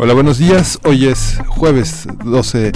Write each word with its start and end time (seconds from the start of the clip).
Hola, 0.00 0.14
buenos 0.14 0.38
días. 0.38 0.78
Hoy 0.84 1.06
es 1.06 1.38
jueves 1.48 2.06
12, 2.24 2.70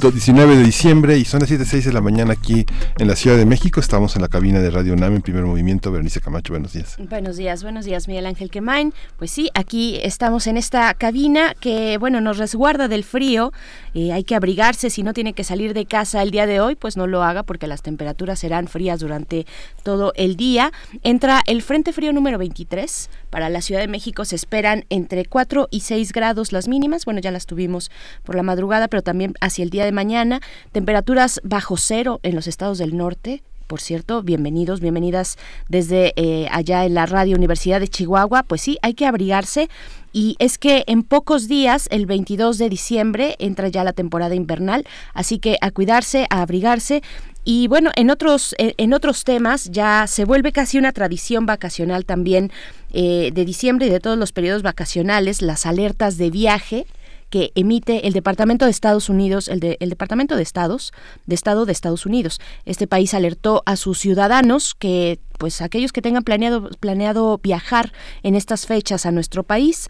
19 0.00 0.56
de 0.58 0.62
diciembre 0.62 1.18
y 1.18 1.24
son 1.24 1.40
las 1.40 1.50
7.06 1.50 1.82
de 1.82 1.92
la 1.92 2.00
mañana 2.00 2.34
aquí 2.34 2.66
en 3.00 3.08
la 3.08 3.16
Ciudad 3.16 3.36
de 3.36 3.46
México. 3.46 3.80
Estamos 3.80 4.14
en 4.14 4.22
la 4.22 4.28
cabina 4.28 4.60
de 4.60 4.70
Radio 4.70 4.92
UNAM 4.92 5.16
en 5.16 5.22
primer 5.22 5.42
movimiento. 5.42 5.90
Berenice 5.90 6.20
Camacho, 6.20 6.52
buenos 6.52 6.74
días. 6.74 6.96
Buenos 7.10 7.36
días, 7.36 7.64
buenos 7.64 7.84
días, 7.84 8.06
Miguel 8.06 8.26
Ángel 8.26 8.48
Quemain. 8.48 8.94
Pues 9.16 9.32
sí, 9.32 9.50
aquí 9.54 9.98
estamos 10.04 10.46
en 10.46 10.56
esta 10.56 10.94
cabina 10.94 11.52
que, 11.58 11.98
bueno, 11.98 12.20
nos 12.20 12.38
resguarda 12.38 12.86
del 12.86 13.02
frío. 13.02 13.52
Eh, 13.94 14.12
hay 14.12 14.22
que 14.22 14.36
abrigarse. 14.36 14.88
Si 14.88 15.02
no 15.02 15.14
tiene 15.14 15.32
que 15.32 15.42
salir 15.42 15.74
de 15.74 15.84
casa 15.84 16.22
el 16.22 16.30
día 16.30 16.46
de 16.46 16.60
hoy, 16.60 16.76
pues 16.76 16.96
no 16.96 17.08
lo 17.08 17.24
haga 17.24 17.42
porque 17.42 17.66
las 17.66 17.82
temperaturas 17.82 18.38
serán 18.38 18.68
frías 18.68 19.00
durante 19.00 19.46
todo 19.82 20.12
el 20.14 20.36
día. 20.36 20.70
Entra 21.02 21.42
el 21.48 21.62
Frente 21.62 21.92
Frío 21.92 22.12
número 22.12 22.38
23. 22.38 23.10
Para 23.30 23.48
la 23.48 23.62
Ciudad 23.62 23.80
de 23.80 23.88
México 23.88 24.24
se 24.24 24.36
esperan 24.36 24.84
entre 24.90 25.24
4 25.24 25.66
y 25.72 25.80
6 25.80 26.12
grados 26.12 26.52
las 26.52 26.67
mínimas, 26.68 27.04
bueno, 27.04 27.20
ya 27.20 27.30
las 27.30 27.46
tuvimos 27.46 27.90
por 28.24 28.34
la 28.34 28.42
madrugada, 28.42 28.88
pero 28.88 29.02
también 29.02 29.34
hacia 29.40 29.62
el 29.62 29.70
día 29.70 29.84
de 29.84 29.92
mañana, 29.92 30.40
temperaturas 30.72 31.40
bajo 31.42 31.76
cero 31.76 32.20
en 32.22 32.34
los 32.34 32.46
estados 32.46 32.78
del 32.78 32.96
norte, 32.96 33.42
por 33.68 33.82
cierto, 33.82 34.22
bienvenidos, 34.22 34.80
bienvenidas 34.80 35.36
desde 35.68 36.14
eh, 36.16 36.48
allá 36.50 36.86
en 36.86 36.94
la 36.94 37.04
Radio 37.04 37.36
Universidad 37.36 37.80
de 37.80 37.88
Chihuahua. 37.88 38.42
Pues 38.44 38.62
sí, 38.62 38.78
hay 38.80 38.94
que 38.94 39.04
abrigarse. 39.04 39.68
Y 40.10 40.36
es 40.38 40.56
que 40.56 40.84
en 40.86 41.02
pocos 41.02 41.48
días, 41.48 41.86
el 41.90 42.06
22 42.06 42.56
de 42.56 42.70
diciembre, 42.70 43.36
entra 43.38 43.68
ya 43.68 43.84
la 43.84 43.92
temporada 43.92 44.34
invernal, 44.34 44.86
así 45.12 45.38
que 45.38 45.58
a 45.60 45.70
cuidarse, 45.70 46.26
a 46.30 46.40
abrigarse. 46.40 47.02
Y 47.44 47.66
bueno, 47.68 47.90
en 47.96 48.10
otros, 48.10 48.54
en 48.58 48.92
otros 48.92 49.24
temas 49.24 49.70
ya 49.70 50.06
se 50.06 50.24
vuelve 50.24 50.52
casi 50.52 50.78
una 50.78 50.92
tradición 50.92 51.46
vacacional 51.46 52.04
también 52.04 52.52
eh, 52.92 53.30
de 53.32 53.44
diciembre 53.44 53.86
y 53.86 53.90
de 53.90 54.00
todos 54.00 54.18
los 54.18 54.32
periodos 54.32 54.62
vacacionales, 54.62 55.40
las 55.40 55.64
alertas 55.64 56.18
de 56.18 56.30
viaje 56.30 56.86
que 57.30 57.52
emite 57.54 58.06
el 58.06 58.12
Departamento 58.12 58.64
de 58.64 58.70
Estados 58.70 59.08
Unidos, 59.08 59.48
el, 59.48 59.60
de, 59.60 59.76
el 59.80 59.90
Departamento 59.90 60.36
de 60.36 60.42
Estados, 60.42 60.92
de 61.26 61.34
Estado 61.34 61.66
de 61.66 61.72
Estados 61.72 62.06
Unidos. 62.06 62.40
Este 62.64 62.86
país 62.86 63.12
alertó 63.14 63.62
a 63.66 63.76
sus 63.76 63.98
ciudadanos 63.98 64.74
que, 64.74 65.20
pues, 65.38 65.60
aquellos 65.60 65.92
que 65.92 66.02
tengan 66.02 66.24
planeado, 66.24 66.70
planeado 66.80 67.38
viajar 67.38 67.92
en 68.22 68.34
estas 68.34 68.66
fechas 68.66 69.04
a 69.04 69.12
nuestro 69.12 69.42
país, 69.42 69.88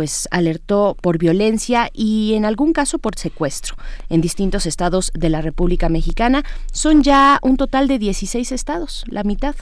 pues 0.00 0.28
alertó 0.30 0.96
por 0.98 1.18
violencia 1.18 1.90
y 1.92 2.32
en 2.32 2.46
algún 2.46 2.72
caso 2.72 2.98
por 2.98 3.18
secuestro 3.18 3.76
en 4.08 4.22
distintos 4.22 4.64
estados 4.64 5.12
de 5.12 5.28
la 5.28 5.42
República 5.42 5.90
Mexicana. 5.90 6.42
Son 6.72 7.02
ya 7.02 7.38
un 7.42 7.58
total 7.58 7.86
de 7.86 7.98
16 7.98 8.50
estados, 8.50 9.04
la 9.08 9.24
mitad. 9.24 9.54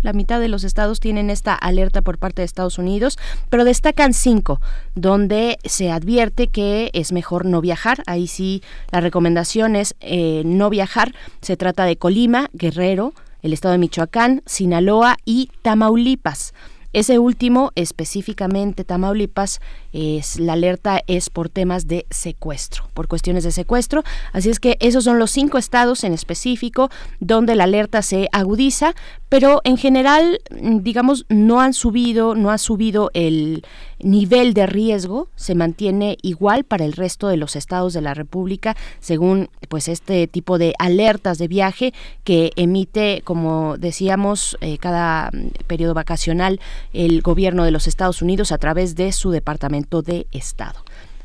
La 0.00 0.14
mitad 0.14 0.40
de 0.40 0.48
los 0.48 0.64
estados 0.64 1.00
tienen 1.00 1.28
esta 1.28 1.52
alerta 1.52 2.00
por 2.00 2.16
parte 2.16 2.40
de 2.40 2.46
Estados 2.46 2.78
Unidos, 2.78 3.18
pero 3.50 3.64
destacan 3.64 4.14
cinco, 4.14 4.58
donde 4.94 5.58
se 5.66 5.90
advierte 5.90 6.46
que 6.46 6.88
es 6.94 7.12
mejor 7.12 7.44
no 7.44 7.60
viajar. 7.60 8.02
Ahí 8.06 8.26
sí 8.26 8.62
la 8.90 9.02
recomendación 9.02 9.76
es 9.76 9.96
eh, 10.00 10.40
no 10.46 10.70
viajar. 10.70 11.14
Se 11.42 11.58
trata 11.58 11.84
de 11.84 11.98
Colima, 11.98 12.48
Guerrero, 12.54 13.12
el 13.42 13.52
estado 13.52 13.72
de 13.72 13.78
Michoacán, 13.78 14.40
Sinaloa 14.46 15.18
y 15.26 15.50
Tamaulipas. 15.60 16.54
Ese 16.94 17.18
último, 17.18 17.72
específicamente 17.74 18.84
Tamaulipas, 18.84 19.60
es, 19.92 20.38
la 20.38 20.52
alerta 20.52 21.02
es 21.08 21.28
por 21.28 21.48
temas 21.48 21.88
de 21.88 22.06
secuestro, 22.08 22.88
por 22.94 23.08
cuestiones 23.08 23.42
de 23.42 23.50
secuestro. 23.50 24.04
Así 24.32 24.48
es 24.48 24.60
que 24.60 24.76
esos 24.78 25.02
son 25.02 25.18
los 25.18 25.32
cinco 25.32 25.58
estados 25.58 26.04
en 26.04 26.12
específico 26.12 26.90
donde 27.18 27.56
la 27.56 27.64
alerta 27.64 28.00
se 28.00 28.28
agudiza, 28.30 28.94
pero 29.28 29.60
en 29.64 29.76
general, 29.76 30.40
digamos, 30.52 31.26
no 31.28 31.60
han 31.60 31.74
subido, 31.74 32.36
no 32.36 32.52
ha 32.52 32.58
subido 32.58 33.10
el 33.12 33.64
nivel 34.04 34.54
de 34.54 34.66
riesgo, 34.66 35.28
se 35.34 35.54
mantiene 35.54 36.18
igual 36.22 36.64
para 36.64 36.84
el 36.84 36.92
resto 36.92 37.28
de 37.28 37.36
los 37.36 37.56
estados 37.56 37.92
de 37.94 38.02
la 38.02 38.14
República, 38.14 38.76
según 39.00 39.48
pues 39.68 39.88
este 39.88 40.26
tipo 40.26 40.58
de 40.58 40.74
alertas 40.78 41.38
de 41.38 41.48
viaje 41.48 41.94
que 42.22 42.52
emite, 42.56 43.22
como 43.24 43.76
decíamos, 43.78 44.56
eh, 44.60 44.78
cada 44.78 45.30
periodo 45.66 45.94
vacacional 45.94 46.60
el 46.92 47.22
gobierno 47.22 47.64
de 47.64 47.70
los 47.70 47.88
Estados 47.88 48.22
Unidos 48.22 48.52
a 48.52 48.58
través 48.58 48.94
de 48.94 49.10
su 49.12 49.30
Departamento 49.30 50.02
de 50.02 50.26
Estado. 50.32 50.84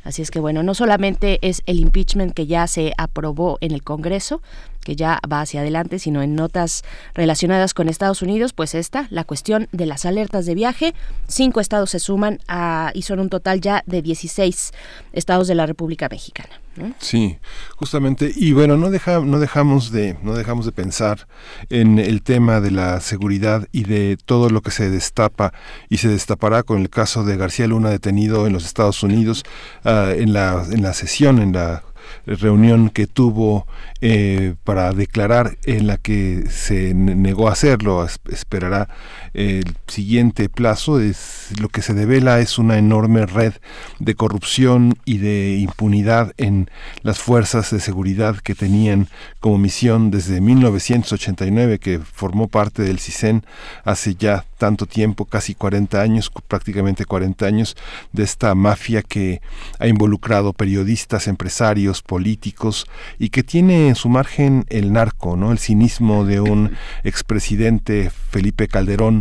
Así 0.09 0.23
es 0.23 0.31
que 0.31 0.39
bueno, 0.39 0.63
no 0.63 0.73
solamente 0.73 1.37
es 1.43 1.61
el 1.67 1.79
impeachment 1.79 2.33
que 2.33 2.47
ya 2.47 2.65
se 2.65 2.93
aprobó 2.97 3.59
en 3.61 3.73
el 3.73 3.83
Congreso, 3.83 4.41
que 4.83 4.95
ya 4.95 5.19
va 5.31 5.41
hacia 5.41 5.61
adelante, 5.61 5.99
sino 5.99 6.23
en 6.23 6.33
notas 6.33 6.83
relacionadas 7.13 7.75
con 7.75 7.87
Estados 7.89 8.23
Unidos, 8.23 8.51
pues 8.53 8.73
esta, 8.73 9.05
la 9.11 9.23
cuestión 9.23 9.67
de 9.71 9.85
las 9.85 10.05
alertas 10.05 10.47
de 10.47 10.55
viaje. 10.55 10.95
Cinco 11.27 11.59
estados 11.59 11.91
se 11.91 11.99
suman 11.99 12.39
a, 12.47 12.89
y 12.95 13.03
son 13.03 13.19
un 13.19 13.29
total 13.29 13.61
ya 13.61 13.83
de 13.85 14.01
16 14.01 14.71
estados 15.13 15.47
de 15.47 15.53
la 15.53 15.67
República 15.67 16.09
Mexicana. 16.09 16.59
Sí, 16.99 17.37
justamente. 17.75 18.31
Y 18.35 18.53
bueno, 18.53 18.77
no, 18.77 18.89
deja, 18.89 19.19
no, 19.19 19.39
dejamos 19.39 19.91
de, 19.91 20.17
no 20.23 20.33
dejamos 20.33 20.65
de 20.65 20.71
pensar 20.71 21.27
en 21.69 21.99
el 21.99 22.21
tema 22.21 22.61
de 22.61 22.71
la 22.71 22.99
seguridad 22.99 23.67
y 23.71 23.83
de 23.83 24.17
todo 24.23 24.49
lo 24.49 24.61
que 24.61 24.71
se 24.71 24.89
destapa 24.89 25.53
y 25.89 25.97
se 25.97 26.07
destapará 26.07 26.63
con 26.63 26.79
el 26.79 26.89
caso 26.89 27.23
de 27.23 27.37
García 27.37 27.67
Luna 27.67 27.89
detenido 27.89 28.47
en 28.47 28.53
los 28.53 28.65
Estados 28.65 29.03
Unidos 29.03 29.43
uh, 29.85 30.11
en, 30.11 30.33
la, 30.33 30.65
en 30.69 30.81
la 30.81 30.93
sesión, 30.93 31.39
en 31.39 31.53
la 31.53 31.83
reunión 32.25 32.89
que 32.89 33.07
tuvo 33.07 33.67
eh, 34.01 34.55
para 34.63 34.91
declarar 34.93 35.57
en 35.65 35.87
la 35.87 35.97
que 35.97 36.45
se 36.49 36.93
negó 36.93 37.49
a 37.49 37.53
hacerlo. 37.53 38.05
Esperará 38.29 38.89
el 39.33 39.75
siguiente 39.87 40.49
plazo. 40.49 40.99
Es, 40.99 41.51
lo 41.59 41.69
que 41.69 41.81
se 41.81 41.93
devela 41.93 42.39
es 42.39 42.57
una 42.57 42.77
enorme 42.77 43.25
red 43.25 43.53
de 43.99 44.15
corrupción 44.15 44.95
y 45.05 45.17
de 45.17 45.57
impunidad 45.57 46.33
en 46.37 46.69
las 47.01 47.19
fuerzas 47.19 47.71
de 47.71 47.79
seguridad 47.79 48.37
que 48.37 48.55
tenían 48.55 49.07
como 49.39 49.57
misión 49.57 50.11
desde 50.11 50.41
1989, 50.41 51.79
que 51.79 51.99
formó 51.99 52.47
parte 52.47 52.83
del 52.83 52.99
CISEN 52.99 53.43
hace 53.83 54.15
ya 54.15 54.45
tanto 54.57 54.85
tiempo, 54.85 55.25
casi 55.25 55.55
40 55.55 56.01
años, 56.01 56.31
prácticamente 56.47 57.05
40 57.05 57.45
años, 57.45 57.77
de 58.11 58.23
esta 58.23 58.53
mafia 58.55 59.01
que 59.01 59.41
ha 59.79 59.87
involucrado 59.87 60.53
periodistas, 60.53 61.27
empresarios, 61.27 62.01
políticos 62.01 62.85
y 63.17 63.29
que 63.29 63.43
tiene 63.43 63.87
en 63.87 63.95
su 63.95 64.09
margen 64.09 64.65
el 64.69 64.91
narco, 64.91 65.35
¿no? 65.35 65.51
El 65.51 65.59
cinismo 65.59 66.25
de 66.25 66.41
un 66.41 66.75
expresidente 67.03 68.11
Felipe 68.31 68.67
Calderón 68.67 69.18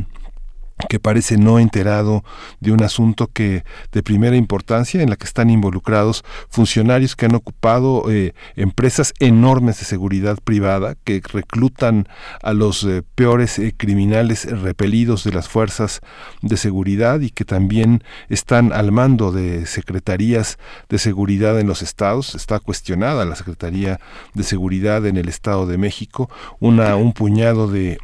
que 0.89 1.01
parece 1.01 1.37
no 1.37 1.59
enterado 1.59 2.25
de 2.61 2.73
un 2.73 2.83
asunto 2.83 3.29
que 3.29 3.65
de 3.93 4.03
primera 4.03 4.37
importancia 4.37 5.03
en 5.03 5.11
la 5.11 5.17
que 5.17 5.27
están 5.27 5.51
involucrados 5.51 6.25
funcionarios 6.49 7.17
que 7.17 7.27
han 7.27 7.35
ocupado 7.35 8.11
eh, 8.11 8.35
empresas 8.57 9.13
enormes 9.19 9.79
de 9.79 9.85
seguridad 9.85 10.39
privada 10.43 10.95
que 11.05 11.21
reclutan 11.33 12.09
a 12.43 12.53
los 12.53 12.85
eh, 12.85 13.03
peores 13.15 13.59
eh, 13.59 13.75
criminales 13.77 14.45
repelidos 14.63 15.25
de 15.25 15.33
las 15.33 15.49
fuerzas 15.49 16.01
de 16.43 16.57
seguridad 16.57 17.21
y 17.21 17.31
que 17.31 17.45
también 17.45 18.05
están 18.29 18.73
al 18.73 18.93
mando 18.93 19.33
de 19.33 19.67
secretarías 19.67 20.59
de 20.89 20.99
seguridad 20.99 21.59
en 21.59 21.67
los 21.67 21.83
estados. 21.83 22.35
Está 22.35 22.61
cuestionada 22.61 23.25
la 23.25 23.37
secretaría 23.37 24.01
de 24.35 24.43
seguridad 24.43 25.07
en 25.07 25.17
el 25.17 25.29
estado 25.29 25.67
de 25.67 25.79
México. 25.79 26.31
Una 26.61 26.97
un 26.97 27.13
puñado 27.13 27.69
de 27.69 27.99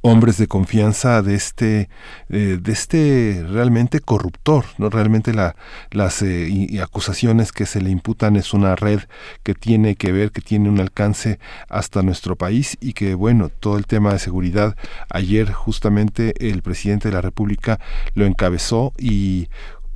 hombres 0.00 0.38
de 0.38 0.46
confianza 0.46 1.22
de 1.22 1.34
este 1.34 1.88
eh, 2.28 2.58
de 2.60 2.72
este 2.72 3.44
realmente 3.48 4.00
corruptor 4.00 4.64
no 4.78 4.90
realmente 4.90 5.32
la, 5.32 5.56
las 5.90 6.22
eh, 6.22 6.80
acusaciones 6.82 7.52
que 7.52 7.66
se 7.66 7.80
le 7.80 7.90
imputan 7.90 8.36
es 8.36 8.52
una 8.52 8.76
red 8.76 9.00
que 9.42 9.54
tiene 9.54 9.96
que 9.96 10.12
ver 10.12 10.30
que 10.30 10.40
tiene 10.40 10.68
un 10.68 10.80
alcance 10.80 11.38
hasta 11.68 12.02
nuestro 12.02 12.36
país 12.36 12.76
y 12.80 12.92
que 12.92 13.14
bueno 13.14 13.48
todo 13.48 13.76
el 13.76 13.86
tema 13.86 14.12
de 14.12 14.18
seguridad 14.18 14.76
ayer 15.10 15.52
justamente 15.52 16.34
el 16.50 16.62
presidente 16.62 17.08
de 17.08 17.14
la 17.14 17.20
república 17.20 17.80
lo 18.14 18.26
encabezó 18.26 18.92
y 18.98 19.48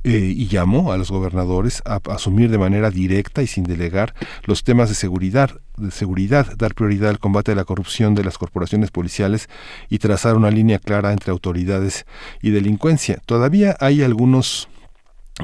eh, 0.03 0.33
y 0.35 0.47
llamó 0.47 0.91
a 0.91 0.97
los 0.97 1.11
gobernadores 1.11 1.81
a, 1.85 1.99
asumir 2.09 2.49
de 2.49 2.57
manera 2.57 2.89
directa 2.89 3.41
y 3.41 3.47
sin 3.47 3.63
delegar 3.65 4.13
los 4.45 4.63
temas 4.63 4.89
de 4.89 4.95
seguridad, 4.95 5.59
de 5.77 5.91
seguridad, 5.91 6.55
dar 6.57 6.73
prioridad 6.73 7.09
al 7.09 7.19
combate 7.19 7.51
a 7.51 7.55
la 7.55 7.65
corrupción 7.65 8.15
de 8.15 8.23
las 8.23 8.37
corporaciones 8.37 8.91
policiales 8.91 9.49
y 9.89 9.99
trazar 9.99 10.35
una 10.35 10.51
línea 10.51 10.79
clara 10.79 11.11
entre 11.11 11.31
autoridades 11.31 12.05
y 12.41 12.51
delincuencia. 12.51 13.21
Todavía 13.25 13.75
hay 13.79 14.01
algunos 14.01 14.69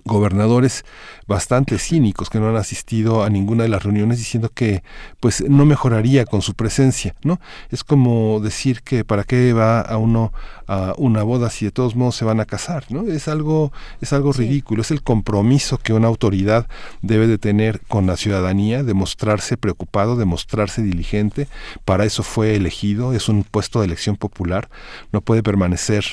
gobernadores 0.04 0.84
bastante 1.28 1.80
cínicos 1.80 2.30
que 2.30 2.40
no 2.40 2.50
han 2.50 2.56
asistido 2.56 3.24
a 3.24 3.30
ninguna 3.30 3.64
de 3.64 3.70
las 3.70 3.84
reuniones 3.84 4.18
diciendo 4.18 4.52
que 4.54 4.84
pues 5.20 5.42
no 5.48 5.66
mejoraría 5.66 6.26
con 6.26 6.42
su 6.42 6.54
presencia, 6.54 7.16
¿no? 7.24 7.40
Es 7.72 7.84
como 7.84 8.40
decir 8.42 8.82
que 8.82 9.06
para 9.06 9.24
qué 9.24 9.54
va 9.54 9.82
a 9.82 9.98
uno 9.98 10.34
a 10.68 10.94
una 10.98 11.22
boda 11.24 11.50
si 11.50 11.66
de 11.66 11.72
todos 11.72 11.96
modos 11.96 12.16
se 12.16 12.26
van 12.26 12.40
a 12.40 12.46
casar, 12.46 12.86
¿no? 12.90 13.04
Es 13.08 13.28
algo 13.28 13.72
es 14.02 14.14
algo 14.14 14.34
ridículo, 14.34 14.82
es 14.82 14.92
el 14.92 15.02
compromiso 15.02 15.78
que 15.78 15.94
una 15.94 16.08
autoridad 16.08 16.68
debe 17.02 17.28
de 17.28 17.38
tener 17.38 17.82
con 17.88 18.08
la 18.08 18.18
ciudadanía, 18.18 18.84
de 18.84 18.94
mostrarse 18.94 19.58
preocupado, 19.58 20.16
de 20.16 20.26
mostrarse 20.26 20.82
diligente, 20.82 21.48
para 21.86 22.06
eso 22.06 22.24
fue 22.24 22.56
elegido, 22.56 23.14
es 23.14 23.30
un 23.30 23.44
puesto 23.44 23.80
de 23.80 23.86
elección 23.86 24.16
popular, 24.16 24.70
no 25.12 25.22
puede 25.22 25.44
permanecer 25.44 26.06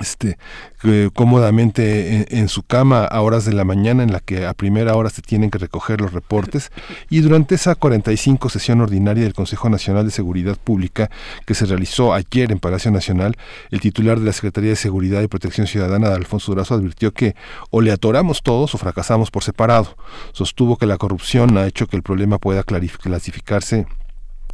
este, 0.00 0.38
cómodamente 1.12 2.36
en, 2.36 2.48
su 2.48 2.62
cama 2.62 3.04
a 3.04 3.20
horas 3.20 3.44
de 3.44 3.52
la 3.52 3.64
mañana 3.64 4.02
en 4.02 4.12
la 4.12 4.20
que 4.20 4.44
a 4.44 4.52
primera 4.52 4.96
hora 4.96 5.08
se 5.08 5.22
tienen 5.22 5.50
que 5.50 5.58
recoger 5.58 6.00
los 6.00 6.12
reportes 6.12 6.72
y 7.10 7.20
durante 7.20 7.54
esa 7.54 7.74
45 7.74 8.48
sesión 8.48 8.80
ordinaria 8.80 9.22
del 9.22 9.34
Consejo 9.34 9.68
Nacional 9.70 10.04
de 10.04 10.10
Seguridad 10.10 10.56
Pública 10.56 11.10
que 11.46 11.54
se 11.54 11.66
realizó 11.66 12.12
ayer 12.12 12.50
en 12.50 12.58
Palacio 12.58 12.90
Nacional, 12.90 13.36
el 13.70 13.80
titular 13.80 14.18
de 14.18 14.26
la 14.26 14.32
Secretaría 14.32 14.70
de 14.70 14.76
Seguridad 14.76 15.22
y 15.22 15.28
Protección 15.28 15.66
Ciudadana, 15.66 16.12
Alfonso 16.12 16.52
Durazo, 16.52 16.74
advirtió 16.74 17.12
que 17.12 17.34
o 17.70 17.80
le 17.80 17.92
atoramos 17.92 18.42
todos 18.42 18.74
o 18.74 18.78
fracasamos 18.78 19.30
por 19.30 19.44
separado. 19.44 19.96
Sostuvo 20.32 20.76
que 20.76 20.86
la 20.86 20.98
corrupción 20.98 21.56
ha 21.56 21.66
hecho 21.66 21.86
que 21.86 21.96
el 21.96 22.02
problema 22.02 22.38
pueda 22.38 22.62
clasificarse 22.64 23.86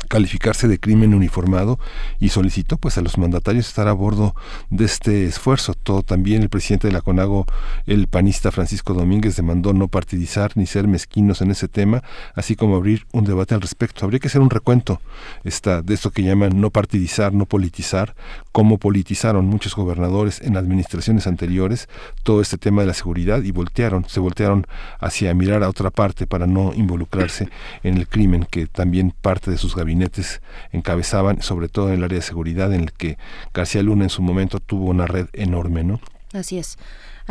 calificarse 0.09 0.69
de 0.69 0.81
crimen 0.81 1.15
uniformado 1.15 1.79
y 2.19 2.31
solicitó 2.31 2.77
pues 2.77 2.99
a 2.99 3.01
los 3.03 3.19
mandatarios 3.19 3.69
estar 3.69 3.89
a 3.89 3.93
bordo 3.93 4.35
de 4.71 4.85
este 4.85 5.27
esfuerzo. 5.27 5.75
Todo 5.75 6.03
también 6.03 6.43
el 6.43 6.49
presidente 6.49 6.89
de 6.89 6.93
la 6.93 7.01
CONAGO, 7.01 7.47
el 7.87 8.09
panista 8.09 8.51
Francisco 8.51 8.95
Domínguez, 8.95 9.37
demandó 9.37 9.73
no 9.73 9.89
partidizar 9.89 10.57
ni 10.57 10.67
ser 10.67 10.89
mezquinos 10.89 11.41
en 11.43 11.51
ese 11.51 11.69
tema, 11.69 12.03
así 12.35 12.57
como 12.57 12.77
abrir 12.77 13.07
un 13.13 13.25
debate 13.25 13.55
al 13.55 13.61
respecto. 13.61 14.05
Habría 14.05 14.21
que 14.21 14.29
hacer 14.29 14.41
un 14.41 14.51
recuento 14.51 15.01
esta, 15.45 15.83
de 15.83 15.95
esto 15.95 16.11
que 16.11 16.23
llaman 16.23 16.61
no 16.61 16.71
partidizar, 16.71 17.33
no 17.33 17.47
politizar, 17.47 18.15
cómo 18.53 18.79
politizaron 18.79 19.47
muchos 19.47 19.77
gobernadores 19.77 20.41
en 20.41 20.57
administraciones 20.57 21.27
anteriores 21.27 21.89
todo 22.23 22.41
este 22.41 22.59
tema 22.59 22.83
de 22.83 22.89
la 22.89 22.95
seguridad 22.95 23.43
y 23.43 23.53
voltearon, 23.53 24.05
se 24.09 24.21
voltearon 24.21 24.67
hacia 24.99 25.33
mirar 25.35 25.63
a 25.63 25.69
otra 25.69 25.91
parte 25.91 26.27
para 26.27 26.47
no 26.47 26.73
involucrarse 26.75 27.49
en 27.83 27.97
el 27.97 28.09
crimen 28.09 28.47
que 28.51 28.67
también 28.67 29.13
parte 29.21 29.51
de 29.51 29.59
sus 29.59 29.77
gabinetes 29.77 29.90
encabezaban, 30.73 31.43
sobre 31.43 31.69
todo 31.69 31.89
en 31.89 31.95
el 31.95 32.05
área 32.05 32.19
de 32.19 32.25
seguridad, 32.25 32.73
en 32.73 32.83
el 32.83 32.93
que 32.93 33.19
García 33.55 33.83
Luna 33.83 34.05
en 34.05 34.11
su 34.11 34.23
momento 34.23 34.61
tuvo 34.61 34.87
una 34.87 35.07
red 35.07 35.27
enorme, 35.33 35.85
¿no? 35.85 36.01
Así 36.33 36.59
es. 36.59 36.77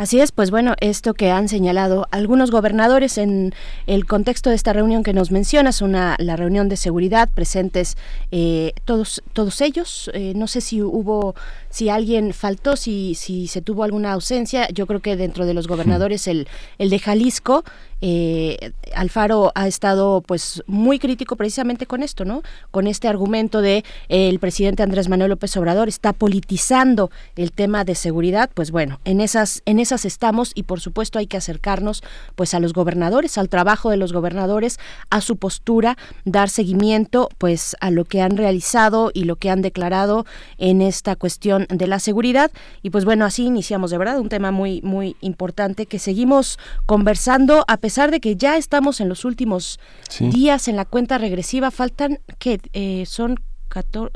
Así 0.00 0.18
es, 0.18 0.32
pues 0.32 0.50
bueno, 0.50 0.76
esto 0.80 1.12
que 1.12 1.30
han 1.30 1.50
señalado 1.50 2.06
algunos 2.10 2.50
gobernadores 2.50 3.18
en 3.18 3.52
el 3.86 4.06
contexto 4.06 4.48
de 4.48 4.56
esta 4.56 4.72
reunión 4.72 5.02
que 5.02 5.12
nos 5.12 5.30
mencionas, 5.30 5.82
una 5.82 6.16
la 6.18 6.36
reunión 6.36 6.70
de 6.70 6.78
seguridad, 6.78 7.28
presentes 7.28 7.98
eh, 8.30 8.72
todos 8.86 9.22
todos 9.34 9.60
ellos. 9.60 10.10
Eh, 10.14 10.32
no 10.34 10.46
sé 10.46 10.62
si 10.62 10.80
hubo, 10.80 11.34
si 11.68 11.90
alguien 11.90 12.32
faltó, 12.32 12.76
si 12.76 13.14
si 13.14 13.46
se 13.46 13.60
tuvo 13.60 13.84
alguna 13.84 14.12
ausencia. 14.12 14.68
Yo 14.70 14.86
creo 14.86 15.00
que 15.00 15.16
dentro 15.16 15.44
de 15.44 15.52
los 15.52 15.68
gobernadores 15.68 16.26
el 16.28 16.48
el 16.78 16.88
de 16.88 16.98
Jalisco 16.98 17.64
eh, 18.02 18.72
Alfaro 18.94 19.52
ha 19.54 19.68
estado 19.68 20.22
pues 20.22 20.62
muy 20.66 20.98
crítico 20.98 21.36
precisamente 21.36 21.86
con 21.86 22.02
esto, 22.02 22.24
¿no? 22.24 22.42
Con 22.70 22.86
este 22.86 23.08
argumento 23.08 23.60
de 23.60 23.84
eh, 24.08 24.28
el 24.28 24.38
presidente 24.38 24.82
Andrés 24.82 25.08
Manuel 25.08 25.30
López 25.30 25.56
Obrador 25.56 25.88
está 25.88 26.12
politizando 26.12 27.10
el 27.36 27.52
tema 27.52 27.84
de 27.84 27.94
seguridad, 27.94 28.50
pues 28.54 28.70
bueno, 28.70 29.00
en 29.04 29.20
esas 29.20 29.62
en 29.66 29.78
esas 29.78 30.04
estamos 30.04 30.52
y 30.54 30.62
por 30.62 30.80
supuesto 30.80 31.18
hay 31.18 31.26
que 31.26 31.36
acercarnos 31.36 32.02
pues 32.36 32.54
a 32.54 32.60
los 32.60 32.72
gobernadores, 32.72 33.36
al 33.36 33.48
trabajo 33.48 33.90
de 33.90 33.96
los 33.96 34.12
gobernadores, 34.12 34.78
a 35.10 35.20
su 35.20 35.36
postura, 35.36 35.96
dar 36.24 36.48
seguimiento 36.48 37.28
pues 37.38 37.76
a 37.80 37.90
lo 37.90 38.04
que 38.04 38.22
han 38.22 38.36
realizado 38.36 39.10
y 39.12 39.24
lo 39.24 39.36
que 39.36 39.50
han 39.50 39.62
declarado 39.62 40.24
en 40.58 40.80
esta 40.80 41.16
cuestión 41.16 41.66
de 41.68 41.86
la 41.86 41.98
seguridad 41.98 42.50
y 42.82 42.90
pues 42.90 43.04
bueno, 43.04 43.24
así 43.24 43.44
iniciamos 43.44 43.90
de 43.90 43.98
verdad 43.98 44.18
un 44.18 44.28
tema 44.28 44.50
muy 44.50 44.80
muy 44.82 45.16
importante 45.20 45.86
que 45.86 45.98
seguimos 45.98 46.58
conversando 46.86 47.64
a 47.68 47.76
pesar 47.76 47.89
pesar 47.90 48.12
de 48.12 48.20
que 48.20 48.36
ya 48.36 48.56
estamos 48.56 49.00
en 49.00 49.08
los 49.08 49.24
últimos 49.24 49.80
días 50.20 50.68
en 50.68 50.76
la 50.76 50.84
cuenta 50.84 51.18
regresiva, 51.18 51.72
faltan 51.72 52.20
que 52.38 52.60
eh, 52.72 53.04
son 53.04 53.34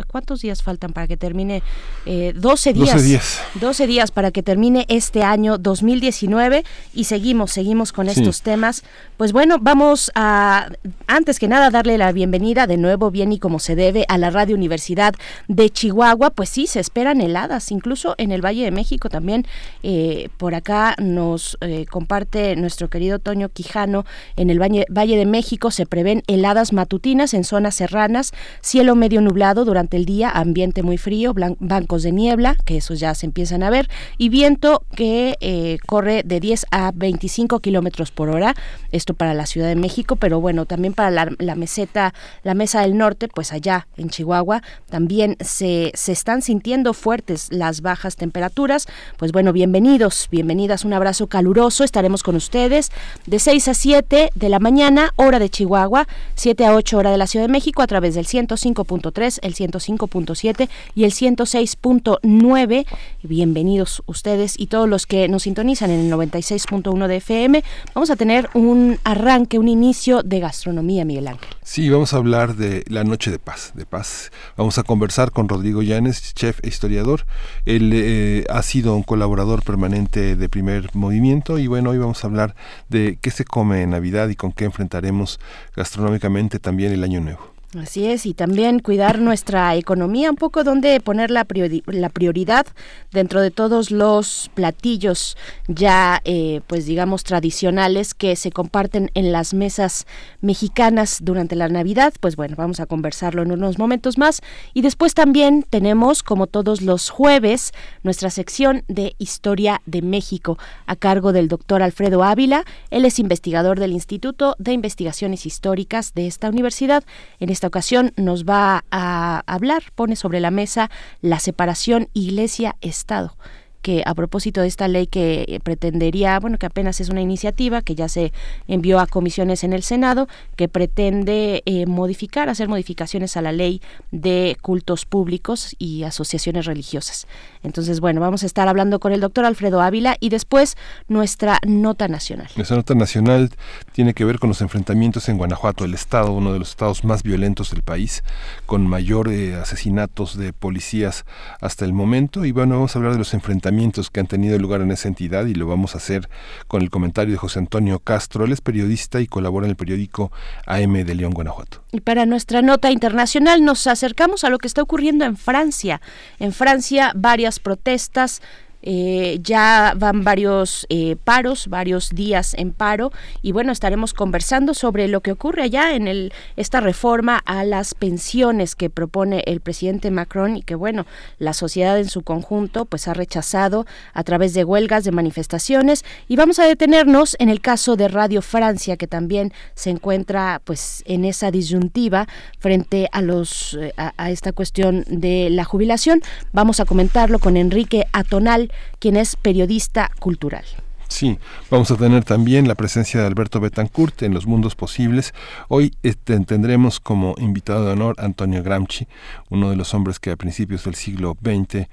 ¿cuántos 0.09 0.41
días 0.41 0.62
faltan 0.62 0.93
para 0.93 1.06
que 1.06 1.17
termine? 1.17 1.62
Eh, 2.06 2.33
12 2.35 2.73
días. 2.73 2.95
12 2.95 3.06
días. 3.06 3.41
12 3.55 3.87
días 3.87 4.11
para 4.11 4.31
que 4.31 4.43
termine 4.43 4.85
este 4.89 5.23
año 5.23 5.59
2019 5.59 6.65
y 6.93 7.05
seguimos, 7.05 7.53
seguimos 7.53 7.93
con 7.93 8.09
estos 8.09 8.43
temas. 8.43 8.83
Pues 9.17 9.33
bueno, 9.33 9.59
vamos 9.61 10.11
a, 10.15 10.69
antes 11.06 11.39
que 11.39 11.49
nada, 11.49 11.71
darle 11.71 11.99
la 11.99 12.11
bienvenida 12.12 12.67
de 12.67 12.77
nuevo, 12.77 13.11
bien 13.11 13.33
y 13.33 13.39
como 13.39 13.61
se 13.61 13.77
debe, 13.77 14.05
a 14.09 14.19
la 14.19 14.31
Radio 14.31 14.56
Universidad 14.56 15.15
de 15.49 15.71
Chihuahua. 15.71 16.31
Pues 16.31 16.49
sí, 16.49 16.67
se 16.67 16.81
esperan 16.81 17.21
heladas, 17.21 17.71
incluso 17.71 18.15
en 18.19 18.33
el 18.33 18.45
Valle 18.45 18.65
de 18.65 18.71
México 18.73 19.09
también. 19.09 19.47
Eh, 19.83 20.31
por 20.37 20.55
acá 20.55 20.97
nos 20.99 21.57
eh, 21.61 21.87
comparte 21.89 22.57
nuestro 22.57 22.91
querido 22.91 23.21
Toño 23.21 23.49
Quijano, 23.50 24.05
en 24.37 24.50
el 24.50 24.61
Valle, 24.61 24.87
Valle 24.91 25.17
de 25.17 25.27
México 25.27 25.71
se 25.71 25.87
prevén 25.87 26.23
heladas 26.27 26.73
matutinas 26.73 27.35
en 27.35 27.45
zonas 27.45 27.77
serranas, 27.77 28.33
cielo 28.61 28.97
medio 28.97 29.21
nublado 29.21 29.44
durante 29.52 29.99
el 29.99 30.06
día, 30.06 30.31
ambiente 30.31 30.82
muy 30.82 30.96
frío, 30.96 31.35
bancos 31.58 32.02
de 32.02 32.12
niebla, 32.12 32.56
que 32.64 32.79
esos 32.79 32.99
ya 32.99 33.14
se 33.14 33.26
empiezan 33.26 33.62
a 33.62 33.69
ver, 33.69 33.91
y 34.17 34.31
viento 34.31 34.85
que 34.96 35.37
eh, 35.41 35.76
corre 35.87 36.23
de 36.25 36.41
10 36.41 36.67
a 36.70 36.93
25 36.94 37.61
kilómetros 37.61 38.11
por 38.11 38.31
hora, 38.31 38.55
esto 38.91 39.12
para 39.12 39.35
la 39.35 39.44
Ciudad 39.44 39.69
de 39.69 39.76
México, 39.76 40.17
pero 40.17 40.41
bueno, 40.41 40.64
también 40.64 40.94
para 40.94 41.11
la, 41.11 41.55
meseta, 41.56 42.14
la 42.43 42.55
mesa 42.55 42.81
del 42.81 42.96
norte, 42.96 43.29
pues 43.29 43.52
allá 43.52 43.87
en 43.99 44.08
Chihuahua, 44.08 44.62
también 44.88 45.37
se, 45.41 45.93
se 45.94 46.12
están 46.12 46.40
sintiendo 46.40 46.94
fuertes 46.94 47.49
las 47.50 47.82
bajas 47.82 48.17
temperaturas. 48.17 48.87
Pues 49.19 49.32
bueno, 49.32 49.52
bienvenidos, 49.52 50.29
bienvenidas, 50.31 50.85
un 50.85 50.94
abrazo 50.94 51.26
caluroso, 51.26 51.85
estaremos 51.85 52.23
con 52.23 52.37
ustedes 52.37 52.90
de 53.26 53.38
6 53.38 53.69
a 53.69 53.75
7 53.75 54.31
de 54.35 54.49
la 54.49 54.58
mañana, 54.58 55.12
hora 55.17 55.38
de 55.38 55.50
Chihuahua, 55.50 56.06
7 56.37 56.64
a 56.64 56.75
8 56.75 56.99
hora 56.99 57.11
de 57.11 57.19
la 57.19 57.26
Ciudad 57.26 57.47
de 57.47 57.52
México, 57.52 57.82
a 57.82 57.87
través 57.87 58.14
del 58.14 58.26
105.3 58.26 59.34
el 59.43 59.55
105.7 59.55 60.69
y 60.95 61.05
el 61.05 61.13
106.9. 61.13 62.87
Bienvenidos 63.23 64.03
ustedes 64.07 64.59
y 64.59 64.67
todos 64.67 64.89
los 64.89 65.07
que 65.07 65.29
nos 65.29 65.45
sintonizan 65.45 65.91
en 65.91 66.01
el 66.01 66.13
96.1 66.13 67.07
de 67.07 67.17
FM. 67.17 67.65
Vamos 67.95 68.11
a 68.11 68.17
tener 68.17 68.51
un 68.55 68.99
arranque, 69.05 69.59
un 69.59 69.69
inicio 69.69 70.23
de 70.23 70.41
gastronomía, 70.41 71.05
Miguel 71.05 71.29
Ángel. 71.29 71.49
Sí, 71.62 71.88
vamos 71.88 72.12
a 72.12 72.19
hablar 72.19 72.57
de 72.57 72.85
la 72.88 73.05
noche 73.05 73.31
de 73.31 73.38
paz, 73.38 73.73
de 73.75 73.87
paz. 73.87 74.31
Vamos 74.57 74.79
a 74.79 74.83
conversar 74.83 75.31
con 75.31 75.49
Rodrigo 75.49 75.83
Llanes, 75.83 76.35
chef 76.35 76.61
e 76.62 76.69
historiador. 76.69 77.26
Él 77.64 77.91
eh, 77.95 78.45
ha 78.50 78.62
sido 78.62 78.95
un 78.97 79.03
colaborador 79.03 79.62
permanente 79.62 80.37
de 80.37 80.49
Primer 80.49 80.91
Movimiento 80.95 81.59
y 81.59 81.67
bueno, 81.67 81.91
hoy 81.91 81.99
vamos 81.99 82.23
a 82.23 82.26
hablar 82.26 82.55
de 82.88 83.19
qué 83.21 83.31
se 83.31 83.45
come 83.45 83.83
en 83.83 83.91
Navidad 83.91 84.29
y 84.29 84.37
con 84.37 84.53
qué 84.53 84.64
enfrentaremos 84.64 85.41
gastronómicamente 85.75 86.59
también 86.59 86.93
el 86.93 87.05
Año 87.05 87.21
Nuevo. 87.21 87.53
Así 87.81 88.07
es, 88.07 88.25
y 88.25 88.35
también 88.35 88.78
cuidar 88.78 89.19
nuestra 89.19 89.75
economía, 89.75 90.31
un 90.31 90.37
poco 90.37 90.62
donde 90.62 91.00
poner 91.00 91.33
la, 91.33 91.45
la 91.87 92.09
prioridad 92.09 92.66
dentro 93.11 93.40
de 93.40 93.50
todos 93.50 93.90
los 93.90 94.50
platillos 94.54 95.37
ya, 95.66 96.21
eh, 96.25 96.61
pues 96.66 96.87
digamos, 96.87 97.25
tradicionales 97.25 98.14
que 98.14 98.37
se 98.37 98.52
comparten 98.52 99.11
en 99.14 99.33
las 99.33 99.54
mesas 99.54 100.07
mexicanas 100.40 101.19
durante 101.23 101.57
la 101.57 101.69
Navidad. 101.69 102.12
Pues 102.21 102.37
bueno, 102.37 102.54
vamos 102.57 102.81
a 102.81 102.87
conversarlo 102.87 103.43
en 103.43 103.50
unos 103.50 103.78
momentos 103.78 104.19
más. 104.19 104.40
Y 104.73 104.83
después 104.83 105.14
también 105.14 105.64
tenemos, 105.69 106.23
como 106.23 106.47
todos 106.47 106.81
los 106.81 107.11
jueves, 107.11 107.73
nuestra 108.02 108.31
sección 108.31 108.85
de 108.88 109.14
Historia 109.19 109.81
de 109.87 110.02
México 110.02 110.59
a 110.87 110.97
cargo 110.97 111.33
del 111.33 111.49
doctor 111.49 111.83
Alfredo 111.83 112.23
Ávila. 112.23 112.64
Él 112.90 113.04
es 113.04 113.19
investigador 113.19 113.81
del 113.81 113.93
Instituto 113.93 114.54
de 114.59 114.73
Investigaciones 114.73 115.47
Históricas 115.47 116.14
de 116.14 116.26
esta 116.26 116.49
universidad. 116.49 117.04
En 117.40 117.50
esta 117.50 117.63
ocasión 117.66 118.12
nos 118.16 118.44
va 118.44 118.85
a 118.90 119.42
hablar, 119.47 119.85
pone 119.94 120.16
sobre 120.16 120.40
la 120.40 120.50
mesa 120.50 120.90
la 121.21 121.38
separación 121.38 122.09
iglesia-estado 122.12 123.37
que 123.85 124.02
a 124.06 124.14
propósito 124.14 124.62
de 124.62 124.66
esta 124.66 124.88
ley 124.88 125.06
que 125.06 125.61
pretendería, 125.62 126.40
bueno, 126.40 126.56
que 126.56 126.64
apenas 126.64 127.02
es 127.02 127.11
una 127.11 127.21
iniciativa 127.21 127.83
que 127.83 127.94
ya 127.94 128.09
se 128.09 128.33
envió 128.66 128.99
a 128.99 129.06
comisiones 129.06 129.62
en 129.62 129.75
el 129.75 129.83
Senado, 129.83 130.26
que 130.56 130.68
pretende 130.68 131.62
eh, 131.66 131.85
modificar, 131.85 132.49
hacer 132.49 132.66
modificaciones 132.66 133.37
a 133.37 133.42
la 133.42 133.52
ley 133.52 133.83
de 134.11 134.56
cultos 134.62 135.04
públicos 135.04 135.76
y 135.78 136.04
asociaciones 136.04 136.64
religiosas. 136.64 137.26
Entonces, 137.64 138.00
bueno, 138.00 138.21
vamos 138.21 138.42
a 138.42 138.47
estar 138.47 138.68
hablando 138.68 139.00
con 139.00 139.12
el 139.12 139.21
doctor 139.21 139.44
Alfredo 139.44 139.80
Ávila 139.80 140.16
y 140.21 140.28
después 140.28 140.76
nuestra 141.09 141.59
nota 141.66 142.09
nacional. 142.09 142.49
Nuestra 142.56 142.76
nota 142.76 142.94
nacional 142.94 143.50
tiene 143.92 144.14
que 144.14 144.25
ver 144.25 144.38
con 144.38 144.49
los 144.49 144.61
enfrentamientos 144.61 145.28
en 145.28 145.38
Guanajuato, 145.38 145.85
el 145.85 145.94
estado, 145.94 146.33
uno 146.33 146.52
de 146.52 146.59
los 146.59 146.71
estados 146.71 147.04
más 147.04 147.23
violentos 147.23 147.71
del 147.71 147.83
país, 147.83 148.23
con 148.66 148.87
mayor 148.87 149.30
eh, 149.30 149.54
asesinatos 149.54 150.37
de 150.37 150.52
policías 150.52 151.25
hasta 151.61 151.85
el 151.85 151.92
momento. 151.92 152.44
Y 152.44 152.52
bueno, 152.52 152.75
vamos 152.75 152.94
a 152.94 152.99
hablar 152.99 153.12
de 153.12 153.18
los 153.18 153.35
enfrentamientos 153.35 154.11
que 154.11 154.21
han 154.21 154.26
tenido 154.26 154.59
lugar 154.59 154.80
en 154.80 154.90
esa 154.90 155.09
entidad 155.09 155.47
y 155.47 155.54
lo 155.54 155.66
vamos 155.66 155.94
a 155.94 155.99
hacer 155.99 156.28
con 156.68 156.83
el 156.83 156.90
comentario 156.90 157.33
de 157.33 157.38
José 157.38 157.59
Antonio 157.59 157.99
Castro. 157.99 158.44
Él 158.44 158.52
es 158.52 158.61
periodista 158.61 159.21
y 159.21 159.26
colabora 159.26 159.66
en 159.66 159.71
el 159.71 159.76
periódico 159.76 160.30
AM 160.66 161.04
de 161.04 161.14
León, 161.14 161.33
Guanajuato. 161.33 161.83
Y 161.92 162.00
para 162.00 162.26
nuestra 162.26 162.62
nota 162.62 162.90
internacional 162.90 163.64
nos 163.64 163.87
acercamos 163.87 164.44
a 164.44 164.50
lo 164.50 164.59
que 164.59 164.66
está 164.66 164.83
ocurriendo 164.83 165.25
en 165.25 165.37
Francia. 165.37 166.00
En 166.38 166.52
Francia 166.52 167.12
varias 167.14 167.53
protestas 167.58 168.42
eh, 168.87 169.38
ya 169.43 169.95
van 169.97 170.25
varios 170.25 170.85
eh, 170.91 171.17
paros, 171.25 171.69
varios 171.69 172.11
días 172.11 172.53
en 172.53 172.71
paro 172.71 173.12
y 173.41 173.53
bueno, 173.53 173.73
estaremos 173.73 174.12
conversando 174.12 174.75
sobre 174.75 175.09
lo 175.09 175.23
que 175.23 175.33
ocurre 175.33 175.62
allá 175.62 175.95
en 175.95 176.07
el, 176.07 176.35
esta 176.57 176.81
reforma 176.81 177.41
a 177.47 177.64
las 177.64 177.95
pensiones 177.95 178.76
que 178.76 178.91
propone 178.91 179.43
el 179.47 179.61
presidente 179.61 180.11
Macron 180.11 180.59
y 180.59 180.62
que 180.62 180.75
bueno, 180.75 181.07
la 181.38 181.55
sociedad 181.55 181.99
en 181.99 182.11
su 182.11 182.21
conjunto 182.21 182.85
pues 182.85 183.09
ha 183.09 183.14
rechazado 183.14 183.87
a 184.12 184.23
través 184.23 184.53
de 184.53 184.64
huelgas, 184.64 185.05
de 185.05 185.12
manifestaciones 185.12 186.05
y 186.29 186.37
vamos 186.37 186.59
a 186.59 186.67
detenernos 186.67 187.37
en 187.38 187.49
el 187.49 187.62
caso 187.62 187.97
de 187.97 188.09
Radio 188.09 188.43
Francia 188.43 188.99
que 188.99 189.07
también 189.07 189.55
se 189.75 189.88
encuentra 189.88 190.61
pues 190.62 191.03
en 191.07 191.25
esa 191.25 191.50
disyuntiva 191.50 192.29
frente 192.59 193.09
a 193.12 193.23
los 193.23 193.79
eh, 193.81 193.95
a 193.97 194.31
esta 194.31 194.53
cuestión 194.53 195.05
de 195.09 195.49
la 195.49 195.64
jubilación. 195.64 196.21
Vamos 196.53 196.81
a 196.81 196.85
comentarlo 196.85 197.38
con 197.38 197.57
Enrique 197.57 198.07
Atonal 198.12 198.73
quien 198.99 199.16
es 199.16 199.37
periodista 199.37 200.11
cultural. 200.19 200.64
Sí, 201.09 201.38
vamos 201.71 201.90
a 201.90 201.97
tener 201.97 202.25
también 202.25 202.66
la 202.66 202.75
presencia 202.75 203.21
de 203.21 203.26
Alberto 203.26 203.61
Betancourt 203.61 204.23
en 204.23 204.35
Los 204.35 204.47
Mundos 204.47 204.75
Posibles. 204.75 205.33
Hoy 205.69 205.95
este, 206.02 206.38
tendremos 206.40 206.99
como 206.99 207.35
invitado 207.38 207.87
de 207.87 207.93
honor 207.93 208.16
Antonio 208.19 208.62
Gramsci, 208.62 209.07
uno 209.50 209.71
de 209.71 209.76
los 209.76 209.95
hombres 209.95 210.19
que 210.19 210.31
a 210.31 210.37
principios 210.37 210.85
del 210.85 210.95
siglo 210.95 211.37
XX 211.40 211.88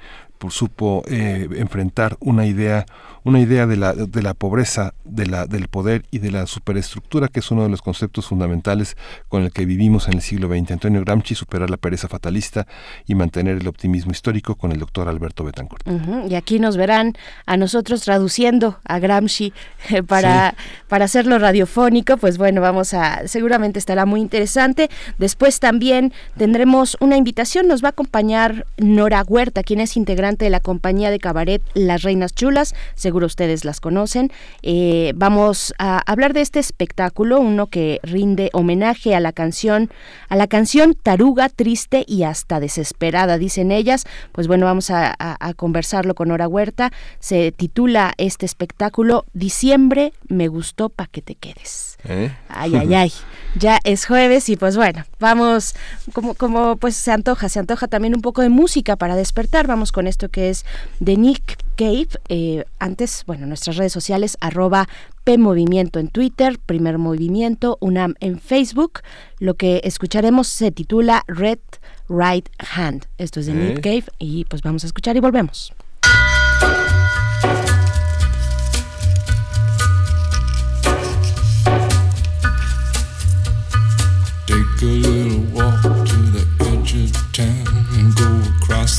supo 0.50 1.04
eh, 1.08 1.48
enfrentar 1.58 2.18
una 2.20 2.46
idea 2.46 2.86
una 3.24 3.40
idea 3.40 3.68
de 3.68 3.78
la, 3.78 3.94
de 3.94 4.22
la 4.22 4.34
pobreza, 4.34 4.94
de 5.04 5.28
la, 5.28 5.46
del 5.46 5.68
poder 5.68 6.04
y 6.12 6.20
de 6.20 6.32
la 6.32 6.48
superestructura, 6.48 7.28
que 7.28 7.40
es 7.40 7.52
uno 7.52 7.64
de 7.64 7.70
los 7.70 7.82
conceptos 7.82 8.28
fundamentales 8.28 8.98
con 9.30 9.44
el 9.44 9.52
que 9.52 9.66
vivimos 9.66 10.08
en 10.08 10.16
el 10.16 10.22
siglo 10.22 10.48
XX. 10.48 10.72
Antonio 10.72 11.02
Gramsci, 11.02 11.36
superar 11.36 11.70
la 11.70 11.78
pereza 11.78 12.08
fatalista 12.08 12.66
y 13.06 13.16
mantener 13.16 13.58
el 13.58 13.68
optimismo 13.68 14.12
histórico 14.12 14.56
con 14.56 14.72
el 14.72 14.80
doctor 14.80 15.08
Alberto 15.08 15.44
Betancourt. 15.44 15.88
Y 16.30 16.36
aquí 16.36 16.60
nos 16.60 16.78
verán 16.78 17.14
a 17.46 17.58
nosotros 17.58 18.02
traduciendo 18.02 18.80
a 18.86 19.00
Gramsci 19.00 19.54
eh, 19.90 20.02
para, 20.02 20.56
para 20.88 21.06
hacerlo 21.06 21.38
radiofónico, 21.38 22.18
pues 22.18 22.38
bueno, 22.38 22.62
vamos 22.62 22.94
a, 22.94 23.28
seguramente 23.28 23.78
estará 23.78 24.06
muy 24.06 24.22
interesante. 24.22 24.90
Después 25.20 25.60
también 25.60 26.12
tendremos 26.38 26.98
una 27.00 27.18
invitación, 27.18 27.68
nos 27.68 27.84
va 27.84 27.90
a 27.90 27.92
acompañar 27.92 28.66
Nora 28.78 29.24
Huerta, 29.24 29.62
quien 29.62 29.80
es 29.80 29.96
integrante 29.96 30.31
de 30.38 30.50
la 30.50 30.60
compañía 30.60 31.12
de 31.12 31.20
cabaret 31.20 31.62
Las 31.74 32.02
Reinas 32.02 32.34
Chulas. 32.34 32.74
Se 32.96 33.12
seguro 33.12 33.26
ustedes 33.26 33.66
las 33.66 33.82
conocen. 33.82 34.32
Eh, 34.62 35.12
vamos 35.18 35.74
a 35.78 36.02
hablar 36.10 36.32
de 36.32 36.40
este 36.40 36.60
espectáculo, 36.60 37.42
uno 37.42 37.68
que 37.68 38.00
rinde 38.04 38.50
homenaje 38.54 39.16
a 39.16 39.20
la 39.20 39.34
canción, 39.34 39.90
a 40.30 40.38
la 40.38 40.48
canción 40.48 40.96
Taruga, 40.96 41.50
triste 41.50 42.06
y 42.08 42.24
hasta 42.24 42.62
desesperada, 42.62 43.38
dicen 43.38 43.74
ellas. 43.74 44.06
Pues 44.32 44.48
bueno, 44.48 44.66
vamos 44.66 44.92
a, 44.92 45.18
conversarlo 45.58 46.16
con 46.16 46.32
Hora 46.32 46.48
Huerta. 46.48 46.94
Se 47.20 47.52
titula 47.52 48.14
este 48.18 48.46
espectáculo 48.46 49.26
Diciembre 49.34 50.14
me 50.30 50.48
gustó 50.48 50.88
pa' 50.88 51.08
que 51.08 51.22
te 51.22 51.36
quedes. 51.36 51.98
¿Eh? 52.06 52.32
Ay, 52.48 52.76
ay, 52.76 52.94
ay. 52.94 53.14
Ya 53.60 53.80
es 53.84 54.06
jueves 54.06 54.48
y 54.48 54.56
pues 54.56 54.78
bueno, 54.78 55.04
vamos, 55.20 55.76
como, 56.14 56.34
como 56.36 56.78
pues 56.78 56.96
se 56.96 57.12
antoja, 57.12 57.50
se 57.50 57.60
antoja 57.60 57.88
también 57.88 58.16
un 58.16 58.22
poco 58.22 58.42
de 58.42 58.50
música 58.50 58.96
para 58.96 59.18
despertar. 59.18 59.68
Vamos 59.68 59.92
con 59.92 60.08
esto 60.08 60.21
que 60.30 60.50
es 60.50 60.66
de 61.00 61.18
Nick 61.18 61.58
Cave. 61.76 62.10
Eh, 62.30 62.66
antes, 62.80 63.24
bueno, 63.26 63.46
nuestras 63.46 63.78
redes 63.78 63.94
sociales, 63.94 64.38
arroba 64.40 64.88
PMovimiento 65.24 66.00
en 66.00 66.10
Twitter, 66.10 66.60
Primer 66.66 66.98
Movimiento, 66.98 67.78
UNAM 67.82 68.16
en 68.20 68.40
Facebook. 68.40 69.02
Lo 69.40 69.56
que 69.56 69.82
escucharemos 69.84 70.48
se 70.48 70.72
titula 70.72 71.24
Red 71.28 71.60
Right 72.10 72.50
Hand. 72.76 73.08
Esto 73.18 73.40
es 73.40 73.46
de 73.46 73.54
Nick 73.54 73.82
Cave 73.82 74.06
y 74.20 74.46
pues 74.46 74.62
vamos 74.62 74.84
a 74.84 74.88
escuchar 74.88 75.16
y 75.16 75.20
volvemos. 75.20 75.74
Take 84.82 85.06
a 85.06 85.31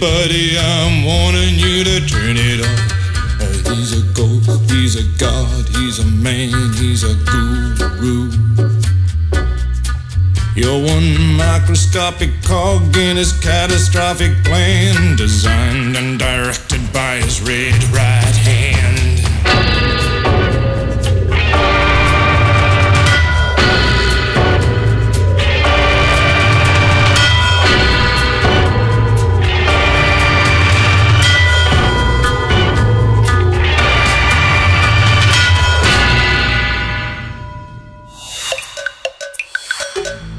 buddy, 0.00 0.56
I'm 0.58 1.04
warning 1.04 1.54
you 1.54 1.82
to 1.84 2.06
turn 2.06 2.36
it 2.36 2.60
off. 2.60 3.40
Uh, 3.40 3.74
he's 3.74 3.92
a 3.98 4.02
ghost, 4.14 4.70
he's 4.70 4.96
a 4.96 5.18
god, 5.18 5.68
he's 5.76 5.98
a 5.98 6.06
man, 6.06 6.72
he's 6.74 7.02
a 7.04 7.14
guru. 7.24 8.30
You're 10.54 10.82
one 10.84 11.36
microscopic 11.36 12.30
cog 12.42 12.96
in 12.96 13.16
his 13.16 13.32
catastrophic 13.40 14.32
plan, 14.44 15.16
designed 15.16 15.96
and 15.96 16.18
directed 16.18 16.92
by 16.92 17.16
his 17.16 17.40
red 17.40 17.82
right 17.92 18.36
hand. 18.46 18.67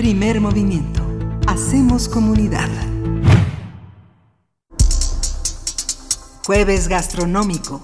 Primer 0.10 0.42
movimiento. 0.42 1.04
Hacemos 1.46 2.10
comunidad. 2.10 2.68
Jueves 6.48 6.88
gastronómico. 6.88 7.84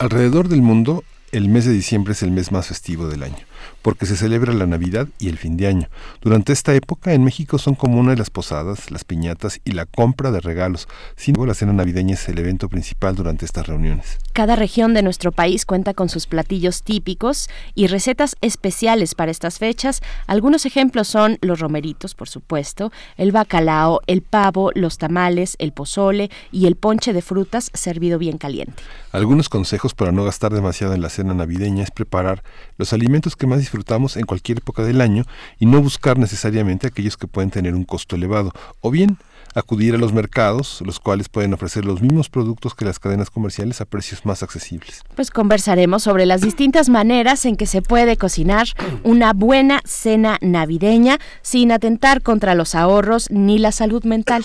Alrededor 0.00 0.48
del 0.48 0.62
mundo, 0.62 1.04
el 1.30 1.48
mes 1.48 1.66
de 1.66 1.72
diciembre 1.72 2.14
es 2.14 2.24
el 2.24 2.32
mes 2.32 2.50
más 2.50 2.66
festivo 2.66 3.06
del 3.06 3.22
año 3.22 3.49
porque 3.82 4.06
se 4.06 4.16
celebra 4.16 4.52
la 4.52 4.66
Navidad 4.66 5.08
y 5.18 5.28
el 5.28 5.38
fin 5.38 5.56
de 5.56 5.66
año. 5.66 5.88
Durante 6.20 6.52
esta 6.52 6.74
época 6.74 7.12
en 7.12 7.24
México 7.24 7.58
son 7.58 7.74
comunes 7.74 8.18
las 8.18 8.30
posadas, 8.30 8.90
las 8.90 9.04
piñatas 9.04 9.60
y 9.64 9.72
la 9.72 9.86
compra 9.86 10.30
de 10.30 10.40
regalos. 10.40 10.88
Sin 11.16 11.34
embargo, 11.34 11.46
la 11.46 11.54
cena 11.54 11.72
navideña 11.72 12.14
es 12.14 12.28
el 12.28 12.38
evento 12.38 12.68
principal 12.68 13.14
durante 13.14 13.44
estas 13.44 13.66
reuniones. 13.66 14.18
Cada 14.32 14.56
región 14.56 14.94
de 14.94 15.02
nuestro 15.02 15.32
país 15.32 15.66
cuenta 15.66 15.94
con 15.94 16.08
sus 16.08 16.26
platillos 16.26 16.82
típicos 16.82 17.48
y 17.74 17.86
recetas 17.86 18.36
especiales 18.40 19.14
para 19.14 19.30
estas 19.30 19.58
fechas. 19.58 20.00
Algunos 20.26 20.66
ejemplos 20.66 21.08
son 21.08 21.38
los 21.40 21.60
romeritos, 21.60 22.14
por 22.14 22.28
supuesto, 22.28 22.92
el 23.16 23.32
bacalao, 23.32 24.00
el 24.06 24.22
pavo, 24.22 24.70
los 24.74 24.98
tamales, 24.98 25.56
el 25.58 25.72
pozole 25.72 26.30
y 26.52 26.66
el 26.66 26.76
ponche 26.76 27.12
de 27.12 27.22
frutas 27.22 27.70
servido 27.74 28.18
bien 28.18 28.38
caliente. 28.38 28.82
Algunos 29.12 29.48
consejos 29.48 29.94
para 29.94 30.12
no 30.12 30.24
gastar 30.24 30.52
demasiado 30.52 30.94
en 30.94 31.02
la 31.02 31.08
cena 31.08 31.34
navideña 31.34 31.82
es 31.82 31.90
preparar 31.90 32.42
los 32.78 32.92
alimentos 32.92 33.36
que 33.36 33.46
más 33.46 33.59
disfrutamos 33.60 34.16
en 34.16 34.26
cualquier 34.26 34.58
época 34.58 34.82
del 34.82 35.00
año 35.00 35.24
y 35.58 35.66
no 35.66 35.80
buscar 35.80 36.18
necesariamente 36.18 36.86
aquellos 36.86 37.16
que 37.16 37.26
pueden 37.26 37.50
tener 37.50 37.74
un 37.74 37.84
costo 37.84 38.16
elevado, 38.16 38.52
o 38.80 38.90
bien 38.90 39.18
acudir 39.54 39.94
a 39.94 39.98
los 39.98 40.12
mercados, 40.12 40.82
los 40.84 41.00
cuales 41.00 41.28
pueden 41.28 41.54
ofrecer 41.54 41.84
los 41.84 42.00
mismos 42.00 42.28
productos 42.28 42.74
que 42.74 42.84
las 42.84 42.98
cadenas 42.98 43.30
comerciales 43.30 43.80
a 43.80 43.84
precios 43.84 44.24
más 44.24 44.42
accesibles. 44.42 45.02
Pues 45.14 45.30
conversaremos 45.30 46.02
sobre 46.04 46.26
las 46.26 46.40
distintas 46.40 46.88
maneras 46.88 47.44
en 47.46 47.56
que 47.56 47.66
se 47.66 47.82
puede 47.82 48.16
cocinar 48.16 48.68
una 49.02 49.32
buena 49.32 49.80
cena 49.84 50.38
navideña 50.40 51.18
sin 51.42 51.72
atentar 51.72 52.22
contra 52.22 52.54
los 52.54 52.74
ahorros 52.74 53.30
ni 53.30 53.58
la 53.58 53.72
salud 53.72 54.04
mental. 54.04 54.44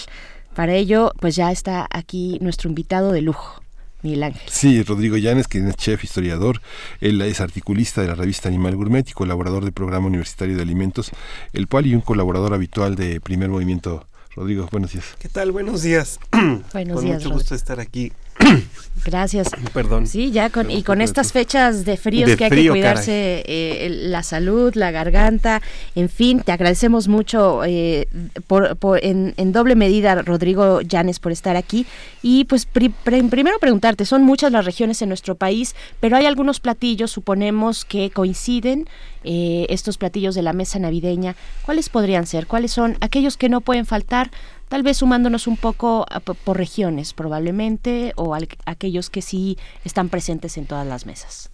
Para 0.56 0.74
ello, 0.74 1.12
pues 1.20 1.36
ya 1.36 1.52
está 1.52 1.88
aquí 1.92 2.38
nuestro 2.42 2.70
invitado 2.70 3.12
de 3.12 3.22
lujo. 3.22 3.65
Miguel 4.06 4.24
Ángel. 4.24 4.42
Sí, 4.48 4.84
Rodrigo 4.84 5.18
Llanes, 5.18 5.48
quien 5.48 5.68
es 5.68 5.76
chef, 5.76 6.04
historiador, 6.04 6.62
él 7.02 7.20
es 7.22 7.42
articulista 7.42 8.02
de 8.02 8.08
la 8.08 8.16
revista 8.16 8.48
Animal 8.50 8.76
Gourmet 8.76 9.10
y 9.10 9.14
colaborador 9.14 9.64
del 9.64 9.74
Programa 9.74 10.06
Universitario 10.08 10.56
de 10.56 10.62
Alimentos, 10.62 11.12
el 11.54 11.68
cual 11.68 11.88
y 11.88 11.96
un 11.96 12.02
colaborador 12.02 12.54
habitual 12.54 12.96
de 12.96 13.20
Primer 13.20 13.50
Movimiento. 13.50 14.06
Rodrigo, 14.36 14.68
buenos 14.72 14.92
días. 14.94 15.06
¿Qué 15.18 15.30
tal? 15.30 15.52
Buenos 15.52 15.82
días. 15.82 16.20
Buenos 16.32 16.66
Con 16.72 16.84
días. 16.84 16.98
mucho 17.00 17.08
Rodrigo. 17.30 17.34
gusto 17.36 17.56
estar 17.56 17.80
aquí. 17.80 18.12
Gracias. 19.06 19.50
Perdón. 19.74 20.08
Sí, 20.08 20.32
ya 20.32 20.50
con, 20.50 20.72
y 20.72 20.82
con 20.82 21.00
estas 21.02 21.32
fechas 21.32 21.86
de 21.86 21.96
fríos 21.96 22.28
De 22.30 22.38
que 22.38 22.46
hay 22.46 22.50
frío, 22.50 22.74
que 22.74 22.80
cuidarse 22.80 23.44
eh, 23.46 23.90
la 23.92 24.24
salud, 24.24 24.74
la 24.74 24.90
garganta, 24.90 25.62
en 25.96 26.10
fin, 26.10 26.40
te 26.40 26.52
agradecemos 26.52 27.08
mucho 27.08 27.64
eh, 27.66 28.08
por, 28.48 28.76
por- 28.78 29.04
en, 29.06 29.36
en 29.38 29.52
doble 29.52 29.76
medida, 29.76 30.16
Rodrigo 30.24 30.82
Llanes, 30.82 31.20
por 31.20 31.32
estar 31.32 31.56
aquí. 31.56 31.86
Y 32.24 32.46
pues 32.46 32.66
pri- 32.66 32.90
pre- 33.04 33.24
primero 33.26 33.60
preguntarte, 33.60 34.06
son 34.06 34.24
muchas 34.24 34.52
las 34.52 34.66
regiones 34.66 35.02
en 35.04 35.10
nuestro 35.10 35.36
país, 35.36 35.76
pero 36.00 36.18
hay 36.18 36.26
algunos 36.26 36.60
platillos, 36.60 37.12
suponemos, 37.12 37.86
que 37.86 38.10
coinciden, 38.10 38.88
eh, 39.24 39.68
estos 39.70 39.98
platillos 39.98 40.34
de 40.36 40.42
la 40.42 40.54
mesa 40.54 40.80
navideña. 40.80 41.36
¿Cuáles 41.64 41.90
podrían 41.90 42.26
ser? 42.26 42.48
¿Cuáles 42.48 42.72
son 42.72 42.98
aquellos 43.02 43.38
que 43.38 43.50
no 43.50 43.62
pueden 43.62 43.86
faltar? 43.86 44.32
Tal 44.70 44.84
vez 44.84 44.98
sumándonos 44.98 45.48
un 45.48 45.58
poco 45.58 46.06
por 46.44 46.58
regiones, 46.58 47.14
probablemente, 47.14 48.14
o 48.16 48.36
aquellos 48.66 49.10
que 49.10 49.22
sí 49.22 49.58
están 49.84 50.10
presentes 50.10 50.58
en 50.58 50.66
todas 50.66 50.88
las 50.88 51.06
mesas. 51.06 51.50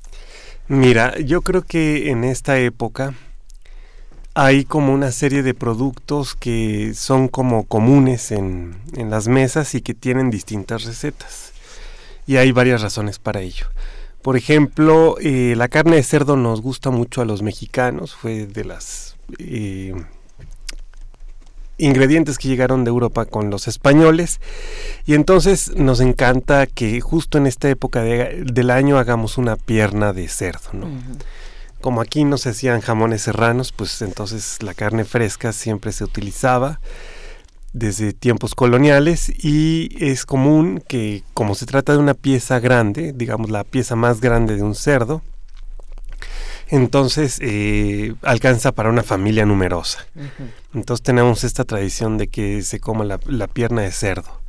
Mira, 0.67 1.19
yo 1.19 1.41
creo 1.41 1.63
que 1.63 2.09
en 2.09 2.23
esta 2.23 2.57
época 2.57 3.13
hay 4.33 4.63
como 4.63 4.93
una 4.93 5.11
serie 5.11 5.43
de 5.43 5.53
productos 5.53 6.35
que 6.35 6.93
son 6.93 7.27
como 7.27 7.65
comunes 7.65 8.31
en, 8.31 8.77
en 8.93 9.09
las 9.09 9.27
mesas 9.27 9.75
y 9.75 9.81
que 9.81 9.93
tienen 9.93 10.29
distintas 10.29 10.85
recetas. 10.85 11.51
Y 12.25 12.37
hay 12.37 12.53
varias 12.53 12.81
razones 12.81 13.19
para 13.19 13.41
ello. 13.41 13.65
Por 14.21 14.37
ejemplo, 14.37 15.17
eh, 15.19 15.55
la 15.57 15.67
carne 15.67 15.95
de 15.95 16.03
cerdo 16.03 16.37
nos 16.37 16.61
gusta 16.61 16.91
mucho 16.91 17.21
a 17.21 17.25
los 17.25 17.41
mexicanos, 17.41 18.15
fue 18.15 18.45
de 18.45 18.63
las 18.63 19.15
eh, 19.39 19.95
ingredientes 21.81 22.37
que 22.37 22.47
llegaron 22.47 22.83
de 22.83 22.89
Europa 22.89 23.25
con 23.25 23.49
los 23.49 23.67
españoles 23.67 24.39
y 25.05 25.13
entonces 25.15 25.75
nos 25.75 25.99
encanta 25.99 26.65
que 26.67 27.01
justo 27.01 27.37
en 27.37 27.47
esta 27.47 27.69
época 27.69 28.01
de- 28.01 28.43
del 28.45 28.69
año 28.71 28.97
hagamos 28.97 29.37
una 29.37 29.55
pierna 29.55 30.13
de 30.13 30.27
cerdo, 30.27 30.69
¿no? 30.73 30.87
Como 31.81 31.99
aquí 32.01 32.23
no 32.23 32.37
se 32.37 32.49
hacían 32.49 32.81
jamones 32.81 33.23
serranos, 33.23 33.71
pues 33.71 34.01
entonces 34.03 34.61
la 34.61 34.73
carne 34.75 35.03
fresca 35.03 35.51
siempre 35.51 35.91
se 35.91 36.03
utilizaba 36.03 36.79
desde 37.73 38.13
tiempos 38.13 38.53
coloniales 38.53 39.29
y 39.43 39.89
es 39.99 40.25
común 40.25 40.83
que 40.87 41.23
como 41.33 41.55
se 41.55 41.65
trata 41.65 41.93
de 41.93 41.97
una 41.99 42.13
pieza 42.13 42.59
grande, 42.59 43.13
digamos 43.15 43.49
la 43.49 43.63
pieza 43.63 43.95
más 43.95 44.21
grande 44.21 44.57
de 44.57 44.61
un 44.63 44.75
cerdo, 44.75 45.21
entonces 46.71 47.37
eh, 47.41 48.15
alcanza 48.23 48.71
para 48.71 48.89
una 48.89 49.03
familia 49.03 49.45
numerosa. 49.45 50.07
Entonces 50.73 51.03
tenemos 51.03 51.43
esta 51.43 51.65
tradición 51.65 52.17
de 52.17 52.27
que 52.27 52.63
se 52.63 52.79
coma 52.79 53.03
la, 53.03 53.19
la 53.25 53.47
pierna 53.47 53.81
de 53.81 53.91
cerdo. 53.91 54.41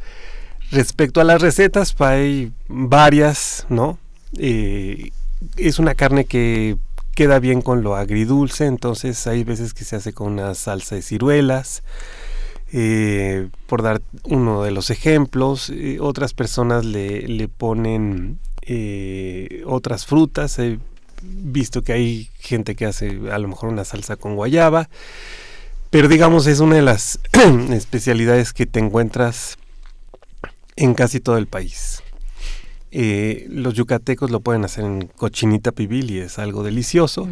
Respecto 0.70 1.20
a 1.20 1.24
las 1.24 1.42
recetas, 1.42 1.94
hay 1.98 2.52
varias, 2.68 3.66
¿no? 3.68 3.98
Eh, 4.38 5.10
es 5.56 5.78
una 5.80 5.94
carne 5.94 6.24
que 6.24 6.76
queda 7.14 7.40
bien 7.40 7.60
con 7.60 7.82
lo 7.82 7.96
agridulce, 7.96 8.66
entonces 8.66 9.26
hay 9.26 9.44
veces 9.44 9.74
que 9.74 9.84
se 9.84 9.96
hace 9.96 10.12
con 10.14 10.32
una 10.32 10.54
salsa 10.54 10.94
de 10.94 11.02
ciruelas. 11.02 11.82
eh, 12.72 13.48
por 13.66 13.82
dar 13.82 14.00
uno 14.24 14.62
de 14.62 14.70
los 14.70 14.90
ejemplos, 14.90 15.70
otras 16.00 16.32
personas 16.32 16.84
le, 16.84 17.28
le 17.28 17.48
ponen 17.48 18.38
otras 19.66 20.06
frutas. 20.06 20.58
Visto 21.22 21.82
que 21.82 21.92
hay 21.92 22.30
gente 22.38 22.74
que 22.74 22.86
hace 22.86 23.18
a 23.30 23.38
lo 23.38 23.48
mejor 23.48 23.70
una 23.70 23.84
salsa 23.84 24.16
con 24.16 24.36
guayaba. 24.36 24.88
Pero 25.90 26.08
digamos 26.08 26.46
es 26.46 26.60
una 26.60 26.76
de 26.76 26.82
las 26.82 27.20
especialidades 27.70 28.52
que 28.52 28.66
te 28.66 28.80
encuentras 28.80 29.58
en 30.76 30.94
casi 30.94 31.20
todo 31.20 31.36
el 31.36 31.46
país. 31.46 32.02
Eh, 32.90 33.46
los 33.48 33.74
yucatecos 33.74 34.30
lo 34.30 34.40
pueden 34.40 34.64
hacer 34.64 34.84
en 34.84 35.06
cochinita 35.06 35.72
pibil 35.72 36.10
y 36.10 36.18
es 36.18 36.38
algo 36.38 36.62
delicioso. 36.62 37.28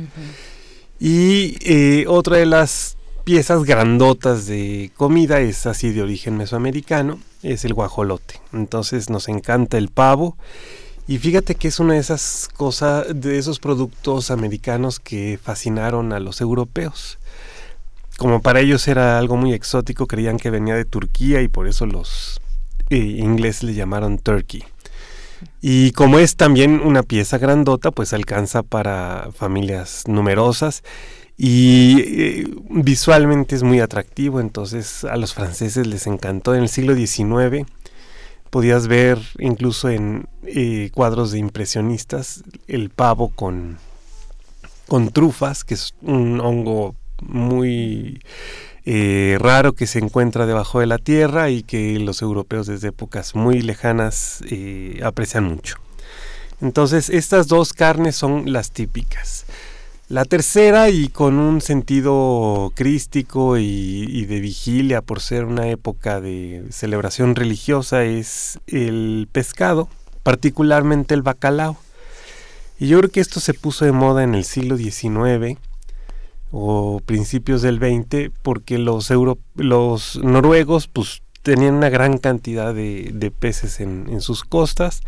Y 0.99 1.57
eh, 1.61 2.07
otra 2.09 2.39
de 2.39 2.47
las 2.47 2.97
piezas 3.25 3.65
grandotas 3.65 4.47
de 4.47 4.91
comida 4.97 5.41
es 5.41 5.67
así 5.67 5.91
de 5.91 6.03
origen 6.03 6.37
mesoamericano, 6.37 7.19
es 7.43 7.65
el 7.65 7.75
guajolote. 7.75 8.41
Entonces 8.53 9.11
nos 9.11 9.29
encanta 9.29 9.79
el 9.79 9.89
pavo. 9.89 10.37
Y 11.11 11.19
fíjate 11.19 11.57
que 11.57 11.69
es 11.69 11.79
una 11.79 11.95
de 11.95 12.01
esas 12.01 12.49
cosas, 12.57 13.05
de 13.13 13.37
esos 13.37 13.59
productos 13.59 14.31
americanos 14.31 15.01
que 15.01 15.39
fascinaron 15.43 16.13
a 16.13 16.21
los 16.21 16.41
europeos 16.41 17.19
como 18.21 18.43
para 18.43 18.61
ellos 18.61 18.87
era 18.87 19.19
algo 19.19 19.39
muy 19.39 19.55
exótico, 19.55 20.07
creían 20.07 20.37
que 20.37 20.51
venía 20.51 20.75
de 20.75 20.85
Turquía 20.85 21.41
y 21.41 21.49
por 21.49 21.67
eso 21.67 21.87
los 21.87 22.39
eh, 22.91 22.99
ingleses 22.99 23.63
le 23.63 23.73
llamaron 23.73 24.19
turkey. 24.19 24.63
Y 25.63 25.93
como 25.93 26.19
es 26.19 26.37
también 26.37 26.83
una 26.85 27.03
pieza 27.03 27.39
grandota, 27.39 27.91
pues 27.93 28.13
alcanza 28.13 28.63
para 28.63 29.31
familias 29.35 30.05
numerosas 30.07 30.85
y 31.39 32.03
eh, 32.07 32.47
visualmente 32.69 33.57
es 33.57 33.63
muy 33.63 33.81
atractivo, 33.81 34.39
entonces 34.39 35.05
a 35.05 35.17
los 35.17 35.33
franceses 35.33 35.87
les 35.87 36.07
encantó 36.07 36.55
en 36.55 36.61
el 36.61 36.69
siglo 36.69 36.95
XIX. 36.95 37.65
Podías 38.51 38.89
ver 38.89 39.19
incluso 39.39 39.89
en 39.89 40.27
eh, 40.45 40.91
cuadros 40.93 41.31
de 41.31 41.39
impresionistas 41.39 42.43
el 42.67 42.91
pavo 42.91 43.29
con, 43.29 43.79
con 44.89 45.11
trufas, 45.11 45.65
que 45.65 45.75
es 45.75 45.95
un 46.03 46.41
hongo 46.41 46.95
muy 47.23 48.21
eh, 48.85 49.37
raro 49.41 49.75
que 49.75 49.87
se 49.87 49.99
encuentra 49.99 50.47
debajo 50.47 50.81
de 50.81 50.87
la 50.87 50.99
tierra 50.99 51.51
y 51.51 51.63
que 51.63 51.99
los 51.99 52.23
europeos 52.23 52.67
desde 52.67 52.89
épocas 52.89 53.35
muy 53.35 53.63
lejanas 53.63 54.43
eh, 54.51 55.01
aprecian 55.05 55.45
mucho. 55.45 55.77
Entonces 56.61 57.09
estas 57.09 57.47
dos 57.47 57.73
carnes 57.73 58.17
son 58.17 58.53
las 58.53 58.73
típicas. 58.73 59.47
La 60.11 60.25
tercera, 60.25 60.91
y 60.91 61.07
con 61.07 61.39
un 61.39 61.61
sentido 61.61 62.73
crístico 62.75 63.59
y, 63.59 64.25
de 64.25 64.41
vigilia 64.41 65.03
por 65.03 65.21
ser 65.21 65.45
una 65.45 65.69
época 65.69 66.21
de 66.21 66.65
celebración 66.71 67.37
religiosa, 67.37 68.03
es 68.03 68.59
el 68.67 69.29
pescado, 69.31 69.89
particularmente 70.25 71.15
el 71.15 71.23
bacalao. 71.23 71.77
Y 72.81 72.89
yo 72.89 72.99
creo 72.99 73.11
que 73.13 73.21
esto 73.21 73.39
se 73.39 73.55
puso 73.55 73.85
de 73.85 73.93
moda 73.93 74.25
en 74.25 74.35
el 74.35 74.43
siglo 74.43 74.77
XIX 74.77 75.61
o 76.51 77.01
principios 77.07 77.63
del 77.63 77.79
XX 77.79 78.33
porque 78.43 78.79
los, 78.79 79.13
noruegos 80.25 80.89
pues, 80.89 81.23
tenían 81.43 81.75
una 81.75 81.89
gran 81.89 82.19
cantidad 82.19 82.75
de, 82.75 83.33
peces 83.39 83.79
en 83.79 84.21
sus 84.21 84.43
costas 84.43 85.03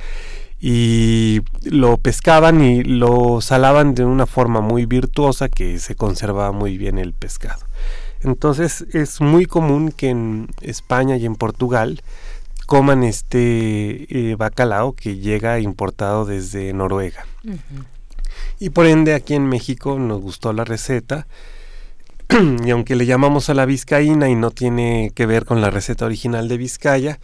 y 0.65 1.41
lo 1.65 1.99
pescaban 1.99 2.63
y 2.63 2.85
lo 2.85 3.41
salaban 3.41 3.97
de 3.97 4.05
una 4.05 4.27
forma 4.27 4.61
muy 4.61 4.87
virtuosa 4.87 5.49
que 5.49 5.81
se 5.81 5.97
conservaba 5.97 6.53
muy 6.53 6.79
bien 6.79 6.99
el 6.99 7.15
pescado. 7.15 7.67
Entonces 8.21 8.87
es 8.93 9.21
muy 9.21 9.47
común 9.47 9.91
que 9.91 10.11
en 10.11 10.47
España 10.61 11.17
y 11.17 11.27
en 11.27 11.35
Portugal 11.35 12.01
coman 12.67 13.03
este 13.03 14.07
eh, 14.09 14.37
bacalao 14.37 14.93
que 14.93 15.17
llega 15.17 15.59
importado 15.59 16.27
desde 16.27 16.73
Noruega. 16.73 17.27
Y 18.61 18.71
por 18.71 18.87
ende 18.87 19.15
aquí 19.15 19.35
en 19.35 19.49
México 19.49 19.99
nos 19.99 20.21
gustó 20.21 20.53
la 20.53 20.65
receta 20.65 21.27
y 22.65 22.71
aunque 22.71 22.95
le 22.95 23.07
llamamos 23.07 23.51
a 23.51 23.55
la 23.55 23.67
vizcaína 23.67 24.29
y 24.29 24.37
no 24.37 24.53
tiene 24.53 25.11
que 25.13 25.27
ver 25.27 25.45
con 25.45 25.61
la 25.61 25.71
receta 25.71 26.07
original 26.07 26.47
de 26.47 26.57
Vizcaya, 26.57 27.19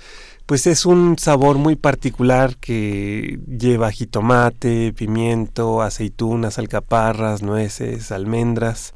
pues 0.48 0.66
es 0.66 0.86
un 0.86 1.18
sabor 1.18 1.58
muy 1.58 1.76
particular 1.76 2.56
que 2.56 3.38
lleva 3.46 3.92
jitomate, 3.92 4.94
pimiento, 4.94 5.82
aceitunas, 5.82 6.58
alcaparras, 6.58 7.42
nueces, 7.42 8.10
almendras, 8.12 8.94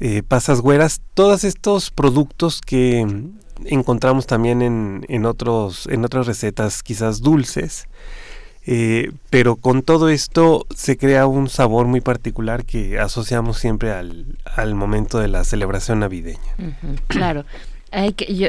eh, 0.00 0.22
pasas 0.22 0.60
güeras, 0.60 1.00
todos 1.14 1.44
estos 1.44 1.90
productos 1.90 2.60
que 2.60 3.06
encontramos 3.64 4.26
también 4.26 4.60
en, 4.60 5.24
otros, 5.24 5.86
en 5.86 6.04
otras 6.04 6.26
recetas 6.26 6.82
quizás 6.82 7.22
dulces. 7.22 7.86
Eh, 8.66 9.12
pero 9.30 9.56
con 9.56 9.80
todo 9.80 10.10
esto 10.10 10.66
se 10.76 10.98
crea 10.98 11.26
un 11.26 11.48
sabor 11.48 11.86
muy 11.86 12.02
particular 12.02 12.66
que 12.66 12.98
asociamos 12.98 13.56
siempre 13.56 13.92
al, 13.92 14.74
momento 14.74 15.20
de 15.20 15.28
la 15.28 15.42
celebración 15.44 16.00
navideña. 16.00 16.76
claro 17.06 17.46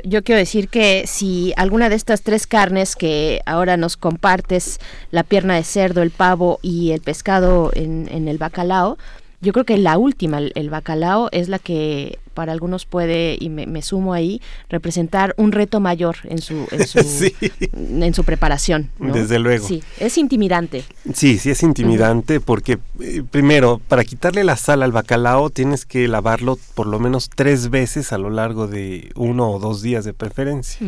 yo, 0.04 0.24
quiero 0.24 0.40
decir 0.40 0.68
que 0.68 1.06
si 1.08 1.54
alguna 1.58 1.90
de 1.90 1.96
estas 1.96 2.22
tres 2.22 2.46
carnes 2.46 2.96
que 2.96 3.42
ahora 3.46 3.76
nos 3.78 3.98
compartes, 3.98 4.80
la 5.10 5.24
pierna 5.24 5.56
de 5.56 5.64
cerdo, 5.64 6.02
el 6.02 6.12
pavo 6.12 6.60
y 6.62 6.92
el 6.92 7.02
pescado 7.02 7.72
en, 7.74 8.08
en 8.12 8.28
el 8.28 8.38
bacalao, 8.38 8.98
yo 9.42 9.54
creo 9.54 9.66
que 9.66 9.78
la 9.78 9.98
última, 9.98 10.38
el, 10.38 10.70
bacalao, 10.70 11.30
es 11.32 11.50
la 11.50 11.58
que 11.58 12.20
para 12.36 12.52
algunos 12.52 12.86
puede, 12.86 13.38
y 13.40 13.50
me, 13.50 13.82
sumo 13.82 14.14
ahí, 14.14 14.40
representar 14.70 15.34
un 15.36 15.52
reto 15.52 15.80
mayor 15.80 16.18
en 16.26 16.40
su, 16.40 16.68
en 16.72 16.88
su, 16.88 17.00
en 17.74 18.14
su 18.14 18.24
preparación. 18.24 18.92
Desde 19.00 19.40
luego. 19.40 19.68
Sí, 19.68 19.84
es 20.00 20.18
intimidante. 20.20 20.84
Sí, 21.14 21.40
sí 21.40 21.50
es 21.50 21.64
intimidante 21.64 22.40
porque 22.40 22.78
eh, 23.00 23.24
primero, 23.30 23.82
para 23.88 24.04
quitarle 24.04 24.44
la 24.44 24.58
sal 24.58 24.84
al 24.84 24.92
bacalao 24.92 25.50
tienes 25.50 25.86
que 25.86 26.08
lavarlo 26.08 26.60
por 26.76 26.86
lo 26.86 27.00
menos 27.00 27.30
tres 27.34 27.70
veces 27.70 28.14
a 28.14 28.20
lo 28.20 28.30
largo 28.30 28.68
de 28.68 29.12
uno 29.16 29.50
o 29.52 29.60
dos 29.60 29.82
días 29.82 30.06
de 30.06 30.14
preferencia. 30.14 30.88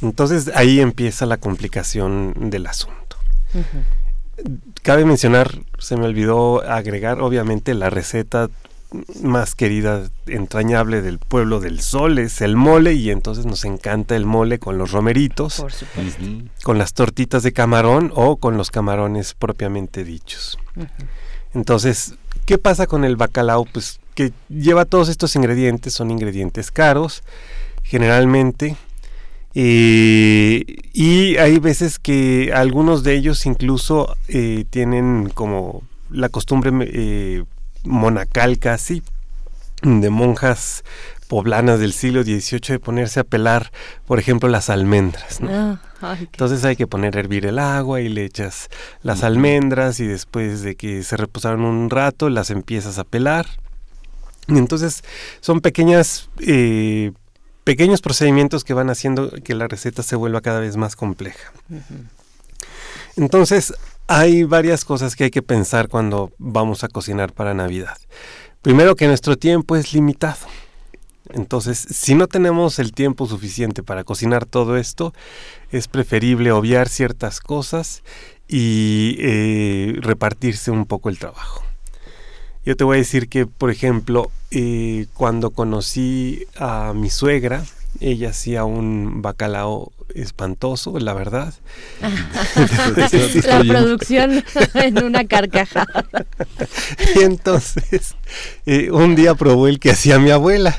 Entonces 0.00 0.50
ahí 0.54 0.80
empieza 0.80 1.26
la 1.26 1.36
complicación 1.36 2.50
del 2.50 2.66
asunto. 2.66 3.16
Cabe 4.82 5.04
mencionar, 5.04 5.58
se 5.78 5.96
me 5.96 6.06
olvidó 6.06 6.62
agregar, 6.62 7.20
obviamente, 7.20 7.74
la 7.74 7.90
receta 7.90 8.48
más 9.22 9.54
querida, 9.54 10.08
entrañable 10.26 11.00
del 11.02 11.18
pueblo 11.18 11.60
del 11.60 11.80
sol 11.80 12.18
es 12.18 12.40
el 12.40 12.56
mole 12.56 12.94
y 12.94 13.10
entonces 13.10 13.46
nos 13.46 13.64
encanta 13.64 14.16
el 14.16 14.26
mole 14.26 14.58
con 14.58 14.78
los 14.78 14.90
romeritos, 14.90 15.64
con 16.64 16.78
las 16.78 16.92
tortitas 16.92 17.42
de 17.42 17.52
camarón 17.52 18.10
o 18.14 18.36
con 18.36 18.56
los 18.56 18.70
camarones 18.70 19.34
propiamente 19.34 20.02
dichos. 20.02 20.58
Entonces, 21.54 22.14
¿qué 22.46 22.58
pasa 22.58 22.86
con 22.86 23.04
el 23.04 23.16
bacalao? 23.16 23.64
Pues 23.64 24.00
que 24.14 24.32
lleva 24.48 24.84
todos 24.84 25.08
estos 25.08 25.36
ingredientes, 25.36 25.94
son 25.94 26.10
ingredientes 26.10 26.70
caros, 26.70 27.22
generalmente 27.82 28.76
eh, 29.54 30.64
y 30.92 31.36
hay 31.36 31.58
veces 31.58 31.98
que 31.98 32.52
algunos 32.54 33.02
de 33.02 33.14
ellos 33.14 33.46
incluso 33.46 34.16
eh, 34.28 34.64
tienen 34.70 35.28
como 35.34 35.82
la 36.10 36.28
costumbre 36.28 36.70
eh, 36.92 37.44
monacal 37.84 38.58
casi 38.58 39.02
de 39.82 40.10
monjas 40.10 40.84
poblanas 41.26 41.80
del 41.80 41.92
siglo 41.92 42.22
XVIII 42.22 42.60
de 42.68 42.78
ponerse 42.78 43.20
a 43.20 43.24
pelar, 43.24 43.70
por 44.06 44.18
ejemplo, 44.18 44.48
las 44.48 44.68
almendras. 44.68 45.40
Ah, 45.42 45.80
Entonces 46.20 46.64
hay 46.64 46.76
que 46.76 46.86
poner 46.86 47.16
a 47.16 47.20
hervir 47.20 47.46
el 47.46 47.58
agua 47.58 48.00
y 48.00 48.08
le 48.08 48.24
echas 48.24 48.68
las 49.02 49.22
almendras 49.22 50.00
y 50.00 50.06
después 50.06 50.62
de 50.62 50.74
que 50.74 51.02
se 51.02 51.16
reposaron 51.16 51.62
un 51.62 51.90
rato 51.90 52.28
las 52.30 52.50
empiezas 52.50 52.98
a 52.98 53.04
pelar. 53.04 53.46
entonces 54.48 55.02
son 55.40 55.60
pequeñas 55.60 56.28
pequeños 57.70 58.00
procedimientos 58.00 58.64
que 58.64 58.74
van 58.74 58.90
haciendo 58.90 59.30
que 59.30 59.54
la 59.54 59.68
receta 59.68 60.02
se 60.02 60.16
vuelva 60.16 60.40
cada 60.40 60.58
vez 60.58 60.76
más 60.76 60.96
compleja. 60.96 61.52
Entonces, 63.14 63.72
hay 64.08 64.42
varias 64.42 64.84
cosas 64.84 65.14
que 65.14 65.22
hay 65.22 65.30
que 65.30 65.40
pensar 65.40 65.88
cuando 65.88 66.32
vamos 66.38 66.82
a 66.82 66.88
cocinar 66.88 67.32
para 67.32 67.54
Navidad. 67.54 67.96
Primero 68.60 68.96
que 68.96 69.06
nuestro 69.06 69.38
tiempo 69.38 69.76
es 69.76 69.94
limitado. 69.94 70.48
Entonces, 71.28 71.78
si 71.78 72.16
no 72.16 72.26
tenemos 72.26 72.80
el 72.80 72.90
tiempo 72.90 73.28
suficiente 73.28 73.84
para 73.84 74.02
cocinar 74.02 74.46
todo 74.46 74.76
esto, 74.76 75.14
es 75.70 75.86
preferible 75.86 76.50
obviar 76.50 76.88
ciertas 76.88 77.38
cosas 77.38 78.02
y 78.48 79.14
eh, 79.20 79.94
repartirse 80.00 80.72
un 80.72 80.86
poco 80.86 81.08
el 81.08 81.20
trabajo. 81.20 81.69
Yo 82.70 82.76
te 82.76 82.84
voy 82.84 82.98
a 82.98 82.98
decir 82.98 83.28
que, 83.28 83.46
por 83.46 83.72
ejemplo, 83.72 84.30
eh, 84.52 85.06
cuando 85.14 85.50
conocí 85.50 86.46
a 86.56 86.92
mi 86.94 87.10
suegra, 87.10 87.64
ella 87.98 88.30
hacía 88.30 88.62
un 88.62 89.22
bacalao 89.22 89.90
espantoso, 90.14 90.98
la 90.98 91.12
verdad. 91.12 91.54
la 93.46 93.60
producción 93.60 94.44
en 94.74 95.04
una 95.04 95.26
carcajada. 95.26 96.04
y 97.16 97.20
entonces, 97.20 98.14
eh, 98.66 98.90
un 98.90 99.14
día 99.14 99.34
probó 99.34 99.68
el 99.68 99.78
que 99.78 99.90
hacía 99.90 100.18
mi 100.18 100.30
abuela 100.30 100.76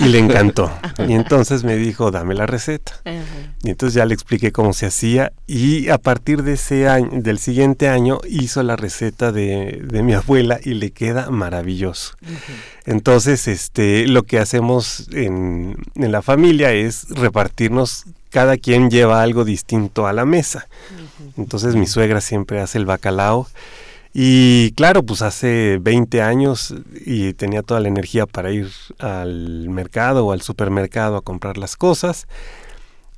y 0.00 0.08
le 0.08 0.18
encantó. 0.18 0.70
Y 1.06 1.12
entonces 1.14 1.64
me 1.64 1.76
dijo, 1.76 2.10
dame 2.10 2.34
la 2.34 2.46
receta. 2.46 3.00
Y 3.62 3.70
entonces 3.70 3.94
ya 3.94 4.04
le 4.04 4.14
expliqué 4.14 4.52
cómo 4.52 4.72
se 4.72 4.86
hacía 4.86 5.32
y 5.46 5.88
a 5.88 5.98
partir 5.98 6.42
de 6.42 6.54
ese 6.54 6.88
año, 6.88 7.08
del 7.12 7.38
siguiente 7.38 7.88
año, 7.88 8.20
hizo 8.28 8.62
la 8.62 8.76
receta 8.76 9.32
de, 9.32 9.80
de 9.82 10.02
mi 10.02 10.14
abuela 10.14 10.58
y 10.62 10.74
le 10.74 10.90
queda 10.90 11.30
maravilloso. 11.30 12.16
Entonces, 12.84 13.48
este, 13.48 14.06
lo 14.06 14.24
que 14.24 14.38
hacemos 14.38 15.08
en, 15.12 15.76
en 15.94 16.12
la 16.12 16.22
familia 16.22 16.72
es 16.72 17.08
repartirnos 17.10 18.04
cada 18.30 18.56
quien 18.56 18.90
lleva 18.90 19.22
algo 19.22 19.44
distinto 19.44 20.06
a 20.06 20.12
la 20.12 20.24
mesa. 20.24 20.68
Entonces 21.36 21.76
mi 21.76 21.86
suegra 21.86 22.20
siempre 22.20 22.60
hace 22.60 22.78
el 22.78 22.86
bacalao. 22.86 23.46
Y 24.18 24.72
claro, 24.72 25.02
pues 25.02 25.20
hace 25.20 25.78
20 25.78 26.22
años 26.22 26.74
y 27.04 27.34
tenía 27.34 27.62
toda 27.62 27.80
la 27.80 27.88
energía 27.88 28.24
para 28.24 28.50
ir 28.50 28.70
al 28.98 29.68
mercado 29.68 30.24
o 30.24 30.32
al 30.32 30.40
supermercado 30.40 31.16
a 31.16 31.22
comprar 31.22 31.58
las 31.58 31.76
cosas. 31.76 32.26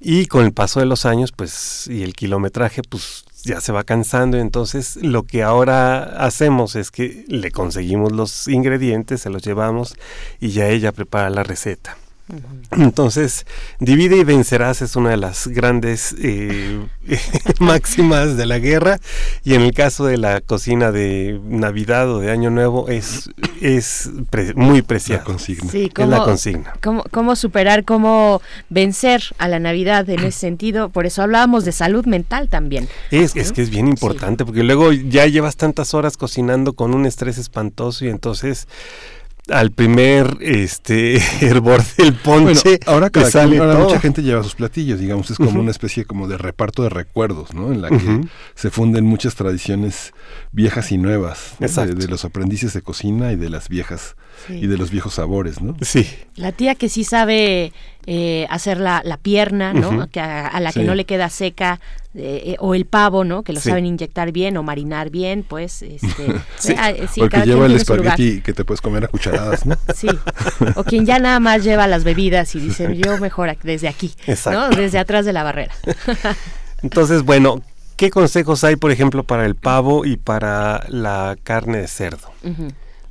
Y 0.01 0.27
con 0.27 0.45
el 0.45 0.53
paso 0.53 0.81
de 0.81 0.87
los 0.87 1.07
años, 1.07 1.33
pues, 1.33 1.89
y 1.89 2.03
el 2.03 2.15
kilometraje, 2.15 2.83
pues 2.89 3.25
ya 3.45 3.61
se 3.61 3.73
va 3.73 3.85
cansando. 3.85 4.39
Entonces, 4.39 4.97
lo 4.97 5.25
que 5.25 5.43
ahora 5.43 6.03
hacemos 6.25 6.77
es 6.77 6.91
que 6.91 7.25
le 7.29 7.51
conseguimos 7.51 8.13
los 8.13 8.49
ingredientes, 8.49 9.23
se 9.23 9.31
los 9.31 9.43
llevamos 9.43 9.97
y 10.41 10.51
ya 10.51 10.69
ella 10.69 10.93
prepara 10.93 11.31
la 11.31 11.43
receta. 11.43 11.97
Entonces, 12.73 13.47
divide 13.81 14.17
y 14.19 14.25
vencerás 14.25 14.83
es 14.83 14.95
una 14.97 15.11
de 15.11 15.17
las 15.17 15.49
grandes 15.49 16.15
eh, 16.21 16.79
máximas 17.61 18.37
de 18.37 18.45
la 18.47 18.59
guerra 18.59 18.99
y 19.45 19.55
en 19.55 19.63
el 19.63 19.73
caso 19.73 20.05
de 20.05 20.19
la 20.19 20.41
cocina 20.43 20.93
de 20.93 21.41
Navidad 21.45 22.11
o 22.11 22.19
de 22.21 22.31
Año 22.31 22.51
Nuevo 22.51 22.89
es, 22.89 23.31
es 23.63 24.11
pre- 24.31 24.53
muy 24.55 24.83
preciada. 24.83 25.21
La 25.23 25.25
consigna. 25.25 25.71
Sí, 25.73 25.85
Es 25.97 26.07
la 26.07 26.17
cómo, 26.17 26.25
consigna. 26.27 26.75
cómo, 26.83 27.05
cómo 27.11 27.37
superar, 27.37 27.85
cómo 27.85 28.43
vencer 28.69 29.23
a 29.39 29.49
la 29.49 29.59
Navidad 29.59 30.09
en 30.11 30.21
ese 30.21 30.39
sentido. 30.39 30.91
Por 30.91 31.07
eso 31.07 31.23
hablábamos 31.23 31.65
de 31.65 31.73
salud 31.73 32.05
mental 32.05 32.49
también. 32.49 32.89
Es, 33.11 33.35
es 33.37 33.53
que 33.53 33.63
es 33.63 33.71
bien 33.71 33.89
importante 33.89 34.45
porque 34.45 34.63
luego 34.63 34.93
ya 34.93 35.27
llevas 35.27 35.57
tantas 35.57 35.95
horas 35.95 36.17
cocinando 36.19 36.75
con 36.75 36.95
un 36.95 37.07
estrés 37.07 37.39
espantoso 37.39 38.05
y 38.05 38.09
entonces 38.09 38.69
al 39.51 39.71
primer 39.73 40.37
este 40.41 41.17
hervor 41.41 41.83
del 41.97 42.13
Bueno, 42.25 42.47
ponche 42.47 42.81
ahora, 42.87 43.11
te 43.11 43.21
cada 43.21 43.31
sale 43.31 43.59
ahora 43.59 43.75
todo. 43.75 43.85
mucha 43.85 44.01
gente 44.01 44.23
lleva 44.23 44.43
sus 44.43 44.55
platillos, 44.55 45.01
digamos, 45.01 45.31
es 45.31 45.37
como 45.37 45.61
una 45.61 45.71
especie 45.71 46.05
como 46.05 46.29
de 46.29 46.39
reparto 46.39 46.83
de 46.83 46.89
recuerdos, 46.91 47.55
¿no? 47.55 47.73
En 47.73 47.83
la 47.83 47.89
que 47.89 48.21
se 48.55 48.71
funden 48.71 49.05
muchas 49.05 49.35
tradiciones 49.35 50.13
viejas 50.53 50.93
y 50.93 50.99
nuevas, 50.99 51.55
¿no? 51.61 51.67
de, 51.87 51.95
de 51.95 52.09
los 52.09 52.25
aprendices 52.25 52.73
de 52.73 52.83
cocina 52.83 53.33
y 53.33 53.37
de 53.37 53.51
las 53.51 53.69
viejas 53.69 54.17
Sí. 54.47 54.55
y 54.55 54.67
de 54.67 54.77
los 54.77 54.91
viejos 54.91 55.15
sabores, 55.15 55.61
¿no? 55.61 55.77
Sí, 55.83 56.09
La 56.37 56.53
tía 56.53 56.75
que 56.75 56.89
sí 56.89 57.05
sabe 57.05 57.73
eh, 58.07 58.47
hacer 58.51 58.79
la, 58.79 59.03
la 59.05 59.17
pierna, 59.19 59.73
¿no? 59.75 60.09
Que 60.09 60.21
a, 60.21 60.47
a 60.47 60.61
la 60.61 60.73
que 60.73 60.81
Sí. 60.81 60.87
no 60.87 60.95
le 60.95 61.05
queda 61.05 61.29
seca, 61.29 61.79
eh, 62.15 62.43
eh, 62.47 62.57
o 62.59 62.75
el 62.75 62.87
pavo, 62.87 63.23
¿no? 63.25 63.43
Que 63.43 63.53
lo 63.53 63.61
Sí. 63.61 63.69
saben 63.69 63.85
inyectar 63.85 64.33
bien 64.33 64.57
o 64.57 64.63
marinar 64.63 65.11
bien, 65.11 65.43
pues, 65.47 65.83
este, 65.83 66.07
Sí. 66.59 66.75
ah, 66.79 66.93
sí, 67.13 67.21
o 67.21 67.29
que 67.29 67.43
lleva 67.45 67.67
el 67.67 67.75
espagueti 67.75 68.41
que 68.41 68.53
te 68.55 68.65
puedes 68.65 68.81
comer 68.81 69.05
a 69.05 69.09
cucharadas, 69.09 69.67
¿no? 69.67 69.77
Sí, 69.95 70.09
o 70.77 70.85
quien 70.85 71.05
ya 71.05 71.19
nada 71.19 71.39
más 71.41 71.65
lleva 71.65 71.87
las 71.87 72.05
bebidas 72.05 72.55
y 72.55 72.61
dice, 72.61 72.97
yo 72.97 73.19
mejor 73.19 73.55
desde 73.63 73.89
aquí, 73.89 74.15
Exacto. 74.27 74.59
¿no? 74.59 74.69
Desde 74.77 74.99
atrás 74.99 75.27
de 75.27 75.33
la 75.35 75.43
barrera. 75.43 75.75
entonces 76.83 77.23
bueno, 77.25 77.61
¿qué 77.97 78.11
consejos 78.11 78.65
hay 78.65 78.77
por 78.77 78.91
ejemplo 78.91 79.25
para 79.25 79.45
el 79.45 79.55
pavo 79.55 80.05
y 80.07 80.17
para 80.17 80.85
la 80.89 81.37
carne 81.43 81.79
de 81.79 81.89
cerdo? 81.89 82.31
Ujú. 82.43 82.69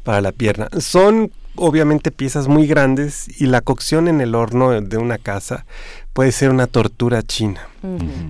Para 0.08 0.22
la 0.22 0.32
pierna. 0.32 0.70
Son 0.80 1.32
obviamente 1.58 2.12
piezas 2.12 2.48
muy 2.48 2.66
grandes 2.66 3.28
y 3.42 3.48
la 3.48 3.60
cocción 3.60 4.08
en 4.08 4.22
el 4.22 4.36
horno 4.36 4.80
de 4.80 4.98
una 4.98 5.18
casa 5.18 5.66
puede 6.14 6.32
ser 6.32 6.50
una 6.50 6.66
tortura 6.66 7.24
china. 7.24 7.68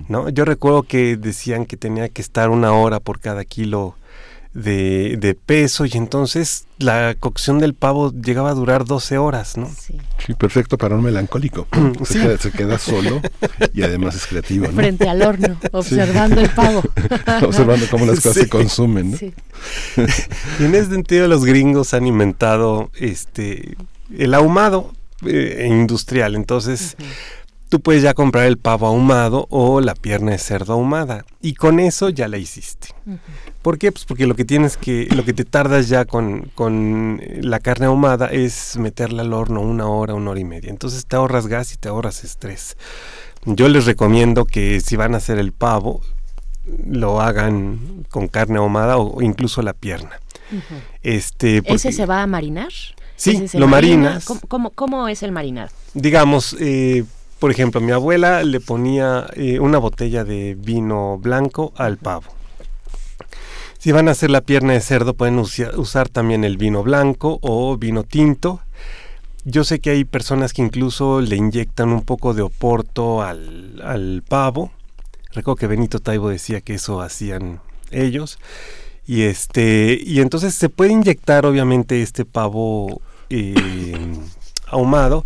¿no? 0.08 0.28
Yo 0.28 0.44
recuerdo 0.44 0.82
que 0.82 1.16
decían 1.16 1.66
que 1.66 1.76
tenía 1.76 2.08
que 2.08 2.20
estar 2.20 2.50
una 2.50 2.72
hora 2.72 2.98
por 2.98 3.20
cada 3.20 3.44
kilo 3.44 3.94
de, 4.62 5.16
de 5.18 5.34
peso 5.34 5.86
y 5.86 5.90
entonces 5.94 6.66
la 6.78 7.14
cocción 7.18 7.58
del 7.58 7.74
pavo 7.74 8.12
llegaba 8.12 8.50
a 8.50 8.54
durar 8.54 8.84
12 8.84 9.18
horas, 9.18 9.56
¿no? 9.56 9.68
Sí. 9.68 9.98
Sí, 10.26 10.34
perfecto 10.34 10.76
para 10.78 10.94
un 10.96 11.02
melancólico. 11.02 11.66
Se, 12.04 12.14
Sí. 12.14 12.18
queda, 12.20 12.38
se 12.38 12.50
queda 12.50 12.78
solo 12.78 13.20
y 13.72 13.82
además 13.82 14.14
es 14.16 14.26
creativo, 14.26 14.66
¿no? 14.66 14.72
Frente 14.72 15.08
al 15.08 15.22
horno, 15.22 15.56
observando 15.72 16.40
el 16.40 16.50
pavo. 16.50 16.82
Observando 17.42 17.86
cómo 17.90 18.06
las 18.06 18.16
cosas 18.16 18.34
Sí. 18.34 18.40
se 18.42 18.48
consumen, 18.48 19.12
¿no? 19.12 19.16
Sí. 19.16 19.32
Y 20.60 20.64
en 20.64 20.74
ese 20.74 20.90
sentido 20.90 21.28
los 21.28 21.44
gringos 21.44 21.94
han 21.94 22.06
inventado 22.06 22.90
este 22.98 23.76
el 24.16 24.34
ahumado 24.34 24.92
eh, 25.26 25.66
industrial. 25.68 26.34
Entonces 26.34 26.96
tú 27.68 27.80
puedes 27.80 28.02
ya 28.02 28.14
comprar 28.14 28.46
el 28.46 28.58
pavo 28.58 28.86
ahumado 28.86 29.46
o 29.50 29.80
la 29.80 29.94
pierna 29.94 30.32
de 30.32 30.38
cerdo 30.38 30.74
ahumada 30.74 31.24
y 31.40 31.54
con 31.54 31.80
eso 31.80 32.08
ya 32.08 32.28
la 32.28 32.38
hiciste. 32.38 32.88
Ujú. 33.06 33.18
¿Por 33.62 33.78
qué? 33.78 33.92
Pues 33.92 34.04
porque 34.04 34.26
lo 34.26 34.34
que 34.34 34.44
tienes 34.44 34.76
que, 34.76 35.08
lo 35.14 35.24
que 35.24 35.32
te 35.34 35.44
tardas 35.44 35.88
ya 35.88 36.04
con, 36.04 36.50
con 36.54 37.20
eh, 37.22 37.40
la 37.42 37.60
carne 37.60 37.86
ahumada 37.86 38.26
es 38.28 38.76
meterla 38.78 39.22
al 39.22 39.32
horno 39.32 39.60
una 39.60 39.86
hora, 39.86 40.14
una 40.14 40.30
hora 40.30 40.40
y 40.40 40.44
media. 40.44 40.70
Entonces 40.70 41.06
te 41.06 41.16
ahorras 41.16 41.46
gas 41.46 41.74
y 41.74 41.76
te 41.76 41.88
ahorras 41.88 42.24
estrés. 42.24 42.76
Yo 43.44 43.68
les 43.68 43.86
recomiendo 43.86 44.44
que 44.44 44.80
si 44.80 44.96
van 44.96 45.14
a 45.14 45.18
hacer 45.18 45.38
el 45.38 45.52
pavo, 45.52 46.00
lo 46.86 47.20
hagan 47.20 48.04
con 48.10 48.28
carne 48.28 48.58
ahumada 48.58 48.98
o 48.98 49.22
incluso 49.22 49.62
la 49.62 49.72
pierna. 49.72 50.20
Este, 51.02 51.62
¿Ese 51.64 51.92
se 51.92 52.06
va 52.06 52.22
a 52.22 52.26
marinar? 52.26 52.72
Sí, 53.16 53.32
¿Ese 53.32 53.48
se 53.48 53.58
lo 53.58 53.66
marina? 53.66 54.04
marinas. 54.04 54.24
¿Cómo, 54.24 54.40
cómo, 54.48 54.70
cómo 54.70 55.08
es 55.08 55.22
el 55.22 55.32
marinar? 55.32 55.70
digamos, 55.94 56.56
eh, 56.60 57.04
por 57.38 57.50
ejemplo, 57.50 57.80
mi 57.80 57.92
abuela 57.92 58.42
le 58.42 58.60
ponía 58.60 59.26
eh, 59.34 59.60
una 59.60 59.78
botella 59.78 60.24
de 60.24 60.56
vino 60.58 61.18
blanco 61.18 61.72
al 61.76 61.96
pavo. 61.96 62.24
Si 63.78 63.92
van 63.92 64.08
a 64.08 64.12
hacer 64.12 64.30
la 64.30 64.40
pierna 64.40 64.72
de 64.72 64.80
cerdo, 64.80 65.14
pueden 65.14 65.38
usar 65.38 66.08
también 66.08 66.44
el 66.44 66.56
vino 66.56 66.82
blanco 66.82 67.38
o 67.42 67.76
vino 67.76 68.02
tinto. 68.02 68.60
Yo 69.44 69.62
sé 69.62 69.78
que 69.78 69.90
hay 69.90 70.04
personas 70.04 70.52
que 70.52 70.62
incluso 70.62 71.20
le 71.20 71.36
inyectan 71.36 71.90
un 71.90 72.02
poco 72.02 72.34
de 72.34 72.42
oporto 72.42 73.22
al, 73.22 73.80
al 73.84 74.24
pavo. 74.28 74.72
Recuerdo 75.32 75.56
que 75.56 75.66
Benito 75.68 76.00
Taibo 76.00 76.28
decía 76.28 76.60
que 76.60 76.74
eso 76.74 77.00
hacían 77.00 77.60
ellos. 77.90 78.38
Y 79.06 79.22
este, 79.22 79.98
y 80.04 80.20
entonces 80.20 80.54
se 80.54 80.68
puede 80.68 80.92
inyectar 80.92 81.46
obviamente 81.46 82.02
este 82.02 82.26
pavo 82.26 83.00
eh, 83.30 83.54
ahumado, 84.66 85.24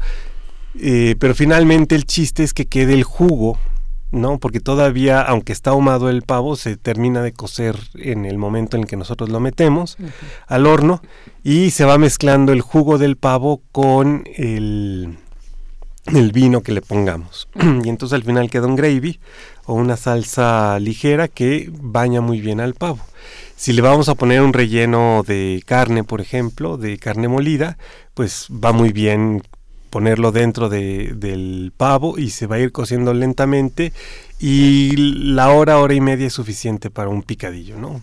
eh, 0.80 1.16
pero 1.18 1.34
finalmente 1.34 1.94
el 1.94 2.04
chiste 2.04 2.42
es 2.42 2.54
que 2.54 2.66
quede 2.66 2.94
el 2.94 3.04
jugo, 3.04 3.58
¿no? 4.10 4.38
Porque 4.38 4.60
todavía, 4.60 5.22
aunque 5.22 5.52
está 5.52 5.70
ahumado 5.70 6.08
el 6.08 6.22
pavo, 6.22 6.56
se 6.56 6.76
termina 6.76 7.22
de 7.22 7.32
cocer 7.32 7.76
en 7.94 8.24
el 8.24 8.38
momento 8.38 8.76
en 8.76 8.82
el 8.82 8.88
que 8.88 8.96
nosotros 8.96 9.30
lo 9.30 9.40
metemos 9.40 9.96
al 10.46 10.66
horno 10.66 11.02
y 11.42 11.70
se 11.70 11.84
va 11.84 11.98
mezclando 11.98 12.52
el 12.52 12.60
jugo 12.60 12.98
del 12.98 13.16
pavo 13.16 13.62
con 13.72 14.24
el, 14.36 15.18
el 16.06 16.32
vino 16.32 16.62
que 16.62 16.72
le 16.72 16.82
pongamos. 16.82 17.48
y 17.84 17.88
entonces 17.88 18.14
al 18.14 18.24
final 18.24 18.50
queda 18.50 18.66
un 18.66 18.76
gravy 18.76 19.18
o 19.64 19.74
una 19.74 19.96
salsa 19.96 20.78
ligera 20.78 21.28
que 21.28 21.70
baña 21.72 22.20
muy 22.20 22.40
bien 22.40 22.60
al 22.60 22.74
pavo. 22.74 23.00
Si 23.56 23.72
le 23.72 23.80
vamos 23.80 24.08
a 24.08 24.16
poner 24.16 24.42
un 24.42 24.52
relleno 24.52 25.22
de 25.24 25.62
carne, 25.64 26.02
por 26.02 26.20
ejemplo, 26.20 26.76
de 26.78 26.98
carne 26.98 27.28
molida, 27.28 27.78
pues 28.14 28.48
va 28.50 28.72
muy 28.72 28.92
bien 28.92 29.42
ponerlo 29.92 30.32
dentro 30.32 30.70
de- 30.70 31.12
del 31.14 31.70
pavo 31.76 32.18
y 32.18 32.30
se 32.30 32.46
va 32.46 32.56
a 32.56 32.58
ir 32.60 32.72
cociendo 32.72 33.12
lentamente 33.12 33.92
y 34.40 34.96
la 34.96 35.50
hora, 35.50 35.78
hora 35.78 35.92
y 35.92 36.00
media 36.00 36.26
es 36.28 36.32
suficiente 36.32 36.88
para 36.88 37.10
un 37.10 37.22
picadillo, 37.22 37.76
¿no? 37.78 38.02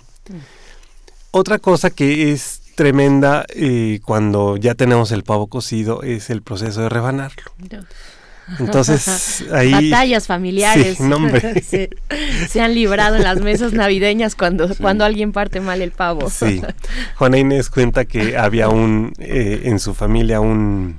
Otra 1.32 1.58
cosa 1.58 1.90
que 1.90 2.32
es 2.32 2.62
tremenda 2.76 3.44
eh, 3.56 4.00
cuando 4.06 4.56
ya 4.56 4.76
tenemos 4.76 5.12
el 5.12 5.24
pavo 5.24 5.48
cocido 5.48 6.04
es 6.04 6.30
el 6.30 6.44
proceso 6.44 6.82
de 6.82 6.90
rebanarlo. 6.90 7.52
Entonces 8.60 9.44
ahí... 9.52 9.90
Batallas 9.90 10.28
familiares. 10.28 11.00
Sí, 11.70 11.90
se 12.48 12.62
han 12.62 12.76
librado 12.76 13.16
en 13.16 13.24
las 13.24 13.42
mesas 13.42 13.74
navideñas 13.74 14.36
cuando, 14.36 14.70
cuando 14.76 15.06
alguien 15.06 15.32
parte 15.32 15.60
mal 15.60 15.82
el 15.82 15.92
pavo. 15.92 16.30
Sí, 16.30 16.62
Juana 17.16 17.40
Inés 17.40 17.70
cuenta 17.72 18.06
que 18.06 18.38
había 18.38 18.70
un 18.70 19.14
eh, 19.18 19.62
en 19.64 19.80
su 19.80 19.94
familia 19.96 20.40
un 20.40 20.96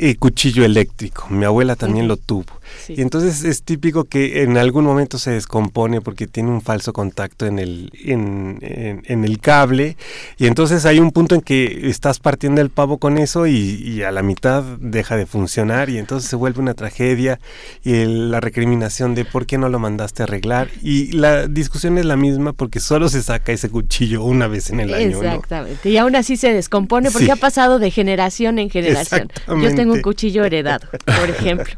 eh, 0.00 0.16
cuchillo 0.16 0.64
eléctrico. 0.64 1.26
Mi 1.28 1.44
abuela 1.44 1.76
también 1.76 2.08
lo 2.08 2.16
tuvo. 2.16 2.59
Sí. 2.86 2.94
Y 2.96 3.02
entonces 3.02 3.44
es 3.44 3.62
típico 3.62 4.04
que 4.04 4.42
en 4.42 4.56
algún 4.56 4.84
momento 4.84 5.18
se 5.18 5.30
descompone 5.32 6.00
porque 6.00 6.26
tiene 6.26 6.50
un 6.50 6.62
falso 6.62 6.92
contacto 6.92 7.46
en 7.46 7.58
el, 7.58 7.90
en, 8.04 8.58
en- 8.62 9.02
en 9.06 9.24
el 9.24 9.38
cable. 9.40 9.96
Y 10.38 10.46
entonces 10.46 10.86
hay 10.86 10.98
un 11.00 11.10
punto 11.10 11.34
en 11.34 11.40
que 11.40 11.88
estás 11.88 12.18
partiendo 12.18 12.60
el 12.60 12.70
pavo 12.70 12.98
con 12.98 13.18
eso 13.18 13.46
y, 13.46 13.54
y 13.56 14.02
a 14.02 14.10
la 14.10 14.22
mitad 14.22 14.62
deja 14.80 15.16
de 15.16 15.26
funcionar 15.26 15.90
y 15.90 15.98
entonces 15.98 16.28
se 16.30 16.36
vuelve 16.36 16.60
una 16.60 16.74
tragedia 16.74 17.40
y 17.82 17.94
el- 17.94 18.30
la 18.30 18.40
recriminación 18.40 19.14
de 19.14 19.24
por 19.24 19.46
qué 19.46 19.58
no 19.58 19.68
lo 19.68 19.78
mandaste 19.78 20.22
a 20.22 20.24
arreglar. 20.24 20.68
Y 20.82 21.12
la 21.12 21.46
discusión 21.46 21.98
es 21.98 22.04
la 22.04 22.16
misma 22.16 22.52
porque 22.52 22.80
solo 22.80 23.08
se 23.08 23.22
saca 23.22 23.52
ese 23.52 23.68
cuchillo 23.68 24.22
una 24.24 24.46
vez 24.48 24.70
en 24.70 24.80
el 24.80 24.94
año. 24.94 25.18
¿no? 25.22 25.28
Exactamente. 25.28 25.88
Y 25.90 25.96
aún 25.96 26.16
así 26.16 26.36
se 26.36 26.52
descompone 26.52 27.10
porque 27.10 27.26
Sí. 27.26 27.30
ha 27.30 27.36
pasado 27.36 27.78
de 27.78 27.90
generación 27.90 28.58
en 28.58 28.70
generación. 28.70 29.28
Yo 29.48 29.74
tengo 29.74 29.92
un 29.94 30.00
cuchillo 30.02 30.44
heredado, 30.44 30.88
por 31.04 31.30
ejemplo. 31.30 31.74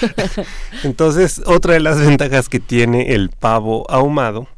Entonces, 0.84 1.42
otra 1.46 1.74
de 1.74 1.80
las 1.80 1.98
ventajas 1.98 2.48
que 2.48 2.60
tiene 2.60 3.14
el 3.14 3.30
pavo 3.30 3.90
ahumado 3.90 4.48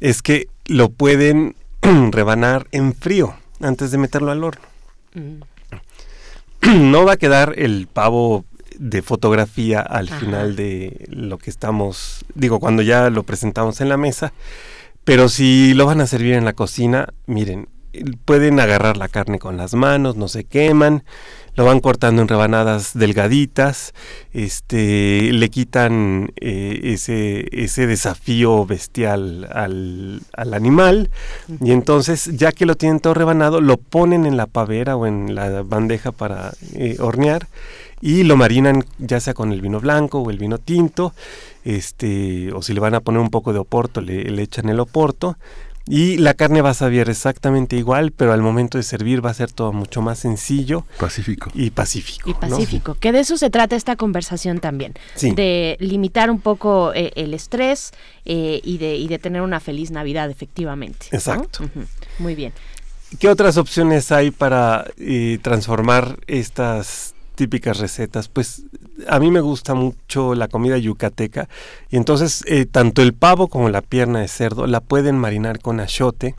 es 0.00 0.22
que 0.22 0.48
lo 0.66 0.90
pueden 0.90 1.56
rebanar 2.10 2.66
en 2.72 2.94
frío 2.94 3.34
antes 3.60 3.90
de 3.90 3.98
meterlo 3.98 4.30
al 4.30 4.44
horno. 4.44 4.62
Mm. 5.14 5.40
No 6.90 7.04
va 7.04 7.12
a 7.12 7.16
quedar 7.18 7.52
el 7.58 7.88
pavo 7.92 8.46
de 8.78 9.02
fotografía 9.02 9.80
al 9.80 10.08
Ajá. 10.08 10.18
final 10.18 10.56
de 10.56 11.06
lo 11.10 11.36
que 11.36 11.50
estamos, 11.50 12.24
digo, 12.34 12.58
cuando 12.58 12.82
ya 12.82 13.10
lo 13.10 13.22
presentamos 13.22 13.82
en 13.82 13.90
la 13.90 13.98
mesa, 13.98 14.32
pero 15.04 15.28
si 15.28 15.74
lo 15.74 15.86
van 15.86 16.00
a 16.00 16.06
servir 16.06 16.32
en 16.34 16.46
la 16.46 16.54
cocina, 16.54 17.12
miren, 17.26 17.68
pueden 18.24 18.60
agarrar 18.60 18.96
la 18.96 19.08
carne 19.08 19.38
con 19.38 19.56
las 19.56 19.74
manos, 19.74 20.16
no 20.16 20.28
se 20.28 20.44
queman, 20.44 21.04
lo 21.56 21.64
van 21.64 21.80
cortando 21.80 22.22
en 22.22 22.28
rebanadas 22.28 22.92
delgaditas, 22.94 23.94
este, 24.32 25.32
le 25.32 25.50
quitan 25.50 26.32
eh, 26.40 26.80
ese, 26.84 27.48
ese 27.52 27.86
desafío 27.86 28.66
bestial 28.66 29.48
al, 29.52 30.20
al 30.32 30.54
animal. 30.54 31.10
Y 31.62 31.72
entonces 31.72 32.36
ya 32.36 32.52
que 32.52 32.66
lo 32.66 32.74
tienen 32.74 33.00
todo 33.00 33.14
rebanado 33.14 33.60
lo 33.60 33.76
ponen 33.76 34.26
en 34.26 34.36
la 34.36 34.46
pavera 34.46 34.96
o 34.96 35.06
en 35.06 35.34
la 35.34 35.62
bandeja 35.62 36.12
para 36.12 36.52
eh, 36.74 36.96
hornear 36.98 37.46
y 38.00 38.24
lo 38.24 38.36
marinan 38.36 38.84
ya 38.98 39.20
sea 39.20 39.32
con 39.32 39.52
el 39.52 39.62
vino 39.62 39.80
blanco 39.80 40.18
o 40.18 40.30
el 40.30 40.38
vino 40.38 40.58
tinto, 40.58 41.14
este, 41.64 42.52
o 42.52 42.60
si 42.60 42.74
le 42.74 42.80
van 42.80 42.94
a 42.94 43.00
poner 43.00 43.20
un 43.20 43.30
poco 43.30 43.52
de 43.52 43.60
oporto, 43.60 44.00
le, 44.00 44.24
le 44.24 44.42
echan 44.42 44.68
el 44.68 44.80
oporto 44.80 45.38
y 45.86 46.16
la 46.16 46.34
carne 46.34 46.62
va 46.62 46.70
a 46.70 46.74
saber 46.74 47.10
exactamente 47.10 47.76
igual, 47.76 48.10
pero 48.12 48.32
al 48.32 48.40
momento 48.40 48.78
de 48.78 48.84
servir 48.84 49.24
va 49.24 49.30
a 49.30 49.34
ser 49.34 49.52
todo 49.52 49.72
mucho 49.72 50.00
más 50.00 50.18
sencillo 50.20 50.86
Pacífico. 50.98 51.50
y 51.54 51.70
pacífico. 51.70 52.30
Y 52.30 52.32
¿no? 52.32 52.40
pacífico, 52.40 52.96
que 52.98 53.12
de 53.12 53.20
eso 53.20 53.36
se 53.36 53.50
trata 53.50 53.76
esta 53.76 53.96
conversación 53.96 54.60
también, 54.60 54.94
Sí. 55.14 55.32
de 55.32 55.76
limitar 55.80 56.30
un 56.30 56.40
poco 56.40 56.92
eh, 56.94 57.12
el 57.16 57.34
estrés 57.34 57.92
eh, 58.24 58.60
y, 58.64 58.78
de, 58.78 58.96
y 58.96 59.08
de 59.08 59.18
tener 59.18 59.42
una 59.42 59.60
feliz 59.60 59.90
Navidad, 59.90 60.30
efectivamente. 60.30 61.06
¿no? 61.12 61.18
Exacto. 61.18 61.64
Muy 62.18 62.34
bien. 62.34 62.52
¿Qué 63.18 63.28
otras 63.28 63.58
opciones 63.58 64.10
hay 64.10 64.30
para 64.30 64.86
eh, 64.96 65.38
transformar 65.42 66.18
estas 66.26 67.14
típicas 67.34 67.78
recetas? 67.78 68.28
Pues 68.28 68.62
a 69.08 69.18
mí 69.18 69.30
me 69.30 69.40
gusta 69.40 69.74
mucho 69.74 70.34
la 70.34 70.48
comida 70.48 70.78
yucateca 70.78 71.48
y 71.90 71.96
entonces 71.96 72.44
eh, 72.46 72.64
tanto 72.66 73.02
el 73.02 73.12
pavo 73.12 73.48
como 73.48 73.68
la 73.68 73.82
pierna 73.82 74.20
de 74.20 74.28
cerdo 74.28 74.66
la 74.66 74.80
pueden 74.80 75.18
marinar 75.18 75.58
con 75.60 75.80
achiote, 75.80 76.34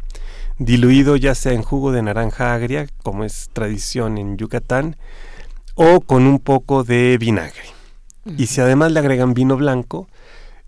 diluido 0.57 1.15
ya 1.17 1.35
sea 1.35 1.51
en 1.53 1.63
jugo 1.63 1.91
de 1.91 2.01
naranja 2.01 2.53
agria, 2.53 2.87
como 3.03 3.23
es 3.25 3.49
tradición 3.53 4.17
en 4.17 4.37
Yucatán, 4.37 4.95
o 5.75 5.99
con 5.99 6.25
un 6.27 6.39
poco 6.39 6.83
de 6.83 7.17
vinagre. 7.17 7.63
Y 8.37 8.45
si 8.47 8.61
además 8.61 8.91
le 8.93 8.99
agregan 9.01 9.33
vino 9.33 9.57
blanco, 9.57 10.07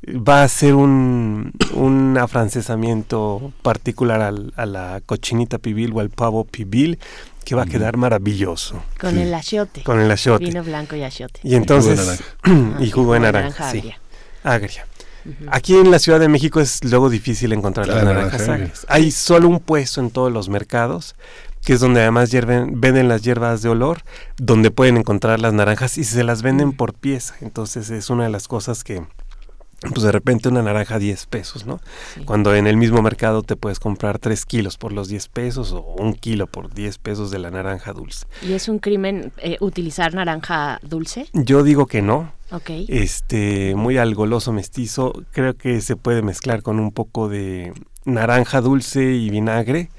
va 0.05 0.43
a 0.43 0.47
ser 0.47 0.75
un, 0.75 1.53
un 1.73 2.17
afrancesamiento 2.19 3.51
particular 3.63 4.21
al- 4.21 4.53
a 4.55 4.65
la 4.65 5.01
cochinita 5.05 5.57
pibil 5.57 5.91
o 5.93 5.99
al 6.01 6.09
pavo 6.09 6.43
pibil 6.43 6.99
que 7.47 7.55
va 7.55 7.63
a 7.63 7.65
quedar 7.65 7.95
maravilloso 7.95 8.83
Con 8.99 9.17
el 9.17 9.33
achiote. 9.33 9.81
con 9.83 10.01
el 10.01 10.11
achiote. 10.11 10.43
Vino 10.43 10.63
blanco 10.63 10.97
y 10.97 11.03
achiote. 11.03 11.39
Y 11.43 11.55
entonces 11.55 11.97
naranja. 12.43 12.83
y 12.83 12.91
jugo 12.91 13.13
de 13.13 13.21
naranja, 13.21 13.71
sí, 13.71 13.77
agria. 13.77 13.99
agria. 14.43 14.85
Aquí 15.49 15.75
en 15.75 15.89
la 15.91 15.99
Ciudad 15.99 16.19
de 16.19 16.27
México 16.27 16.59
es 16.59 16.83
luego 16.83 17.09
difícil 17.09 17.53
encontrar 17.53 17.87
La 17.87 17.95
las 17.95 18.03
naranja 18.03 18.25
naranjas 18.25 18.41
agria. 18.49 18.65
agrias. 18.65 18.85
Hay 18.89 19.11
solo 19.11 19.47
un 19.47 19.59
puesto 19.61 20.01
en 20.01 20.09
todos 20.11 20.31
los 20.31 20.49
mercados, 20.49 21.15
que 21.65 21.73
es 21.73 21.79
donde 21.79 22.01
además 22.01 22.31
hierven- 22.33 22.73
venden 22.75 23.07
las 23.07 23.21
hierbas 23.21 23.61
de 23.61 23.69
olor, 23.69 24.01
donde 24.37 24.69
pueden 24.71 24.97
encontrar 24.97 25.39
las 25.39 25.53
naranjas 25.53 25.97
y 25.97 26.03
se 26.03 26.23
las 26.25 26.41
venden 26.41 26.73
por 26.73 26.93
pieza. 26.93 27.35
Entonces 27.41 27.89
es 27.89 28.09
una 28.09 28.23
de 28.25 28.29
las 28.29 28.47
cosas 28.49 28.83
que, 28.83 29.03
pues 29.79 30.01
de 30.01 30.11
repente 30.11 30.49
una 30.49 30.61
naranja 30.63 30.97
10 30.99 31.27
pesos, 31.27 31.65
¿no? 31.65 31.79
Sí. 32.15 32.21
Cuando 32.25 32.55
en 32.55 32.65
el 32.67 32.77
mismo 32.77 33.01
mercado 33.01 33.43
te 33.43 33.55
puedes 33.55 33.79
comprar 33.79 34.17
3 34.19 34.45
kilos 34.45 34.77
por 34.77 34.91
los 34.91 35.07
10 35.07 35.27
pesos 35.29 35.71
o 35.71 35.81
un 35.81 36.13
kilo 36.13 36.47
por 36.47 36.73
10 36.73 36.97
pesos 36.97 37.29
de 37.31 37.39
la 37.39 37.51
naranja 37.51 37.93
dulce. 37.93 38.25
¿Y 38.41 38.53
es 38.53 38.67
un 38.69 38.79
crimen 38.79 39.31
eh, 39.37 39.57
utilizar 39.59 40.13
naranja 40.13 40.79
dulce? 40.81 41.27
Yo 41.33 41.63
digo 41.63 41.85
que 41.85 42.01
no, 42.01 42.31
Ok. 42.51 42.71
este 42.87 43.75
muy 43.75 43.97
algoloso 43.97 44.51
mestizo 44.51 45.13
creo 45.31 45.55
que 45.55 45.81
se 45.81 45.95
puede 45.95 46.21
mezclar 46.21 46.63
con 46.63 46.79
un 46.79 46.91
poco 46.91 47.29
de 47.29 47.73
naranja 48.05 48.61
dulce 48.61 49.13
y 49.13 49.29
vinagre 49.29 49.89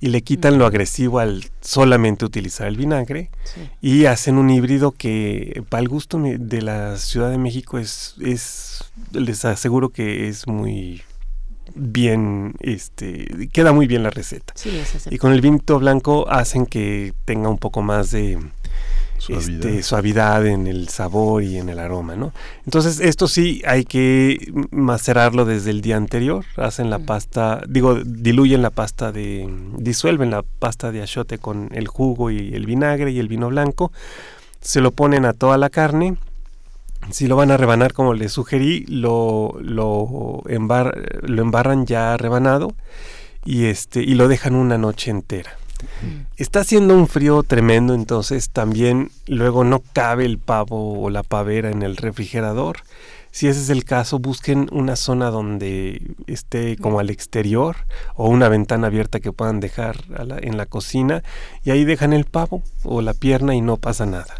y 0.00 0.08
le 0.08 0.22
quitan 0.22 0.58
lo 0.58 0.66
agresivo 0.66 1.18
al 1.18 1.44
solamente 1.60 2.24
utilizar 2.24 2.68
el 2.68 2.76
vinagre 2.76 3.30
sí. 3.44 3.68
y 3.80 4.06
hacen 4.06 4.38
un 4.38 4.50
híbrido 4.50 4.92
que 4.92 5.62
para 5.68 5.80
el 5.80 5.88
gusto 5.88 6.18
de 6.22 6.62
la 6.62 6.96
Ciudad 6.96 7.30
de 7.30 7.38
México 7.38 7.78
es 7.78 8.14
es 8.20 8.84
les 9.12 9.44
aseguro 9.44 9.88
que 9.90 10.28
es 10.28 10.46
muy 10.46 11.02
bien 11.74 12.54
este 12.60 13.48
queda 13.52 13.72
muy 13.72 13.86
bien 13.86 14.02
la 14.02 14.10
receta 14.10 14.52
Sí, 14.56 14.70
es 14.70 15.08
y 15.10 15.18
con 15.18 15.32
el 15.32 15.40
vinito 15.40 15.78
blanco 15.78 16.28
hacen 16.28 16.66
que 16.66 17.12
tenga 17.24 17.48
un 17.48 17.58
poco 17.58 17.82
más 17.82 18.10
de 18.10 18.38
Suavidad. 19.18 19.66
este, 19.66 19.82
suavidad 19.82 20.46
en 20.46 20.66
el 20.66 20.88
sabor 20.88 21.42
y 21.42 21.58
en 21.58 21.68
el 21.68 21.78
aroma, 21.78 22.16
¿no? 22.16 22.32
Entonces 22.64 23.00
esto 23.00 23.28
sí 23.28 23.60
hay 23.66 23.84
que 23.84 24.52
macerarlo 24.70 25.44
desde 25.44 25.70
el 25.70 25.80
día 25.82 25.96
anterior, 25.96 26.44
hacen 26.56 26.88
la 26.88 26.98
Mm. 26.98 27.04
pasta, 27.06 27.62
digo, 27.68 27.96
diluyen 28.04 28.62
la 28.62 28.70
pasta 28.70 29.12
de, 29.12 29.48
disuelven 29.76 30.30
la 30.30 30.42
pasta 30.42 30.92
de 30.92 31.02
achiote 31.02 31.38
con 31.38 31.68
el 31.72 31.88
jugo 31.88 32.30
y 32.30 32.54
el 32.54 32.64
vinagre 32.64 33.10
y 33.10 33.18
el 33.18 33.28
vino 33.28 33.48
blanco, 33.48 33.92
se 34.60 34.80
lo 34.80 34.92
ponen 34.92 35.24
a 35.24 35.32
toda 35.34 35.58
la 35.58 35.68
carne, 35.68 36.16
si 37.10 37.26
lo 37.26 37.36
van 37.36 37.50
a 37.50 37.56
rebanar 37.56 37.92
como 37.92 38.14
les 38.14 38.32
sugerí, 38.32 38.84
lo, 38.88 39.56
lo, 39.60 40.42
embar- 40.46 41.20
lo 41.22 41.42
embarran 41.42 41.86
ya 41.86 42.16
rebanado 42.16 42.72
y, 43.44 43.66
este, 43.66 44.00
y 44.02 44.14
lo 44.14 44.26
dejan 44.28 44.54
una 44.54 44.78
noche 44.78 45.10
entera. 45.10 45.57
Está 46.36 46.60
haciendo 46.60 46.94
un 46.94 47.08
frío 47.08 47.42
tremendo, 47.42 47.94
entonces 47.94 48.50
también 48.50 49.10
luego 49.26 49.64
no 49.64 49.82
cabe 49.92 50.24
el 50.24 50.38
pavo 50.38 51.00
o 51.00 51.10
la 51.10 51.22
pavera 51.22 51.70
en 51.70 51.82
el 51.82 51.96
refrigerador. 51.96 52.78
Si 53.30 53.46
ese 53.46 53.60
es 53.60 53.70
el 53.70 53.84
caso, 53.84 54.18
busquen 54.18 54.68
una 54.72 54.96
zona 54.96 55.30
donde 55.30 56.14
esté 56.26 56.76
como 56.76 56.98
al 56.98 57.10
exterior 57.10 57.76
o 58.16 58.28
una 58.28 58.48
ventana 58.48 58.86
abierta 58.86 59.20
que 59.20 59.32
puedan 59.32 59.60
dejar 59.60 59.96
en 60.40 60.56
la 60.56 60.66
cocina 60.66 61.22
y 61.62 61.70
ahí 61.70 61.84
dejan 61.84 62.12
el 62.12 62.24
pavo 62.24 62.62
o 62.84 63.02
la 63.02 63.14
pierna 63.14 63.54
y 63.54 63.60
no 63.60 63.76
pasa 63.76 64.06
nada. 64.06 64.34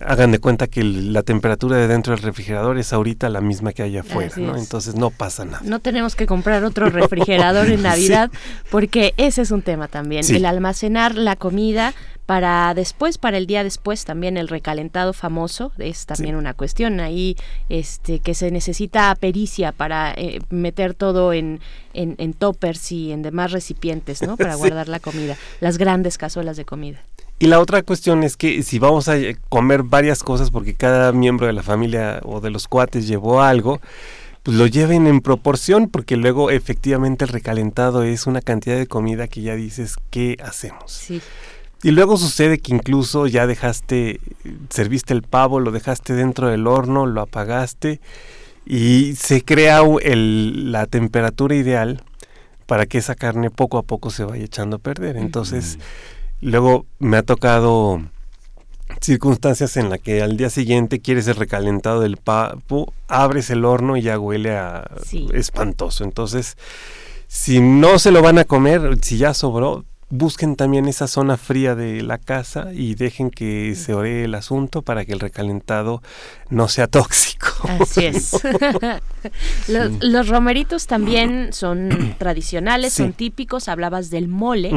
Hagan 0.00 0.30
de 0.30 0.38
cuenta 0.38 0.68
que 0.68 0.84
la 0.84 1.22
temperatura 1.22 1.76
de 1.76 1.88
dentro 1.88 2.14
del 2.14 2.22
refrigerador 2.22 2.78
es 2.78 2.92
ahorita 2.92 3.28
la 3.28 3.40
misma 3.40 3.72
que 3.72 3.82
hay 3.82 3.98
afuera, 3.98 4.32
¿no? 4.36 4.54
es. 4.54 4.62
Entonces 4.62 4.94
no 4.94 5.10
pasa 5.10 5.44
nada. 5.44 5.60
No 5.64 5.80
tenemos 5.80 6.14
que 6.14 6.26
comprar 6.26 6.64
otro 6.64 6.88
refrigerador 6.90 7.68
en 7.68 7.82
Navidad 7.82 8.30
porque 8.70 9.14
ese 9.16 9.42
es 9.42 9.50
un 9.50 9.62
tema 9.62 9.88
también. 9.88 10.22
Sí. 10.22 10.36
El 10.36 10.46
almacenar 10.46 11.16
la 11.16 11.34
comida 11.36 11.92
para 12.30 12.72
después, 12.74 13.18
para 13.18 13.38
el 13.38 13.48
día 13.48 13.64
después, 13.64 14.04
también 14.04 14.36
el 14.36 14.46
recalentado 14.46 15.12
famoso 15.12 15.72
es 15.78 16.06
también 16.06 16.36
una 16.36 16.54
cuestión 16.54 17.00
ahí 17.00 17.36
este 17.68 18.20
que 18.20 18.34
se 18.34 18.52
necesita 18.52 19.12
pericia 19.16 19.72
para 19.72 20.14
eh, 20.16 20.38
meter 20.48 20.94
todo 20.94 21.32
en, 21.32 21.58
en, 21.92 22.14
en 22.18 22.32
toppers 22.32 22.92
y 22.92 23.10
en 23.10 23.22
demás 23.22 23.50
recipientes, 23.50 24.22
¿no? 24.22 24.36
Para 24.36 24.54
guardar 24.54 24.88
la 24.88 25.00
comida, 25.00 25.36
las 25.58 25.76
grandes 25.76 26.18
cazuelas 26.18 26.56
de 26.56 26.64
comida. 26.64 27.00
Y 27.40 27.46
la 27.46 27.58
otra 27.58 27.82
cuestión 27.82 28.22
es 28.22 28.36
que 28.36 28.62
si 28.62 28.78
vamos 28.78 29.08
a 29.08 29.16
eh, 29.16 29.36
comer 29.48 29.82
varias 29.82 30.22
cosas 30.22 30.50
porque 30.50 30.74
cada 30.74 31.10
miembro 31.12 31.46
de 31.46 31.52
la 31.54 31.62
familia 31.62 32.20
o 32.24 32.40
de 32.40 32.50
los 32.50 32.68
cuates 32.68 33.08
llevó 33.08 33.40
algo, 33.42 33.80
pues 34.42 34.56
lo 34.56 34.66
lleven 34.66 35.06
en 35.06 35.20
proporción 35.22 35.88
porque 35.88 36.16
luego 36.16 36.50
efectivamente 36.50 37.24
el 37.24 37.30
recalentado 37.30 38.02
es 38.02 38.26
una 38.26 38.42
cantidad 38.42 38.76
de 38.76 38.86
comida 38.86 39.26
que 39.26 39.40
ya 39.40 39.54
dices, 39.56 39.96
¿qué 40.10 40.36
hacemos? 40.44 40.92
Sí. 40.92 41.20
Y 41.82 41.92
luego 41.92 42.18
sucede 42.18 42.58
que 42.58 42.74
incluso 42.74 43.26
ya 43.26 43.46
dejaste, 43.46 44.20
serviste 44.68 45.14
el 45.14 45.22
pavo, 45.22 45.60
lo 45.60 45.70
dejaste 45.72 46.12
dentro 46.12 46.48
del 46.48 46.66
horno, 46.66 47.06
lo 47.06 47.22
apagaste 47.22 48.00
y 48.66 49.14
se 49.16 49.42
crea 49.42 49.80
el- 50.02 50.72
la 50.72 50.84
temperatura 50.86 51.54
ideal 51.54 52.02
para 52.66 52.84
que 52.84 52.98
esa 52.98 53.14
carne 53.14 53.48
poco 53.50 53.78
a 53.78 53.82
poco 53.82 54.10
se 54.10 54.24
vaya 54.24 54.44
echando 54.44 54.76
a 54.76 54.78
perder. 54.78 55.16
Entonces, 55.16 55.78
luego 56.40 56.86
me 56.98 57.16
ha 57.16 57.22
tocado 57.22 58.00
circunstancias 59.00 59.76
en 59.76 59.88
la 59.90 59.98
que 59.98 60.22
al 60.22 60.36
día 60.36 60.50
siguiente 60.50 61.00
quieres 61.00 61.26
el 61.28 61.36
recalentado 61.36 62.00
del 62.00 62.16
pavo, 62.16 62.92
abres 63.08 63.50
el 63.50 63.64
horno 63.64 63.96
y 63.96 64.02
ya 64.02 64.18
huele 64.18 64.56
a 64.56 64.90
Sí. 65.04 65.28
espantoso. 65.32 66.04
Entonces, 66.04 66.56
si 67.28 67.60
no 67.60 67.98
se 67.98 68.10
lo 68.10 68.22
van 68.22 68.38
a 68.38 68.44
comer, 68.44 68.98
si 69.02 69.16
ya 69.16 69.32
sobró, 69.32 69.84
busquen 70.12 70.56
también 70.56 70.86
esa 70.88 71.06
zona 71.06 71.36
fría 71.36 71.76
de 71.76 72.02
la 72.02 72.18
casa 72.18 72.72
y 72.74 72.96
dejen 72.96 73.30
que 73.30 73.76
se 73.76 73.94
ore 73.94 74.24
el 74.24 74.34
asunto 74.34 74.82
para 74.82 75.04
que 75.04 75.12
el 75.12 75.20
recalentado 75.20 76.02
no 76.48 76.66
sea 76.68 76.86
tóxico. 76.88 77.46
Así 77.80 78.06
es. 78.06 78.32
los, 79.68 79.92
los 80.02 80.28
romeritos 80.28 80.86
también 80.88 81.52
son 81.52 82.14
tradicionales, 82.18 82.92
Sí. 82.92 83.04
son 83.04 83.12
típicos. 83.12 83.68
Hablabas 83.68 84.10
del 84.10 84.26
mole. 84.28 84.72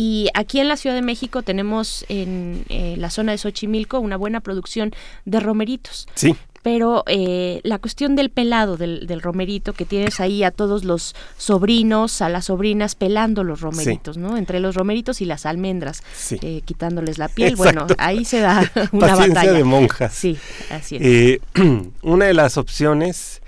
Y 0.00 0.28
aquí 0.34 0.60
en 0.60 0.68
la 0.68 0.76
Ciudad 0.76 0.94
de 0.94 1.02
México 1.02 1.42
tenemos 1.42 2.04
en 2.08 2.64
eh, 2.68 2.94
la 2.98 3.10
zona 3.10 3.32
de 3.32 3.38
Xochimilco 3.38 3.98
una 3.98 4.16
buena 4.16 4.38
producción 4.38 4.92
de 5.24 5.40
romeritos. 5.40 6.06
Sí, 6.14 6.36
Pero 6.62 7.02
eh, 7.08 7.60
la 7.64 7.80
cuestión 7.80 8.14
del 8.14 8.30
pelado, 8.30 8.76
del, 8.76 9.08
del 9.08 9.20
romerito, 9.20 9.72
que 9.72 9.84
tienes 9.84 10.20
ahí 10.20 10.44
a 10.44 10.52
todos 10.52 10.84
los 10.84 11.16
sobrinos, 11.36 12.22
a 12.22 12.28
las 12.28 12.44
sobrinas 12.44 12.94
pelando 12.94 13.42
los 13.42 13.60
romeritos, 13.60 14.16
¿no? 14.18 14.36
Entre 14.36 14.60
los 14.60 14.76
romeritos 14.76 15.20
y 15.20 15.24
las 15.24 15.46
almendras, 15.46 16.04
sí. 16.16 16.38
eh, 16.42 16.62
quitándoles 16.64 17.18
la 17.18 17.26
piel. 17.26 17.56
Bueno, 17.56 17.88
ahí 17.98 18.24
se 18.24 18.38
da 18.38 18.70
una 18.92 19.08
Paciencia 19.08 19.34
batalla. 19.34 19.52
de 19.52 19.64
monjas. 19.64 20.14
Sí, 20.14 20.38
así 20.70 20.94
es. 20.94 21.02
Eh, 21.02 21.40
una 22.02 22.26
de 22.26 22.34
las 22.34 22.56
opciones 22.56 23.42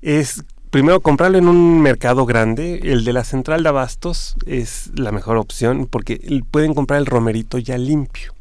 es 0.00 0.44
primero 0.70 1.00
comprarlo 1.00 1.38
en 1.38 1.48
un 1.48 1.80
mercado 1.82 2.26
grande. 2.26 2.80
El 2.82 3.04
de 3.04 3.12
la 3.12 3.24
central 3.24 3.62
de 3.62 3.68
abastos 3.68 4.36
es 4.46 4.90
la 4.94 5.12
mejor 5.12 5.36
opción 5.36 5.86
porque 5.90 6.20
pueden 6.50 6.74
comprar 6.74 6.98
el 7.00 7.06
romerito 7.06 7.58
ya 7.58 7.76
limpio. 7.78 8.34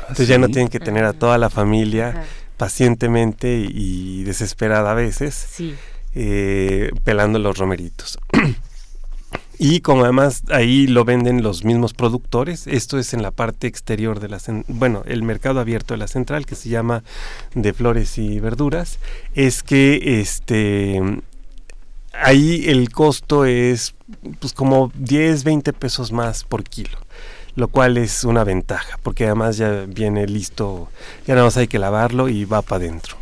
Entonces 0.00 0.28
ya 0.28 0.38
no 0.38 0.46
sí? 0.46 0.52
tienen 0.52 0.68
que 0.68 0.80
tener 0.80 1.04
a 1.04 1.12
toda 1.14 1.38
la 1.38 1.48
familia 1.50 2.08
Ajá. 2.10 2.24
pacientemente 2.58 3.66
y 3.70 4.22
desesperada 4.24 4.90
a 4.90 4.94
veces 4.94 5.34
Sí. 5.50 5.74
eh, 6.14 6.90
pelando 7.04 7.38
los 7.38 7.56
romeritos. 7.56 8.18
y 9.58 9.80
como 9.80 10.04
además 10.04 10.42
ahí 10.50 10.86
lo 10.86 11.06
venden 11.06 11.42
los 11.42 11.64
mismos 11.64 11.94
productores, 11.94 12.66
esto 12.66 12.98
es 12.98 13.14
en 13.14 13.22
la 13.22 13.30
parte 13.30 13.66
exterior 13.66 14.20
de 14.20 14.28
la, 14.28 14.38
cen- 14.38 14.64
bueno, 14.68 15.02
el 15.06 15.22
mercado 15.22 15.60
abierto 15.60 15.94
de 15.94 15.98
la 15.98 16.08
central 16.08 16.44
que 16.44 16.54
se 16.54 16.68
llama 16.68 17.02
de 17.54 17.72
flores 17.72 18.18
y 18.18 18.38
verduras, 18.40 18.98
es 19.34 19.62
que 19.62 20.20
este 20.20 21.00
ahí 22.22 22.64
el 22.68 22.90
costo 22.90 23.44
es 23.44 23.94
pues 24.40 24.52
como 24.52 24.90
10, 24.94 25.44
20 25.44 25.72
pesos 25.72 26.12
más 26.12 26.44
por 26.44 26.64
kilo, 26.64 26.98
lo 27.54 27.68
cual 27.68 27.96
es 27.98 28.24
una 28.24 28.44
ventaja, 28.44 28.98
porque 29.02 29.24
además 29.26 29.56
ya 29.56 29.84
viene 29.88 30.26
listo, 30.26 30.88
ya 31.26 31.34
nada 31.34 31.46
más 31.46 31.56
hay 31.56 31.68
que 31.68 31.78
lavarlo 31.78 32.28
y 32.28 32.44
va 32.44 32.62
para 32.62 32.84
adentro. 32.84 33.16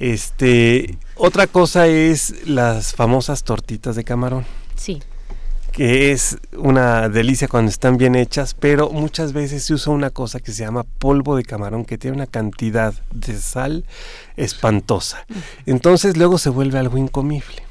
Este, 0.00 0.98
otra 1.14 1.46
cosa 1.46 1.86
es 1.86 2.46
las 2.46 2.94
famosas 2.94 3.44
tortitas 3.44 3.96
de 3.96 4.04
camarón, 4.04 4.44
Sí. 4.76 5.00
que 5.72 6.12
es 6.12 6.36
una 6.56 7.08
delicia 7.08 7.48
cuando 7.48 7.70
están 7.70 7.96
bien 7.96 8.14
hechas, 8.14 8.54
pero 8.54 8.90
muchas 8.90 9.32
veces 9.32 9.64
se 9.64 9.74
usa 9.74 9.92
una 9.92 10.10
cosa 10.10 10.40
que 10.40 10.52
se 10.52 10.62
llama 10.64 10.84
polvo 10.98 11.36
de 11.36 11.42
camarón, 11.44 11.84
que 11.84 11.98
tiene 11.98 12.16
una 12.16 12.26
cantidad 12.26 12.94
de 13.12 13.38
sal 13.40 13.84
espantosa. 14.36 15.26
Entonces 15.66 16.16
luego 16.16 16.38
se 16.38 16.50
vuelve 16.50 16.78
algo 16.78 16.96
incomible. 16.98 17.63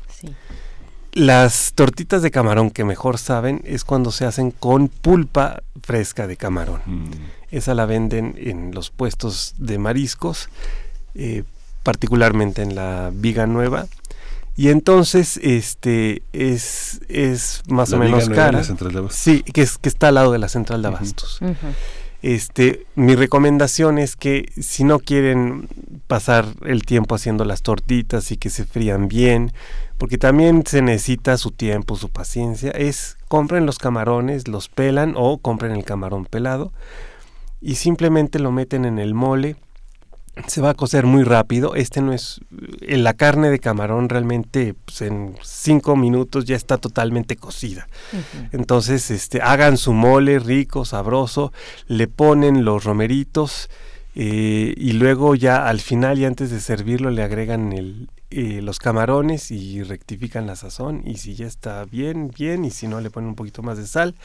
Las 1.13 1.73
tortitas 1.75 2.21
de 2.23 2.31
camarón 2.31 2.71
que 2.71 2.83
mejor 2.83 3.19
saben 3.19 3.61
es 3.65 3.83
cuando 3.83 4.11
se 4.11 4.25
hacen 4.25 4.51
con 4.51 4.87
pulpa 4.87 5.61
fresca 5.81 6.25
de 6.27 6.37
camarón. 6.37 6.81
Mm. 6.85 7.11
Esa 7.51 7.75
la 7.75 7.85
venden 7.85 8.33
en 8.37 8.73
los 8.73 8.89
puestos 8.89 9.53
de 9.57 9.77
mariscos, 9.77 10.49
eh, 11.13 11.43
particularmente 11.83 12.63
en 12.63 12.73
la 12.73 13.11
Viga 13.13 13.45
Nueva. 13.45 13.85
Y 14.55 14.69
entonces 14.69 15.39
este 15.41 16.23
es, 16.31 17.01
es 17.09 17.61
más 17.67 17.89
La 17.89 17.97
o 17.97 17.99
menos 17.99 18.29
cara. 18.29 18.59
la 18.59 18.63
central 18.63 18.93
de 18.93 18.99
Abastos. 18.99 19.19
Sí, 19.19 19.43
que, 19.43 19.61
es, 19.61 19.77
que 19.77 19.89
está 19.89 20.07
al 20.07 20.15
lado 20.15 20.31
de 20.31 20.39
la 20.39 20.49
central 20.49 20.81
de 20.81 20.87
abastos. 20.89 21.39
Este, 22.23 22.87
mi 22.95 23.15
recomendación 23.15 23.97
es 23.97 24.15
que 24.15 24.45
si 24.55 24.85
no 24.85 24.99
quieren 24.99 25.67
pasar 26.07 26.45
el 26.65 26.83
tiempo 26.83 27.15
haciendo 27.15 27.43
las 27.43 27.63
tortitas 27.63 28.31
y 28.31 28.37
que 28.37 28.49
se 28.49 28.63
frían 28.63 29.09
bien, 29.09 29.51
porque 29.97 30.17
también 30.17 30.63
se 30.65 30.81
necesita 30.81 31.35
su 31.35 31.51
tiempo, 31.51 31.97
su 31.97 32.07
paciencia, 32.07 32.71
es 32.71 33.17
compren 33.27 33.65
los 33.65 33.77
camarones, 33.77 34.47
los 34.47 34.69
pelan 34.69 35.15
o 35.17 35.37
compren 35.39 35.73
el 35.73 35.83
camarón 35.83 36.23
pelado 36.23 36.71
y 37.59 37.75
simplemente 37.75 38.39
lo 38.39 38.53
meten 38.53 38.85
en 38.85 38.99
el 38.99 39.13
mole. 39.13 39.57
Se 40.47 40.61
va 40.61 40.71
a 40.71 40.73
cocer 40.73 41.05
muy 41.05 41.23
rápido. 41.23 41.75
Este 41.75 42.01
no 42.01 42.11
es. 42.11 42.39
eh, 42.81 42.97
La 42.97 43.13
carne 43.13 43.49
de 43.49 43.59
camarón 43.59 44.09
realmente 44.09 44.73
pues, 44.85 45.01
en 45.01 45.35
cinco 45.43 45.95
minutos 45.95 46.45
ya 46.45 46.55
está 46.55 46.77
totalmente 46.77 47.35
cocida. 47.35 47.87
Entonces, 48.51 49.11
este, 49.11 49.41
hagan 49.41 49.77
su 49.77 49.93
mole 49.93 50.39
rico, 50.39 50.85
sabroso, 50.85 51.53
le 51.87 52.07
ponen 52.07 52.65
los 52.65 52.83
romeritos 52.83 53.69
eh, 54.15 54.73
y 54.75 54.93
luego 54.93 55.35
ya 55.35 55.67
al 55.67 55.79
final 55.79 56.19
y 56.19 56.25
antes 56.25 56.49
de 56.51 56.59
servirlo 56.59 57.09
le 57.11 57.23
agregan 57.23 57.71
el, 57.73 58.09
eh, 58.31 58.61
los 58.61 58.79
camarones 58.79 59.51
y 59.51 59.81
rectifican 59.83 60.45
la 60.47 60.55
sazón 60.55 61.03
y 61.05 61.17
si 61.17 61.35
ya 61.35 61.45
está 61.47 61.85
bien, 61.85 62.31
bien 62.35 62.65
y 62.65 62.71
si 62.71 62.87
no 62.87 63.01
le 63.01 63.09
ponen 63.11 63.29
un 63.29 63.35
poquito 63.35 63.61
más 63.63 63.77
de 63.77 63.85
sal. 63.87 64.15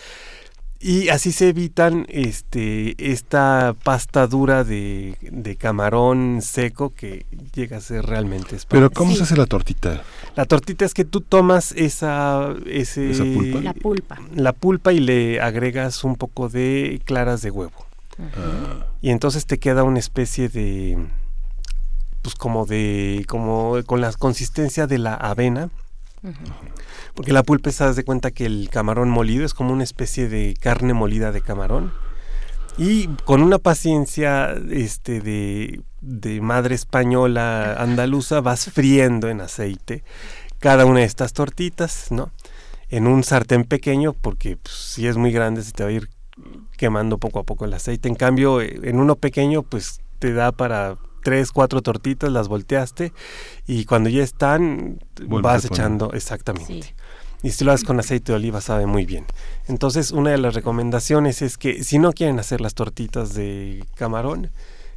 Y 0.80 1.08
así 1.08 1.32
se 1.32 1.48
evitan 1.48 2.06
este, 2.08 2.94
esta 3.12 3.74
pasta 3.82 4.28
dura 4.28 4.62
de, 4.62 5.16
de 5.22 5.56
camarón 5.56 6.38
seco 6.40 6.90
que 6.94 7.26
llega 7.54 7.78
a 7.78 7.80
ser 7.80 8.06
realmente 8.06 8.50
Pero 8.68 8.86
espantoso. 8.86 8.90
¿cómo 8.94 9.10
Sí. 9.10 9.16
se 9.18 9.22
hace 9.24 9.36
la 9.36 9.46
tortita? 9.46 10.02
La 10.36 10.44
tortita 10.44 10.84
es 10.84 10.94
que 10.94 11.04
tú 11.04 11.20
tomas 11.20 11.72
esa, 11.72 12.54
ese, 12.66 13.10
¿Esa 13.10 13.24
pulpa? 13.24 13.60
La 13.60 13.74
pulpa. 13.74 14.18
la 14.36 14.52
pulpa 14.52 14.92
y 14.92 15.00
le 15.00 15.40
agregas 15.40 16.04
un 16.04 16.14
poco 16.14 16.48
de 16.48 17.00
claras 17.04 17.42
de 17.42 17.50
huevo. 17.50 17.86
Ah, 18.36 18.86
Y 19.02 19.10
entonces 19.10 19.46
te 19.46 19.58
queda 19.58 19.82
una 19.82 19.98
especie 19.98 20.48
de 20.48 20.96
pues 22.22 22.34
como 22.36 22.66
de 22.66 23.24
como 23.28 23.76
con 23.84 24.00
la 24.00 24.12
consistencia 24.12 24.86
de 24.86 24.98
la 24.98 25.14
avena, 25.14 25.70
Ujú. 26.22 26.34
Porque 27.18 27.32
la 27.32 27.42
pulpa 27.42 27.72
se 27.72 27.94
de 27.94 28.04
cuenta 28.04 28.30
que 28.30 28.46
el 28.46 28.68
camarón 28.70 29.10
molido 29.10 29.44
es 29.44 29.52
como 29.52 29.72
una 29.72 29.82
especie 29.82 30.28
de 30.28 30.54
carne 30.60 30.94
molida 30.94 31.32
de 31.32 31.40
camarón. 31.40 31.92
Y 32.78 33.08
con 33.24 33.42
una 33.42 33.58
paciencia 33.58 34.54
este 34.70 35.20
de, 35.20 35.80
de 36.00 36.40
madre 36.40 36.76
española 36.76 37.74
andaluza 37.76 38.40
vas 38.40 38.66
friendo 38.66 39.28
en 39.28 39.40
aceite 39.40 40.04
cada 40.60 40.86
una 40.86 41.00
de 41.00 41.06
estas 41.06 41.32
tortitas, 41.32 42.12
¿no? 42.12 42.30
En 42.88 43.08
un 43.08 43.24
sartén 43.24 43.64
pequeño, 43.64 44.12
porque 44.12 44.56
pues, 44.56 44.76
si 44.76 45.08
es 45.08 45.16
muy 45.16 45.32
grande 45.32 45.64
se 45.64 45.72
te 45.72 45.82
va 45.82 45.88
a 45.88 45.92
ir 45.92 46.08
quemando 46.76 47.18
poco 47.18 47.40
a 47.40 47.42
poco 47.42 47.64
el 47.64 47.74
aceite. 47.74 48.08
En 48.08 48.14
cambio, 48.14 48.60
eh, 48.60 48.78
en 48.84 49.00
uno 49.00 49.16
pequeño, 49.16 49.64
pues 49.64 50.00
te 50.20 50.32
da 50.32 50.52
para 50.52 50.98
tres, 51.24 51.50
cuatro 51.50 51.82
tortitas, 51.82 52.30
las 52.30 52.46
volteaste 52.46 53.12
y 53.66 53.86
cuando 53.86 54.08
ya 54.08 54.22
están, 54.22 55.00
Vuelves 55.16 55.42
vas 55.42 55.64
echando 55.64 56.12
exactamente. 56.12 56.82
Sí. 56.82 56.94
Y 57.42 57.50
si 57.50 57.64
lo 57.64 57.72
haces 57.72 57.86
con 57.86 58.00
aceite 58.00 58.32
de 58.32 58.36
oliva 58.36 58.60
sabe 58.60 58.86
muy 58.86 59.04
bien. 59.04 59.24
Entonces, 59.68 60.10
una 60.10 60.30
de 60.30 60.38
las 60.38 60.54
recomendaciones 60.54 61.42
es 61.42 61.56
que 61.56 61.84
si 61.84 61.98
no 61.98 62.12
quieren 62.12 62.38
hacer 62.38 62.60
las 62.60 62.74
tortitas 62.74 63.34
de 63.34 63.84
camarón, 63.94 64.50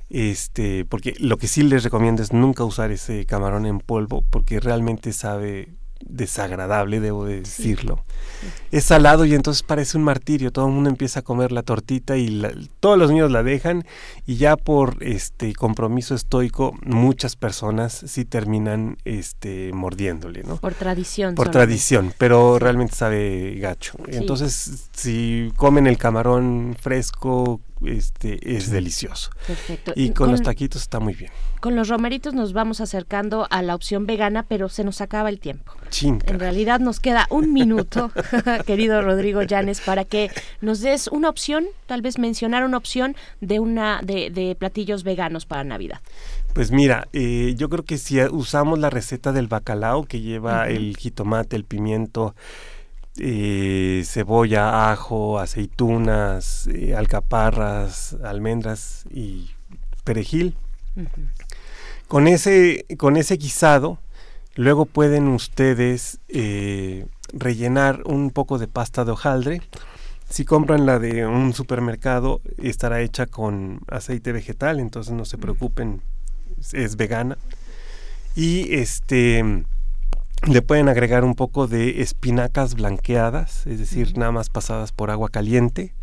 este, 0.10 0.86
porque 0.86 1.14
lo 1.20 1.38
que 1.38 1.48
sí 1.48 1.64
les 1.64 1.84
recomiendo 1.84 2.22
es 2.22 2.34
nunca 2.34 2.64
usar 2.64 2.92
ese 2.92 3.26
camarón 3.26 3.66
en 3.66 3.80
polvo, 3.80 4.24
porque 4.30 4.60
realmente 4.60 5.14
sabe 5.14 5.70
desagradable, 6.08 7.00
debo 7.00 7.26
de 7.26 7.40
decirlo. 7.42 8.04
Es 8.72 8.86
salado 8.86 9.26
y 9.26 9.34
entonces 9.36 9.64
parece 9.64 9.98
un 9.98 10.04
martirio. 10.04 10.52
Todo 10.52 10.68
el 10.68 10.74
mundo 10.74 10.90
empieza 10.90 11.20
a 11.20 11.24
comer 11.24 11.52
la 11.52 11.64
tortita 11.64 12.18
y 12.18 12.28
la- 12.30 12.52
todos 12.80 12.98
los 12.98 13.10
niños 13.12 13.32
la 13.32 13.44
dejan 13.44 13.86
y 14.26 14.36
ya 14.38 14.56
por 14.58 14.98
este 15.04 15.54
compromiso 15.54 16.16
estoico 16.16 16.74
muchas 16.84 17.36
personas 17.36 18.04
sí 18.08 18.26
terminan 18.26 18.98
este 19.06 19.72
mordiéndole, 19.74 20.44
¿no? 20.44 20.58
Por 20.58 20.74
tradición. 20.74 21.36
Por 21.36 21.48
solamente. 21.48 21.68
tradición, 21.68 22.14
pero 22.18 22.60
realmente 22.60 22.96
sabe 22.96 23.56
gacho. 23.60 23.94
Sí. 24.10 24.18
Entonces, 24.18 24.90
si 24.94 25.52
comen 25.56 25.88
el 25.88 25.98
camarón 25.98 26.76
fresco, 26.80 27.62
este 27.86 28.56
es 28.56 28.70
delicioso. 28.70 29.32
Perfecto. 29.48 29.94
Y 29.96 30.12
con 30.12 30.32
los 30.32 30.42
taquitos 30.42 30.82
está 30.82 31.00
muy 31.00 31.14
bien. 31.14 31.32
con 31.60 31.76
los 31.76 31.90
romeritos 31.90 32.34
nos 32.34 32.54
vamos 32.54 32.82
acercando 32.82 33.48
a 33.50 33.62
la 33.62 33.76
opción 33.76 34.06
vegana, 34.06 34.44
pero 34.44 34.70
se 34.70 34.84
nos 34.84 35.02
acaba 35.02 35.30
el 35.30 35.40
tiempo. 35.40 35.74
En 36.02 36.40
realidad 36.40 36.80
nos 36.80 37.00
queda 37.00 37.28
un 37.30 37.54
minuto, 37.62 38.12
querido 38.66 39.02
Rodrigo 39.02 39.44
Llanes, 39.44 39.82
para 39.82 40.06
que 40.06 40.32
nos 40.62 40.82
des 40.82 41.08
una 41.08 41.30
opción, 41.30 41.66
tal 41.86 42.02
vez 42.02 42.18
mencionar 42.18 42.64
una 42.64 42.78
opción 42.78 43.16
de 43.42 43.60
una 43.60 44.02
de, 44.04 44.30
de 44.30 44.56
platillos 44.56 45.04
veganos 45.04 45.46
para 45.46 45.64
Navidad. 45.64 46.00
Pues 46.54 46.72
mira, 46.72 47.08
eh, 47.14 47.54
yo 47.58 47.70
creo 47.70 47.86
que 47.86 47.98
si 47.98 48.22
usamos 48.22 48.78
la 48.80 48.90
receta 48.90 49.32
del 49.32 49.48
bacalao 49.48 50.06
que 50.06 50.20
lleva 50.20 50.68
el 50.68 50.98
jitomate, 50.98 51.56
el 51.56 51.64
pimiento, 51.64 52.36
eh, 53.18 54.04
cebolla, 54.06 54.92
ajo, 54.92 55.40
aceitunas, 55.40 56.68
eh, 56.68 56.96
alcaparras, 56.96 58.16
almendras 58.24 59.06
y 59.12 59.52
perejil. 60.04 60.56
Con 62.08 62.28
ese, 62.28 62.86
con 62.98 63.16
ese 63.18 63.38
guisado, 63.38 64.00
luego 64.56 64.86
pueden 64.86 65.28
ustedes 65.30 66.20
eh, 66.28 67.06
rellenar 67.34 68.02
un 68.06 68.32
poco 68.32 68.58
de 68.58 68.68
pasta 68.68 69.06
de 69.06 69.12
hojaldre. 69.12 69.62
Si 70.30 70.46
compran 70.46 70.86
la 70.86 71.00
de 71.00 71.26
un 71.26 71.54
supermercado, 71.54 72.42
estará 72.58 73.02
hecha 73.02 73.26
con 73.26 73.82
aceite 73.88 74.32
vegetal, 74.32 74.80
entonces 74.80 75.14
no 75.14 75.26
se 75.26 75.38
preocupen, 75.38 76.02
es- 76.60 76.74
es 76.74 76.96
vegana. 76.96 77.38
Y 78.36 78.74
este 78.76 79.66
le 80.48 80.62
pueden 80.62 80.90
agregar 80.90 81.24
un 81.24 81.36
poco 81.36 81.68
de 81.68 82.02
espinacas 82.02 82.76
blanqueadas, 82.76 83.68
es 83.68 83.80
decir, 83.80 84.18
nada 84.18 84.32
más 84.32 84.50
pasadas 84.50 84.92
por 84.92 85.12
agua 85.12 85.30
caliente 85.30 85.94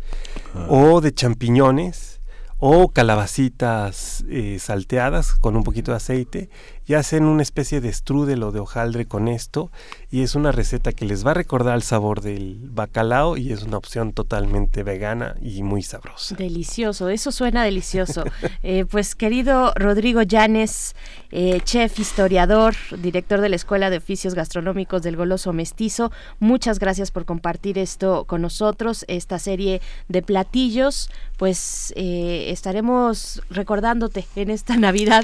ah. 0.55 0.67
o 0.69 1.01
de 1.01 1.13
champiñones 1.13 2.21
o 2.57 2.89
calabacitas 2.89 4.25
eh, 4.29 4.57
salteadas 4.59 5.33
con 5.33 5.55
un 5.55 5.63
poquito 5.63 5.91
de 5.91 5.97
aceite 5.97 6.49
y 6.89 6.95
hacen 6.95 7.25
una 7.25 7.43
especie 7.43 7.81
de 7.81 7.93
strudel 7.93 8.41
o 8.41 8.51
de 8.51 8.59
hojaldre 8.59 9.05
con 9.05 9.27
esto 9.27 9.69
y 10.09 10.23
es 10.23 10.33
una 10.33 10.51
receta 10.51 10.91
que 10.91 11.05
les 11.05 11.23
va 11.23 11.31
a 11.31 11.33
recordar 11.35 11.75
el 11.75 11.83
sabor 11.83 12.21
del 12.21 12.57
bacalao 12.63 13.37
y 13.37 13.51
es 13.51 13.61
una 13.61 13.77
opción 13.77 14.11
totalmente 14.11 14.81
vegana 14.81 15.35
y 15.39 15.61
muy 15.61 15.83
sabrosa. 15.83 16.35
Delicioso, 16.35 17.09
eso 17.09 17.31
suena 17.31 17.63
delicioso. 17.63 18.23
Eh, 18.63 18.85
pues 18.89 19.15
querido 19.15 19.71
Rodrigo 19.75 20.21
Llanes, 20.21 20.95
eh, 21.31 21.61
chef, 21.63 21.99
historiador, 21.99 22.75
director 22.97 23.41
de 23.41 23.49
la 23.49 23.55
Escuela 23.55 23.89
de 23.89 23.97
Oficios 23.97 24.33
Gastronómicos 24.33 25.01
del 25.01 25.15
Goloso 25.15 25.53
Mestizo, 25.53 26.11
muchas 26.39 26.79
gracias 26.79 27.11
por 27.11 27.25
compartir 27.25 27.77
esto 27.77 28.25
con 28.25 28.41
nosotros, 28.41 29.05
esta 29.07 29.39
serie 29.39 29.81
de 30.07 30.21
platillos, 30.21 31.09
pues 31.37 31.93
eh, 31.95 32.47
estaremos 32.49 33.41
recordándote 33.49 34.25
en 34.35 34.49
esta 34.49 34.75
Navidad. 34.77 35.23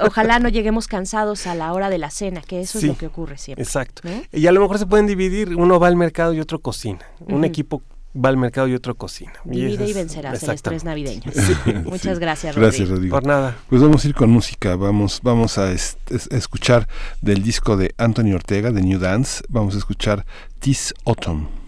Ojalá 0.00 0.38
no 0.38 0.48
lleguemos 0.48 0.86
cansados 0.92 1.46
a 1.46 1.54
la 1.54 1.72
hora 1.72 1.88
de 1.88 1.96
la 1.96 2.10
cena, 2.10 2.42
que 2.42 2.60
eso 2.60 2.76
es 2.76 2.82
Sí, 2.82 2.86
lo 2.88 2.98
que 2.98 3.06
ocurre 3.06 3.38
siempre. 3.38 3.62
Exacto. 3.64 4.02
¿no? 4.06 4.22
Y 4.30 4.46
a 4.46 4.52
lo 4.52 4.60
mejor 4.60 4.78
se 4.78 4.84
pueden 4.84 5.06
dividir, 5.06 5.56
uno 5.56 5.80
va 5.80 5.86
al 5.88 5.96
mercado 5.96 6.34
y 6.34 6.40
otro 6.40 6.58
cocina. 6.58 7.00
Un 7.26 7.44
equipo 7.46 7.80
va 8.14 8.28
al 8.28 8.36
mercado 8.36 8.68
y 8.68 8.74
otro 8.74 8.94
cocina. 8.94 9.32
Divide 9.44 9.86
y 9.88 9.94
vencerás 9.94 10.42
el 10.42 10.50
estrés 10.50 10.84
navideño. 10.84 11.22
Muchas 11.86 12.18
gracias, 12.18 12.54
Rodrigo. 12.54 12.68
Gracias, 12.68 12.88
Rodrigo. 12.90 13.16
Por 13.16 13.26
nada. 13.26 13.56
Pues 13.70 13.80
vamos 13.80 14.04
a 14.04 14.08
ir 14.08 14.14
con 14.14 14.28
música, 14.28 14.76
vamos, 14.76 15.20
vamos 15.22 15.56
a 15.56 15.72
es- 15.72 15.96
es- 16.10 16.26
escuchar 16.30 16.86
del 17.22 17.42
disco 17.42 17.78
de 17.78 17.94
Anthony 17.96 18.34
Ortega, 18.34 18.70
de 18.70 18.82
New 18.82 18.98
Dance, 18.98 19.42
vamos 19.48 19.74
a 19.74 19.78
escuchar 19.78 20.26
This 20.60 20.92
Autumn. 21.06 21.61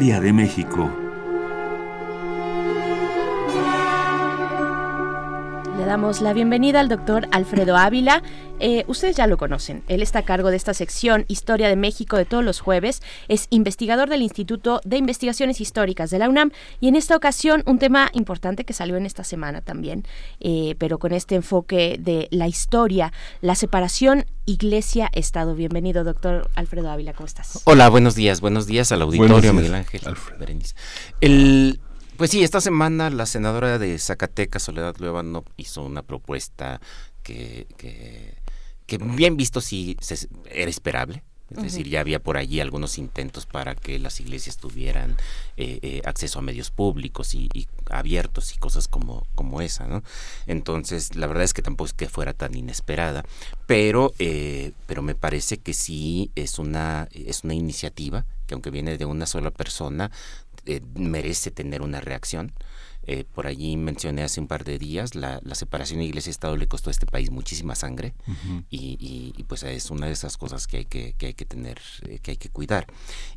Historia 0.00 0.18
de 0.18 0.32
México. 0.32 0.99
Damos 5.90 6.20
la 6.20 6.32
bienvenida 6.32 6.78
al 6.78 6.88
doctor 6.88 7.26
Alfredo 7.32 7.76
Ávila. 7.76 8.22
Eh, 8.60 8.84
ustedes 8.86 9.16
ya 9.16 9.26
lo 9.26 9.36
conocen. 9.36 9.82
Él 9.88 10.02
está 10.02 10.20
a 10.20 10.22
cargo 10.22 10.50
de 10.50 10.56
esta 10.56 10.72
sección 10.72 11.24
Historia 11.26 11.68
de 11.68 11.74
México 11.74 12.16
de 12.16 12.24
todos 12.24 12.44
los 12.44 12.60
jueves. 12.60 13.02
Es 13.26 13.48
investigador 13.50 14.08
del 14.08 14.22
Instituto 14.22 14.80
de 14.84 14.98
Investigaciones 14.98 15.60
Históricas 15.60 16.10
de 16.10 16.20
la 16.20 16.28
UNAM. 16.28 16.52
Y 16.78 16.86
en 16.86 16.94
esta 16.94 17.16
ocasión, 17.16 17.64
un 17.66 17.80
tema 17.80 18.08
importante 18.12 18.64
que 18.64 18.72
salió 18.72 18.96
en 18.96 19.04
esta 19.04 19.24
semana 19.24 19.62
también, 19.62 20.04
eh, 20.38 20.76
pero 20.78 21.00
con 21.00 21.10
este 21.10 21.34
enfoque 21.34 21.96
de 21.98 22.28
la 22.30 22.46
historia, 22.46 23.12
la 23.40 23.56
separación 23.56 24.26
Iglesia-Estado. 24.46 25.56
Bienvenido, 25.56 26.04
doctor 26.04 26.48
Alfredo 26.54 26.88
Ávila. 26.88 27.14
¿Cómo 27.14 27.26
estás? 27.26 27.62
Hola, 27.64 27.88
buenos 27.88 28.14
días, 28.14 28.40
buenos 28.40 28.68
días 28.68 28.92
al 28.92 29.02
auditorio, 29.02 29.40
días, 29.40 29.54
Miguel 29.54 29.74
Ángel, 29.74 30.02
Alfredo. 30.06 30.38
Berenice. 30.38 30.76
El, 31.20 31.80
pues 32.20 32.30
sí, 32.32 32.42
esta 32.42 32.60
semana 32.60 33.08
la 33.08 33.24
senadora 33.24 33.78
de 33.78 33.98
Zacatecas, 33.98 34.62
Soledad 34.62 34.94
Luevano, 34.98 35.42
hizo 35.56 35.82
una 35.82 36.02
propuesta 36.02 36.78
que, 37.22 37.66
que, 37.78 38.34
que 38.84 38.98
bien 38.98 39.38
visto 39.38 39.62
sí 39.62 39.96
se- 40.02 40.28
era 40.44 40.68
esperable. 40.70 41.22
Es 41.56 41.64
decir, 41.64 41.88
ya 41.88 41.98
había 41.98 42.22
por 42.22 42.36
allí 42.36 42.60
algunos 42.60 42.96
intentos 42.96 43.44
para 43.44 43.74
que 43.74 43.98
las 43.98 44.20
iglesias 44.20 44.56
tuvieran 44.56 45.16
eh, 45.56 45.80
eh, 45.82 46.02
acceso 46.04 46.38
a 46.38 46.42
medios 46.42 46.70
públicos 46.70 47.34
y, 47.34 47.48
y 47.52 47.66
abiertos 47.90 48.54
y 48.54 48.58
cosas 48.58 48.86
como, 48.86 49.26
como 49.34 49.60
esa, 49.60 49.88
¿no? 49.88 50.04
Entonces, 50.46 51.16
la 51.16 51.26
verdad 51.26 51.42
es 51.42 51.52
que 51.52 51.62
tampoco 51.62 51.86
es 51.86 51.92
que 51.92 52.08
fuera 52.08 52.34
tan 52.34 52.54
inesperada, 52.54 53.24
pero, 53.66 54.12
eh, 54.20 54.70
pero 54.86 55.02
me 55.02 55.16
parece 55.16 55.58
que 55.58 55.74
sí 55.74 56.30
es 56.36 56.60
una, 56.60 57.08
es 57.10 57.42
una 57.42 57.54
iniciativa 57.54 58.26
que 58.46 58.54
aunque 58.54 58.70
viene 58.70 58.96
de 58.96 59.04
una 59.04 59.26
sola 59.26 59.50
persona, 59.50 60.12
eh, 60.66 60.80
merece 60.94 61.50
tener 61.50 61.82
una 61.82 62.00
reacción. 62.00 62.52
Eh, 63.06 63.24
por 63.34 63.46
allí 63.46 63.76
mencioné 63.78 64.22
hace 64.22 64.40
un 64.40 64.46
par 64.46 64.62
de 64.64 64.78
días, 64.78 65.14
la, 65.14 65.40
la 65.42 65.54
separación 65.54 66.02
iglesia-estado 66.02 66.56
le 66.56 66.68
costó 66.68 66.90
a 66.90 66.92
este 66.92 67.06
país 67.06 67.30
muchísima 67.30 67.74
sangre 67.74 68.12
y, 68.68 68.98
y- 69.00 69.32
y, 69.36 69.42
pues 69.44 69.62
es 69.62 69.90
una 69.90 70.06
de 70.06 70.12
esas 70.12 70.36
cosas 70.36 70.66
que 70.66 70.76
hay 70.78 70.84
que, 70.84 71.14
que 71.16 71.26
hay 71.26 71.34
que 71.34 71.46
tener, 71.46 71.78
eh, 72.06 72.18
que 72.22 72.32
hay 72.32 72.36
que 72.36 72.50
cuidar. 72.50 72.86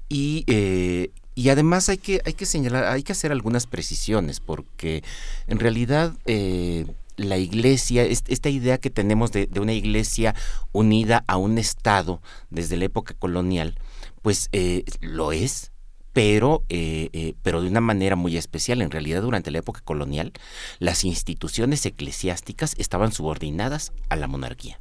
Y, 0.09 0.43
eh, 0.47 1.11
y 1.35 1.49
además 1.49 1.89
hay 1.89 1.97
que, 1.97 2.21
hay 2.25 2.33
que 2.33 2.45
señalar, 2.45 2.83
hay 2.85 3.03
que 3.03 3.13
hacer 3.13 3.31
algunas 3.31 3.65
precisiones, 3.65 4.39
porque 4.41 5.01
en 5.47 5.59
realidad 5.59 6.13
eh, 6.25 6.85
la 7.15 7.37
iglesia, 7.37 8.03
est- 8.03 8.29
esta 8.29 8.49
idea 8.49 8.77
que 8.77 8.89
tenemos 8.89 9.31
de, 9.31 9.47
de 9.47 9.59
una 9.59 9.73
iglesia 9.73 10.35
unida 10.73 11.23
a 11.27 11.37
un 11.37 11.57
Estado 11.57 12.21
desde 12.49 12.75
la 12.77 12.85
época 12.85 13.13
colonial, 13.13 13.79
pues 14.21 14.49
eh, 14.51 14.83
lo 15.01 15.31
es, 15.31 15.71
pero, 16.13 16.63
eh, 16.69 17.09
eh, 17.13 17.33
pero 17.41 17.61
de 17.61 17.67
una 17.67 17.81
manera 17.81 18.15
muy 18.15 18.37
especial. 18.37 18.81
En 18.81 18.91
realidad, 18.91 19.21
durante 19.21 19.51
la 19.51 19.59
época 19.59 19.81
colonial, 19.81 20.31
las 20.79 21.03
instituciones 21.03 21.85
eclesiásticas 21.85 22.75
estaban 22.77 23.11
subordinadas 23.11 23.91
a 24.09 24.15
la 24.15 24.27
monarquía. 24.27 24.79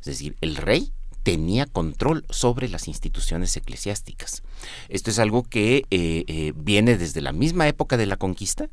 Es 0.00 0.06
decir, 0.06 0.36
el 0.40 0.56
rey 0.56 0.92
tenía 1.22 1.66
control 1.66 2.24
sobre 2.30 2.68
las 2.68 2.88
instituciones 2.88 3.56
eclesiásticas. 3.56 4.42
Esto 4.88 5.10
es 5.10 5.18
algo 5.18 5.44
que 5.44 5.84
eh, 5.90 6.24
eh, 6.26 6.52
viene 6.56 6.98
desde 6.98 7.20
la 7.20 7.32
misma 7.32 7.68
época 7.68 7.96
de 7.96 8.06
la 8.06 8.16
conquista. 8.16 8.68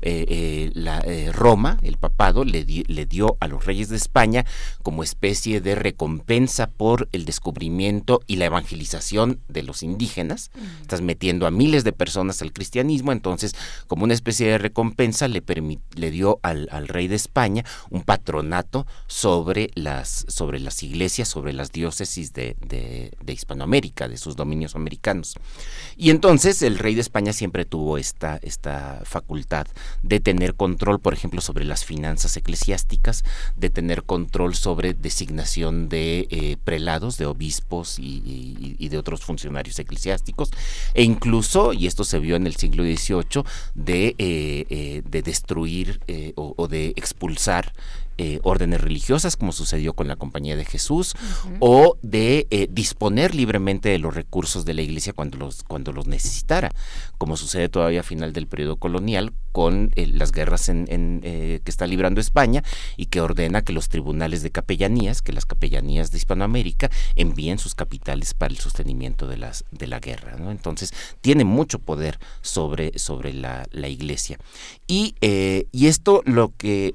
Eh, 0.00 0.24
eh, 0.28 0.70
la, 0.74 1.00
eh, 1.00 1.32
Roma, 1.32 1.78
el 1.82 1.96
papado, 1.96 2.44
le, 2.44 2.64
di- 2.64 2.84
le 2.86 3.04
dio 3.04 3.36
a 3.40 3.48
los 3.48 3.64
reyes 3.64 3.88
de 3.88 3.96
España 3.96 4.46
como 4.82 5.02
especie 5.02 5.60
de 5.60 5.74
recompensa 5.74 6.68
por 6.68 7.08
el 7.12 7.24
descubrimiento 7.24 8.20
y 8.28 8.36
la 8.36 8.44
evangelización 8.44 9.40
de 9.48 9.62
los 9.64 9.82
indígenas. 9.82 10.50
Estás 10.80 11.00
metiendo 11.00 11.46
a 11.46 11.50
miles 11.50 11.82
de 11.82 11.92
personas 11.92 12.42
al 12.42 12.52
cristianismo, 12.52 13.10
entonces 13.10 13.54
como 13.88 14.04
una 14.04 14.14
especie 14.14 14.46
de 14.46 14.58
recompensa 14.58 15.26
le, 15.26 15.44
permi- 15.44 15.80
le 15.94 16.10
dio 16.12 16.38
al, 16.42 16.68
al 16.70 16.86
rey 16.88 17.08
de 17.08 17.16
España 17.16 17.64
un 17.90 18.02
patronato 18.02 18.86
sobre 19.08 19.70
las, 19.74 20.24
sobre 20.28 20.60
las 20.60 20.82
iglesias, 20.82 21.28
sobre 21.28 21.52
las 21.52 21.72
diócesis 21.72 22.32
de, 22.32 22.56
de- 22.64 23.10
de 23.20 23.32
Hispanoamérica, 23.32 24.06
de 24.08 24.16
sus 24.16 24.36
dominios 24.36 24.76
americanos. 24.76 25.34
Y 25.96 26.10
entonces 26.10 26.62
el 26.62 26.78
rey 26.78 26.94
de 26.94 27.00
España 27.00 27.32
siempre 27.32 27.64
tuvo 27.64 27.98
esta, 27.98 28.38
esta 28.42 29.00
facultad 29.04 29.66
de 30.02 30.20
tener 30.20 30.54
control, 30.54 31.00
por 31.00 31.14
ejemplo, 31.14 31.40
sobre 31.40 31.64
las 31.64 31.84
finanzas 31.84 32.36
eclesiásticas, 32.36 33.24
de 33.56 33.70
tener 33.70 34.04
control 34.04 34.54
sobre 34.54 34.94
designación 34.94 35.88
de 35.88 36.26
eh, 36.30 36.56
prelados, 36.62 37.18
de 37.18 37.26
obispos 37.26 37.98
y, 37.98 38.88
de 38.88 38.98
otros 38.98 39.22
funcionarios 39.22 39.78
eclesiásticos, 39.78 40.50
e 40.94 41.02
incluso, 41.02 41.72
y 41.72 41.86
esto 41.86 42.04
se 42.04 42.18
vio 42.18 42.36
en 42.36 42.46
el 42.46 42.56
siglo 42.56 42.84
XVIII, 42.84 43.44
de, 43.74 44.14
eh, 44.18 44.66
eh, 44.70 45.02
de 45.04 45.22
destruir 45.22 46.00
o 46.36 46.68
de 46.68 46.88
expulsar 46.96 47.72
eh, 48.20 48.40
órdenes 48.42 48.80
religiosas, 48.80 49.36
como 49.36 49.52
sucedió 49.52 49.92
con 49.92 50.08
la 50.08 50.16
Compañía 50.16 50.56
de 50.56 50.64
Jesús, 50.64 51.14
o 51.60 51.96
de 52.02 52.48
eh, 52.50 52.66
disponer 52.68 53.32
libremente 53.32 53.90
de 53.90 54.00
los 54.00 54.12
recursos 54.12 54.64
de 54.64 54.74
la 54.74 54.82
Iglesia 54.82 55.12
cuando 55.12 55.38
los, 55.38 55.62
cuando 55.62 55.92
los 55.92 56.08
necesitara, 56.08 56.72
como 57.16 57.36
sucede 57.36 57.68
todavía 57.68 58.00
a 58.00 58.02
final 58.02 58.32
del 58.32 58.48
periodo 58.48 58.74
colonial 58.74 59.32
con 59.52 59.90
eh, 59.94 60.06
las 60.06 60.32
guerras 60.32 60.68
en, 60.68 60.86
que 61.20 61.62
está 61.66 61.86
librando 61.86 62.20
España 62.20 62.62
y 62.96 63.06
que 63.06 63.20
ordena 63.20 63.62
que 63.62 63.72
los 63.72 63.88
tribunales 63.88 64.42
de 64.42 64.50
capellanías, 64.50 65.22
que 65.22 65.32
las 65.32 65.46
capellanías 65.46 66.10
de 66.10 66.18
Hispanoamérica 66.18 66.90
envíen 67.16 67.58
sus 67.58 67.74
capitales 67.74 68.34
para 68.34 68.52
el 68.52 68.58
sostenimiento 68.58 69.26
de, 69.26 69.36
las, 69.36 69.64
de 69.70 69.86
la 69.86 70.00
guerra. 70.00 70.36
¿no? 70.38 70.50
Entonces, 70.50 70.92
tiene 71.20 71.44
mucho 71.44 71.78
poder 71.78 72.18
sobre, 72.40 72.98
sobre 72.98 73.32
la, 73.32 73.66
la 73.70 73.88
Iglesia. 73.88 74.38
Y, 74.86 75.14
y 75.20 75.86
esto 75.86 76.22
lo 76.24 76.52
que 76.56 76.94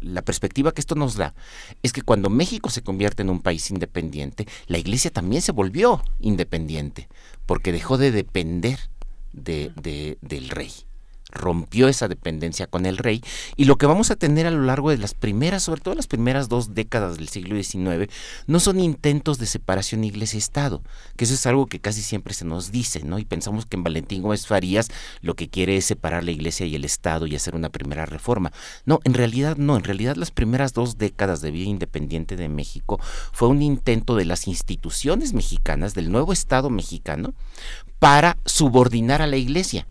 la 0.00 0.22
perspectiva 0.22 0.72
que 0.72 0.80
esto 0.80 0.94
nos 0.94 1.16
da 1.16 1.34
es 1.82 1.92
que 1.92 2.02
cuando 2.02 2.30
México 2.30 2.70
se 2.70 2.82
convierte 2.82 3.22
en 3.22 3.30
un 3.30 3.40
país 3.40 3.70
independiente, 3.70 4.46
la 4.66 4.78
iglesia 4.78 5.10
también 5.10 5.42
se 5.42 5.52
volvió 5.52 6.02
independiente, 6.20 7.08
porque 7.46 7.72
dejó 7.72 7.98
de 7.98 8.10
depender 8.10 8.78
de, 9.32 10.18
del 10.20 10.48
rey 10.48 10.72
rompió 11.30 11.88
esa 11.88 12.08
dependencia 12.08 12.66
con 12.66 12.86
el 12.86 12.98
rey 12.98 13.22
y 13.56 13.64
lo 13.64 13.76
que 13.76 13.86
vamos 13.86 14.10
a 14.10 14.16
tener 14.16 14.46
a 14.46 14.50
lo 14.50 14.62
largo 14.62 14.90
de 14.90 14.98
las 14.98 15.14
primeras, 15.14 15.62
sobre 15.62 15.80
todo 15.80 15.94
las 15.94 16.06
primeras 16.06 16.48
dos 16.48 16.74
décadas 16.74 17.16
del 17.16 17.28
siglo 17.28 17.62
XIX, 17.62 18.10
no 18.46 18.60
son 18.60 18.80
intentos 18.80 19.38
de 19.38 19.46
separación 19.46 20.04
iglesia-estado, 20.04 20.82
que 21.16 21.24
eso 21.24 21.34
es 21.34 21.46
algo 21.46 21.66
que 21.66 21.80
casi 21.80 22.02
siempre 22.02 22.34
se 22.34 22.44
nos 22.44 22.70
dice, 22.70 23.02
¿no? 23.04 23.18
Y 23.18 23.24
pensamos 23.24 23.66
que 23.66 23.76
en 23.76 23.84
Valentín 23.84 24.22
Gómez 24.22 24.46
Farías 24.46 24.88
lo 25.20 25.34
que 25.34 25.48
quiere 25.48 25.76
es 25.76 25.84
separar 25.84 26.24
la 26.24 26.30
iglesia 26.30 26.66
y 26.66 26.74
el 26.74 26.84
estado 26.84 27.26
y 27.26 27.36
hacer 27.36 27.54
una 27.54 27.68
primera 27.68 28.06
reforma. 28.06 28.52
No, 28.86 29.00
en 29.04 29.14
realidad 29.14 29.56
no, 29.56 29.76
en 29.76 29.84
realidad 29.84 30.16
las 30.16 30.30
primeras 30.30 30.72
dos 30.72 30.98
décadas 30.98 31.40
de 31.40 31.50
vida 31.50 31.68
independiente 31.68 32.36
de 32.36 32.48
México 32.48 33.00
fue 33.32 33.48
un 33.48 33.62
intento 33.62 34.16
de 34.16 34.24
las 34.24 34.48
instituciones 34.48 35.32
mexicanas, 35.32 35.94
del 35.94 36.10
nuevo 36.10 36.32
estado 36.32 36.70
mexicano, 36.70 37.34
para 37.98 38.38
subordinar 38.44 39.22
a 39.22 39.26
la 39.26 39.36
iglesia 39.36 39.86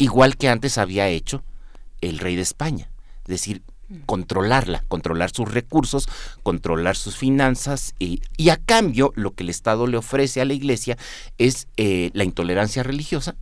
igual 0.00 0.36
que 0.36 0.48
antes 0.48 0.78
había 0.78 1.08
hecho 1.08 1.44
el 2.00 2.18
rey 2.18 2.34
de 2.34 2.42
España, 2.42 2.90
es 3.22 3.28
decir, 3.28 3.62
controlarla, 4.06 4.84
controlar 4.88 5.30
sus 5.30 5.52
recursos, 5.52 6.08
controlar 6.42 6.96
sus 6.96 7.16
finanzas 7.16 7.94
y, 7.98 8.22
a 8.48 8.56
cambio 8.56 9.12
lo 9.14 9.32
que 9.32 9.42
el 9.42 9.50
Estado 9.50 9.86
le 9.86 9.98
ofrece 9.98 10.40
a 10.40 10.46
la 10.46 10.54
Iglesia 10.54 10.96
es 11.36 11.68
eh, 11.76 12.10
la 12.14 12.24
intolerancia 12.24 12.82
religiosa, 12.82 13.36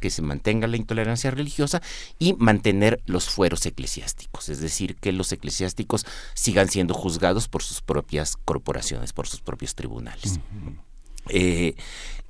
que 0.00 0.10
se 0.10 0.22
mantenga 0.22 0.66
la 0.68 0.76
intolerancia 0.76 1.30
religiosa 1.30 1.82
y 2.18 2.32
mantener 2.34 3.02
los 3.04 3.28
fueros 3.28 3.64
eclesiásticos, 3.66 4.48
es 4.48 4.60
decir, 4.60 4.96
que 4.96 5.12
los 5.12 5.32
eclesiásticos 5.32 6.06
sigan 6.32 6.68
siendo 6.68 6.94
juzgados 6.94 7.48
por 7.48 7.62
sus 7.62 7.82
propias 7.82 8.36
corporaciones, 8.36 9.12
por 9.12 9.28
sus 9.28 9.40
propios 9.40 9.74
tribunales. 9.74 10.40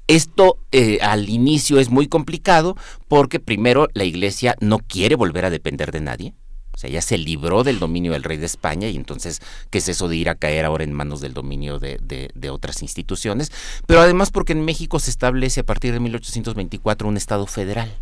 Esto 0.09 0.59
eh, 0.73 0.99
al 1.03 1.29
inicio 1.29 1.79
es 1.79 1.91
muy 1.91 2.09
complicado 2.09 2.77
porque 3.09 3.41
primero 3.41 3.89
la 3.93 4.05
iglesia 4.05 4.57
no 4.59 4.79
quiere 4.79 5.15
volver 5.17 5.45
a 5.45 5.51
depender 5.51 5.93
de 5.93 6.01
nadie. 6.01 6.35
O 6.73 6.79
sea, 6.79 6.89
ya 6.89 7.03
se 7.03 7.19
libró 7.19 7.63
del 7.63 7.79
dominio 7.79 8.13
del 8.13 8.23
rey 8.23 8.39
de 8.39 8.47
España 8.47 8.89
y 8.89 8.97
entonces, 8.97 9.43
¿qué 9.69 9.79
es 9.79 9.89
eso 9.89 10.09
de 10.09 10.17
ir 10.17 10.31
a 10.31 10.37
caer 10.37 10.65
ahora 10.65 10.85
en 10.85 10.93
manos 10.93 11.21
del 11.21 11.35
dominio 11.35 11.79
de, 11.79 11.99
de, 12.01 12.51
otras 12.51 12.83
instituciones? 12.83 13.53
Pero 13.87 14.01
además 14.01 14.31
porque 14.31 14.53
en 14.53 14.65
México 14.65 14.99
se 14.99 15.11
establece 15.11 15.61
a 15.61 15.67
partir 15.67 15.93
de 15.93 16.01
1824 16.01 17.09
un 17.09 17.17
Estado 17.17 17.47
federal. 17.47 17.93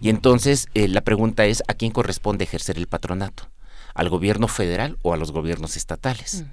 Y 0.00 0.08
entonces 0.08 0.68
eh, 0.74 0.88
la 0.88 1.00
pregunta 1.00 1.46
es, 1.46 1.62
¿a 1.68 1.74
quién 1.74 1.90
corresponde 1.90 2.44
ejercer 2.44 2.78
el 2.78 2.86
patronato? 2.86 3.50
Al 3.96 4.10
gobierno 4.10 4.46
federal 4.46 4.98
o 5.02 5.12
a 5.12 5.16
los 5.16 5.32
gobiernos 5.32 5.76
estatales. 5.76 6.44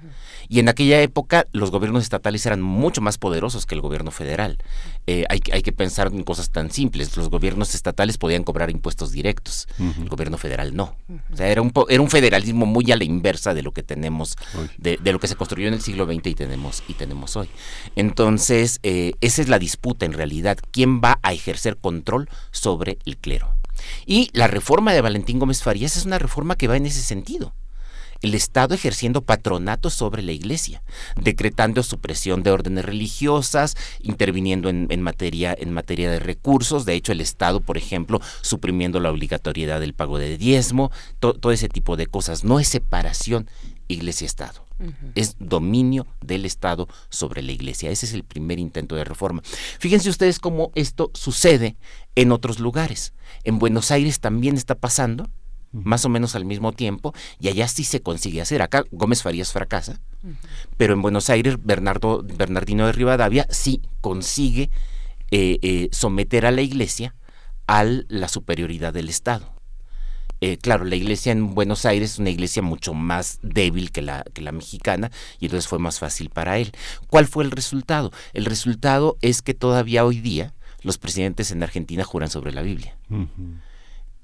Y 0.48 0.58
en 0.60 0.68
aquella 0.68 1.00
época 1.02 1.46
los 1.52 1.70
gobiernos 1.70 2.02
estatales 2.02 2.44
eran 2.46 2.62
mucho 2.62 3.00
más 3.00 3.18
poderosos 3.18 3.66
que 3.66 3.74
el 3.74 3.80
gobierno 3.80 4.10
federal. 4.10 4.58
Eh, 5.06 5.24
hay, 5.28 5.40
hay, 5.52 5.62
que 5.62 5.72
pensar 5.72 6.08
en 6.08 6.24
cosas 6.24 6.50
tan 6.50 6.70
simples. 6.70 7.16
Los 7.16 7.28
gobiernos 7.28 7.74
estatales 7.74 8.18
podían 8.18 8.44
cobrar 8.44 8.70
impuestos 8.70 9.12
directos, 9.12 9.68
el 9.78 10.08
gobierno 10.08 10.38
federal 10.38 10.74
no. 10.74 10.96
O 11.32 11.36
sea, 11.36 11.48
era 11.48 11.60
un, 11.60 11.72
era 11.88 12.02
un 12.02 12.10
federalismo 12.10 12.66
muy 12.66 12.90
a 12.90 12.96
la 12.96 13.04
inversa 13.04 13.52
de 13.54 13.62
lo 13.62 13.72
que 13.72 13.82
tenemos, 13.82 14.36
de, 14.78 14.98
lo 15.04 15.20
que 15.20 15.28
se 15.28 15.36
construyó 15.36 15.68
en 15.68 15.74
el 15.74 15.82
siglo 15.82 16.06
XX 16.06 16.26
y 16.26 16.34
tenemos, 16.34 16.82
y 16.88 16.94
tenemos 16.94 17.36
hoy. 17.36 17.48
Entonces, 17.94 18.80
eh, 18.82 19.12
esa 19.20 19.42
es 19.42 19.48
la 19.48 19.58
disputa 19.58 20.06
en 20.06 20.14
realidad. 20.14 20.58
¿Quién 20.70 21.00
va 21.00 21.18
a 21.22 21.32
ejercer 21.32 21.76
control 21.76 22.28
sobre 22.50 22.98
el 23.04 23.18
clero? 23.18 23.54
Y 24.06 24.30
la 24.32 24.46
reforma 24.46 24.92
de 24.92 25.00
Valentín 25.00 25.38
Gómez 25.38 25.62
Farías 25.62 25.96
es 25.96 26.04
una 26.04 26.18
reforma 26.18 26.56
que 26.56 26.68
va 26.68 26.76
en 26.76 26.86
ese 26.86 27.02
sentido 27.02 27.54
el 28.24 28.34
Estado 28.34 28.74
ejerciendo 28.74 29.20
patronato 29.22 29.90
sobre 29.90 30.22
la 30.22 30.32
Iglesia, 30.32 30.82
decretando 31.20 31.82
supresión 31.82 32.42
de 32.42 32.50
órdenes 32.50 32.84
religiosas, 32.84 33.76
interviniendo 34.00 34.68
en, 34.70 35.02
materia, 35.02 35.54
en 35.58 35.72
materia 35.72 36.10
de 36.10 36.18
recursos, 36.18 36.86
de 36.86 36.94
hecho 36.94 37.12
el 37.12 37.20
Estado, 37.20 37.60
por 37.60 37.76
ejemplo, 37.76 38.20
suprimiendo 38.40 38.98
la 38.98 39.10
obligatoriedad 39.10 39.78
del 39.78 39.94
pago 39.94 40.18
de 40.18 40.38
diezmo, 40.38 40.90
todo 41.20 41.52
ese 41.52 41.68
tipo 41.68 41.96
de 41.96 42.06
cosas. 42.06 42.44
No 42.44 42.58
es 42.60 42.68
separación 42.68 43.48
Iglesia-Estado. 43.88 44.64
Es 45.14 45.36
dominio 45.38 46.06
del 46.20 46.46
Estado 46.46 46.88
sobre 47.08 47.42
la 47.42 47.52
Iglesia. 47.52 47.90
Ese 47.90 48.06
es 48.06 48.12
el 48.12 48.24
primer 48.24 48.58
intento 48.58 48.96
de 48.96 49.04
reforma. 49.04 49.42
Fíjense 49.78 50.10
ustedes 50.10 50.40
cómo 50.40 50.72
esto 50.74 51.10
sucede 51.14 51.76
en 52.16 52.32
otros 52.32 52.58
lugares. 52.58 53.12
En 53.44 53.58
Buenos 53.58 53.90
Aires 53.90 54.20
también 54.20 54.56
está 54.56 54.74
pasando, 54.74 55.30
más 55.72 56.04
o 56.04 56.08
menos 56.08 56.34
al 56.34 56.44
mismo 56.44 56.72
tiempo, 56.72 57.14
y 57.38 57.48
allá 57.48 57.68
sí 57.68 57.84
se 57.84 58.00
consigue 58.00 58.40
hacer. 58.40 58.62
Acá 58.62 58.84
Gómez 58.90 59.22
Farías 59.22 59.52
fracasa, 59.52 60.00
pero 60.76 60.94
en 60.94 61.02
Buenos 61.02 61.30
Aires 61.30 61.56
Bernardo, 61.62 62.22
Bernardino 62.22 62.86
de 62.86 62.92
Rivadavia 62.92 63.46
sí 63.50 63.82
consigue 64.00 64.70
eh, 65.30 65.58
eh, 65.62 65.88
someter 65.92 66.46
a 66.46 66.50
la 66.50 66.62
Iglesia 66.62 67.14
a 67.66 67.84
la 67.84 68.28
superioridad 68.28 68.92
del 68.92 69.08
Estado. 69.08 69.54
Eh, 70.40 70.58
claro, 70.58 70.84
la 70.84 70.96
iglesia 70.96 71.32
en 71.32 71.54
Buenos 71.54 71.86
Aires 71.86 72.12
es 72.12 72.18
una 72.18 72.28
iglesia 72.28 72.60
mucho 72.60 72.92
más 72.92 73.38
débil 73.42 73.90
que 73.92 74.02
la, 74.02 74.24
que 74.34 74.42
la 74.42 74.52
mexicana 74.52 75.10
y 75.38 75.46
entonces 75.46 75.68
fue 75.68 75.78
más 75.78 75.98
fácil 75.98 76.28
para 76.28 76.58
él. 76.58 76.72
¿Cuál 77.08 77.26
fue 77.26 77.44
el 77.44 77.50
resultado? 77.50 78.12
El 78.34 78.44
resultado 78.44 79.16
es 79.22 79.40
que 79.40 79.54
todavía 79.54 80.04
hoy 80.04 80.20
día 80.20 80.52
los 80.84 80.98
presidentes 80.98 81.50
en 81.50 81.62
Argentina 81.62 82.04
juran 82.04 82.30
sobre 82.30 82.52
la 82.52 82.62
Biblia. 82.62 82.96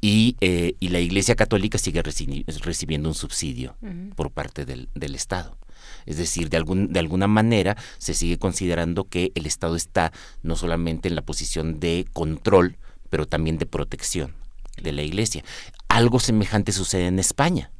y, 0.01 0.37
eh, 0.41 0.75
y, 0.79 0.89
la 0.89 1.01
Iglesia 1.01 1.35
Católica 1.35 1.79
sigue 1.79 2.03
recibiendo 2.03 3.09
un 3.09 3.15
subsidio 3.15 3.77
por 4.15 4.31
parte 4.31 4.65
del, 4.65 4.89
del, 4.95 5.15
Estado. 5.15 5.59
Es 6.07 6.17
decir, 6.17 6.49
de, 6.49 6.57
algún, 6.57 6.93
de 6.93 7.01
alguna 7.01 7.27
manera 7.27 7.77
se 7.99 8.15
sigue 8.15 8.39
considerando 8.39 9.05
que 9.05 9.33
el 9.35 9.47
Estado 9.47 9.77
está 9.77 10.13
no 10.43 10.57
solamente 10.57 11.09
en 11.09 11.17
la 11.17 11.23
posición 11.23 11.81
de 11.81 12.07
control, 12.13 12.77
pero 13.11 13.27
también 13.27 13.59
de 13.59 13.67
protección 13.67 14.35
de 14.81 14.93
la 14.93 15.03
Iglesia. 15.03 15.45
Algo 15.89 16.21
semejante 16.21 16.73
sucede 16.73 17.07
en 17.07 17.19
España. 17.19 17.71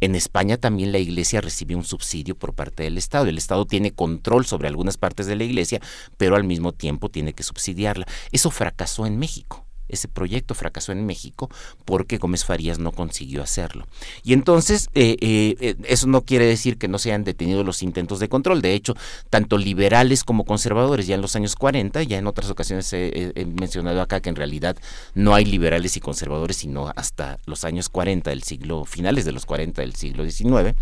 En 0.00 0.14
España 0.14 0.56
también 0.56 0.92
la 0.92 0.98
iglesia 0.98 1.40
recibe 1.40 1.74
un 1.74 1.84
subsidio 1.84 2.36
por 2.36 2.54
parte 2.54 2.84
del 2.84 2.98
Estado. 2.98 3.26
El 3.26 3.38
Estado 3.38 3.66
tiene 3.66 3.92
control 3.92 4.46
sobre 4.46 4.68
algunas 4.68 4.96
partes 4.96 5.26
de 5.26 5.36
la 5.36 5.44
iglesia, 5.44 5.80
pero 6.16 6.36
al 6.36 6.44
mismo 6.44 6.72
tiempo 6.72 7.08
tiene 7.08 7.32
que 7.32 7.42
subsidiarla. 7.42 8.06
Eso 8.32 8.50
fracasó 8.50 9.06
en 9.06 9.18
México. 9.18 9.67
Ese 9.88 10.08
proyecto 10.08 10.54
fracasó 10.54 10.92
en 10.92 11.06
México 11.06 11.50
porque 11.84 12.18
Gómez 12.18 12.44
Farías 12.44 12.78
no 12.78 12.92
consiguió 12.92 13.42
hacerlo. 13.42 13.86
Y 14.22 14.32
entonces, 14.32 14.88
eh, 14.94 15.16
eh, 15.20 15.56
eh, 15.60 15.76
eso 15.84 16.06
no 16.06 16.22
quiere 16.22 16.46
decir 16.46 16.78
que 16.78 16.88
no 16.88 16.98
se 16.98 17.10
hayan 17.10 17.24
detenido 17.24 17.64
los 17.64 17.82
intentos 17.82 18.20
de 18.20 18.28
control. 18.28 18.62
De 18.62 18.74
hecho, 18.74 18.94
tanto 19.30 19.58
liberales 19.58 20.24
como 20.24 20.44
conservadores, 20.44 21.06
ya 21.06 21.14
en 21.14 21.22
los 21.22 21.36
años 21.36 21.56
40, 21.56 22.02
ya 22.02 22.18
en 22.18 22.26
otras 22.26 22.50
ocasiones 22.50 22.92
he, 22.92 23.46
mencionado 23.58 24.00
acá 24.00 24.20
que 24.20 24.28
en 24.28 24.36
realidad 24.36 24.76
no 25.14 25.34
hay 25.34 25.44
liberales 25.44 25.96
y 25.96 26.00
conservadores, 26.00 26.58
sino 26.58 26.92
hasta 26.96 27.38
los 27.46 27.64
años 27.64 27.88
40 27.88 28.30
del 28.30 28.42
siglo, 28.42 28.84
finales 28.84 29.24
de 29.24 29.32
los 29.32 29.46
40 29.46 29.82
del 29.82 29.94
siglo 29.94 30.24
XIX, 30.28 30.74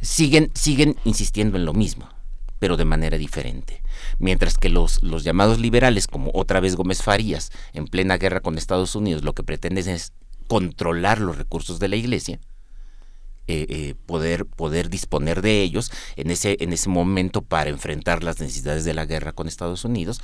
siguen, 0.00 0.50
siguen 0.54 0.96
insistiendo 1.04 1.56
en 1.56 1.64
lo 1.64 1.72
mismo 1.72 2.08
pero 2.60 2.76
de 2.76 2.84
manera 2.84 3.18
diferente. 3.18 3.82
Mientras 4.18 4.56
que 4.56 4.68
los, 4.68 5.02
los 5.02 5.24
llamados 5.24 5.58
liberales, 5.58 6.06
como 6.06 6.30
otra 6.34 6.60
vez 6.60 6.76
Gómez 6.76 7.02
Farías, 7.02 7.50
en 7.72 7.86
plena 7.86 8.18
guerra 8.18 8.40
con 8.40 8.58
Estados 8.58 8.94
Unidos, 8.94 9.24
lo 9.24 9.34
que 9.34 9.42
pretenden 9.42 9.88
es 9.88 10.12
controlar 10.48 11.20
los 11.20 11.38
recursos 11.38 11.78
de 11.78 11.88
la 11.88 11.96
iglesia, 11.96 12.40
eh, 13.46 13.66
eh, 13.68 13.94
poder, 14.06 14.46
poder 14.46 14.90
disponer 14.90 15.42
de 15.42 15.62
ellos 15.62 15.90
en 16.14 16.30
ese, 16.30 16.56
en 16.60 16.72
ese 16.72 16.88
momento 16.88 17.42
para 17.42 17.70
enfrentar 17.70 18.22
las 18.22 18.38
necesidades 18.38 18.84
de 18.84 18.94
la 18.94 19.06
guerra 19.06 19.32
con 19.32 19.48
Estados 19.48 19.84
Unidos, 19.84 20.20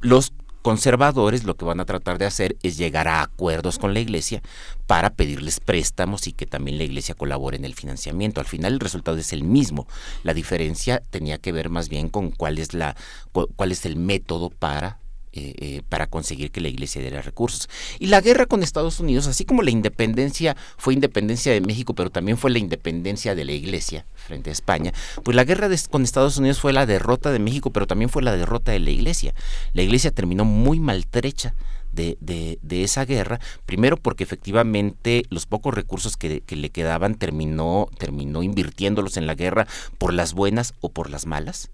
los 0.00 0.32
conservadores 0.66 1.44
lo 1.44 1.56
que 1.56 1.64
van 1.64 1.78
a 1.78 1.84
tratar 1.84 2.18
de 2.18 2.26
hacer 2.26 2.56
es 2.64 2.76
llegar 2.76 3.06
a 3.06 3.22
acuerdos 3.22 3.78
con 3.78 3.94
la 3.94 4.00
iglesia 4.00 4.42
para 4.88 5.10
pedirles 5.10 5.60
préstamos 5.60 6.26
y 6.26 6.32
que 6.32 6.44
también 6.44 6.76
la 6.76 6.82
iglesia 6.82 7.14
colabore 7.14 7.56
en 7.56 7.64
el 7.64 7.76
financiamiento. 7.76 8.40
Al 8.40 8.48
final 8.48 8.72
el 8.72 8.80
resultado 8.80 9.16
es 9.16 9.32
el 9.32 9.44
mismo. 9.44 9.86
La 10.24 10.34
diferencia 10.34 11.00
tenía 11.10 11.38
que 11.38 11.52
ver 11.52 11.70
más 11.70 11.88
bien 11.88 12.08
con 12.08 12.32
cuál 12.32 12.58
es 12.58 12.74
la 12.74 12.96
cuál 13.30 13.70
es 13.70 13.86
el 13.86 13.94
método 13.94 14.50
para 14.50 14.98
eh, 15.36 15.54
eh, 15.58 15.82
para 15.86 16.06
conseguir 16.06 16.50
que 16.50 16.62
la 16.62 16.68
iglesia 16.68 17.02
diera 17.02 17.20
recursos. 17.20 17.68
Y 17.98 18.06
la 18.06 18.22
guerra 18.22 18.46
con 18.46 18.62
Estados 18.62 19.00
Unidos, 19.00 19.26
así 19.26 19.44
como 19.44 19.62
la 19.62 19.70
independencia 19.70 20.56
fue 20.78 20.94
independencia 20.94 21.52
de 21.52 21.60
México, 21.60 21.94
pero 21.94 22.08
también 22.08 22.38
fue 22.38 22.50
la 22.50 22.58
independencia 22.58 23.34
de 23.34 23.44
la 23.44 23.52
iglesia 23.52 24.06
frente 24.14 24.48
a 24.48 24.54
España, 24.54 24.94
pues 25.22 25.36
la 25.36 25.44
guerra 25.44 25.68
con 25.90 26.04
Estados 26.04 26.38
Unidos 26.38 26.58
fue 26.58 26.72
la 26.72 26.86
derrota 26.86 27.32
de 27.32 27.38
México, 27.38 27.70
pero 27.70 27.86
también 27.86 28.08
fue 28.08 28.22
la 28.22 28.34
derrota 28.34 28.72
de 28.72 28.78
la 28.78 28.88
iglesia. 28.88 29.34
La 29.74 29.82
iglesia 29.82 30.10
terminó 30.10 30.46
muy 30.46 30.80
maltrecha 30.80 31.54
de, 31.92 32.16
de, 32.62 32.82
esa 32.82 33.04
guerra, 33.04 33.38
primero 33.66 33.98
porque 33.98 34.24
efectivamente 34.24 35.24
los 35.28 35.44
pocos 35.44 35.74
recursos 35.74 36.16
que, 36.16 36.40
que, 36.40 36.56
le 36.56 36.70
quedaban 36.70 37.14
terminó, 37.14 37.88
terminó 37.98 38.42
invirtiéndolos 38.42 39.18
en 39.18 39.26
la 39.26 39.34
guerra 39.34 39.66
por 39.98 40.14
las 40.14 40.32
buenas 40.32 40.72
o 40.80 40.88
por 40.88 41.10
las 41.10 41.26
malas 41.26 41.70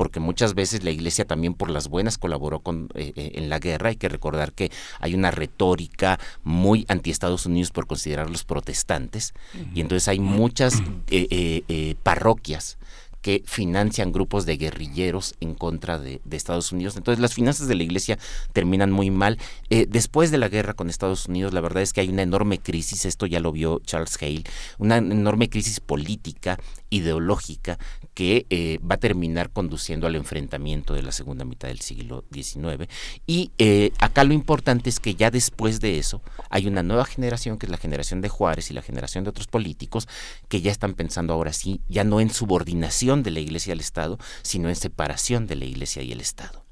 porque 0.00 0.18
muchas 0.18 0.54
veces 0.54 0.82
la 0.82 0.92
Iglesia 0.92 1.26
también 1.26 1.52
por 1.52 1.68
las 1.68 1.88
buenas 1.88 2.16
colaboró 2.16 2.60
con, 2.60 2.88
eh, 2.94 3.12
eh, 3.16 3.32
en 3.34 3.50
la 3.50 3.58
guerra. 3.58 3.90
Hay 3.90 3.96
que 3.96 4.08
recordar 4.08 4.54
que 4.54 4.72
hay 4.98 5.14
una 5.14 5.30
retórica 5.30 6.18
muy 6.42 6.86
anti 6.88 7.10
Estados 7.10 7.44
Unidos 7.44 7.70
por 7.70 7.86
considerarlos 7.86 8.44
protestantes 8.44 9.34
y 9.74 9.82
entonces 9.82 10.08
hay 10.08 10.18
muchas 10.18 10.82
eh, 11.10 11.96
parroquias 12.02 12.78
que 13.22 13.42
financian 13.46 14.12
grupos 14.12 14.46
de 14.46 14.56
guerrilleros 14.56 15.34
en 15.40 15.54
contra 15.54 15.98
de, 15.98 16.20
Estados 16.30 16.72
Unidos. 16.72 16.96
Entonces 16.96 17.20
las 17.20 17.34
finanzas 17.34 17.68
de 17.68 17.74
la 17.74 17.82
iglesia 17.82 18.18
terminan 18.52 18.90
muy 18.90 19.10
mal. 19.10 19.38
Eh, 19.68 19.86
después 19.88 20.30
de 20.30 20.38
la 20.38 20.48
guerra 20.48 20.74
con 20.74 20.88
Estados 20.88 21.26
Unidos, 21.26 21.52
la 21.52 21.60
verdad 21.60 21.82
es 21.82 21.92
que 21.92 22.00
hay 22.00 22.08
una 22.08 22.22
enorme 22.22 22.58
crisis, 22.58 23.04
esto 23.04 23.26
ya 23.26 23.40
lo 23.40 23.52
vio 23.52 23.80
Charles 23.84 24.16
Hale, 24.20 24.44
una 24.78 24.96
enorme 24.96 25.50
crisis 25.50 25.80
política, 25.80 26.58
ideológica, 26.88 27.78
que 28.20 28.44
eh, 28.50 28.78
va 28.80 28.96
a 28.96 28.98
terminar 28.98 29.48
conduciendo 29.48 30.06
al 30.06 30.14
enfrentamiento 30.14 30.92
de 30.92 31.02
la 31.02 31.10
segunda 31.10 31.46
mitad 31.46 31.68
del 31.68 31.80
siglo 31.80 32.26
XIX. 32.30 32.86
Y 33.26 33.50
eh, 33.56 33.92
acá 33.98 34.24
lo 34.24 34.34
importante 34.34 34.90
es 34.90 35.00
que 35.00 35.14
ya 35.14 35.30
después 35.30 35.80
de 35.80 35.98
eso 35.98 36.20
hay 36.50 36.66
una 36.66 36.82
nueva 36.82 37.06
generación, 37.06 37.56
que 37.56 37.64
es 37.64 37.70
la 37.70 37.78
generación 37.78 38.20
de 38.20 38.28
Juárez 38.28 38.70
y 38.70 38.74
la 38.74 38.82
generación 38.82 39.24
de 39.24 39.30
otros 39.30 39.46
políticos, 39.46 40.06
que 40.48 40.60
ya 40.60 40.70
están 40.70 40.92
pensando 40.92 41.32
ahora 41.32 41.54
sí, 41.54 41.80
ya 41.88 42.04
no 42.04 42.20
en 42.20 42.28
subordinación, 42.28 43.22
de 43.22 43.30
la 43.30 43.40
Iglesia 43.40 43.72
al 43.72 43.80
Estado, 43.80 44.18
sino 44.42 44.68
en 44.68 44.76
separación 44.76 45.46
de 45.46 45.56
la 45.56 45.64
Iglesia 45.64 46.02
y 46.02 46.12
el 46.12 46.20
Estado. 46.20 46.66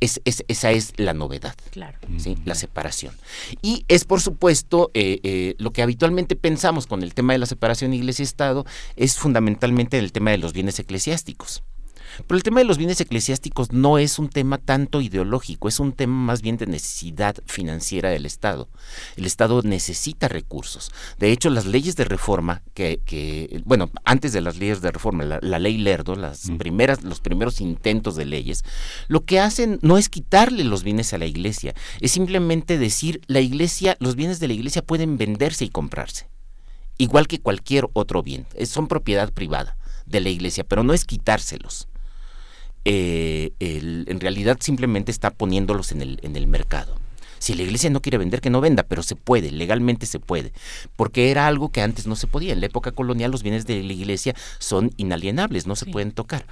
Es, 0.00 0.20
esa 0.24 0.70
es 0.70 0.92
la 0.96 1.14
novedad, 1.14 1.54
claro. 1.70 1.98
¿sí? 2.18 2.36
la 2.44 2.54
separación. 2.54 3.14
Y 3.62 3.84
es, 3.88 4.04
por 4.04 4.20
supuesto, 4.20 4.90
eh, 4.94 5.20
eh, 5.22 5.54
lo 5.58 5.72
que 5.72 5.82
habitualmente 5.82 6.36
pensamos 6.36 6.86
con 6.86 7.02
el 7.02 7.14
tema 7.14 7.32
de 7.32 7.38
la 7.38 7.46
separación 7.46 7.94
Iglesia-Estado, 7.94 8.64
es 8.96 9.16
fundamentalmente 9.16 9.98
el 9.98 10.12
tema 10.12 10.30
de 10.30 10.38
los 10.38 10.52
bienes 10.52 10.78
eclesiásticos. 10.78 11.62
Pero 12.26 12.36
el 12.36 12.42
tema 12.42 12.60
de 12.60 12.64
los 12.64 12.78
bienes 12.78 13.00
eclesiásticos 13.00 13.72
no 13.72 13.98
es 13.98 14.18
un 14.18 14.28
tema 14.28 14.58
tanto 14.58 15.00
ideológico, 15.00 15.68
es 15.68 15.80
un 15.80 15.92
tema 15.92 16.14
más 16.14 16.42
bien 16.42 16.56
de 16.56 16.66
necesidad 16.66 17.36
financiera 17.46 18.10
del 18.10 18.26
Estado. 18.26 18.68
El 19.16 19.26
Estado 19.26 19.62
necesita 19.62 20.28
recursos. 20.28 20.92
De 21.18 21.32
hecho, 21.32 21.50
las 21.50 21.66
leyes 21.66 21.96
de 21.96 22.04
reforma, 22.04 22.62
que, 22.74 23.62
bueno, 23.64 23.90
antes 24.04 24.32
de 24.32 24.40
las 24.40 24.56
leyes 24.58 24.80
de 24.80 24.90
reforma, 24.90 25.24
la, 25.24 25.58
ley 25.58 25.78
Lerdo, 25.78 26.14
las 26.16 26.50
primeras, 26.58 27.02
los 27.02 27.20
primeros 27.20 27.60
intentos 27.60 28.16
de 28.16 28.24
leyes, 28.24 28.64
lo 29.08 29.24
que 29.24 29.40
hacen 29.40 29.78
no 29.82 29.98
es 29.98 30.08
quitarle 30.08 30.64
los 30.64 30.82
bienes 30.82 31.12
a 31.12 31.18
la 31.18 31.26
iglesia, 31.26 31.74
es 32.00 32.12
simplemente 32.12 32.78
decir, 32.78 33.20
la 33.26 33.40
iglesia, 33.40 33.96
los 34.00 34.16
bienes 34.16 34.40
de 34.40 34.48
la 34.48 34.54
iglesia 34.54 34.82
pueden 34.82 35.16
venderse 35.16 35.64
y 35.64 35.68
comprarse 35.68 36.32
igual 36.98 37.26
que 37.26 37.40
cualquier 37.40 37.88
otro 37.94 38.22
bien. 38.22 38.46
son 38.66 38.86
propiedad 38.86 39.32
privada 39.32 39.76
de 40.06 40.20
la 40.20 40.28
iglesia, 40.28 40.64
pero 40.64 40.84
no 40.84 40.92
es 40.92 41.04
quitárselos. 41.04 41.88
Eh, 42.84 43.52
en 43.60 44.20
realidad 44.20 44.58
simplemente 44.60 45.10
está 45.10 45.30
poniéndolos 45.30 45.92
en 45.92 46.02
el, 46.02 46.18
en 46.22 46.36
el 46.36 46.46
mercado. 46.46 46.96
Si 47.42 47.54
la 47.54 47.64
iglesia 47.64 47.90
no 47.90 48.00
quiere 48.00 48.18
vender, 48.18 48.40
que 48.40 48.50
no 48.50 48.60
venda, 48.60 48.84
pero 48.84 49.02
se 49.02 49.16
puede, 49.16 49.50
legalmente 49.50 50.06
se 50.06 50.20
puede, 50.20 50.52
porque 50.94 51.32
era 51.32 51.48
algo 51.48 51.70
que 51.70 51.82
antes 51.82 52.06
no 52.06 52.14
se 52.14 52.28
podía. 52.28 52.52
En 52.52 52.60
la 52.60 52.66
época 52.66 52.92
colonial 52.92 53.32
los 53.32 53.42
bienes 53.42 53.66
de 53.66 53.82
la 53.82 53.92
iglesia 53.92 54.36
son 54.60 54.92
inalienables, 54.96 55.66
no 55.66 55.74
se 55.74 55.86
pueden 55.86 56.12
tocar. 56.12 56.46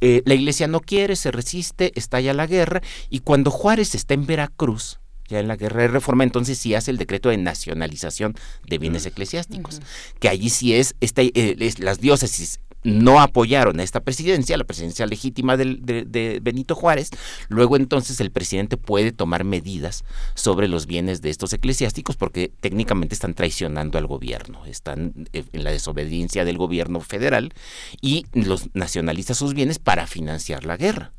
Eh, 0.00 0.22
la 0.24 0.34
iglesia 0.34 0.68
no 0.68 0.78
quiere, 0.78 1.16
se 1.16 1.32
resiste, 1.32 1.90
estalla 1.96 2.32
la 2.32 2.46
guerra, 2.46 2.80
y 3.10 3.20
cuando 3.20 3.50
Juárez 3.50 3.96
está 3.96 4.14
en 4.14 4.24
Veracruz, 4.24 5.00
ya 5.28 5.40
en 5.40 5.48
la 5.48 5.56
guerra 5.56 5.82
de 5.82 5.88
reforma, 5.88 6.22
entonces 6.22 6.58
sí 6.58 6.76
hace 6.76 6.92
el 6.92 6.96
decreto 6.96 7.30
de 7.30 7.38
nacionalización 7.38 8.36
de 8.68 8.78
bienes 8.78 9.04
eclesiásticos, 9.04 9.80
que 10.20 10.28
allí 10.28 10.50
sí 10.50 10.74
es, 10.74 10.94
eh, 11.00 11.56
es 11.58 11.80
las 11.80 12.00
diócesis 12.00 12.60
no 12.86 13.20
apoyaron 13.20 13.80
a 13.80 13.82
esta 13.82 14.00
presidencia, 14.00 14.56
la 14.56 14.64
presidencia 14.64 15.06
legítima 15.06 15.56
de, 15.56 16.40
Benito 16.40 16.74
Juárez, 16.76 17.10
luego 17.48 17.76
entonces 17.76 18.20
el 18.20 18.30
presidente 18.30 18.76
puede 18.76 19.10
tomar 19.10 19.42
medidas 19.42 20.04
sobre 20.34 20.68
los 20.68 20.86
bienes 20.86 21.20
de 21.20 21.30
estos 21.30 21.52
eclesiásticos 21.52 22.16
porque 22.16 22.52
técnicamente 22.60 23.14
están 23.14 23.34
traicionando 23.34 23.98
al 23.98 24.06
gobierno, 24.06 24.64
están 24.66 25.28
eh, 25.32 25.42
en 25.52 25.64
la 25.64 25.72
desobediencia 25.72 26.44
del 26.44 26.58
gobierno 26.58 27.00
federal 27.00 27.52
y 28.00 28.24
los 28.32 28.68
nacionaliza 28.72 29.34
sus 29.34 29.52
bienes 29.52 29.80
para 29.80 30.06
financiar 30.06 30.64
la 30.64 30.76
guerra. 30.76 31.12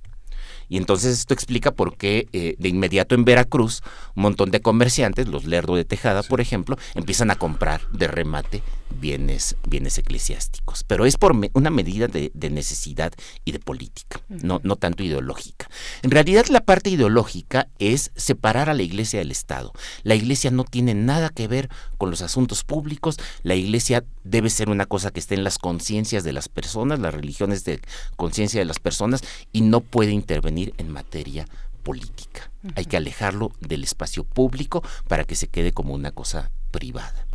Y 0.70 0.78
entonces 0.78 1.18
esto 1.20 1.34
explica 1.34 1.72
por 1.72 1.98
qué 1.98 2.28
eh, 2.32 2.56
de 2.60 2.70
inmediato 2.70 3.16
en 3.16 3.26
Veracruz 3.26 3.82
un 4.16 4.24
montón 4.24 4.52
de 4.52 4.62
comerciantes, 4.62 5.28
los 5.28 5.46
Lerdo 5.46 5.76
de 5.76 5.86
Tejada, 5.86 6.24
por 6.24 6.40
ejemplo, 6.40 6.78
empiezan 6.96 7.32
a 7.32 7.36
comprar 7.36 7.90
de 7.92 8.08
remate 8.08 8.64
bienes, 8.90 9.56
bienes 9.68 9.98
eclesiásticos. 9.98 10.84
Pero 10.84 11.06
es 11.06 11.18
por 11.18 11.36
una 11.54 11.70
medida 11.70 12.08
de, 12.08 12.32
necesidad 12.50 13.14
y 13.46 13.52
de 13.52 13.60
política, 13.60 14.22
no, 14.30 14.60
no 14.64 14.76
tanto 14.76 15.04
ideológica. 15.04 15.70
En 16.02 16.12
realidad 16.12 16.48
la 16.48 16.62
parte 16.62 16.90
ideológica 16.90 17.68
es 17.80 18.12
separar 18.16 18.70
a 18.70 18.74
la 18.74 18.84
iglesia 18.84 19.20
del 19.20 19.32
Estado. 19.32 19.74
La 20.04 20.16
iglesia 20.16 20.52
no 20.52 20.64
tiene 20.64 20.94
nada 20.94 21.30
que 21.30 21.48
ver 21.48 21.70
con 21.98 22.10
los 22.10 22.22
asuntos 22.22 22.64
públicos, 22.64 23.18
la 23.44 23.56
iglesia 23.56 24.04
debe 24.24 24.50
ser 24.50 24.70
una 24.70 24.86
cosa 24.86 25.12
que 25.12 25.20
esté 25.20 25.36
en 25.36 25.44
las 25.44 25.58
conciencias 25.58 26.24
de 26.24 26.34
las 26.34 26.50
personas, 26.50 27.00
las 27.00 27.14
religiones 27.14 27.64
de 27.64 27.82
conciencia 28.16 28.60
de 28.60 28.66
las 28.66 28.80
personas, 28.80 29.22
y 29.52 29.62
no 29.62 29.82
puede 29.82 30.12
intervenir 30.12 30.74
en 30.78 30.90
materia 30.90 31.48
política. 31.84 32.52
Hay 32.76 32.86
que 32.86 32.98
alejarlo 32.98 33.52
del 33.62 33.84
espacio 33.84 34.24
público 34.24 34.84
para 35.08 35.24
que 35.24 35.36
se 35.36 35.48
quede 35.48 35.72
como 35.72 35.94
una 35.94 36.12
cosa 36.12 36.52
privada. 36.72 37.27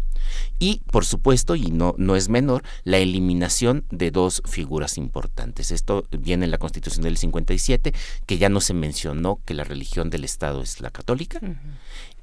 Y, 0.58 0.80
por 0.90 1.04
supuesto, 1.04 1.56
y 1.56 1.70
no, 1.70 1.94
no 1.98 2.16
es 2.16 2.28
menor, 2.28 2.62
la 2.84 2.98
eliminación 2.98 3.84
de 3.90 4.10
dos 4.10 4.42
figuras 4.44 4.98
importantes. 4.98 5.70
Esto 5.70 6.04
viene 6.10 6.44
en 6.44 6.50
la 6.50 6.58
Constitución 6.58 7.04
del 7.04 7.16
57, 7.16 7.92
que 8.26 8.38
ya 8.38 8.48
no 8.48 8.60
se 8.60 8.74
mencionó 8.74 9.40
que 9.44 9.54
la 9.54 9.64
religión 9.64 10.10
del 10.10 10.24
Estado 10.24 10.62
es 10.62 10.80
la 10.80 10.90
católica. 10.90 11.40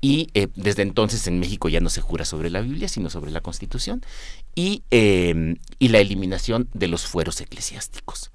Y 0.01 0.30
eh, 0.34 0.47
desde 0.55 0.84
entonces 0.84 1.28
en 1.28 1.39
México 1.39 1.70
ya 1.70 1.82
no 1.82 1.89
se 1.89 2.01
jura 2.01 2.24
sobre 2.26 2.49
la 2.49 2.62
Biblia, 2.62 2.88
sino 2.88 3.10
sobre 3.10 3.32
la 3.32 3.41
Constitución. 3.41 4.01
Y, 4.55 4.84
eh, 4.91 5.55
y 5.78 5.89
la 5.89 5.99
eliminación 5.99 6.70
de 6.74 6.88
los 6.88 7.05
fueros 7.05 7.39
eclesiásticos. 7.41 8.32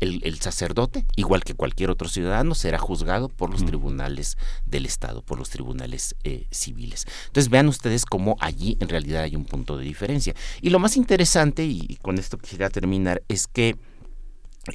El, 0.00 0.40
sacerdote, 0.40 1.06
igual 1.16 1.44
que 1.44 1.54
cualquier 1.54 1.90
otro 1.90 2.08
ciudadano, 2.08 2.54
será 2.54 2.78
juzgado 2.78 3.28
por 3.28 3.50
los 3.50 3.64
tribunales 3.64 4.36
del 4.64 4.86
Estado, 4.86 5.22
por 5.22 5.38
los 5.38 5.50
tribunales 5.50 6.16
eh, 6.24 6.46
civiles. 6.50 7.06
Entonces 7.26 7.50
vean 7.50 7.68
ustedes 7.68 8.04
cómo 8.04 8.36
allí 8.40 8.76
en 8.80 8.88
realidad 8.88 9.22
hay 9.22 9.36
un 9.36 9.44
punto 9.44 9.76
de 9.76 9.84
diferencia. 9.84 10.34
Y 10.60 10.70
lo 10.70 10.78
más 10.78 10.96
interesante, 10.96 11.64
y 11.64 11.98
con 12.02 12.18
esto 12.18 12.38
quisiera 12.38 12.70
terminar, 12.70 13.22
es 13.28 13.46
que 13.46 13.76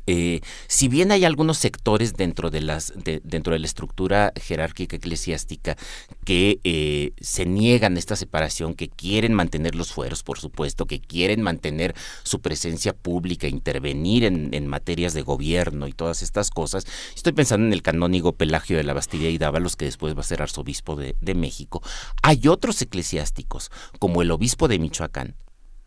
eh, 0.08 0.42
si 0.68 0.88
bien 0.88 1.12
hay 1.12 1.26
algunos 1.26 1.58
sectores 1.58 2.14
dentro 2.14 2.50
de 2.50 2.62
las 2.62 2.94
dentro 3.24 3.54
de 3.54 3.60
la 3.60 3.66
estructura 3.66 4.34
jerárquica 4.40 4.96
eclesiástica 4.96 5.78
que 6.26 6.60
eh, 6.64 7.14
se 7.20 7.46
niegan 7.46 7.98
esta 7.98 8.16
separación, 8.16 8.74
que 8.74 8.90
quieren 8.90 9.34
mantener 9.34 9.76
los 9.76 9.92
fueros, 9.92 10.24
por 10.24 10.40
supuesto, 10.40 10.86
que 10.86 11.00
quieren 11.00 11.42
mantener 11.42 11.96
su 12.24 12.42
presencia 12.42 12.94
pública, 12.94 13.48
intervenir 13.48 14.24
en, 14.24 14.52
materias 14.68 15.14
de 15.14 15.22
gobierno 15.22 15.88
y 15.88 15.94
todas 15.94 16.22
estas 16.22 16.50
cosas. 16.50 16.86
Estoy 17.16 17.34
pensando 17.34 17.66
en 17.66 17.74
el 17.74 17.82
canónigo 17.82 18.34
Pelagio 18.34 18.78
de 18.78 18.84
la 18.84 18.94
Bastilla 18.94 19.30
y 19.30 19.38
Dávalos, 19.38 19.76
que 19.76 19.86
después 19.86 20.16
va 20.16 20.22
a 20.22 20.24
ser 20.24 20.42
arzobispo 20.42 20.96
de 20.96 21.36
México. 21.36 21.82
Hay 22.22 22.48
otros 22.48 22.82
eclesiásticos, 22.82 23.72
como 24.00 24.22
el 24.22 24.32
obispo 24.32 24.68
de 24.68 24.80
Michoacán, 24.80 25.36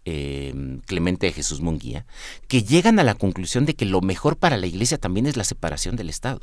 Em, 0.07 0.81
Clemente 0.81 1.27
de 1.27 1.33
Jesús 1.33 1.63
Munguía, 1.63 2.05
que 2.47 2.63
llegan 2.63 2.99
a 2.99 3.05
la 3.05 3.15
conclusión 3.15 3.65
de 3.65 3.75
que 3.75 3.87
lo 3.87 4.03
mejor 4.03 4.37
para 4.37 4.59
la 4.59 4.67
iglesia 4.67 4.99
también 4.99 5.27
es 5.27 5.39
la 5.39 5.45
separación 5.45 5.97
del 5.97 6.11
Estado. 6.11 6.41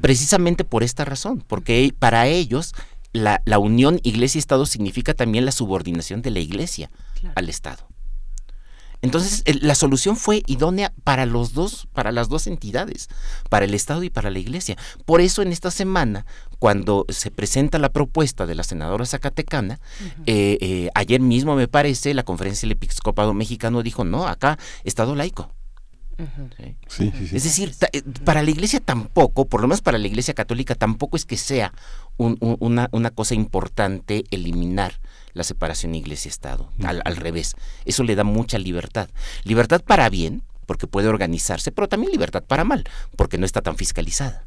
Precisamente 0.00 0.64
por 0.64 0.82
esta 0.82 1.04
razón, 1.04 1.44
porque 1.46 1.94
para 1.96 2.26
ellos 2.26 2.74
la, 3.12 3.58
unión 3.58 4.00
iglesia-estado 4.02 4.66
significa 4.66 5.14
también 5.14 5.44
la 5.44 5.52
subordinación 5.52 6.22
de 6.22 6.30
la 6.30 6.40
iglesia 6.40 6.90
al 7.34 7.48
Estado. 7.48 7.85
Entonces, 9.02 9.44
la 9.62 9.74
solución 9.74 10.16
fue 10.16 10.42
idónea 10.46 10.92
para 11.04 11.26
los 11.26 11.52
dos, 11.52 11.86
para 11.92 12.12
las 12.12 12.28
dos 12.28 12.46
entidades, 12.46 13.08
para 13.50 13.64
el 13.64 13.74
Estado 13.74 14.02
y 14.02 14.10
para 14.10 14.30
la 14.30 14.38
Iglesia. 14.38 14.76
Por 15.04 15.20
eso 15.20 15.42
en 15.42 15.52
esta 15.52 15.70
semana, 15.70 16.26
cuando 16.58 17.04
se 17.08 17.30
presenta 17.30 17.78
la 17.78 17.90
propuesta 17.90 18.46
de 18.46 18.54
la 18.54 18.62
senadora 18.62 19.06
Zacatecana, 19.06 19.78
eh, 20.26 20.58
eh, 20.60 20.90
ayer 20.94 21.20
mismo 21.20 21.54
me 21.56 21.68
parece, 21.68 22.14
la 22.14 22.24
conferencia 22.24 22.66
del 22.66 22.72
episcopado 22.72 23.34
mexicano 23.34 23.82
dijo, 23.82 24.04
no, 24.04 24.26
acá 24.26 24.58
Estado 24.84 25.14
laico. 25.14 25.52
Es 26.88 27.44
decir, 27.44 27.74
eh, 27.92 28.02
para 28.24 28.42
la 28.42 28.50
iglesia 28.50 28.80
tampoco, 28.80 29.44
por 29.44 29.60
lo 29.60 29.68
menos 29.68 29.82
para 29.82 29.98
la 29.98 30.06
iglesia 30.06 30.32
católica, 30.32 30.74
tampoco 30.74 31.16
es 31.16 31.26
que 31.26 31.36
sea 31.36 31.72
una, 32.16 32.88
una, 32.90 33.10
cosa 33.10 33.34
importante 33.34 34.24
eliminar 34.30 34.94
la 35.36 35.44
separación 35.44 35.94
iglesia-estado. 35.94 36.70
Al, 36.82 37.02
al, 37.04 37.16
revés, 37.16 37.56
eso 37.84 38.02
le 38.04 38.14
da 38.14 38.24
mucha 38.24 38.56
libertad. 38.56 39.10
Libertad 39.44 39.82
para 39.82 40.08
bien, 40.08 40.42
porque 40.66 40.86
puede 40.86 41.08
organizarse, 41.08 41.72
pero 41.72 41.88
también 41.88 42.12
libertad 42.12 42.44
para 42.44 42.64
mal, 42.64 42.84
porque 43.16 43.38
no 43.38 43.46
está 43.46 43.62
tan 43.62 43.76
fiscalizada. 43.76 44.44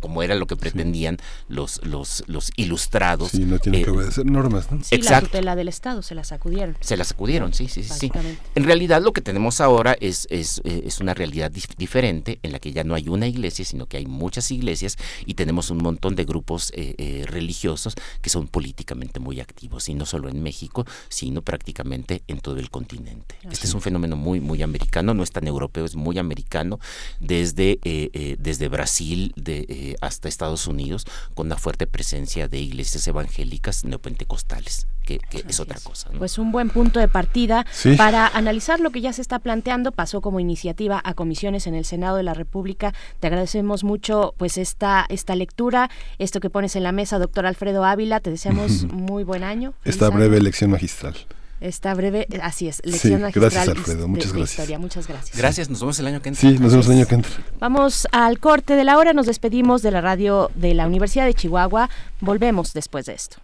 como, 0.00 0.22
era 0.22 0.34
lo 0.34 0.46
que 0.46 0.56
pretendían 0.56 1.18
los, 1.48 1.80
los, 1.84 2.24
los 2.26 2.50
ilustrados. 2.56 3.30
Sí, 3.30 3.44
no 3.44 3.58
tiene 3.58 3.82
que 3.82 3.90
eh, 3.90 3.92
obedecer 3.92 4.26
normas, 4.26 4.70
¿no? 4.70 4.82
Sí, 4.82 4.98
la 4.98 5.20
tutela 5.20 5.56
del 5.56 5.68
Estado, 5.68 6.02
se 6.02 6.14
la 6.14 6.24
sacudieron. 6.24 6.76
Se 6.80 6.96
la 6.96 7.04
sacudieron, 7.04 7.54
sí, 7.54 7.68
sí, 7.68 7.82
sí. 7.84 8.10
En 8.54 8.64
realidad 8.64 9.02
lo 9.02 9.12
que 9.12 9.20
tenemos 9.20 9.60
ahora 9.60 9.96
es, 10.00 10.26
es, 10.30 10.60
eh, 10.64 10.82
es 10.84 11.00
una 11.00 11.14
realidad 11.14 11.50
diferente 11.50 12.38
en 12.42 12.52
la 12.52 12.58
que 12.58 12.72
ya 12.72 12.84
no 12.84 12.94
hay 12.94 13.08
una 13.08 13.26
iglesia, 13.26 13.64
sino 13.64 13.86
que 13.86 13.96
hay 13.96 14.06
muchas 14.06 14.50
iglesias 14.50 14.96
y 15.26 15.34
tenemos 15.34 15.70
un 15.70 15.78
montón 15.78 16.16
de 16.16 16.24
grupos 16.24 16.72
eh, 16.74 17.24
religiosos 17.28 17.94
que 18.20 18.30
son 18.30 18.48
políticamente 18.48 19.20
muy 19.20 19.40
activos, 19.40 19.88
y 19.88 19.94
no 19.94 20.06
solo 20.06 20.28
en 20.28 20.42
México, 20.42 20.84
sino 21.08 21.42
prácticamente 21.42 22.22
en 22.26 22.40
todo 22.40 22.58
el 22.58 22.70
continente. 22.70 23.36
Este 23.50 23.66
es 23.66 23.74
un 23.74 23.80
fenómeno 23.80 24.16
muy, 24.16 24.40
muy 24.40 24.62
americano, 24.72 25.12
no 25.12 25.22
es 25.22 25.30
tan 25.30 25.46
europeo, 25.46 25.84
es 25.84 25.96
muy 25.96 26.18
americano, 26.18 26.80
desde, 27.20 27.78
eh, 27.84 28.10
eh, 28.12 28.36
desde 28.38 28.68
Brasil 28.68 29.32
de, 29.36 29.66
eh, 29.68 29.96
hasta 30.00 30.28
Estados 30.28 30.66
Unidos, 30.66 31.06
con 31.34 31.46
una 31.46 31.56
fuerte 31.56 31.86
presencia 31.86 32.48
de 32.48 32.58
iglesias 32.58 33.06
evangélicas 33.06 33.84
neopentecostales, 33.84 34.86
que, 35.04 35.20
es 35.46 35.60
otra 35.60 35.78
cosa. 35.80 36.10
Pues 36.16 36.38
un 36.38 36.52
buen 36.52 36.70
punto 36.70 37.00
de 37.00 37.08
partida 37.08 37.66
para 37.98 38.26
analizar 38.28 38.80
lo 38.80 38.90
que 38.90 39.02
ya 39.02 39.12
se 39.12 39.20
está 39.20 39.38
planteando, 39.38 39.92
pasó 39.92 40.20
como 40.20 40.40
iniciativa 40.40 41.00
a 41.04 41.14
comisiones 41.14 41.66
en 41.66 41.74
el 41.74 41.84
Senado 41.84 42.16
de 42.16 42.22
la 42.22 42.34
República. 42.34 42.94
Te 43.20 43.26
agradecemos 43.26 43.84
mucho 43.84 44.34
pues 44.38 44.56
esta, 44.56 45.04
esta 45.08 45.36
lectura, 45.36 45.90
esto 46.18 46.40
que 46.40 46.48
pones 46.48 46.76
en 46.76 46.84
la 46.84 46.92
mesa, 46.92 47.18
doctor 47.18 47.44
Alfredo 47.44 47.84
Ávila, 47.84 48.20
te 48.20 48.30
deseamos 48.30 48.84
muy 48.92 49.24
buen 49.24 49.44
año. 49.44 49.74
Esta 49.84 50.08
breve 50.08 50.38
elección 50.38 50.70
magistral. 50.70 51.16
Esta 51.62 51.94
breve, 51.94 52.26
así 52.42 52.66
es, 52.66 52.82
lección 52.84 53.18
sí, 53.18 53.22
magistral 53.22 53.50
gracias 53.50 53.68
Alfredo, 53.68 54.08
muchas 54.08 54.32
gracias. 54.32 54.50
Historia. 54.50 54.78
Muchas 54.80 55.06
gracias. 55.06 55.36
Gracias, 55.36 55.70
nos 55.70 55.78
vemos 55.78 55.96
el 56.00 56.08
año 56.08 56.20
que 56.20 56.30
entra. 56.30 56.40
Sí, 56.40 56.58
nos 56.58 56.72
vemos 56.72 56.86
el 56.86 56.92
año 56.94 57.06
que 57.06 57.14
entra. 57.14 57.30
Vamos 57.60 58.08
al 58.10 58.40
corte 58.40 58.74
de 58.74 58.82
la 58.82 58.98
hora, 58.98 59.12
nos 59.12 59.26
despedimos 59.26 59.80
de 59.82 59.92
la 59.92 60.00
radio 60.00 60.50
de 60.56 60.74
la 60.74 60.88
Universidad 60.88 61.24
de 61.24 61.34
Chihuahua. 61.34 61.88
Volvemos 62.20 62.72
después 62.72 63.06
de 63.06 63.14
esto. 63.14 63.36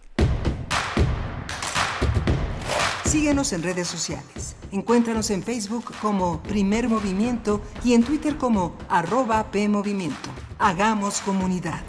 Síguenos 3.05 3.53
en 3.53 3.63
redes 3.63 3.87
sociales. 3.87 4.57
Encuéntranos 4.73 5.29
en 5.29 5.41
Facebook 5.41 5.85
como 6.01 6.43
Primer 6.43 6.89
Movimiento 6.89 7.61
y 7.85 7.93
en 7.93 8.03
Twitter 8.03 8.35
como 8.35 8.75
arroba 8.89 9.49
PMovimiento. 9.49 10.29
Hagamos 10.59 11.21
comunidad. 11.21 11.79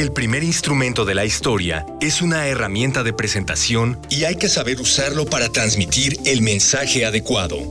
El 0.00 0.12
primer 0.12 0.42
instrumento 0.42 1.04
de 1.04 1.14
la 1.14 1.26
historia 1.26 1.84
es 2.00 2.22
una 2.22 2.46
herramienta 2.46 3.02
de 3.02 3.12
presentación 3.12 4.00
y 4.08 4.24
hay 4.24 4.36
que 4.36 4.48
saber 4.48 4.80
usarlo 4.80 5.26
para 5.26 5.50
transmitir 5.50 6.16
el 6.24 6.40
mensaje 6.40 7.04
adecuado. 7.04 7.70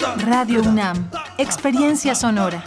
Radio 0.00 0.62
UNAM, 0.62 1.10
Experiencia 1.36 2.14
Sonora. 2.14 2.64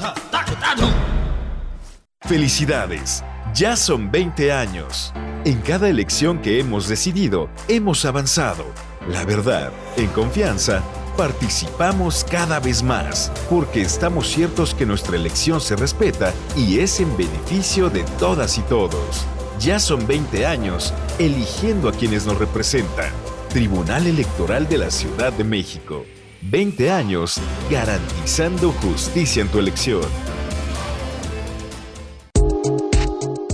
Felicidades, 2.22 3.24
ya 3.56 3.76
son 3.76 4.12
20 4.12 4.52
años. 4.52 5.12
En 5.44 5.60
cada 5.62 5.90
elección 5.90 6.40
que 6.40 6.60
hemos 6.60 6.88
decidido, 6.88 7.50
hemos 7.68 8.06
avanzado. 8.06 8.66
La 9.08 9.26
verdad, 9.26 9.72
en 9.98 10.08
confianza, 10.08 10.84
participamos 11.18 12.24
cada 12.24 12.60
vez 12.60 12.84
más, 12.84 13.32
porque 13.50 13.82
estamos 13.82 14.28
ciertos 14.28 14.76
que 14.76 14.86
nuestra 14.86 15.16
elección 15.16 15.60
se 15.60 15.76
respeta 15.76 16.34
y 16.56 16.80
es 16.80 17.00
en 17.00 17.18
beneficio 17.18 17.90
de 17.90 18.04
todas 18.20 18.58
y 18.60 18.62
todos. 18.62 19.26
Ya 19.60 19.80
son 19.80 20.06
20 20.06 20.46
años 20.46 20.94
eligiendo 21.18 21.90
a 21.90 21.94
quienes 21.94 22.26
nos 22.28 22.38
representan. 22.38 23.12
Tribunal 23.50 24.08
Electoral 24.08 24.68
de 24.70 24.78
la 24.78 24.92
Ciudad 24.92 25.34
de 25.34 25.44
México. 25.44 26.06
20 26.50 26.92
años 26.92 27.40
garantizando 27.70 28.72
justicia 28.74 29.42
en 29.42 29.48
tu 29.48 29.60
elección. 29.60 30.04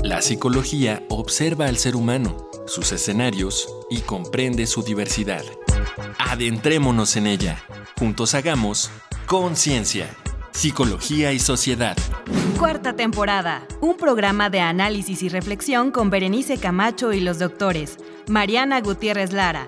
La 0.04 0.22
psicología 0.24 1.04
observa 1.10 1.68
al 1.68 1.78
ser 1.78 1.96
humano, 1.96 2.50
sus 2.66 2.92
escenarios 2.92 3.70
y 3.92 4.00
comprende 4.00 4.66
su 4.66 4.82
diversidad. 4.82 5.44
Adentrémonos 6.18 7.16
en 7.16 7.28
ella. 7.28 7.64
Juntos 7.98 8.34
hagamos 8.34 8.90
conciencia, 9.28 10.10
psicología 10.52 11.32
y 11.32 11.40
sociedad. 11.40 11.96
Cuarta 12.58 12.96
temporada. 12.96 13.68
Un 13.82 13.98
programa 13.98 14.50
de 14.50 14.62
análisis 14.62 15.22
y 15.22 15.30
reflexión 15.30 15.92
con 15.92 16.10
Berenice 16.10 16.58
Camacho 16.58 17.14
y 17.14 17.20
los 17.20 17.38
doctores 17.38 17.98
Mariana 18.28 18.82
Gutiérrez 18.82 19.32
Lara, 19.32 19.68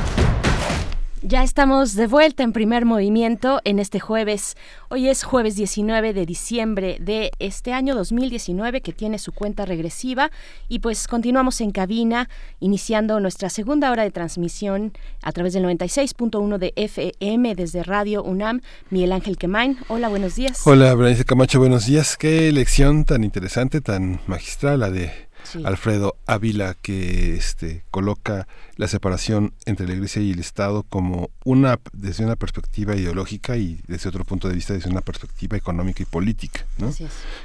Ya 1.23 1.43
estamos 1.43 1.93
de 1.93 2.07
vuelta 2.07 2.41
en 2.41 2.51
primer 2.51 2.83
movimiento 2.83 3.61
en 3.63 3.77
este 3.77 3.99
jueves. 3.99 4.57
Hoy 4.89 5.07
es 5.07 5.23
jueves 5.23 5.55
19 5.55 6.13
de 6.13 6.25
diciembre 6.25 6.97
de 6.99 7.29
este 7.37 7.73
año 7.73 7.93
2019 7.93 8.81
que 8.81 8.91
tiene 8.91 9.19
su 9.19 9.31
cuenta 9.31 9.67
regresiva 9.67 10.31
y 10.67 10.79
pues 10.79 11.07
continuamos 11.07 11.61
en 11.61 11.69
cabina 11.69 12.27
iniciando 12.59 13.19
nuestra 13.19 13.51
segunda 13.51 13.91
hora 13.91 14.01
de 14.01 14.09
transmisión 14.09 14.93
a 15.21 15.31
través 15.31 15.53
del 15.53 15.63
96.1 15.65 16.57
de 16.57 16.73
FM 16.75 17.53
desde 17.53 17.83
Radio 17.83 18.23
UNAM. 18.23 18.61
Miguel 18.89 19.11
Ángel 19.11 19.37
Quemain, 19.37 19.77
hola, 19.89 20.09
buenos 20.09 20.33
días. 20.33 20.65
Hola, 20.65 20.95
Berenice 20.95 21.23
Camacho, 21.23 21.59
buenos 21.59 21.85
días. 21.85 22.17
Qué 22.17 22.51
lección 22.51 23.05
tan 23.05 23.23
interesante, 23.23 23.79
tan 23.79 24.21
magistral 24.25 24.79
la 24.79 24.89
de 24.89 25.30
Sí. 25.43 25.61
Alfredo 25.65 26.15
Ávila 26.27 26.75
que 26.81 27.35
este 27.35 27.83
coloca 27.91 28.47
la 28.77 28.87
separación 28.87 29.53
entre 29.65 29.87
la 29.87 29.93
Iglesia 29.93 30.21
y 30.21 30.31
el 30.31 30.39
Estado 30.39 30.83
como 30.83 31.29
una 31.43 31.79
desde 31.93 32.23
una 32.25 32.35
perspectiva 32.35 32.95
ideológica 32.95 33.57
y 33.57 33.81
desde 33.87 34.09
otro 34.09 34.23
punto 34.23 34.47
de 34.47 34.55
vista 34.55 34.73
desde 34.73 34.89
una 34.89 35.01
perspectiva 35.01 35.57
económica 35.57 36.03
y 36.03 36.05
política, 36.05 36.65
¿no? 36.77 36.89
Es. 36.89 37.03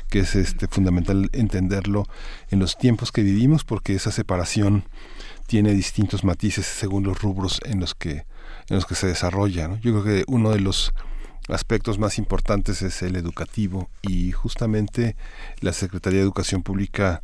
que 0.08 0.20
es 0.20 0.34
este 0.36 0.68
fundamental 0.68 1.28
entenderlo 1.32 2.06
en 2.50 2.58
los 2.58 2.76
tiempos 2.76 3.12
que 3.12 3.22
vivimos 3.22 3.64
porque 3.64 3.94
esa 3.94 4.10
separación 4.10 4.84
tiene 5.46 5.72
distintos 5.72 6.24
matices 6.24 6.66
según 6.66 7.04
los 7.04 7.20
rubros 7.20 7.60
en 7.64 7.80
los 7.80 7.94
que 7.94 8.24
en 8.68 8.76
los 8.76 8.86
que 8.86 8.94
se 8.94 9.06
desarrolla, 9.06 9.68
¿no? 9.68 9.78
Yo 9.80 9.92
creo 9.92 10.04
que 10.04 10.24
uno 10.26 10.50
de 10.50 10.60
los 10.60 10.92
aspectos 11.48 11.98
más 11.98 12.18
importantes 12.18 12.82
es 12.82 13.02
el 13.02 13.16
educativo 13.16 13.88
y 14.02 14.32
justamente 14.32 15.16
la 15.60 15.72
Secretaría 15.72 16.18
de 16.18 16.24
Educación 16.24 16.62
Pública 16.62 17.22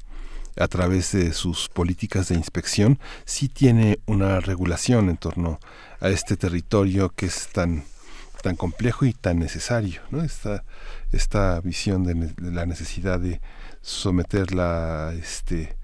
a 0.56 0.68
través 0.68 1.12
de 1.12 1.32
sus 1.32 1.68
políticas 1.68 2.28
de 2.28 2.34
inspección 2.34 2.98
sí 3.24 3.48
tiene 3.48 3.98
una 4.06 4.40
regulación 4.40 5.08
en 5.08 5.16
torno 5.16 5.60
a 6.00 6.08
este 6.08 6.36
territorio 6.36 7.10
que 7.10 7.26
es 7.26 7.48
tan 7.48 7.84
tan 8.42 8.56
complejo 8.56 9.06
y 9.06 9.14
tan 9.14 9.38
necesario, 9.38 10.02
¿no? 10.10 10.22
Esta, 10.22 10.64
esta 11.12 11.60
visión 11.60 12.04
de, 12.04 12.34
la 12.38 12.66
necesidad 12.66 13.18
de 13.18 13.40
someterla, 13.80 15.14
este, 15.16 15.76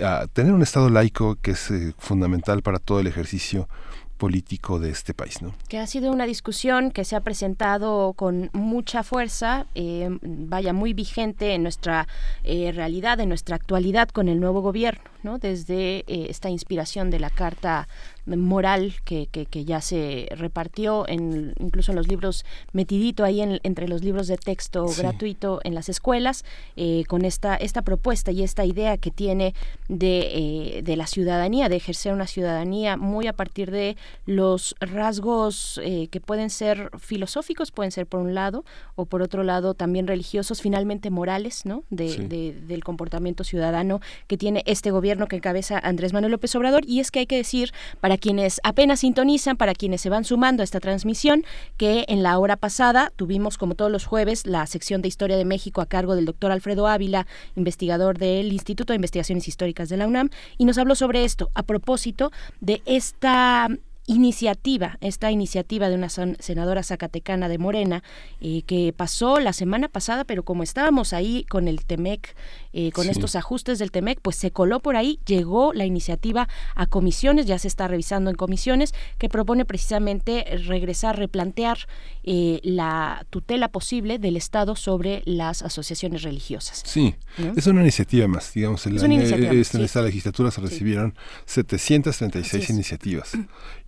a 0.00 0.26
tener 0.32 0.52
un 0.52 0.62
Estado 0.62 0.88
laico 0.88 1.36
que 1.36 1.50
es 1.50 1.70
eh, 1.70 1.94
fundamental 1.98 2.62
para 2.62 2.78
todo 2.78 3.00
el 3.00 3.08
ejercicio 3.08 3.68
político 4.16 4.78
de 4.78 4.90
este 4.90 5.14
país, 5.14 5.42
¿no? 5.42 5.54
que 5.68 5.78
ha 5.78 5.86
sido 5.86 6.10
una 6.10 6.26
discusión 6.26 6.90
que 6.90 7.04
se 7.04 7.16
ha 7.16 7.20
presentado 7.20 8.12
con 8.14 8.50
mucha 8.52 9.02
fuerza, 9.02 9.66
eh, 9.74 10.08
vaya 10.22 10.72
muy 10.72 10.92
vigente 10.92 11.54
en 11.54 11.62
nuestra 11.62 12.06
eh, 12.44 12.72
realidad, 12.72 13.20
en 13.20 13.28
nuestra 13.28 13.56
actualidad 13.56 14.08
con 14.08 14.28
el 14.28 14.40
nuevo 14.40 14.60
gobierno, 14.62 15.02
¿no? 15.22 15.38
Desde 15.38 16.04
eh, 16.06 16.26
esta 16.28 16.48
inspiración 16.48 17.10
de 17.10 17.20
la 17.20 17.30
carta 17.30 17.88
moral 18.26 18.94
que, 19.04 19.28
que, 19.28 19.46
que 19.46 19.64
ya 19.64 19.80
se 19.80 20.28
repartió 20.36 21.06
en 21.08 21.54
incluso 21.60 21.92
en 21.92 21.96
los 21.96 22.08
libros 22.08 22.44
metidito 22.72 23.22
ahí 23.24 23.40
en- 23.40 23.60
entre 23.62 23.86
los 23.88 24.02
libros 24.02 24.26
de 24.26 24.36
texto 24.36 24.88
Sí. 24.88 25.00
gratuito 25.02 25.60
en 25.64 25.74
las 25.74 25.88
escuelas 25.88 26.44
eh, 26.76 27.04
con 27.06 27.24
esta 27.24 27.54
esta 27.56 27.82
propuesta 27.82 28.32
y 28.32 28.42
esta 28.42 28.64
idea 28.64 28.96
que 28.98 29.10
tiene 29.10 29.54
de, 29.88 30.76
eh, 30.78 30.82
de 30.82 30.96
la 30.96 31.06
ciudadanía 31.06 31.68
de 31.68 31.76
ejercer 31.76 32.12
una 32.12 32.26
ciudadanía 32.26 32.96
muy 32.96 33.26
a 33.28 33.32
partir 33.32 33.70
de 33.70 33.96
los 34.26 34.74
rasgos 34.80 35.80
eh, 35.84 36.08
que 36.08 36.20
pueden 36.20 36.50
ser 36.50 36.90
filosóficos 36.98 37.70
pueden 37.70 37.92
ser 37.92 38.06
por 38.06 38.20
un 38.20 38.34
lado 38.34 38.64
o 38.96 39.04
por 39.06 39.22
otro 39.22 39.44
lado 39.44 39.74
también 39.74 40.06
religiosos 40.06 40.60
finalmente 40.62 41.10
morales 41.10 41.64
no 41.64 41.84
de, 41.90 42.08
Sí. 42.08 42.24
de- 42.26 42.52
del 42.66 42.82
comportamiento 42.82 43.44
ciudadano 43.44 44.00
que 44.26 44.36
tiene 44.36 44.62
este 44.66 44.90
gobierno 44.90 45.26
que 45.26 45.36
encabeza 45.36 45.78
Andrés 45.78 46.12
Manuel 46.12 46.32
López 46.32 46.54
Obrador 46.56 46.82
y 46.86 47.00
es 47.00 47.10
que 47.10 47.20
hay 47.20 47.26
que 47.26 47.36
decir 47.36 47.72
para 48.00 48.15
quienes 48.18 48.60
apenas 48.62 49.00
sintonizan 49.00 49.56
para 49.56 49.74
quienes 49.74 50.00
se 50.00 50.10
van 50.10 50.24
sumando 50.24 50.62
a 50.62 50.64
esta 50.64 50.80
transmisión 50.80 51.44
que 51.76 52.04
en 52.08 52.22
la 52.22 52.38
hora 52.38 52.56
pasada 52.56 53.12
tuvimos 53.16 53.58
como 53.58 53.74
todos 53.74 53.90
los 53.90 54.04
jueves 54.04 54.46
la 54.46 54.66
sección 54.66 55.02
de 55.02 55.08
Historia 55.08 55.36
de 55.36 55.44
México 55.44 55.80
a 55.80 55.86
cargo 55.86 56.14
del 56.14 56.24
doctor 56.24 56.52
Alfredo 56.52 56.86
Ávila 56.86 57.26
investigador 57.54 58.18
del 58.18 58.52
Instituto 58.52 58.92
de 58.92 58.96
Investigaciones 58.96 59.48
Históricas 59.48 59.88
de 59.88 59.96
la 59.96 60.06
UNAM 60.06 60.30
y 60.58 60.64
nos 60.64 60.78
habló 60.78 60.94
sobre 60.94 61.24
esto 61.24 61.50
a 61.54 61.62
propósito 61.62 62.30
de 62.60 62.82
esta 62.86 63.68
iniciativa, 64.06 64.98
esta 65.00 65.30
iniciativa 65.30 65.88
de 65.88 65.96
una 65.96 66.08
senadora 66.08 66.82
zacatecana 66.82 67.48
de 67.48 67.58
Morena, 67.58 68.02
eh, 68.40 68.62
que 68.62 68.94
pasó 68.96 69.40
la 69.40 69.52
semana 69.52 69.88
pasada, 69.88 70.24
pero 70.24 70.44
como 70.44 70.62
estábamos 70.62 71.12
ahí 71.12 71.44
con 71.44 71.66
el 71.68 71.84
TEMEC, 71.84 72.36
eh, 72.78 72.92
con 72.92 73.04
Sí. 73.04 73.10
estos 73.12 73.36
ajustes 73.36 73.78
del 73.78 73.90
TEMEC, 73.90 74.20
pues 74.20 74.36
se 74.36 74.50
coló 74.50 74.80
por 74.80 74.96
ahí, 74.96 75.18
llegó 75.24 75.72
la 75.72 75.86
iniciativa 75.86 76.46
a 76.74 76.86
comisiones, 76.86 77.46
ya 77.46 77.58
se 77.58 77.68
está 77.68 77.88
revisando 77.88 78.28
en 78.28 78.36
comisiones, 78.36 78.92
que 79.16 79.30
propone 79.30 79.64
precisamente 79.64 80.44
regresar, 80.66 81.18
replantear 81.18 81.78
eh, 82.24 82.60
la 82.62 83.24
tutela 83.30 83.68
posible 83.68 84.18
del 84.18 84.36
Estado 84.36 84.76
sobre 84.76 85.22
las 85.24 85.62
asociaciones 85.62 86.20
religiosas. 86.22 86.82
Sí, 86.84 87.14
¿no? 87.38 87.54
es 87.56 87.66
una 87.66 87.80
iniciativa 87.80 88.28
más, 88.28 88.52
digamos, 88.52 88.86
Es 88.86 88.92
iniciativa 89.02 89.36
eh, 89.38 89.52
más, 89.52 89.56
esta- 89.56 89.78
en 89.78 89.82
sí. 89.82 89.84
esta 89.86 90.02
legislatura 90.02 90.50
se 90.50 90.60
Sí. 90.60 90.66
recibieron 90.66 91.14
736 91.46 92.62
Así 92.64 92.64
es. 92.64 92.70
iniciativas 92.70 93.32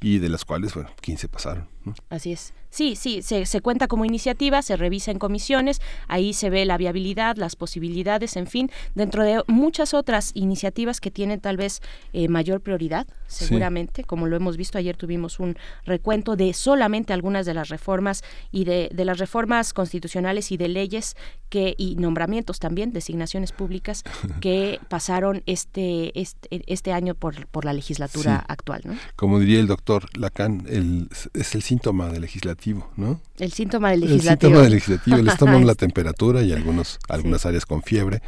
y 0.01 0.19
de 0.19 0.29
las 0.31 0.45
cuales, 0.45 0.73
bueno, 0.73 0.91
15 1.03 1.29
pasaron. 1.29 1.69
¿No? 1.89 1.95
Así 2.11 2.33
es. 2.33 2.53
Sí, 2.71 2.97
sí, 2.97 3.23
se, 3.23 3.47
se 3.47 3.63
cuenta 3.63 3.89
como 3.89 4.05
iniciativa, 4.05 4.61
se 4.61 4.77
revisa 4.77 5.11
en 5.11 5.19
comisiones, 5.19 5.81
ahí 6.07 6.35
se 6.35 6.51
ve 6.51 6.67
la 6.67 6.77
viabilidad, 6.77 7.37
las 7.37 7.57
posibilidades, 7.57 8.37
en 8.37 8.47
fin, 8.47 8.71
dentro 8.95 9.25
de 9.25 9.43
muchas 9.47 9.95
otras 9.95 10.33
iniciativas 10.35 11.01
que 11.01 11.11
tienen 11.11 11.41
tal 11.41 11.57
vez 11.57 11.81
eh, 12.13 12.29
mayor 12.29 12.61
prioridad, 12.61 13.07
Sí. 13.27 13.45
seguramente, 13.47 14.05
como 14.05 14.27
lo 14.27 14.37
hemos 14.37 14.57
visto 14.57 14.77
ayer 14.79 14.97
tuvimos 14.97 15.39
un 15.41 15.57
recuento 15.85 16.35
de 16.37 16.53
solamente 16.55 17.13
algunas 17.13 17.45
de 17.47 17.53
las 17.55 17.69
reformas 17.71 18.23
y 18.53 18.65
de, 18.65 18.89
de 18.93 19.05
las 19.05 19.19
reformas 19.19 19.73
constitucionales 19.75 20.51
y 20.53 20.57
de 20.59 20.69
leyes 20.69 21.15
que 21.51 21.75
y 21.79 21.97
nombramientos 21.97 22.59
también, 22.59 22.93
designaciones 22.93 23.53
públicas 23.53 24.03
que 24.41 24.79
pasaron 24.89 25.43
este 25.47 26.19
este, 26.21 26.63
este 26.73 26.93
año 26.93 27.15
por, 27.15 27.47
por 27.49 27.65
la 27.65 27.73
legislatura 27.73 28.39
Sí. 28.41 28.45
actual, 28.49 28.81
¿no? 28.85 28.97
Como 29.17 29.39
diría 29.41 29.61
el 29.61 29.67
doctor 29.67 30.07
Lacan, 30.19 30.65
el, 30.69 31.09
es 31.35 31.55
el 31.55 31.63
síntoma 31.79 32.09
del 32.09 32.23
legislativo, 32.23 32.91
¿no? 32.97 33.21
El 33.39 33.53
síntoma 33.53 33.91
del 33.91 34.03
El 34.03 34.09
legislativo. 34.11 34.49
síntoma 34.51 34.63
del 34.65 34.73
legislativo, 34.73 35.17
les 35.19 35.37
toman 35.37 35.67
la 35.67 35.75
temperatura 35.75 36.43
y 36.43 36.53
algunos, 36.53 36.99
algunas 37.09 37.43
Sí. 37.43 37.49
áreas 37.49 37.67
con 37.67 37.83
fiebre, 37.83 38.21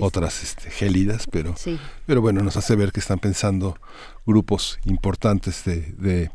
otras 0.00 0.42
este, 0.42 0.70
gélidas, 0.70 1.26
pero, 1.30 1.54
Sí. 1.56 1.78
pero 2.06 2.20
bueno, 2.22 2.42
nos 2.42 2.56
hace 2.56 2.74
ver 2.76 2.92
que 2.92 3.00
están 3.00 3.18
pensando 3.18 3.76
grupos 4.26 4.78
importantes 4.84 5.64
de, 5.64 5.82
de 5.98 6.30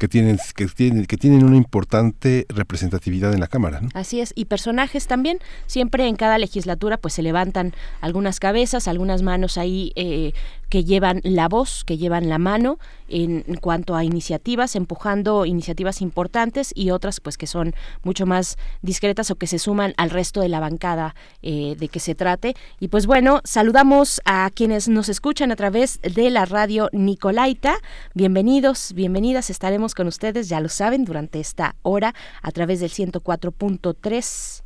que 0.00 0.08
tienen 0.08 0.38
que 0.56 0.66
tienen 0.66 1.04
que 1.04 1.18
tienen 1.18 1.44
una 1.44 1.56
importante 1.56 2.46
representatividad 2.48 3.34
en 3.34 3.40
la 3.40 3.48
cámara, 3.48 3.82
¿no? 3.82 3.90
Así 3.92 4.20
es, 4.20 4.32
y 4.34 4.46
personajes 4.46 5.06
también. 5.06 5.40
Siempre 5.66 6.08
en 6.08 6.16
cada 6.16 6.38
legislatura 6.38 6.96
pues 6.96 7.12
se 7.12 7.22
levantan 7.22 7.74
algunas 8.00 8.40
cabezas, 8.40 8.88
algunas 8.88 9.20
manos 9.22 9.58
ahí 9.58 9.92
eh, 9.96 10.32
que 10.70 10.84
llevan 10.84 11.20
la 11.24 11.48
voz, 11.48 11.84
que 11.84 11.98
llevan 11.98 12.28
la 12.28 12.38
mano 12.38 12.78
en, 13.08 13.42
cuanto 13.60 13.96
a 13.96 14.04
iniciativas, 14.04 14.76
empujando 14.76 15.44
iniciativas 15.44 16.00
importantes 16.00 16.72
y 16.74 16.92
otras 16.92 17.20
pues 17.20 17.36
que 17.36 17.48
son 17.48 17.74
mucho 18.04 18.24
más 18.24 18.56
discretas 18.80 19.30
o 19.30 19.34
que 19.34 19.48
se 19.48 19.58
suman 19.58 19.92
al 19.96 20.10
resto 20.10 20.40
de 20.40 20.48
la 20.48 20.60
bancada 20.60 21.14
eh, 21.42 21.76
de 21.78 21.88
que 21.88 22.00
se 22.00 22.14
trate. 22.14 22.54
Y 22.78 22.88
pues 22.88 23.06
bueno, 23.06 23.40
saludamos 23.44 24.22
a 24.24 24.48
quienes 24.54 24.88
nos 24.88 25.08
escuchan 25.08 25.50
a 25.50 25.56
través 25.56 26.00
de 26.02 26.30
la 26.30 26.44
radio 26.44 26.88
Nicolaita. 26.92 27.74
Bienvenidos, 28.14 28.92
bienvenidas, 28.94 29.50
estaremos 29.50 29.94
con 29.94 30.06
ustedes, 30.06 30.48
ya 30.48 30.60
lo 30.60 30.68
saben, 30.68 31.04
durante 31.04 31.40
esta 31.40 31.74
hora 31.82 32.14
a 32.42 32.52
través 32.52 32.78
del 32.78 32.90
104.3 32.90 34.62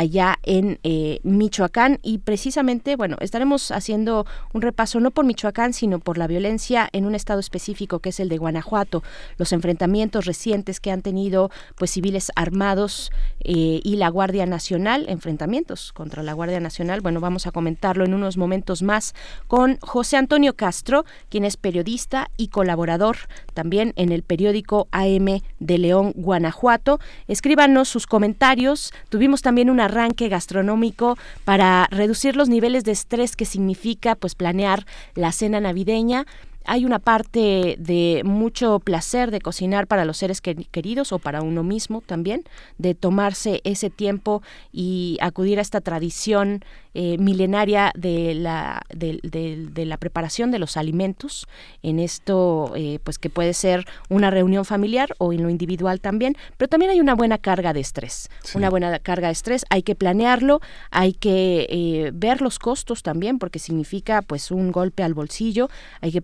allá 0.00 0.38
en 0.44 0.78
eh, 0.82 1.20
Michoacán 1.24 1.98
y 2.02 2.18
precisamente, 2.18 2.96
bueno, 2.96 3.18
estaremos 3.20 3.70
haciendo 3.70 4.24
un 4.54 4.62
repaso 4.62 4.98
no 4.98 5.10
por 5.10 5.26
Michoacán, 5.26 5.74
sino 5.74 5.98
por 5.98 6.16
la 6.16 6.26
violencia 6.26 6.88
en 6.92 7.04
un 7.04 7.14
estado 7.14 7.38
específico 7.38 7.98
que 7.98 8.08
es 8.08 8.18
el 8.18 8.30
de 8.30 8.38
Guanajuato, 8.38 9.02
los 9.36 9.52
enfrentamientos 9.52 10.24
recientes 10.24 10.80
que 10.80 10.90
han 10.90 11.02
tenido 11.02 11.50
pues 11.76 11.90
civiles 11.90 12.32
armados 12.34 13.12
eh, 13.44 13.80
y 13.84 13.96
la 13.96 14.08
Guardia 14.08 14.46
Nacional, 14.46 15.04
enfrentamientos 15.06 15.92
contra 15.92 16.22
la 16.22 16.32
Guardia 16.32 16.60
Nacional, 16.60 17.02
bueno, 17.02 17.20
vamos 17.20 17.46
a 17.46 17.50
comentarlo 17.50 18.06
en 18.06 18.14
unos 18.14 18.38
momentos 18.38 18.82
más 18.82 19.14
con 19.48 19.76
José 19.82 20.16
Antonio 20.16 20.56
Castro, 20.56 21.04
quien 21.28 21.44
es 21.44 21.58
periodista 21.58 22.30
y 22.38 22.48
colaborador 22.48 23.18
también 23.52 23.92
en 23.96 24.12
el 24.12 24.22
periódico 24.22 24.88
AM 24.92 25.42
de 25.58 25.78
León, 25.78 26.12
Guanajuato. 26.16 27.00
Escríbanos 27.28 27.90
sus 27.90 28.06
comentarios. 28.06 28.94
Tuvimos 29.10 29.42
también 29.42 29.68
un 29.68 29.80
arranque 29.90 30.28
gastronómico 30.28 31.18
para 31.44 31.86
reducir 31.90 32.36
los 32.36 32.48
niveles 32.48 32.84
de 32.84 32.92
estrés 32.92 33.36
que 33.36 33.44
significa 33.44 34.14
pues 34.14 34.34
planear 34.34 34.86
la 35.14 35.32
cena 35.32 35.60
navideña 35.60 36.26
hay 36.70 36.84
una 36.84 37.00
parte 37.00 37.74
de 37.80 38.22
mucho 38.24 38.78
placer 38.78 39.32
de 39.32 39.40
cocinar 39.40 39.88
para 39.88 40.04
los 40.04 40.18
seres 40.18 40.40
queridos 40.40 41.10
o 41.10 41.18
para 41.18 41.42
uno 41.42 41.64
mismo 41.64 42.00
también, 42.00 42.44
de 42.78 42.94
tomarse 42.94 43.60
ese 43.64 43.90
tiempo 43.90 44.40
y 44.72 45.18
acudir 45.20 45.58
a 45.58 45.62
esta 45.62 45.80
tradición 45.80 46.62
eh, 46.92 47.18
milenaria 47.18 47.92
de 47.94 48.34
la, 48.34 48.82
de, 48.92 49.84
la 49.86 49.96
preparación 49.96 50.50
de 50.50 50.58
los 50.58 50.76
alimentos, 50.76 51.46
en 51.84 52.00
esto 52.00 52.72
eh, 52.74 52.98
pues 53.04 53.18
que 53.18 53.30
puede 53.30 53.54
ser 53.54 53.86
una 54.08 54.28
reunión 54.30 54.64
familiar 54.64 55.14
o 55.18 55.32
en 55.32 55.44
lo 55.44 55.50
individual 55.50 56.00
también, 56.00 56.36
pero 56.56 56.68
también 56.68 56.90
hay 56.90 57.00
una 57.00 57.14
buena 57.14 57.38
carga 57.38 57.72
de 57.72 57.78
estrés, 57.78 58.28
una 58.54 58.70
buena 58.70 58.98
carga 58.98 59.28
de 59.28 59.32
estrés, 59.32 59.64
hay 59.70 59.84
que 59.84 59.94
planearlo, 59.94 60.60
hay 60.90 61.12
que 61.12 61.68
eh, 61.70 62.10
ver 62.12 62.42
los 62.42 62.58
costos 62.58 63.04
también, 63.04 63.38
porque 63.38 63.60
significa 63.60 64.22
pues 64.22 64.50
un 64.50 64.72
golpe 64.72 65.04
al 65.04 65.14
bolsillo, 65.14 65.70
hay 66.00 66.10
que 66.10 66.22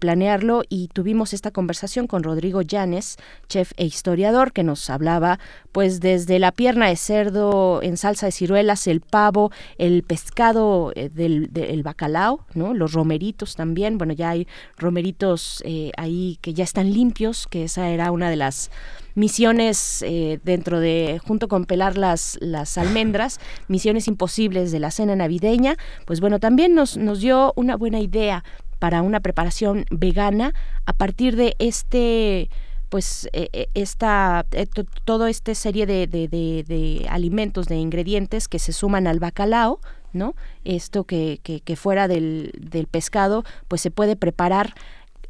y 0.69 0.89
tuvimos 0.89 1.33
esta 1.33 1.51
conversación 1.51 2.07
con 2.07 2.23
Rodrigo 2.23 2.61
Llanes, 2.63 3.17
chef 3.49 3.73
e 3.77 3.85
historiador, 3.85 4.53
que 4.53 4.63
nos 4.63 4.91
hablaba 4.91 5.39
pues 5.73 6.01
desde 6.01 6.39
la 6.39 6.53
pierna 6.53 6.89
de 6.89 6.97
cerdo 6.97 7.81
en 7.83 7.97
salsa 7.97 8.27
de 8.27 8.33
ciruelas, 8.33 8.87
el 8.87 9.01
pavo, 9.01 9.51
el 9.79 10.03
pescado, 10.03 10.93
eh, 10.95 11.09
del, 11.09 11.83
bacalao, 11.83 12.45
¿no? 12.55 12.75
Los 12.75 12.93
romeritos 12.93 13.57
también, 13.57 13.99
bueno, 13.99 14.13
ya 14.13 14.31
hay 14.31 14.47
romeritos 14.77 15.63
eh, 15.65 15.93
ahí 15.97 16.39
que 16.41 16.53
ya 16.55 16.65
están 16.65 16.93
limpios, 16.93 17.47
que 17.47 17.65
esa 17.65 17.89
era 17.89 18.11
una 18.11 18.29
de 18.31 18.37
las 18.37 18.71
misiones 19.15 20.03
eh, 20.03 20.41
dentro 20.45 20.81
de, 20.81 21.21
junto 21.27 21.49
con 21.49 21.65
pelar 21.65 21.97
las, 21.97 22.39
almendras, 22.77 23.39
misiones 23.69 24.09
imposibles 24.09 24.73
de 24.73 24.81
la 24.81 24.91
cena 24.91 25.17
navideña, 25.17 25.77
pues 26.05 26.21
bueno, 26.21 26.41
también 26.41 26.75
nos 26.75 27.21
dio 27.21 27.53
una 27.57 27.77
buena 27.77 28.01
idea 28.01 28.45
para 28.87 29.03
una 29.03 29.19
preparación 29.19 29.85
vegana 29.91 30.55
a 30.85 30.93
partir 30.93 31.35
de 31.35 31.57
este 31.59 32.49
pues 32.89 33.29
esta 33.75 34.47
todo 35.05 35.27
esta 35.27 35.57
serie 35.57 35.87
de, 35.87 36.07
de, 36.07 36.29
de, 36.29 37.07
alimentos 37.11 37.67
de 37.67 37.79
ingredientes 37.79 38.47
que 38.47 38.61
se 38.61 38.73
suman 38.73 39.09
al 39.09 39.19
bacalao 39.19 39.81
¿no? 40.13 40.37
Esto 40.63 41.03
que, 41.03 41.41
que, 41.43 41.63
que 41.63 41.75
fuera 41.75 42.07
del, 42.07 42.53
del 42.61 42.87
pescado, 42.87 43.43
pues 43.67 43.81
se 43.81 43.91
puede 43.91 44.15
preparar 44.15 44.73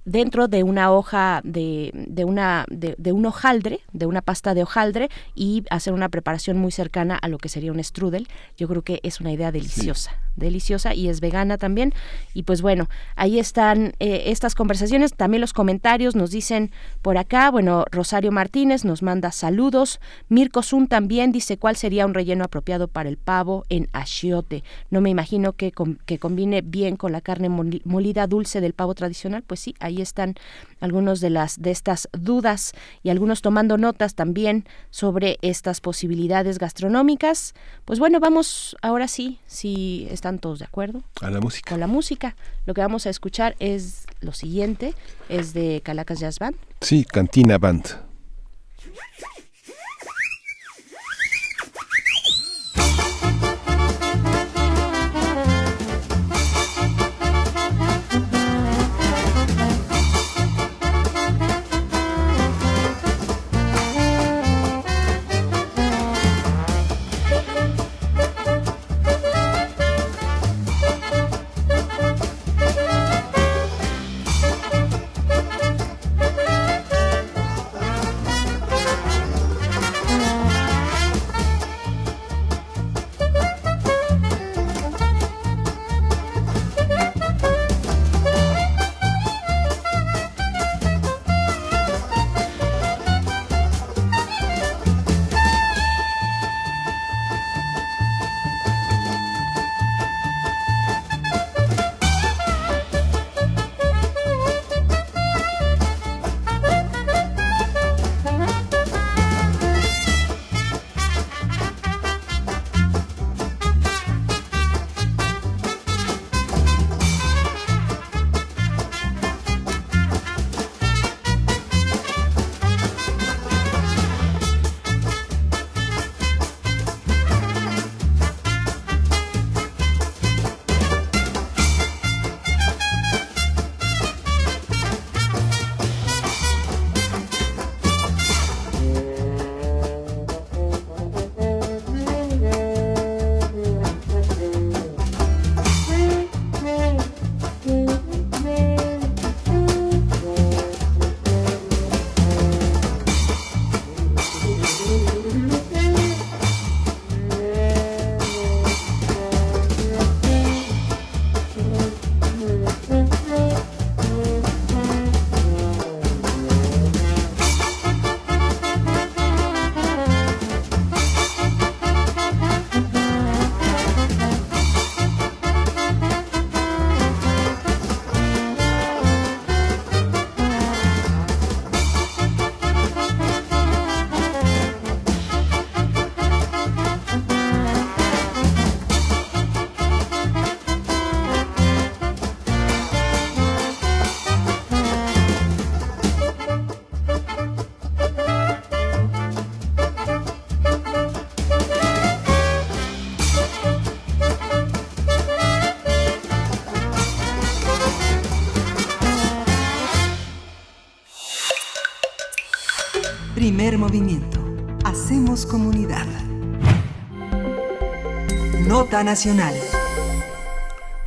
dentro 0.05 0.49
de 0.49 0.63
una 0.63 0.93
hoja 0.93 1.41
de, 1.43 1.93
de 1.95 2.27
una 2.27 2.67
de, 2.69 2.95
de, 2.99 3.13
un 3.13 3.25
hojaldre, 3.25 3.81
de 3.95 4.05
una 4.05 4.21
pasta 4.21 4.53
de 4.53 4.65
hojaldre 4.65 5.09
y 5.35 5.65
hacer 5.71 5.95
una 5.95 6.11
preparación 6.11 6.59
muy 6.59 6.73
cercana 6.73 7.17
a 7.17 7.29
lo 7.29 7.39
que 7.39 7.49
sería 7.49 7.73
un 7.73 7.83
strudel. 7.83 8.29
Yo 8.59 8.69
creo 8.69 8.83
que 8.83 9.01
es 9.03 9.19
una 9.19 9.33
idea 9.33 9.51
deliciosa, 9.51 10.13
deliciosa 10.37 10.95
y 10.95 11.09
es 11.09 11.21
vegana 11.21 11.59
también. 11.59 11.93
Y 12.35 12.45
pues 12.45 12.63
bueno, 12.63 12.89
ahí 13.17 13.39
están 13.39 13.95
eh, 13.99 14.25
estas 14.27 14.55
conversaciones, 14.55 15.15
también 15.15 15.41
los 15.41 15.53
comentarios 15.53 16.15
nos 16.15 16.31
dicen 16.31 16.71
por 17.03 17.19
acá, 17.19 17.51
bueno, 17.51 17.85
Rosario 17.91 18.33
Martínez 18.33 18.85
nos 18.85 19.03
manda 19.03 19.33
saludos, 19.33 20.01
Mirko 20.29 20.63
Zun 20.63 20.89
también 20.89 21.33
dice 21.33 21.59
cuál 21.59 21.77
sería 21.77 22.07
un 22.07 22.15
relleno 22.15 22.45
apropiado 22.45 22.89
para 22.89 23.09
el 23.09 23.17
pavo 23.17 23.65
en 23.69 23.89
achiote. 23.93 24.63
No 24.91 25.01
me 25.01 25.11
imagino 25.11 25.53
que, 25.53 25.73
que 26.07 26.19
combine 26.19 26.63
bien 26.63 26.97
con 26.97 27.13
la 27.13 27.21
carne 27.21 27.49
molida 27.49 28.27
dulce 28.27 28.61
del 28.61 28.73
pavo 28.73 28.95
tradicional, 28.95 29.43
pues 29.43 29.61
sí, 29.61 29.75
ahí 29.81 30.01
están 30.01 30.35
algunos 30.81 31.21
de 31.21 31.31
las 31.31 31.61
de 31.61 31.71
estas 31.71 32.09
dudas 32.13 32.73
y 33.03 33.11
algunos 33.11 33.43
tomando 33.43 33.79
notas 33.79 34.15
también 34.15 34.65
sobre 34.91 35.39
estas 35.43 35.81
posibilidades 35.81 36.59
gastronómicas. 36.59 37.55
Pues 37.85 37.99
bueno, 37.99 38.21
vamos 38.21 38.77
ahora 38.83 39.09
sí, 39.09 39.39
si 39.47 40.07
están 40.27 40.41
todos 40.41 40.59
de 40.59 40.65
acuerdo. 40.65 41.05
A 41.21 41.31
la 41.31 41.41
música. 41.41 41.71
Con 41.71 41.79
la 41.79 41.87
música. 41.87 42.35
Lo 42.65 42.75
que 42.75 42.81
vamos 42.81 43.07
a 43.07 43.11
escuchar 43.11 43.55
es 43.61 44.07
lo 44.21 44.33
siguiente, 44.33 44.95
es 45.29 45.55
de 45.55 45.81
Calacas 45.85 46.19
Jazz 46.19 46.41
Band. 46.41 46.57
Sí, 46.81 47.05
Cantina 47.05 47.59
Band. 47.59 47.87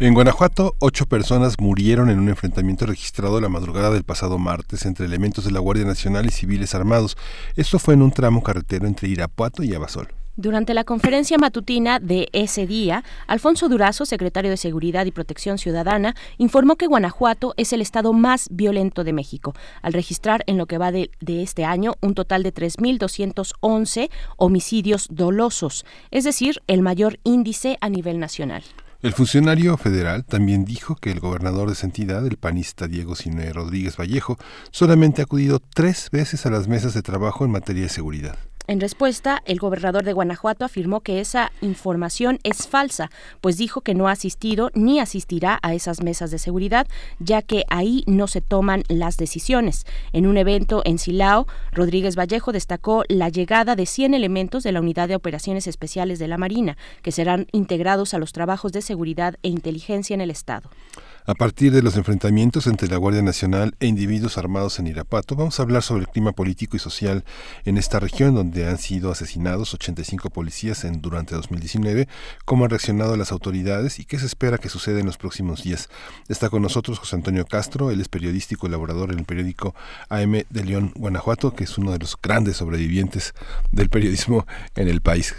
En 0.01 0.13
Guanajuato, 0.13 0.75
ocho 0.79 1.05
personas 1.05 1.55
murieron 1.59 2.09
en 2.09 2.19
un 2.19 2.29
enfrentamiento 2.29 2.85
registrado 2.85 3.41
la 3.41 3.49
madrugada 3.49 3.89
del 3.89 4.03
pasado 4.03 4.37
martes 4.37 4.85
entre 4.85 5.05
elementos 5.05 5.45
de 5.45 5.51
la 5.51 5.59
Guardia 5.59 5.85
Nacional 5.85 6.25
y 6.25 6.31
civiles 6.31 6.75
armados. 6.75 7.17
Esto 7.55 7.79
fue 7.79 7.93
en 7.95 8.01
un 8.01 8.11
tramo 8.11 8.43
carretero 8.43 8.87
entre 8.87 9.09
Irapuato 9.09 9.63
y 9.63 9.73
Abasol. 9.73 10.18
Durante 10.39 10.73
la 10.73 10.85
conferencia 10.85 11.37
matutina 11.37 11.99
de 11.99 12.29
ese 12.31 12.65
día, 12.65 13.03
Alfonso 13.27 13.67
Durazo, 13.67 14.05
secretario 14.05 14.49
de 14.49 14.55
Seguridad 14.55 15.05
y 15.05 15.11
Protección 15.11 15.57
Ciudadana, 15.57 16.15
informó 16.37 16.77
que 16.77 16.87
Guanajuato 16.87 17.53
es 17.57 17.73
el 17.73 17.81
estado 17.81 18.13
más 18.13 18.47
violento 18.49 19.03
de 19.03 19.11
México, 19.11 19.53
al 19.81 19.91
registrar 19.91 20.45
en 20.47 20.57
lo 20.57 20.65
que 20.65 20.77
va 20.77 20.93
de, 20.93 21.11
este 21.27 21.65
año 21.65 21.95
un 21.99 22.13
total 22.15 22.43
de 22.43 22.53
3.211 22.53 24.09
homicidios 24.37 25.09
dolosos, 25.11 25.85
es 26.09 26.23
decir, 26.23 26.61
el 26.67 26.83
mayor 26.83 27.19
índice 27.25 27.77
a 27.81 27.89
nivel 27.89 28.17
nacional. 28.17 28.63
El 29.01 29.11
funcionario 29.11 29.75
federal 29.75 30.23
también 30.23 30.63
dijo 30.63 30.95
que 30.95 31.11
el 31.11 31.19
gobernador 31.19 31.67
de 31.67 31.73
esa 31.73 31.85
entidad, 31.85 32.25
el 32.25 32.37
panista 32.37 32.87
Diego 32.87 33.17
Siné 33.17 33.51
Rodríguez 33.51 33.97
Vallejo, 33.97 34.37
solamente 34.71 35.21
ha 35.21 35.25
acudido 35.25 35.59
tres 35.59 36.07
veces 36.13 36.45
a 36.45 36.49
las 36.49 36.69
mesas 36.69 36.93
de 36.93 37.01
trabajo 37.01 37.43
en 37.43 37.51
materia 37.51 37.83
de 37.83 37.89
seguridad. 37.89 38.37
En 38.69 38.79
respuesta, 38.79 39.41
el 39.47 39.57
gobernador 39.57 40.03
de 40.03 40.13
Guanajuato 40.13 40.63
afirmó 40.63 40.99
que 40.99 41.19
esa 41.21 41.51
información 41.59 42.37
es 42.43 42.67
falsa, 42.67 43.09
pues 43.41 43.57
dijo 43.57 43.81
que 43.81 43.95
no 43.95 44.07
ha 44.07 44.11
asistido 44.11 44.69
ni 44.75 44.99
asistirá 44.99 45.57
a 45.63 45.73
esas 45.73 46.03
mesas 46.03 46.29
de 46.29 46.37
seguridad, 46.37 46.85
ya 47.17 47.41
que 47.41 47.63
ahí 47.69 48.03
no 48.05 48.27
se 48.27 48.41
toman 48.41 48.83
las 48.87 49.17
decisiones. 49.17 49.87
En 50.13 50.27
un 50.27 50.37
evento 50.37 50.83
en 50.85 50.99
Silao, 50.99 51.47
Rodríguez 51.71 52.15
Vallejo 52.15 52.51
destacó 52.51 53.05
la 53.07 53.29
llegada 53.29 53.75
de 53.75 53.87
100 53.87 54.13
elementos 54.13 54.61
de 54.61 54.71
la 54.71 54.81
Unidad 54.81 55.07
de 55.07 55.15
Operaciones 55.15 55.65
Especiales 55.65 56.19
de 56.19 56.27
la 56.27 56.37
Marina, 56.37 56.77
que 57.01 57.11
serán 57.11 57.47
integrados 57.51 58.13
a 58.13 58.19
los 58.19 58.33
trabajos 58.33 58.71
de 58.71 58.83
seguridad 58.83 59.37
e 59.41 59.47
inteligencia 59.47 60.13
en 60.13 60.21
el 60.21 60.29
Estado. 60.29 60.69
A 61.29 61.35
partir 61.35 61.71
de 61.71 61.83
los 61.83 61.95
enfrentamientos 61.95 62.65
entre 62.65 62.87
la 62.87 62.97
Guardia 62.97 63.21
Nacional 63.21 63.75
e 63.79 63.85
individuos 63.85 64.39
armados 64.39 64.79
en 64.79 64.87
Irapuato, 64.87 65.35
vamos 65.35 65.59
a 65.59 65.61
hablar 65.61 65.83
sobre 65.83 66.01
el 66.01 66.07
clima 66.07 66.31
político 66.31 66.75
y 66.75 66.79
social 66.79 67.23
en 67.65 67.77
esta 67.77 67.99
región 67.99 68.33
donde 68.33 68.67
han 68.67 68.79
sido 68.79 69.11
asesinados 69.11 69.75
85 69.75 70.31
policías 70.31 70.85
en, 70.85 71.03
durante 71.03 71.35
2019, 71.35 72.07
cómo 72.45 72.63
han 72.63 72.71
reaccionado 72.71 73.15
las 73.15 73.31
autoridades 73.31 73.99
y 73.99 74.05
qué 74.05 74.17
se 74.17 74.25
espera 74.25 74.57
que 74.57 74.69
suceda 74.69 74.99
en 74.99 75.05
los 75.05 75.19
próximos 75.19 75.61
días. 75.61 75.87
Está 76.29 76.49
con 76.49 76.63
nosotros 76.63 76.97
José 76.97 77.17
Antonio 77.17 77.45
Castro, 77.45 77.91
él 77.91 78.01
es 78.01 78.09
periodista 78.09 78.55
y 78.55 78.57
colaborador 78.57 79.11
en 79.11 79.19
el 79.19 79.25
periódico 79.25 79.75
AM 80.09 80.31
de 80.49 80.65
León, 80.65 80.93
Guanajuato, 80.95 81.53
que 81.53 81.65
es 81.65 81.77
uno 81.77 81.91
de 81.91 81.99
los 81.99 82.17
grandes 82.19 82.57
sobrevivientes 82.57 83.35
del 83.71 83.89
periodismo 83.89 84.47
en 84.75 84.87
el 84.87 85.01
país. 85.01 85.35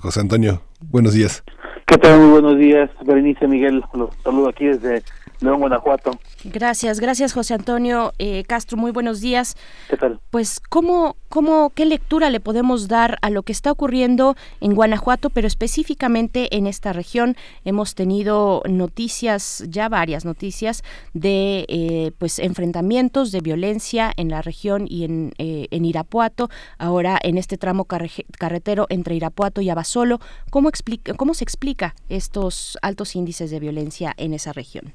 José 0.00 0.20
Antonio, 0.20 0.62
buenos 0.80 1.12
días. 1.12 1.44
¿Qué 1.86 1.98
tal? 1.98 2.18
Muy 2.18 2.30
buenos 2.30 2.58
días, 2.58 2.88
Berenice 3.04 3.46
Miguel. 3.46 3.84
Los 3.92 4.08
saludo 4.24 4.48
aquí 4.48 4.64
desde 4.64 5.02
León, 5.44 5.60
Guanajuato. 5.60 6.12
Gracias, 6.44 7.00
gracias 7.00 7.32
José 7.32 7.54
Antonio 7.54 8.12
eh, 8.18 8.44
Castro, 8.44 8.76
muy 8.76 8.90
buenos 8.90 9.20
días. 9.20 9.56
¿Qué 9.88 9.96
tal? 9.96 10.20
Pues, 10.30 10.60
¿cómo, 10.60 11.16
cómo, 11.28 11.70
¿qué 11.74 11.84
lectura 11.84 12.30
le 12.30 12.40
podemos 12.40 12.88
dar 12.88 13.18
a 13.22 13.30
lo 13.30 13.42
que 13.42 13.52
está 13.52 13.70
ocurriendo 13.70 14.36
en 14.60 14.74
Guanajuato, 14.74 15.30
pero 15.30 15.46
específicamente 15.46 16.56
en 16.56 16.66
esta 16.66 16.92
región? 16.92 17.36
Hemos 17.64 17.94
tenido 17.94 18.62
noticias, 18.68 19.64
ya 19.68 19.88
varias 19.88 20.24
noticias, 20.24 20.82
de 21.12 21.66
eh, 21.68 22.12
pues 22.18 22.38
enfrentamientos 22.38 23.30
de 23.30 23.40
violencia 23.40 24.12
en 24.16 24.30
la 24.30 24.42
región 24.42 24.86
y 24.88 25.04
en, 25.04 25.32
eh, 25.38 25.68
en 25.70 25.84
Irapuato, 25.84 26.48
ahora 26.78 27.18
en 27.22 27.38
este 27.38 27.58
tramo 27.58 27.84
carretero 27.84 28.86
entre 28.88 29.14
Irapuato 29.14 29.60
y 29.60 29.70
Abasolo. 29.70 30.20
¿Cómo, 30.50 30.68
explica, 30.68 31.14
¿Cómo 31.14 31.34
se 31.34 31.44
explica 31.44 31.94
estos 32.08 32.78
altos 32.82 33.14
índices 33.14 33.50
de 33.50 33.60
violencia 33.60 34.14
en 34.16 34.34
esa 34.34 34.52
región? 34.52 34.92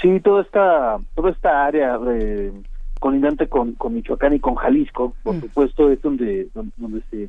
Sí, 0.00 0.20
toda 0.20 0.42
esta, 0.42 0.98
toda 1.14 1.30
esta 1.30 1.66
área 1.66 1.98
eh, 2.10 2.52
colindante 2.98 3.48
con, 3.48 3.72
con 3.72 3.94
Michoacán 3.94 4.34
y 4.34 4.40
con 4.40 4.54
Jalisco, 4.54 5.14
por 5.22 5.40
supuesto, 5.40 5.90
es 5.90 6.00
donde, 6.02 6.48
donde 6.76 7.02
se 7.10 7.28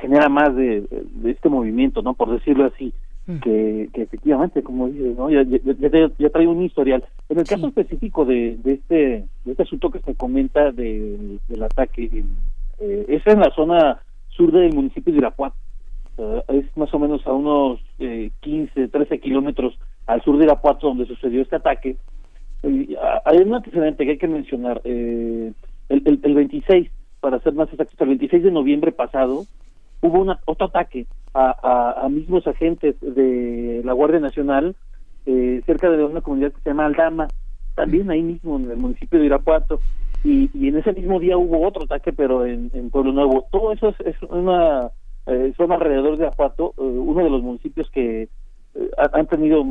genera 0.00 0.28
más 0.28 0.54
de, 0.54 0.82
de 0.90 1.30
este 1.30 1.48
movimiento, 1.48 2.02
¿no? 2.02 2.14
Por 2.14 2.30
decirlo 2.30 2.66
así, 2.66 2.92
que, 3.42 3.90
que 3.92 4.02
efectivamente, 4.02 4.62
como 4.62 4.88
dices, 4.88 5.16
¿no? 5.16 5.28
Ya, 5.28 5.42
ya, 5.42 5.58
ya, 5.64 6.10
ya 6.18 6.30
trae 6.30 6.46
un 6.46 6.62
historial. 6.62 7.04
En 7.28 7.38
el 7.38 7.44
caso 7.44 7.66
específico 7.66 8.24
de, 8.24 8.56
de 8.64 8.72
este 8.72 8.96
de 9.44 9.50
este 9.50 9.64
asunto 9.64 9.90
que 9.90 9.98
se 9.98 10.14
comenta 10.14 10.72
de, 10.72 11.38
del 11.46 11.62
ataque, 11.62 12.24
eh, 12.80 13.04
es 13.06 13.26
en 13.26 13.40
la 13.40 13.50
zona 13.54 14.00
sur 14.30 14.50
del 14.50 14.72
municipio 14.72 15.12
de 15.12 15.18
Irapuato. 15.18 15.56
Uh, 16.16 16.40
es 16.48 16.64
más 16.76 16.92
o 16.94 16.98
menos 16.98 17.24
a 17.26 17.32
unos 17.32 17.80
eh, 17.98 18.30
15, 18.40 18.88
13 18.88 19.20
kilómetros 19.20 19.78
al 20.08 20.22
sur 20.22 20.38
de 20.38 20.44
Irapuato 20.44 20.88
donde 20.88 21.06
sucedió 21.06 21.42
este 21.42 21.56
ataque. 21.56 21.96
Hay 22.62 23.36
un 23.38 23.54
antecedente 23.54 24.04
que 24.04 24.12
hay 24.12 24.18
que 24.18 24.26
mencionar. 24.26 24.80
Eh, 24.84 25.52
el, 25.90 26.02
el, 26.04 26.20
el 26.22 26.34
26, 26.34 26.90
para 27.20 27.38
ser 27.40 27.52
más 27.52 27.68
exactos, 27.68 28.00
el 28.00 28.08
26 28.08 28.42
de 28.42 28.50
noviembre 28.50 28.90
pasado, 28.90 29.44
hubo 30.00 30.20
una, 30.20 30.40
otro 30.46 30.66
ataque 30.66 31.06
a, 31.34 31.54
a, 31.62 32.04
a 32.04 32.08
mismos 32.08 32.46
agentes 32.46 32.96
de 33.00 33.82
la 33.84 33.92
Guardia 33.92 34.18
Nacional 34.20 34.74
eh, 35.26 35.62
cerca 35.66 35.90
de 35.90 36.02
una 36.02 36.22
comunidad 36.22 36.52
que 36.52 36.62
se 36.62 36.70
llama 36.70 36.86
Aldama, 36.86 37.28
también 37.74 38.10
ahí 38.10 38.22
mismo 38.22 38.56
en 38.56 38.70
el 38.70 38.78
municipio 38.78 39.18
de 39.18 39.26
Irapuato. 39.26 39.80
Y, 40.24 40.50
y 40.54 40.68
en 40.68 40.78
ese 40.78 40.94
mismo 40.94 41.20
día 41.20 41.36
hubo 41.36 41.66
otro 41.66 41.84
ataque, 41.84 42.14
pero 42.14 42.46
en, 42.46 42.70
en 42.72 42.90
Pueblo 42.90 43.12
Nuevo. 43.12 43.46
Todo 43.52 43.72
eso 43.72 43.90
es, 43.90 44.00
es 44.00 44.22
una 44.22 44.90
eh, 45.26 45.52
son 45.58 45.70
alrededor 45.70 46.16
de 46.16 46.24
Irapuato, 46.24 46.72
eh, 46.78 46.80
uno 46.80 47.22
de 47.22 47.30
los 47.30 47.42
municipios 47.42 47.90
que 47.90 48.30
eh, 48.78 48.90
han 49.12 49.26
tenido 49.26 49.64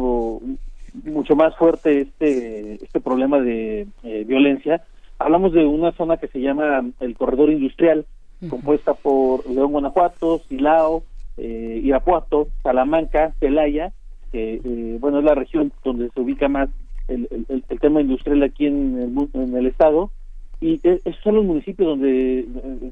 mucho 1.03 1.35
más 1.35 1.55
fuerte 1.55 2.01
este 2.01 2.75
este 2.83 2.99
problema 2.99 3.39
de 3.39 3.87
eh, 4.03 4.23
violencia. 4.25 4.83
Hablamos 5.19 5.53
de 5.53 5.65
una 5.65 5.91
zona 5.93 6.17
que 6.17 6.27
se 6.27 6.39
llama 6.39 6.85
el 6.99 7.15
corredor 7.15 7.49
industrial, 7.49 8.05
compuesta 8.49 8.93
por 8.93 9.49
León, 9.49 9.71
Guanajuato, 9.71 10.39
Silao, 10.47 11.03
eh, 11.37 11.81
Irapuato, 11.83 12.47
Salamanca, 12.63 13.33
Celaya, 13.39 13.91
que 14.31 14.61
eh, 14.63 14.97
bueno 14.99 15.19
es 15.19 15.25
la 15.25 15.35
región 15.35 15.71
donde 15.83 16.09
se 16.13 16.21
ubica 16.21 16.47
más 16.47 16.69
el, 17.07 17.27
el, 17.31 17.63
el 17.67 17.79
tema 17.79 18.01
industrial 18.01 18.43
aquí 18.43 18.67
en 18.67 19.29
el, 19.33 19.41
en 19.41 19.55
el 19.55 19.67
estado. 19.67 20.11
Y 20.59 20.79
esos 20.83 21.21
son 21.23 21.35
los 21.35 21.45
municipios 21.45 21.87
donde 21.87 22.47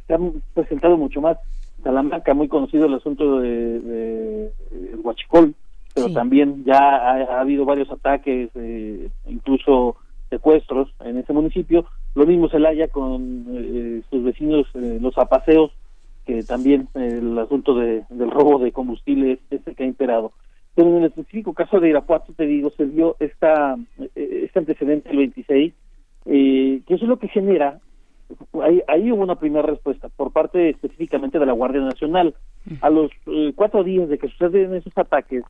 se 0.06 0.14
han 0.14 0.34
presentado 0.54 0.98
mucho 0.98 1.20
más. 1.20 1.38
Salamanca, 1.84 2.34
muy 2.34 2.48
conocido 2.48 2.86
el 2.86 2.94
asunto 2.94 3.40
de, 3.40 3.80
de, 3.80 4.52
de 4.72 4.96
Huachicol, 5.04 5.54
pero 5.96 6.10
sí. 6.10 6.14
también 6.14 6.64
ya 6.66 6.78
ha, 6.78 7.14
ha, 7.24 7.40
habido 7.40 7.66
varios 7.66 7.90
ataques, 7.90 8.52
eh, 8.54 9.10
incluso 9.26 9.96
secuestros 10.30 10.94
en 11.00 11.18
ese 11.18 11.34
municipio. 11.34 11.86
Lo 12.14 12.26
mismo 12.26 12.50
Celaya 12.50 12.90
con 12.90 13.46
eh, 13.50 14.02
sus 14.10 14.24
vecinos, 14.24 14.68
eh, 14.76 15.00
los 15.02 15.18
apaseos, 15.18 15.72
que 16.26 16.44
también 16.44 16.90
eh, 16.96 17.20
el 17.22 17.40
asunto 17.40 17.76
de, 17.76 18.04
del 18.10 18.30
robo 18.30 18.60
de 18.60 18.74
combustible 18.74 19.40
es 19.50 19.66
el 19.66 19.76
que 19.76 19.84
ha 19.84 19.88
imperado. 19.88 20.34
Pero 20.76 20.90
en 20.90 20.98
el 20.98 21.06
específico 21.06 21.54
caso 21.54 21.80
de 21.80 21.90
Irapuato, 21.90 22.34
te 22.34 22.46
digo, 22.46 22.70
se 22.72 22.86
dio 22.86 23.16
esta, 23.20 23.78
este 24.16 24.60
antecedente 24.60 25.10
el 25.10 25.18
26, 25.18 25.74
eh, 26.26 26.82
que 26.86 26.94
eso 26.94 27.06
es 27.06 27.10
lo 27.10 27.18
que 27.18 27.30
genera 27.30 27.80
ahí, 28.64 28.82
ahí 28.88 29.12
hubo 29.12 29.24
una 29.24 29.36
primera 29.36 29.62
respuesta 29.62 30.10
por 30.10 30.32
parte 30.32 30.70
específicamente 30.70 31.40
de 31.40 31.46
la 31.46 31.54
Guardia 31.54 31.82
Nacional. 31.82 32.36
A 32.82 32.90
los 32.90 33.12
eh, 33.28 33.54
cuatro 33.56 33.84
días 33.84 34.10
de 34.10 34.18
que 34.18 34.28
suceden 34.28 34.74
esos 34.74 34.98
ataques, 34.98 35.44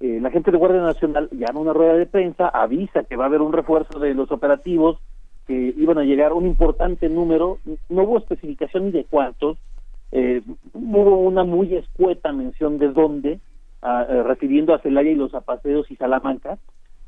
eh, 0.00 0.18
la 0.20 0.30
gente 0.30 0.50
de 0.50 0.58
Guardia 0.58 0.82
Nacional 0.82 1.28
llama 1.32 1.60
una 1.60 1.72
rueda 1.72 1.94
de 1.94 2.06
prensa, 2.06 2.48
avisa 2.48 3.04
que 3.04 3.16
va 3.16 3.24
a 3.24 3.26
haber 3.28 3.40
un 3.40 3.52
refuerzo 3.52 3.98
de 3.98 4.14
los 4.14 4.30
operativos, 4.32 4.98
que 5.46 5.74
iban 5.76 5.98
a 5.98 6.04
llegar 6.04 6.32
un 6.32 6.46
importante 6.46 7.08
número, 7.08 7.58
no 7.88 8.02
hubo 8.02 8.18
especificación 8.18 8.86
ni 8.86 8.90
de 8.92 9.04
cuántos, 9.04 9.58
eh, 10.12 10.42
hubo 10.72 11.18
una 11.18 11.44
muy 11.44 11.74
escueta 11.74 12.32
mención 12.32 12.78
de 12.78 12.88
dónde, 12.88 13.40
a, 13.82 14.02
eh, 14.02 14.22
refiriendo 14.22 14.74
a 14.74 14.78
Celaya 14.78 15.10
y 15.10 15.14
los 15.14 15.34
Apaseos 15.34 15.90
y 15.90 15.96
Salamanca, 15.96 16.58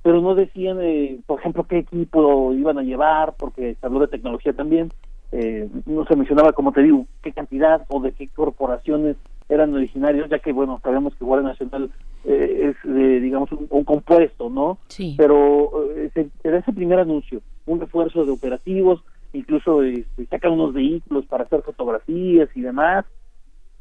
pero 0.02 0.20
no 0.20 0.34
decían, 0.34 0.78
eh, 0.80 1.18
por 1.26 1.40
ejemplo, 1.40 1.64
qué 1.64 1.78
equipo 1.78 2.52
iban 2.52 2.78
a 2.78 2.82
llevar, 2.82 3.34
porque 3.36 3.74
se 3.74 3.86
habló 3.86 4.00
de 4.00 4.08
tecnología 4.08 4.52
también, 4.52 4.92
eh, 5.32 5.68
no 5.86 6.04
se 6.06 6.14
mencionaba, 6.14 6.52
como 6.52 6.70
te 6.72 6.82
digo, 6.82 7.06
qué 7.22 7.32
cantidad 7.32 7.84
o 7.88 8.00
de 8.00 8.12
qué 8.12 8.28
corporaciones 8.28 9.16
eran 9.48 9.74
originarios, 9.74 10.28
ya 10.28 10.38
que, 10.38 10.52
bueno, 10.52 10.80
sabemos 10.82 11.14
que 11.14 11.24
Guardia 11.24 11.50
Nacional 11.50 11.90
eh, 12.24 12.70
es, 12.70 12.90
eh, 12.90 13.20
digamos, 13.20 13.52
un, 13.52 13.66
un, 13.70 13.84
compuesto, 13.84 14.50
¿no? 14.50 14.78
Sí. 14.88 15.14
Pero 15.16 15.90
eh, 15.94 16.10
se, 16.14 16.28
era 16.42 16.58
ese 16.58 16.72
primer 16.72 16.98
anuncio, 16.98 17.40
un 17.66 17.80
refuerzo 17.80 18.24
de 18.24 18.32
operativos, 18.32 19.02
incluso 19.32 19.82
este, 19.82 20.26
sacan 20.26 20.52
unos 20.52 20.72
vehículos 20.72 21.26
para 21.26 21.44
hacer 21.44 21.62
fotografías 21.62 22.48
y 22.54 22.60
demás, 22.60 23.04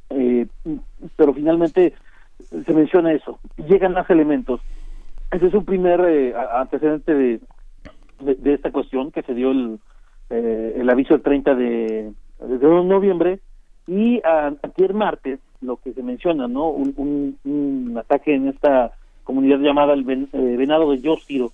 eh, 0.10 0.48
pero 1.16 1.34
finalmente 1.34 1.94
se 2.66 2.74
menciona 2.74 3.14
eso, 3.14 3.40
llegan 3.68 3.94
más 3.94 4.10
elementos. 4.10 4.62
Ese 5.32 5.48
es 5.48 5.54
un 5.54 5.66
primer 5.66 6.02
eh, 6.02 6.34
antecedente 6.54 7.14
de, 7.14 7.40
de, 8.20 8.36
de, 8.36 8.54
esta 8.54 8.72
cuestión 8.72 9.12
que 9.12 9.24
se 9.24 9.34
dio 9.34 9.52
el, 9.52 9.80
eh, 10.30 10.76
el 10.78 10.90
aviso 10.90 11.16
el 11.16 11.22
30 11.22 11.56
de, 11.56 12.14
de 12.40 12.84
noviembre 12.84 13.40
y 13.88 14.22
a, 14.24 14.54
ayer 14.62 14.94
martes 14.94 15.40
lo 15.66 15.78
que 15.78 15.94
se 15.94 16.04
menciona, 16.04 16.48
¿no? 16.48 16.70
Un, 16.70 16.94
un, 16.98 17.38
un 17.44 17.98
ataque 17.98 18.36
en 18.36 18.48
esta 18.50 18.94
comunidad 19.26 19.60
llamada 19.60 19.94
el 19.94 20.10
eh, 20.10 20.56
Venado 20.56 20.92
de 20.92 21.02
Yostiro, 21.02 21.52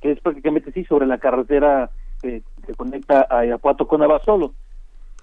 que 0.00 0.12
es 0.12 0.20
prácticamente 0.20 0.70
sí 0.70 0.84
sobre 0.84 1.06
la 1.06 1.18
carretera 1.18 1.90
que, 2.22 2.42
conecta 2.76 3.26
a 3.28 3.44
Irapuato 3.44 3.88
con 3.88 4.02
Abasolo. 4.02 4.52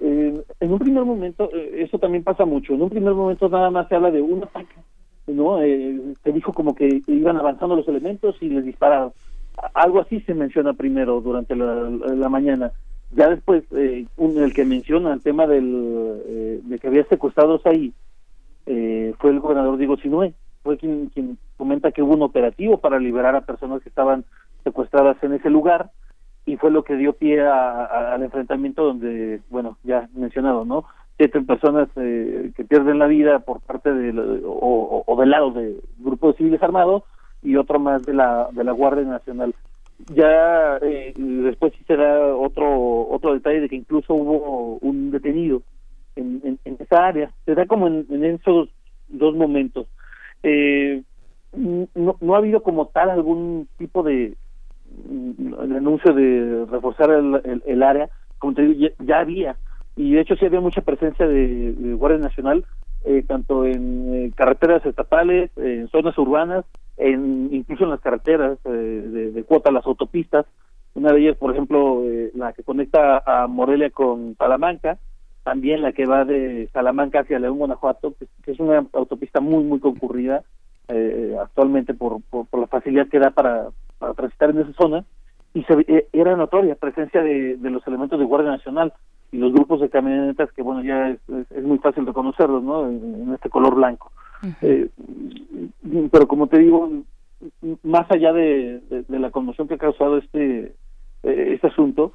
Eh, 0.01 0.43
en 0.59 0.73
un 0.73 0.79
primer 0.79 1.05
momento, 1.05 1.49
eh, 1.53 1.83
eso 1.83 1.97
también 1.99 2.23
pasa 2.23 2.43
mucho, 2.43 2.73
en 2.73 2.81
un 2.81 2.89
primer 2.89 3.13
momento 3.13 3.47
nada 3.47 3.69
más 3.69 3.87
se 3.87 3.95
habla 3.95 4.11
de 4.11 4.21
un 4.21 4.43
ataque, 4.43 4.75
¿no? 5.27 5.59
se 5.59 6.31
dijo 6.31 6.51
como 6.51 6.75
que 6.75 7.01
iban 7.07 7.37
avanzando 7.37 7.75
los 7.75 7.87
elementos 7.87 8.35
y 8.41 8.49
les 8.49 8.65
dispararon. 8.65 9.13
Algo 9.73 10.01
así 10.01 10.19
se 10.21 10.33
menciona 10.33 10.73
primero 10.73 11.21
durante 11.21 11.55
la, 11.55 12.29
mañana. 12.29 12.71
Ya 13.11 13.29
después, 13.29 13.63
el 13.71 14.53
que 14.53 14.65
menciona 14.65 15.13
el 15.13 15.21
tema 15.21 15.45
del, 15.45 16.61
de 16.63 16.79
que 16.79 16.87
había 16.87 17.03
secuestrados 17.05 17.63
ahí 17.65 17.93
fue 19.19 19.31
el 19.31 19.39
gobernador 19.39 19.77
Diego 19.77 19.97
Sinue, 19.97 20.33
fue 20.63 20.77
quien, 20.77 21.07
quien 21.07 21.37
comenta 21.57 21.91
que 21.91 22.01
hubo 22.01 22.13
un 22.13 22.21
operativo 22.21 22.77
para 22.77 22.99
liberar 22.99 23.35
a 23.35 23.41
personas 23.41 23.81
que 23.81 23.89
estaban 23.89 24.25
secuestradas 24.63 25.21
en 25.23 25.33
ese 25.33 25.49
lugar 25.49 25.91
y 26.45 26.57
fue 26.57 26.71
lo 26.71 26.83
que 26.83 26.95
dio 26.95 27.13
pie 27.13 27.41
al 27.41 28.23
enfrentamiento 28.23 28.83
donde, 28.83 29.41
bueno, 29.49 29.77
ya 29.83 30.09
mencionado, 30.13 30.65
¿no? 30.65 30.85
Siete 31.17 31.41
personas 31.41 31.87
eh, 31.97 32.51
que 32.55 32.63
pierden 32.63 32.97
la 32.97 33.07
vida 33.07 33.39
por 33.39 33.61
parte 33.61 33.93
de, 33.93 34.41
o, 34.45 35.15
del 35.19 35.29
lado 35.29 35.51
de 35.51 35.77
grupos 35.99 36.35
civiles 36.35 36.61
armados 36.63 37.03
y 37.43 37.55
otro 37.55 37.79
más 37.79 38.03
de 38.03 38.13
la, 38.13 38.49
de 38.51 38.63
la 38.63 38.71
Guardia 38.71 39.03
Nacional. 39.03 39.53
Ya 40.15 40.77
eh, 40.81 41.13
después 41.15 41.73
sí 41.77 41.83
se 41.85 41.95
da 41.95 42.35
otro, 42.35 43.07
otro 43.09 43.33
detalle 43.33 43.61
de 43.61 43.69
que 43.69 43.75
incluso 43.75 44.15
hubo 44.15 44.77
un 44.81 45.11
detenido 45.11 45.61
en, 46.15 46.59
en, 46.65 46.77
esa 46.79 47.07
área. 47.07 47.31
Se 47.45 47.55
da 47.55 47.65
como 47.65 47.87
en, 47.87 48.05
en 48.09 48.25
esos 48.25 48.69
dos 49.07 49.35
momentos. 49.35 49.87
Eh, 50.43 51.03
no, 51.53 52.17
no 52.19 52.35
ha 52.35 52.37
habido 52.37 52.63
como 52.63 52.87
tal 52.87 53.09
algún 53.09 53.67
tipo 53.77 54.03
de, 54.03 54.35
mm, 55.07 55.53
anuncio 55.75 56.13
de 56.13 56.65
reforzar 56.69 57.11
el, 57.11 57.61
el, 57.65 57.83
área, 57.83 58.09
como 58.37 58.53
te 58.53 58.63
digo, 58.63 58.93
ya, 58.99 59.19
había, 59.19 59.55
y 59.95 60.13
de 60.13 60.21
hecho 60.21 60.35
sí 60.35 60.45
había 60.45 60.61
mucha 60.61 60.81
presencia 60.81 61.27
de, 61.27 61.95
Guardia 61.97 62.19
Nacional, 62.19 62.65
eh, 63.03 63.23
tanto 63.27 63.65
en 63.65 64.13
eh, 64.13 64.31
carreteras 64.35 64.85
estatales, 64.85 65.51
en 65.57 65.87
zonas 65.89 66.17
urbanas, 66.17 66.65
en 66.97 67.49
incluso 67.51 67.83
en 67.83 67.89
las 67.89 68.01
carreteras 68.01 68.59
eh, 68.65 68.69
de, 69.33 69.43
cuota, 69.43 69.71
las 69.71 69.85
autopistas, 69.85 70.45
una 70.93 71.11
de 71.11 71.21
ellas, 71.21 71.37
por 71.37 71.51
ejemplo, 71.51 72.03
la 72.35 72.51
que 72.51 72.63
conecta 72.63 73.23
a 73.25 73.47
Morelia 73.47 73.89
con 73.91 74.35
Salamanca, 74.37 74.97
también 75.43 75.81
la 75.81 75.91
que 75.91 76.05
va 76.05 76.25
de 76.25 76.69
Salamanca 76.73 77.21
hacia 77.21 77.39
León, 77.39 77.57
Guanajuato, 77.57 78.13
que, 78.43 78.51
es 78.51 78.59
una 78.59 78.85
autopista 78.93 79.39
muy, 79.39 79.63
muy 79.63 79.79
concurrida 79.79 80.43
eh, 80.87 81.35
actualmente 81.41 81.93
por, 81.93 82.21
por, 82.23 82.47
la 82.59 82.67
facilidad 82.67 83.07
que 83.07 83.19
da 83.19 83.31
para, 83.31 83.69
para 83.97 84.13
transitar 84.13 84.51
en 84.51 84.59
esa 84.59 84.73
zona, 84.73 85.05
y 85.53 85.63
se, 85.63 85.73
eh, 85.87 86.07
era 86.13 86.35
notoria 86.35 86.75
presencia 86.75 87.21
de, 87.23 87.57
de, 87.57 87.69
los 87.69 87.85
elementos 87.87 88.19
de 88.19 88.25
Guardia 88.25 88.51
Nacional 88.51 88.93
y 89.31 89.37
los 89.37 89.53
grupos 89.53 89.81
de 89.81 89.89
camionetas 89.89 90.51
que, 90.51 90.61
bueno, 90.61 90.83
ya 90.83 91.09
es, 91.09 91.19
es, 91.51 91.63
muy 91.63 91.77
fácil 91.79 92.05
reconocerlos, 92.05 92.63
¿no? 92.63 92.87
En, 92.87 93.33
este 93.33 93.49
color 93.49 93.75
blanco. 93.75 94.11
eh, 94.61 94.89
pero 96.11 96.27
como 96.27 96.47
te 96.47 96.59
digo, 96.59 96.89
más 97.83 98.09
allá 98.11 98.33
de, 98.33 98.81
de, 99.07 99.19
la 99.19 99.31
conmoción 99.31 99.67
que 99.67 99.75
ha 99.75 99.79
causado 99.79 100.17
este, 100.17 100.75
eh, 101.23 101.53
este 101.53 101.67
asunto, 101.67 102.13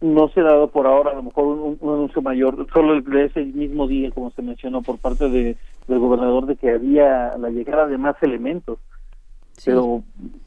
no 0.00 0.28
se 0.28 0.40
ha 0.40 0.44
dado 0.44 0.68
por 0.68 0.86
ahora 0.86 1.12
a 1.12 1.14
lo 1.14 1.22
mejor 1.22 1.46
un, 1.46 1.78
anuncio 1.82 2.22
mayor, 2.22 2.66
solo 2.72 3.00
de 3.00 3.26
ese 3.26 3.44
mismo 3.44 3.86
día, 3.86 4.10
como 4.10 4.30
se 4.30 4.42
mencionó 4.42 4.82
por 4.82 4.98
parte 4.98 5.28
de, 5.28 5.56
del 5.86 5.98
gobernador, 5.98 6.46
de 6.46 6.56
que 6.56 6.70
había 6.70 7.36
la 7.38 7.50
llegada 7.50 7.86
de 7.86 7.98
más 7.98 8.16
elementos. 8.22 8.78
Pero 9.64 10.02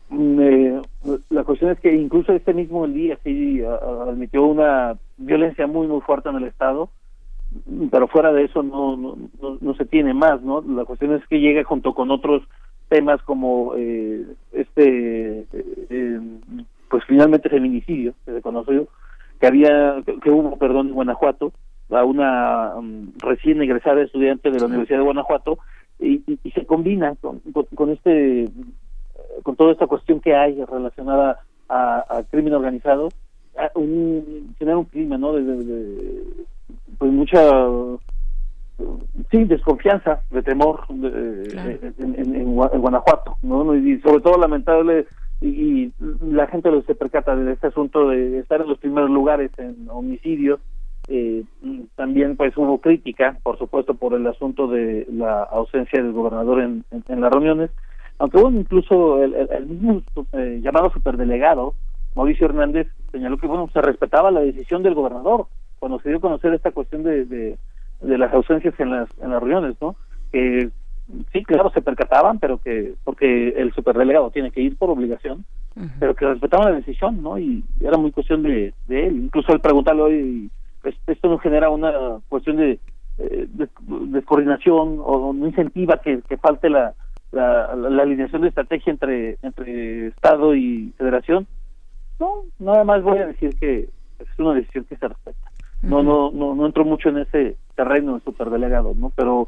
mm, 0.10 0.40
eh, 0.42 0.82
la 1.30 1.44
cuestión 1.44 1.72
es 1.72 1.80
que 1.80 1.96
incluso 1.96 2.34
este 2.34 2.54
mismo 2.54 2.86
día 2.88 3.18
sí 3.24 3.62
admitió 3.64 4.44
una 4.44 4.98
violencia 5.18 5.68
muy, 5.68 5.88
muy 5.88 6.02
fuerte 6.02 6.30
en 6.30 6.36
el 6.36 6.44
Estado, 6.44 6.90
pero 7.92 8.08
fuera 8.08 8.34
de 8.34 8.44
eso 8.44 8.62
no, 8.62 8.98
no, 8.98 9.18
no, 9.62 9.74
se 9.76 9.86
tiene 9.86 10.14
más, 10.14 10.42
¿no? 10.42 10.62
La 10.62 10.84
cuestión 10.84 11.14
es 11.14 11.26
que 11.28 11.40
llega 11.40 11.64
junto 11.64 11.94
con 11.94 12.12
otros 12.12 12.44
temas 12.90 13.22
como 13.24 13.74
eh, 13.76 14.26
este 14.52 15.46
eh, 15.90 16.20
pues 16.90 17.04
finalmente 17.06 17.50
feminicidio, 17.50 18.14
que 18.26 18.34
se 18.34 18.42
conoció, 18.42 18.88
que 19.40 19.48
había, 19.48 19.96
que, 20.24 20.30
hubo, 20.30 20.58
perdón, 20.58 20.88
en 20.88 20.94
Guanajuato, 20.94 21.52
a 21.90 22.04
una 22.04 22.76
um, 22.76 23.12
recién 23.20 23.62
egresada 23.62 24.02
estudiante 24.02 24.52
de 24.52 24.60
la 24.60 24.66
Universidad 24.66 25.00
de 25.00 25.06
Guanajuato, 25.06 25.60
y, 26.00 26.22
y, 26.44 26.52
se 26.52 26.66
combina 26.66 27.16
con, 27.22 27.42
con, 27.76 27.90
este, 27.90 28.50
con 29.44 29.56
toda 29.56 29.72
esta 29.72 29.88
cuestión 29.88 30.20
que 30.20 30.36
hay 30.36 30.64
relacionada 30.66 31.40
a, 31.70 32.24
crimen 32.30 32.54
organizado, 32.54 33.10
a 33.58 33.72
un, 33.78 34.56
un 34.60 34.86
clima, 34.86 35.18
¿no? 35.18 35.34
De, 35.34 36.24
pues 36.98 37.12
mucha 37.12 37.42
sí 39.32 39.44
desconfianza 39.46 40.22
de 40.30 40.44
temor 40.44 40.82
en, 40.90 42.36
en, 42.36 42.56
Guanajuato 42.56 43.38
no 43.42 43.76
y 43.76 44.00
sobre 44.02 44.22
todo 44.22 44.38
lamentable 44.38 45.08
y, 45.42 45.92
la 46.22 46.48
gente 46.48 46.70
se 46.84 46.96
percata 46.96 47.36
de 47.36 47.54
este 47.54 47.68
asunto 47.68 48.10
de 48.10 48.40
estar 48.40 48.62
en 48.62 48.70
los 48.70 48.80
primeros 48.80 49.10
lugares 49.10 49.52
en 49.58 49.88
homicidios 49.90 50.60
eh, 51.10 51.44
también 51.96 52.36
pues 52.36 52.58
hubo 52.58 52.82
crítica 52.82 53.38
por 53.44 53.58
supuesto 53.58 53.94
por 53.94 54.14
el 54.14 54.26
asunto 54.28 54.68
de 54.68 55.08
la 55.12 55.44
ausencia 55.44 56.02
del 56.02 56.12
gobernador 56.12 56.62
en, 56.62 56.84
las 57.08 57.32
reuniones 57.32 57.70
aunque 58.18 58.38
hubo 58.38 58.50
incluso 58.50 59.24
el, 59.24 59.34
el, 59.36 59.66
mismo 59.68 60.02
eh, 60.34 60.60
llamado 60.62 60.92
superdelegado 60.92 61.76
Mauricio 62.16 62.48
Hernández 62.48 62.88
señaló 63.12 63.38
que 63.38 63.48
bueno 63.48 63.70
se 63.72 63.82
respetaba 63.82 64.32
la 64.32 64.42
decisión 64.42 64.82
del 64.84 64.96
gobernador 64.96 65.46
cuando 65.80 66.00
se 66.00 66.10
dio 66.10 66.18
a 66.18 66.22
conocer 66.22 66.54
esta 66.54 66.72
cuestión 66.72 67.04
de, 67.04 67.26
de, 67.26 67.58
de 68.02 68.18
las 68.18 68.34
ausencias 68.34 68.74
en 68.80 68.92
las 68.92 69.10
en 69.22 69.30
las 69.30 69.40
reuniones 69.40 69.76
no 69.82 69.96
que 70.32 70.72
sí, 71.32 71.44
claro, 71.44 71.72
se 71.72 71.82
percataban, 71.82 72.40
pero 72.40 72.58
que, 72.58 72.94
porque 73.04 73.50
el 73.50 73.74
superdelegado 73.74 74.32
tiene 74.32 74.52
que 74.52 74.62
ir 74.62 74.78
por 74.78 74.90
obligación, 74.90 75.46
pero 76.00 76.16
que 76.16 76.26
respetaban 76.26 76.72
la 76.72 76.78
decisión, 76.78 77.22
¿no? 77.22 77.38
Y 77.38 77.64
era 77.80 77.98
muy 77.98 78.12
cuestión 78.12 78.42
de, 78.44 78.74
de 78.88 79.08
él. 79.08 79.18
Incluso 79.26 79.52
al 79.52 79.62
preguntarle 79.62 80.02
hoy, 80.02 80.52
pues, 80.82 80.96
esto 81.06 81.30
no 81.30 81.38
genera 81.38 81.70
una 81.70 82.20
cuestión 82.30 82.58
de, 82.58 82.80
eh, 83.20 83.48
de, 83.50 84.22
coordinación 84.24 85.00
o 85.04 85.34
no 85.34 85.48
incentiva 85.48 86.02
que, 86.02 86.22
que 86.28 86.38
falte 86.38 86.70
la, 86.70 86.94
la, 87.32 87.76
la, 87.76 88.04
alineación 88.04 88.42
de 88.42 88.50
estrategia 88.50 88.92
entre, 88.92 89.38
entre 89.42 90.08
Estado 90.08 90.56
y 90.56 90.94
Federación. 90.98 91.48
No, 92.20 92.44
nada 92.60 92.84
más 92.84 93.04
voy 93.04 93.20
a 93.20 93.28
decir 93.28 93.56
que 93.60 93.90
es 94.20 94.40
una 94.40 94.54
decisión 94.54 94.86
que 94.86 94.98
se 94.98 95.08
respeta. 95.08 95.52
No, 95.82 96.02
no, 96.02 96.32
no, 96.32 96.56
no 96.56 96.66
entro 96.66 96.84
mucho 96.84 97.10
en 97.10 97.20
ese 97.20 97.56
terreno 97.76 98.16
de 98.16 98.24
superdelegado, 98.24 98.94
¿no? 98.96 99.12
Pero 99.16 99.48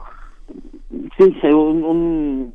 sí, 1.18 1.48
un, 1.48 2.54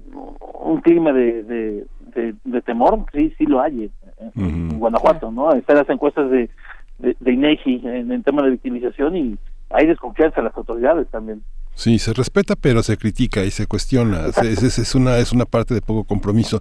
un, 0.64 0.80
clima 0.80 1.12
de, 1.12 1.42
de, 1.42 2.34
de, 2.44 2.62
temor, 2.62 3.04
sí, 3.12 3.32
sí 3.36 3.46
lo 3.46 3.60
hay 3.60 3.90
en, 4.36 4.78
Guanajuato, 4.78 5.30
¿no? 5.30 5.52
Están 5.52 5.76
las 5.76 5.88
encuestas 5.88 6.30
de, 6.30 6.50
de, 6.98 7.32
INEGI 7.32 7.82
en 7.84 8.12
el 8.12 8.22
tema 8.22 8.42
de 8.42 8.50
victimización 8.50 9.16
y 9.16 9.38
hay 9.70 9.86
desconfianza 9.86 10.40
en 10.40 10.46
las 10.46 10.56
autoridades 10.56 11.08
también. 11.08 11.42
Sí, 11.74 11.98
se 11.98 12.12
respeta, 12.12 12.54
pero 12.60 12.82
se 12.82 12.96
critica 12.96 13.44
y 13.44 13.50
se 13.50 13.66
cuestiona. 13.66 14.26
Es, 14.26 14.62
es, 14.62 14.78
es, 14.78 14.94
una, 14.94 15.18
es 15.18 15.32
una 15.32 15.44
parte 15.44 15.74
de 15.74 15.80
poco 15.80 16.04
compromiso 16.04 16.60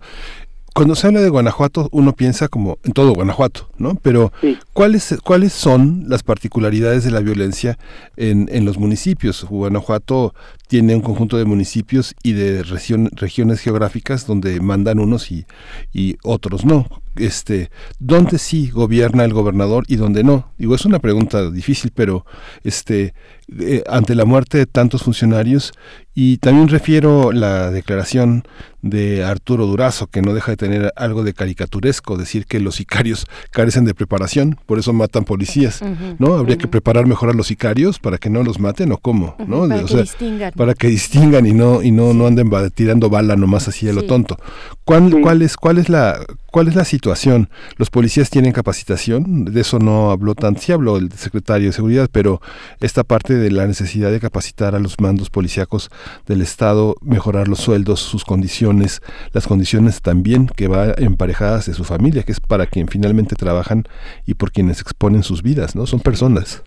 cuando 0.74 0.96
se 0.96 1.08
habla 1.08 1.22
de 1.22 1.30
Guanajuato, 1.30 1.88
uno 1.92 2.14
piensa 2.14 2.48
como 2.48 2.80
en 2.84 2.94
todo 2.94 3.14
Guanajuato, 3.14 3.70
¿no? 3.78 3.96
Pero 4.02 4.32
¿cuáles, 4.74 5.16
¿cuáles 5.24 5.54
son 5.54 6.06
las 6.08 6.24
particularidades 6.24 7.04
de 7.04 7.12
la 7.12 7.20
violencia 7.20 7.78
en, 8.18 8.50
en 8.52 8.66
los 8.66 8.78
municipios? 8.78 9.44
Guanajuato 9.46 10.34
tiene 10.68 10.96
un 10.96 11.02
conjunto 11.02 11.38
de 11.38 11.46
municipios 11.46 12.16
y 12.24 12.34
de 12.34 12.64
regiones 12.64 13.60
geográficas 13.62 14.26
donde 14.26 14.60
mandan 14.60 15.00
unos 15.00 15.32
y, 15.32 15.46
y 15.94 16.18
otros 16.24 16.66
no. 16.66 16.88
Este, 17.16 17.70
¿Dónde 18.00 18.40
sí 18.40 18.70
gobierna 18.70 19.24
el 19.24 19.34
gobernador 19.34 19.86
y 19.88 19.98
dónde 19.98 20.24
no? 20.24 20.52
Digo, 20.58 20.76
es 20.76 20.86
una 20.86 21.00
pregunta 21.00 21.52
difícil, 21.52 21.92
pero 21.94 22.26
este, 22.64 23.14
eh, 23.60 23.84
ante 23.88 24.16
la 24.16 24.26
muerte 24.26 24.58
de 24.58 24.66
tantos 24.66 25.04
funcionarios, 25.04 25.74
y 26.16 26.38
también 26.38 26.68
refiero 26.68 27.32
la 27.32 27.72
declaración 27.72 28.44
de 28.82 29.24
Arturo 29.24 29.66
Durazo, 29.66 30.08
que 30.08 30.22
no 30.22 30.34
deja 30.34 30.52
de 30.52 30.58
tener 30.58 30.94
algo 30.96 31.24
de 31.24 31.34
caricaturesco, 31.34 32.18
decir 32.18 32.46
que 32.46 32.60
los 32.60 32.76
sicarios 32.76 33.26
carecen 33.52 33.86
de 33.86 33.94
preparación, 33.94 34.60
por 34.66 34.78
eso 34.78 34.94
matan 34.94 35.24
policías, 35.24 35.82
¿no? 36.20 36.36
Habría 36.36 36.58
que 36.58 36.68
preparar 36.68 37.08
mejor 37.08 37.30
a 37.30 37.34
los 37.34 37.48
sicarios 37.48 38.00
para 38.00 38.18
que 38.18 38.30
no 38.30 38.44
los 38.44 38.60
maten 38.60 38.92
o 38.92 38.98
cómo, 38.98 39.36
¿no? 39.48 39.68
Para 39.68 39.84
que 39.84 40.02
distingan. 40.02 40.54
Para 40.54 40.74
que 40.74 40.88
distingan 40.88 41.46
y 41.48 41.54
no, 41.54 41.82
y 41.82 41.92
no, 41.92 42.14
no 42.14 42.28
anden 42.28 42.50
tirando 42.74 43.10
bala 43.10 43.36
nomás 43.36 43.68
así 43.68 43.90
a 43.90 43.94
lo 43.94 44.04
tonto. 44.04 44.38
¿Cuál, 44.86 45.22
cuál, 45.22 45.42
es, 45.42 45.58
¿Cuál 45.58 45.78
es 45.80 45.90
la 45.90 46.20
cuál 46.52 46.68
es 46.68 46.76
la 46.76 46.86
situación? 46.86 47.03
Situación. 47.04 47.50
Los 47.76 47.90
policías 47.90 48.30
tienen 48.30 48.54
capacitación, 48.54 49.44
de 49.44 49.60
eso 49.60 49.78
no 49.78 50.12
habló 50.12 50.36
tan, 50.36 50.56
sí 50.56 50.72
habló 50.72 50.96
el 50.96 51.12
secretario 51.12 51.68
de 51.68 51.74
Seguridad, 51.74 52.08
pero 52.10 52.40
esta 52.80 53.04
parte 53.04 53.34
de 53.34 53.52
la 53.52 53.68
necesidad 53.68 54.10
de 54.10 54.22
capacitar 54.22 54.74
a 54.74 54.80
los 54.80 55.02
mandos 55.02 55.30
policíacos 55.30 55.90
del 56.26 56.42
Estado, 56.42 56.96
mejorar 57.02 57.50
los 57.50 57.60
sueldos, 57.60 58.00
sus 58.00 58.24
condiciones, 58.24 59.02
las 59.34 59.48
condiciones 59.48 60.02
también 60.02 60.48
que 60.48 60.70
va 60.70 60.94
emparejadas 60.98 61.66
de 61.66 61.74
su 61.74 61.84
familia, 61.84 62.24
que 62.24 62.32
es 62.32 62.40
para 62.40 62.68
quien 62.68 62.88
finalmente 62.88 63.36
trabajan 63.36 63.84
y 64.26 64.36
por 64.36 64.54
quienes 64.54 64.80
exponen 64.80 65.24
sus 65.24 65.44
vidas, 65.44 65.76
¿no? 65.76 65.86
Son 65.86 66.00
personas. 66.00 66.64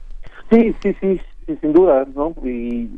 Sí, 0.51 0.75
sí, 0.83 0.95
sí, 1.01 1.19
sin 1.47 1.73
duda, 1.73 2.07
¿no? 2.15 2.35
Y, 2.45 2.91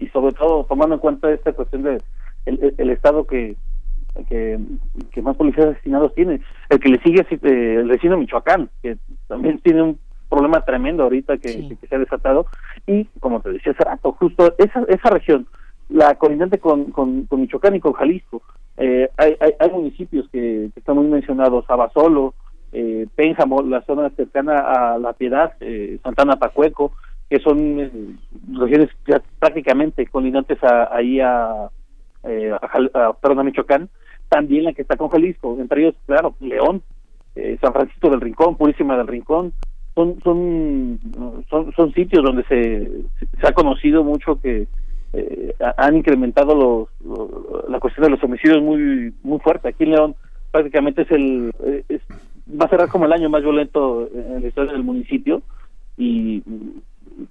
y 0.00 0.06
sobre 0.14 0.32
todo 0.32 0.64
tomando 0.64 0.94
en 0.94 1.00
cuenta 1.02 1.30
esta 1.30 1.52
cuestión 1.52 1.82
de 1.82 2.00
estado 2.90 3.26
que, 3.26 3.54
que, 4.28 4.58
más 5.22 5.36
policías 5.36 5.68
asesinados 5.68 6.14
tiene. 6.14 6.40
El 6.68 6.80
que 6.80 6.88
le 6.88 7.00
sigue 7.00 7.22
es 7.22 7.32
eh, 7.32 7.76
el 7.80 7.88
vecino 7.88 8.16
Michoacán, 8.16 8.70
que 8.82 8.96
también 9.26 9.58
tiene 9.58 9.82
un 9.82 9.98
problema 10.28 10.60
tremendo 10.62 11.04
ahorita 11.04 11.38
que, 11.38 11.76
se 11.88 11.94
ha 11.94 11.98
desatado. 11.98 12.46
Y 12.86 13.04
como 13.20 13.40
te 13.40 13.52
decía 13.52 13.72
hace 13.72 13.84
rato, 13.84 14.12
justo 14.12 14.54
esa, 14.58 14.84
esa 14.88 15.10
región, 15.10 15.46
la 15.88 16.14
colindante 16.14 16.58
con, 16.58 16.86
con, 16.86 17.26
Michoacán 17.30 17.76
y 17.76 17.80
con 17.80 17.92
Jalisco, 17.92 18.42
eh, 18.76 19.08
hay, 19.16 19.36
hay, 19.40 19.70
municipios 19.70 20.28
que, 20.30 20.70
están 20.74 20.96
muy 20.96 21.06
mencionados, 21.06 21.64
Abasolo, 21.68 22.34
eh, 22.72 23.06
Pénjamo, 23.14 23.62
la 23.62 23.82
zona 23.82 24.10
cercana 24.10 24.58
a 24.58 24.98
La 24.98 25.12
Piedad, 25.12 25.52
eh, 25.60 25.98
Santana 26.02 26.36
Pacueco, 26.36 26.92
que 27.30 27.38
son 27.38 27.80
eh, 27.80 27.90
regiones 28.52 28.90
ya 29.06 29.22
prácticamente 29.38 30.06
colindantes 30.06 30.62
a, 30.62 30.94
ahí 30.94 31.20
a, 31.20 31.68
eh, 32.24 32.52
a, 32.52 33.12
perdón, 33.14 33.40
a 33.40 33.42
Michoacán, 33.44 33.88
también 34.34 34.64
la 34.64 34.72
que 34.72 34.82
está 34.82 34.96
con 34.96 35.10
Jalisco, 35.10 35.56
entre 35.60 35.82
ellos, 35.82 35.94
claro, 36.06 36.34
León, 36.40 36.82
eh, 37.36 37.56
San 37.60 37.72
Francisco 37.72 38.10
del 38.10 38.20
Rincón, 38.20 38.56
Purísima 38.56 38.96
del 38.96 39.06
Rincón, 39.06 39.52
son 39.94 40.18
son 40.24 40.98
son, 41.48 41.92
sitios 41.92 42.24
donde 42.24 42.42
se, 42.44 42.90
se 43.40 43.46
ha 43.46 43.52
conocido 43.52 44.02
mucho 44.02 44.40
que 44.40 44.66
eh, 45.12 45.54
han 45.76 45.96
incrementado 45.96 46.52
los, 46.52 47.68
la 47.68 47.78
cuestión 47.78 48.06
de 48.06 48.10
los 48.10 48.24
homicidios 48.24 48.60
muy 48.60 49.14
muy 49.22 49.38
fuerte. 49.38 49.68
Aquí 49.68 49.84
en 49.84 49.92
León 49.92 50.16
prácticamente 50.50 51.02
es 51.02 51.10
el 51.12 51.52
va 52.60 52.66
a 52.66 52.68
ser 52.68 52.88
como 52.88 53.04
el 53.04 53.12
año 53.12 53.30
más 53.30 53.42
violento 53.42 54.08
en 54.12 54.42
la 54.42 54.48
historia 54.48 54.72
del 54.72 54.82
municipio 54.82 55.42
y 55.96 56.42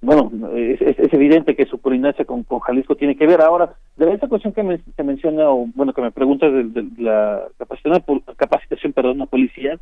bueno, 0.01 0.31
es, 0.55 0.81
es, 0.81 1.13
evidente 1.13 1.55
que 1.55 1.65
su 1.65 1.79
coordinación 1.79 2.43
con, 2.43 2.59
Jalisco 2.59 2.95
tiene 2.95 3.15
que 3.15 3.27
ver. 3.27 3.41
Ahora, 3.41 3.75
de 3.97 4.13
esa 4.13 4.27
cuestión 4.27 4.53
que 4.53 4.63
me, 4.63 4.79
se 4.95 5.03
menciona, 5.03 5.49
o 5.49 5.65
bueno, 5.75 5.93
que 5.93 6.01
me 6.01 6.11
preguntas 6.11 6.51
de, 6.51 6.85
la 6.97 7.43
capacitación, 7.57 8.23
capacitación 8.37 8.93
perdón, 8.93 9.21
a 9.21 9.25
policía, 9.25 9.79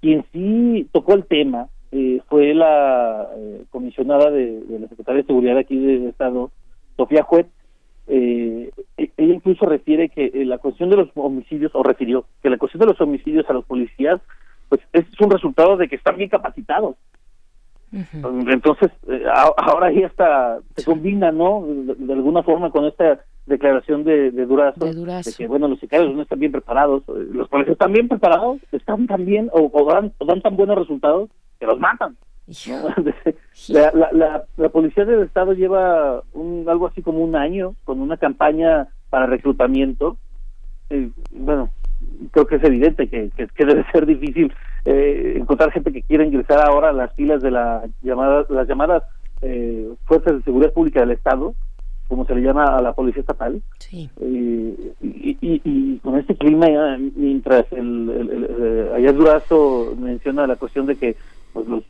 quien 0.00 0.24
sí 0.32 0.88
tocó 0.92 1.14
el 1.14 1.24
tema 1.26 1.68
eh, 1.90 2.20
fue 2.28 2.54
la 2.54 3.28
eh, 3.36 3.64
comisionada 3.70 4.30
de, 4.30 4.62
la 4.68 4.88
Secretaría 4.88 5.22
de 5.22 5.26
Seguridad 5.26 5.58
aquí 5.58 5.78
del 5.78 6.08
Estado, 6.08 6.50
Sofía 6.96 7.22
Juez. 7.22 7.46
Eh, 8.08 8.70
e, 8.96 9.10
ella 9.16 9.34
incluso 9.34 9.66
refiere 9.66 10.08
que 10.08 10.30
la 10.44 10.58
cuestión 10.58 10.90
de 10.90 10.96
los 10.96 11.08
homicidios, 11.14 11.72
o 11.74 11.82
refirió 11.82 12.24
que 12.42 12.50
la 12.50 12.58
cuestión 12.58 12.80
de 12.80 12.86
los 12.86 13.00
homicidios 13.00 13.48
a 13.48 13.52
los 13.52 13.64
policías, 13.64 14.20
pues 14.68 14.80
es 14.94 15.04
un 15.20 15.30
resultado 15.30 15.76
de 15.76 15.88
que 15.88 15.96
están 15.96 16.16
bien 16.16 16.30
capacitados 16.30 16.96
entonces, 17.92 18.90
eh, 19.08 19.22
ahora 19.58 19.92
ya 19.92 20.06
está, 20.06 20.58
se 20.74 20.84
combina, 20.84 21.30
¿no? 21.30 21.64
De, 21.66 22.12
alguna 22.12 22.42
forma 22.42 22.70
con 22.70 22.86
esta 22.86 23.20
declaración 23.46 24.04
de, 24.04 24.30
de, 24.30 24.46
Durazo, 24.46 24.86
de, 24.86 25.34
que, 25.36 25.46
bueno, 25.46 25.68
los 25.68 25.78
sicarios 25.78 26.14
no 26.14 26.22
están 26.22 26.38
bien 26.38 26.52
preparados, 26.52 27.02
eh, 27.08 27.28
los 27.32 27.48
policías 27.48 27.74
están 27.74 27.92
bien 27.92 28.08
preparados, 28.08 28.60
están 28.72 29.06
tan 29.06 29.26
bien 29.26 29.50
o, 29.52 29.70
dan, 29.92 30.12
dan, 30.26 30.40
tan 30.40 30.56
buenos 30.56 30.78
resultados 30.78 31.28
que 31.60 31.66
los 31.66 31.78
matan. 31.78 32.16
la, 33.68 33.92
la, 34.12 34.44
la, 34.56 34.68
policía 34.70 35.04
del 35.04 35.22
Estado 35.22 35.52
lleva 35.52 36.22
un, 36.32 36.66
algo 36.68 36.86
así 36.86 37.00
como 37.02 37.20
un 37.20 37.36
año 37.36 37.74
con 37.84 38.00
una 38.00 38.16
campaña 38.16 38.88
para 39.10 39.26
reclutamiento. 39.26 40.16
Eh, 40.90 41.10
bueno, 41.30 41.70
creo 42.30 42.46
que 42.46 42.56
es 42.56 42.64
evidente 42.64 43.08
que, 43.08 43.30
que 43.30 43.64
debe 43.64 43.84
ser 43.92 44.06
difícil 44.06 44.52
eh, 44.84 45.34
encontrar 45.36 45.72
gente 45.72 45.92
que 45.92 46.02
quiera 46.02 46.24
ingresar 46.24 46.60
ahora 46.60 46.90
a 46.90 46.92
las 46.92 47.12
filas 47.14 47.42
de 47.42 47.50
la 47.50 47.84
llamada, 48.02 48.44
las 48.48 48.66
llamadas 48.66 49.04
eh, 49.42 49.88
fuerzas 50.04 50.36
de 50.36 50.42
seguridad 50.42 50.72
pública 50.72 51.00
del 51.00 51.12
Estado, 51.12 51.54
como 52.08 52.26
se 52.26 52.34
le 52.34 52.42
llama 52.42 52.76
a 52.76 52.82
la 52.82 52.92
policía 52.92 53.20
estatal. 53.20 53.62
Eh, 53.92 54.92
y, 55.00 55.98
con 55.98 56.18
este 56.18 56.34
clima, 56.36 56.66
mientras 57.14 57.70
el, 57.72 58.10
el, 58.10 59.04
el, 59.04 59.16
Durazo 59.16 59.94
menciona 59.98 60.46
la 60.46 60.56
cuestión 60.56 60.86
de 60.86 60.96
que 60.96 61.16
pues, 61.52 61.66
los 61.68 61.84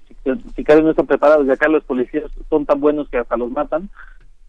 sicarios 0.55 0.85
no 0.85 0.91
están 0.91 1.07
preparados 1.07 1.47
y 1.47 1.51
acá 1.51 1.69
los 1.69 1.85
policías 1.85 2.31
son 2.51 2.67
tan 2.67 2.81
buenos 2.81 3.09
que 3.09 3.19
hasta 3.19 3.37
los 3.37 3.51
matan, 3.51 3.89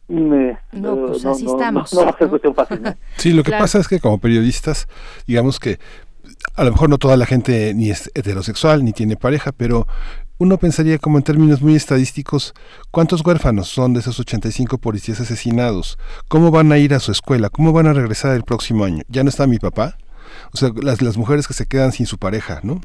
me, 0.07 0.57
no, 0.71 1.07
pues 1.07 1.25
así 1.25 1.45
estamos. 1.45 1.93
No, 1.93 2.05
va 2.05 2.11
a 2.11 2.17
ser 2.17 2.29
cuestión 2.29 2.55
fácil. 2.55 2.81
Sí, 3.17 3.31
lo 3.31 3.43
que 3.43 3.51
pasa 3.51 3.79
es 3.79 3.87
que 3.87 3.99
como 3.99 4.17
periodistas, 4.19 4.87
digamos 5.27 5.59
que 5.59 5.79
a 6.55 6.63
lo 6.63 6.71
mejor 6.71 6.89
no 6.89 6.97
toda 6.97 7.17
la 7.17 7.25
gente 7.25 7.73
ni 7.73 7.89
es 7.89 8.11
heterosexual 8.13 8.83
ni 8.83 8.93
tiene 8.93 9.15
pareja, 9.15 9.51
pero 9.51 9.87
uno 10.37 10.57
pensaría 10.57 10.97
como 10.97 11.17
en 11.17 11.23
términos 11.23 11.61
muy 11.61 11.75
estadísticos, 11.75 12.53
¿cuántos 12.91 13.25
huérfanos 13.25 13.69
son 13.69 13.93
de 13.93 14.01
esos 14.01 14.19
85 14.19 14.77
policías 14.77 15.19
asesinados? 15.19 15.97
¿Cómo 16.27 16.51
van 16.51 16.71
a 16.71 16.77
ir 16.77 16.93
a 16.93 16.99
su 16.99 17.11
escuela? 17.11 17.49
¿Cómo 17.49 17.71
van 17.71 17.87
a 17.87 17.93
regresar 17.93 18.35
el 18.35 18.43
próximo 18.43 18.83
año? 18.83 19.03
¿Ya 19.07 19.23
no 19.23 19.29
está 19.29 19.47
mi 19.47 19.59
papá? 19.59 19.97
O 20.53 20.57
sea, 20.57 20.71
las, 20.81 21.01
las 21.01 21.17
mujeres 21.17 21.47
que 21.47 21.53
se 21.53 21.65
quedan 21.65 21.91
sin 21.91 22.07
su 22.07 22.17
pareja, 22.17 22.59
¿no? 22.63 22.81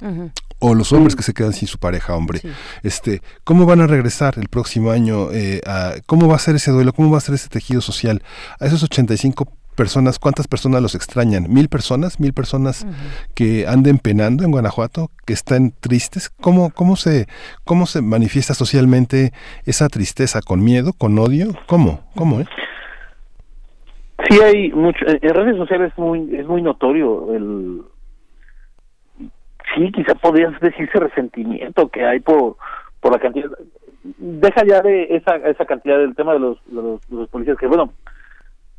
O 0.59 0.75
los 0.75 0.93
hombres 0.93 1.15
que 1.15 1.23
se 1.23 1.35
quedan 1.35 1.53
sin 1.53 1.69
su 1.69 1.79
pareja, 1.79 2.17
hombre. 2.17 2.41
Este, 2.83 3.23
¿Cómo 3.45 3.65
van 3.65 3.81
a 3.81 3.87
regresar 3.87 4.35
el 4.39 4.49
próximo 4.49 4.91
año? 4.91 5.31
Eh, 5.33 5.61
a, 5.67 5.95
¿Cómo 6.07 6.29
va 6.29 6.37
a 6.37 6.41
ser 6.41 6.57
ese 6.57 6.71
duelo? 6.71 6.93
¿Cómo 6.93 7.11
va 7.11 7.19
a 7.19 7.21
ser 7.21 7.35
ese 7.35 7.49
tejido 7.49 7.81
social? 7.81 8.23
A 8.59 8.67
esos 8.67 8.83
85 8.83 9.53
personas, 9.79 10.19
¿cuántas 10.19 10.49
personas 10.49 10.83
los 10.83 10.97
extrañan? 10.97 11.47
¿Mil 11.49 11.69
personas? 11.69 12.19
¿Mil 12.19 12.33
personas 12.33 12.85
que 13.37 13.69
anden 13.69 13.99
penando 13.99 14.43
en 14.43 14.51
Guanajuato, 14.51 15.11
que 15.25 15.33
están 15.33 15.73
tristes? 15.81 16.31
¿Cómo, 16.31 16.71
cómo, 16.75 16.97
se, 16.97 17.27
¿Cómo 17.65 17.87
se 17.87 18.03
manifiesta 18.03 18.55
socialmente 18.55 19.31
esa 19.65 19.89
tristeza? 19.89 20.41
¿Con 20.43 20.65
miedo? 20.65 20.93
¿Con 20.99 21.17
odio? 21.21 21.55
¿Cómo? 21.69 22.01
¿Cómo, 22.17 22.41
eh? 22.41 22.47
Sí, 24.29 24.41
hay 24.43 24.73
mucho. 24.73 25.07
En 25.07 25.35
redes 25.35 25.57
sociales 25.57 25.93
es 25.93 25.99
muy, 25.99 26.35
es 26.35 26.47
muy 26.49 26.61
notorio 26.61 27.33
el. 27.35 27.83
Sí, 29.75 29.93
quizá 29.93 30.15
podrías 30.15 30.59
decirse 30.61 30.99
resentimiento 30.99 31.89
que 31.89 32.05
hay 32.05 32.21
por, 32.21 32.57
por 33.01 33.13
la 33.13 33.19
cantidad. 33.19 33.51
Deja 34.03 34.65
ya 34.65 34.81
de 34.81 35.17
esa, 35.17 35.37
esa 35.37 35.65
cantidad 35.67 35.99
del 35.99 36.15
tema 36.15 36.33
de 36.33 36.39
los, 36.39 36.59
de 36.67 36.99
los, 37.11 37.29
policías, 37.29 37.59
que 37.59 37.67
bueno, 37.67 37.93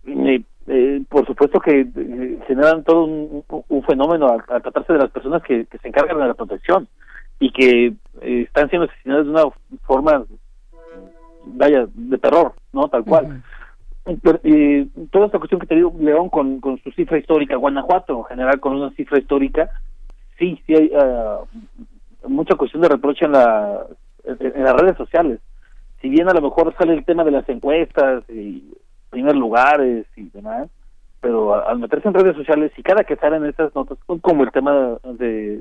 eh, 0.06 0.42
eh, 0.68 1.02
por 1.10 1.26
supuesto 1.26 1.60
que 1.60 1.82
eh, 1.82 2.40
generan 2.48 2.84
todo 2.84 3.04
un, 3.06 3.84
fenómeno 3.84 4.30
al, 4.30 4.62
tratarse 4.62 4.94
de 4.94 5.00
las 5.00 5.12
personas 5.12 5.44
que, 5.44 5.68
se 5.82 5.88
encargan 5.88 6.20
de 6.20 6.28
la 6.28 6.34
protección 6.34 6.88
y 7.40 7.52
que 7.52 7.94
están 8.22 8.70
siendo 8.70 8.88
asesinadas 8.88 9.26
de 9.26 9.32
una 9.32 9.44
forma, 9.84 10.26
vaya, 11.46 11.86
de 11.94 12.18
terror, 12.18 12.54
¿no? 12.74 12.88
Tal 12.88 13.04
cual. 13.04 13.44
y 14.44 14.86
toda 15.12 15.28
esta 15.28 15.38
cuestión 15.38 15.62
que 15.62 15.68
te 15.68 15.76
digo, 15.76 15.94
León, 16.00 16.30
con, 16.30 16.60
con 16.60 16.78
su 16.80 16.92
cifra 16.92 17.18
histórica, 17.18 17.56
Guanajuato 17.56 18.18
en 18.18 18.26
general 18.26 18.60
con 18.60 18.76
una 18.76 18.92
cifra 18.92 19.20
histórica, 19.20 19.70
sí, 20.40 20.62
sí 20.66 20.76
hay 20.76 20.92
ah, 20.96 21.42
mucha 22.28 22.56
cuestión 22.56 22.82
de 22.82 22.90
reproche 22.90 23.26
en, 23.26 23.34
la, 23.34 23.86
en 24.26 24.64
las 24.64 24.74
redes 24.74 24.98
sociales. 24.98 25.40
Si 26.02 26.10
bien 26.10 26.30
a 26.30 26.34
lo 26.34 26.42
mejor 26.42 26.74
sale 26.78 26.94
el 26.94 27.06
tema 27.06 27.24
de 27.24 27.32
las 27.32 27.48
encuestas 27.50 28.24
y 28.30 28.74
primer 29.10 29.36
lugares 29.36 30.06
y 30.16 30.30
demás, 30.30 30.70
pero 31.22 31.68
al 31.68 31.80
meterse 31.80 32.08
en 32.08 32.14
redes 32.14 32.36
sociales 32.36 32.72
y 32.78 32.84
cada 32.84 33.04
que 33.04 33.18
salen 33.18 33.46
esas 33.46 33.76
notas, 33.76 33.98
como 34.22 34.44
el 34.44 34.52
tema 34.52 34.98
de 35.04 35.60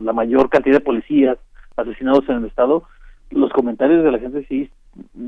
la, 0.00 0.12
mayor 0.12 0.50
cantidad 0.50 0.76
de 0.76 0.80
policías 0.80 1.38
asesinados 1.76 2.28
en 2.28 2.36
el 2.38 2.46
estado, 2.46 2.82
los 3.30 3.52
comentarios 3.52 4.04
de 4.04 4.12
la 4.12 4.18
gente 4.18 4.44
sí 4.48 4.70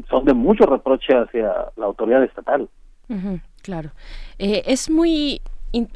son 0.08 0.24
de 0.24 0.34
mucho 0.34 0.64
reproche 0.66 1.14
hacia 1.14 1.52
la 1.76 1.86
autoridad 1.86 2.24
estatal. 2.24 2.68
claro. 3.62 3.90
Eh, 4.38 4.62
es 4.66 4.90
muy 4.90 5.40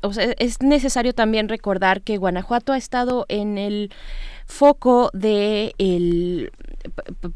o 0.03 0.13
sea, 0.13 0.35
es 0.39 0.61
necesario 0.63 1.15
también 1.15 1.49
recordar 1.49 2.03
que 2.03 2.17
Guanajuato 2.17 2.73
ha 2.73 2.79
estado 2.79 3.25
en 3.29 3.59
el 3.59 3.91
foco 4.47 5.11
de 5.15 5.75
el 5.79 6.51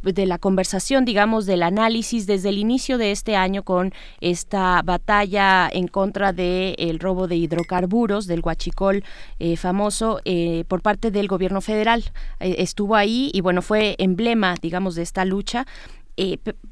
de 0.03 0.27
la 0.27 0.39
conversación, 0.39 1.05
digamos, 1.05 1.47
del 1.47 1.63
análisis 1.63 2.27
desde 2.27 2.49
el 2.49 2.59
inicio 2.59 2.99
de 2.99 3.13
este 3.13 3.37
año 3.37 3.63
con 3.63 3.93
esta 4.21 4.83
batalla 4.83 5.69
en 5.73 5.89
contra 5.89 6.33
del 6.33 6.75
el 6.79 6.99
robo 6.99 7.29
de 7.29 7.37
hidrocarburos, 7.37 8.27
del 8.27 8.41
huachicol 8.41 9.05
eh, 9.39 9.57
famoso, 9.57 10.21
eh, 10.25 10.65
por 10.69 10.83
parte 10.83 11.11
del 11.11 11.29
gobierno 11.29 11.61
federal. 11.61 12.05
Eh, 12.41 12.57
estuvo 12.59 12.97
ahí 12.97 13.31
y, 13.33 13.41
bueno, 13.43 13.63
fue 13.63 13.97
emblema, 13.99 14.55
digamos, 14.61 14.95
de 14.95 15.03
esta 15.03 15.25
lucha. 15.25 15.67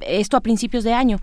esto 0.00 0.36
a 0.36 0.40
principios 0.40 0.84
de 0.84 0.92
año 0.92 1.18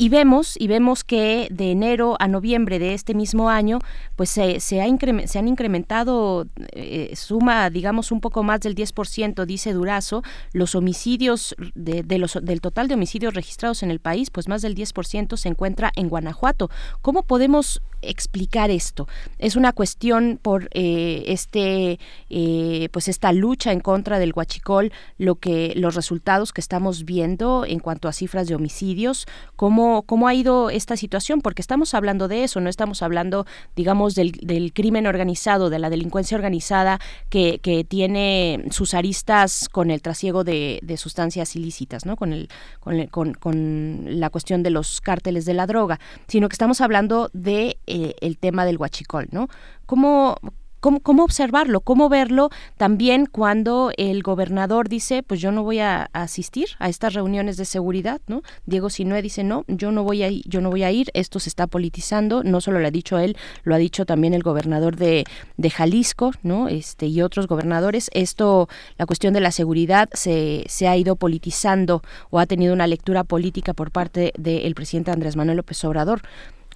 y 0.00 0.08
vemos, 0.08 0.54
y 0.58 0.66
vemos 0.66 1.04
que 1.04 1.46
de 1.50 1.72
enero 1.72 2.16
a 2.20 2.26
noviembre 2.26 2.78
de 2.78 2.94
este 2.94 3.12
mismo 3.12 3.50
año, 3.50 3.80
pues 4.16 4.30
se, 4.30 4.58
se, 4.58 4.80
ha 4.80 4.86
se 5.26 5.38
han 5.38 5.46
incrementado, 5.46 6.46
eh, 6.72 7.12
suma, 7.14 7.68
digamos, 7.68 8.10
un 8.10 8.22
poco 8.22 8.42
más 8.42 8.60
del 8.60 8.74
10%, 8.74 9.44
dice 9.44 9.74
Durazo, 9.74 10.22
los 10.54 10.74
homicidios, 10.74 11.54
de, 11.74 12.02
de 12.02 12.16
los, 12.16 12.38
del 12.40 12.62
total 12.62 12.88
de 12.88 12.94
homicidios 12.94 13.34
registrados 13.34 13.82
en 13.82 13.90
el 13.90 14.00
país, 14.00 14.30
pues 14.30 14.48
más 14.48 14.62
del 14.62 14.74
10% 14.74 15.36
se 15.36 15.48
encuentra 15.50 15.92
en 15.94 16.08
Guanajuato. 16.08 16.70
¿Cómo 17.02 17.24
podemos 17.24 17.82
explicar 18.00 18.70
esto? 18.70 19.06
Es 19.38 19.56
una 19.56 19.74
cuestión 19.74 20.38
por 20.40 20.70
eh, 20.72 21.24
este, 21.26 21.98
eh, 22.30 22.88
pues 22.92 23.08
esta 23.08 23.32
lucha 23.32 23.72
en 23.72 23.80
contra 23.80 24.18
del 24.18 24.32
huachicol, 24.34 24.92
lo 25.18 25.34
que, 25.34 25.74
los 25.76 25.94
resultados 25.94 26.54
que 26.54 26.62
estamos 26.62 27.04
viendo 27.04 27.64
en 27.66 27.80
cuanto 27.80 28.08
a 28.08 28.14
cifras 28.14 28.48
de 28.48 28.54
homicidios, 28.54 29.26
cómo, 29.56 29.89
cómo 30.06 30.28
ha 30.28 30.34
ido 30.34 30.70
esta 30.70 30.96
situación, 30.96 31.40
porque 31.40 31.62
estamos 31.62 31.94
hablando 31.94 32.28
de 32.28 32.44
eso, 32.44 32.60
no 32.60 32.68
estamos 32.68 33.02
hablando, 33.02 33.46
digamos, 33.76 34.14
del, 34.14 34.72
crimen 34.74 35.06
organizado, 35.06 35.70
de 35.70 35.78
la 35.78 35.90
delincuencia 35.90 36.36
organizada 36.36 36.98
que, 37.28 37.60
tiene 37.88 38.64
sus 38.70 38.94
aristas 38.94 39.68
con 39.68 39.90
el 39.90 40.02
trasiego 40.02 40.44
de, 40.44 40.80
sustancias 40.96 41.56
ilícitas, 41.56 42.04
¿no? 42.04 42.16
Con, 42.16 42.32
el, 42.32 42.48
con, 42.80 42.94
el, 43.00 43.10
con, 43.10 43.34
con 43.34 44.04
la 44.20 44.30
cuestión 44.30 44.62
de 44.62 44.70
los 44.70 45.00
cárteles 45.00 45.44
de 45.44 45.54
la 45.54 45.66
droga, 45.66 45.98
sino 46.26 46.48
que 46.48 46.54
estamos 46.54 46.80
hablando 46.80 47.30
de 47.32 47.78
eh, 47.86 48.14
el 48.20 48.38
tema 48.38 48.64
del 48.64 48.76
huachicol, 48.76 49.28
¿no? 49.30 49.48
¿Cómo, 49.86 50.36
¿Cómo, 50.80 51.00
¿Cómo, 51.00 51.24
observarlo? 51.24 51.80
¿Cómo 51.80 52.08
verlo 52.08 52.50
también 52.76 53.26
cuando 53.26 53.92
el 53.96 54.22
gobernador 54.22 54.88
dice, 54.88 55.22
pues 55.22 55.40
yo 55.40 55.52
no 55.52 55.62
voy 55.62 55.78
a, 55.80 56.08
asistir 56.12 56.68
a 56.78 56.88
estas 56.88 57.14
reuniones 57.14 57.56
de 57.56 57.64
seguridad, 57.64 58.20
¿no? 58.26 58.42
Diego 58.66 58.90
Sinue 58.90 59.22
dice, 59.22 59.44
no, 59.44 59.64
yo 59.68 59.92
no 59.92 60.04
voy 60.04 60.22
a 60.22 60.28
ir, 60.28 60.42
yo 60.46 60.60
no 60.60 60.70
voy 60.70 60.82
a 60.82 60.90
ir, 60.90 61.10
esto 61.14 61.38
se 61.38 61.48
está 61.48 61.66
politizando, 61.66 62.42
no 62.42 62.60
solo 62.60 62.80
lo 62.80 62.88
ha 62.88 62.90
dicho 62.90 63.18
él, 63.18 63.36
lo 63.62 63.74
ha 63.74 63.78
dicho 63.78 64.06
también 64.06 64.34
el 64.34 64.42
gobernador 64.42 64.96
de, 64.96 65.24
de 65.56 65.70
Jalisco, 65.70 66.32
¿no? 66.42 66.68
Este, 66.68 67.06
y 67.06 67.22
otros 67.22 67.46
gobernadores, 67.46 68.10
esto, 68.14 68.68
la 68.96 69.06
cuestión 69.06 69.34
de 69.34 69.40
la 69.40 69.50
seguridad 69.50 70.08
se, 70.12 70.64
se 70.68 70.88
ha 70.88 70.96
ido 70.96 71.16
politizando 71.16 72.02
o 72.30 72.38
ha 72.38 72.46
tenido 72.46 72.72
una 72.72 72.86
lectura 72.86 73.24
política 73.24 73.74
por 73.74 73.90
parte 73.90 74.32
del 74.38 74.74
presidente 74.74 75.10
Andrés 75.10 75.36
Manuel 75.36 75.58
López 75.58 75.84
Obrador. 75.84 76.22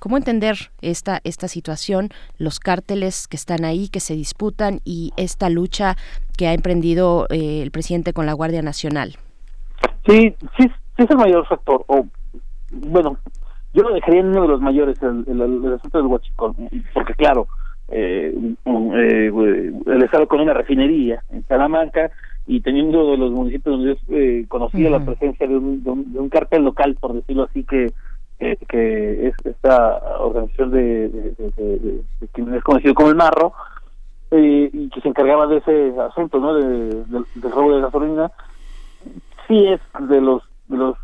¿Cómo 0.05 0.19
entender 0.19 0.57
esta, 0.83 1.23
esta 1.25 1.49
situación, 1.49 2.11
los 2.37 2.61
cárteles 2.61 3.27
que 3.27 3.37
están 3.37 3.65
ahí, 3.65 3.89
que 3.89 4.01
se 4.01 4.13
disputan 4.13 4.81
y 4.85 5.13
esta 5.17 5.49
lucha 5.49 5.97
que 6.37 6.47
ha 6.47 6.53
emprendido 6.53 7.27
eh, 7.31 7.63
el 7.63 7.71
presidente 7.71 8.13
con 8.13 8.27
la 8.27 8.35
Guardia 8.35 8.61
Nacional? 8.61 9.15
Sí, 10.07 10.35
sí, 10.59 10.69
sí 10.69 11.03
es 11.03 11.09
el 11.11 11.17
mayor 11.17 11.47
factor. 11.47 11.87
O, 11.87 12.05
bueno, 12.71 13.17
yo 13.73 13.83
lo 13.83 13.95
dejaría 13.95 14.21
en 14.21 14.27
uno 14.27 14.43
de 14.43 14.49
los 14.49 14.61
mayores, 14.61 15.03
el, 15.03 15.25
el, 15.27 15.41
el 15.41 15.73
asunto 15.73 15.97
del 15.97 16.07
huachicol, 16.09 16.55
porque 16.93 17.15
claro, 17.15 17.49
eh, 17.89 18.37
eh, 18.67 19.73
el 19.87 20.03
Estado 20.03 20.29
con 20.29 20.41
una 20.43 20.53
refinería 20.53 21.23
en 21.31 21.47
Salamanca 21.47 22.11
y 22.47 22.61
teniendo 22.61 23.11
de 23.11 23.17
los 23.17 23.33
municipios 23.33 23.79
donde 23.79 23.95
yo 23.95 24.15
eh, 24.15 24.45
conocía 24.49 24.91
uh 24.91 24.93
-huh. 24.93 24.99
la 24.99 25.07
presencia 25.07 25.47
de 25.49 25.57
un, 25.57 25.83
de 25.83 25.91
un, 25.91 26.13
de 26.13 26.19
un 26.19 26.29
cartel 26.29 26.63
local, 26.63 26.95
por 27.01 27.15
decirlo 27.15 27.45
así, 27.45 27.65
que 27.65 27.87
que, 28.39 28.57
que 28.69 29.29
es 29.29 29.35
esta 29.45 29.99
organización 30.19 30.71
de, 30.71 31.09
de, 31.09 32.01
es 32.57 32.65
conocido 32.65 32.95
como 32.95 33.09
el 33.11 33.17
Marro 33.17 33.53
eh, 34.31 34.71
y 34.73 34.89
que 34.91 35.01
se 35.01 35.09
encargaba 35.09 35.47
de 35.47 35.59
ese 35.59 35.95
asunto 36.01 36.39
no 36.41 36.55
de, 36.55 37.05
del 37.35 37.53
robo 37.53 37.75
de 37.75 37.83
gasolina. 37.83 38.31
Sí 39.47 39.67
es 39.67 39.81
de 40.09 40.21
los 40.21 40.43
de 40.69 40.77
los 40.77 40.97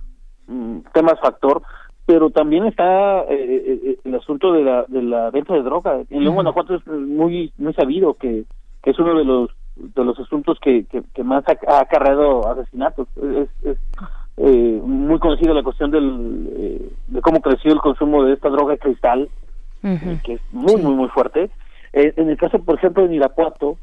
mm, 0.46 0.78
temas 0.92 1.20
factor 1.20 1.62
pero 2.06 2.30
también 2.30 2.64
está 2.64 3.20
eh, 3.28 3.78
eh, 3.84 3.98
el 4.02 4.14
asunto 4.16 4.52
de 4.52 4.64
la 4.64 4.84
de 4.88 5.00
la 5.00 5.30
venta 5.30 5.54
de 5.54 5.62
droga. 5.62 6.00
En 6.10 6.24
León 6.24 6.34
Guanajuato 6.34 6.74
es 6.74 6.86
muy 6.86 7.52
muy 7.56 7.72
sabido 7.74 8.14
que, 8.14 8.44
que 8.82 8.90
es 8.90 8.98
uno 8.98 9.16
de 9.16 9.24
los 9.24 9.50
de 9.76 10.04
los 10.04 10.18
asuntos 10.18 10.58
que, 10.60 10.86
que, 10.86 11.02
que 11.14 11.22
más 11.22 11.44
ha, 11.46 11.56
ha 11.72 11.82
acarreado 11.82 12.48
asesinatos. 12.48 13.06
Es, 13.16 13.48
es 13.64 13.78
eh, 14.42 14.80
muy 14.82 15.18
conocida 15.18 15.52
la 15.52 15.62
cuestión 15.62 15.90
del 15.90 16.48
eh, 16.56 16.88
de 17.08 17.20
cómo 17.20 17.42
creció 17.42 17.74
el 17.74 17.80
consumo 17.80 18.24
de 18.24 18.32
esta 18.32 18.48
droga 18.48 18.74
cristal 18.78 19.28
uh 19.82 19.86
-huh. 19.86 20.22
que 20.22 20.34
es 20.34 20.40
muy 20.50 20.76
sí. 20.76 20.82
muy 20.82 20.94
muy 20.94 21.08
fuerte 21.08 21.50
eh, 21.92 22.14
en 22.16 22.30
el 22.30 22.38
caso 22.38 22.58
por 22.58 22.76
ejemplo 22.76 23.04
en 23.04 23.12
Irapuato 23.12 23.76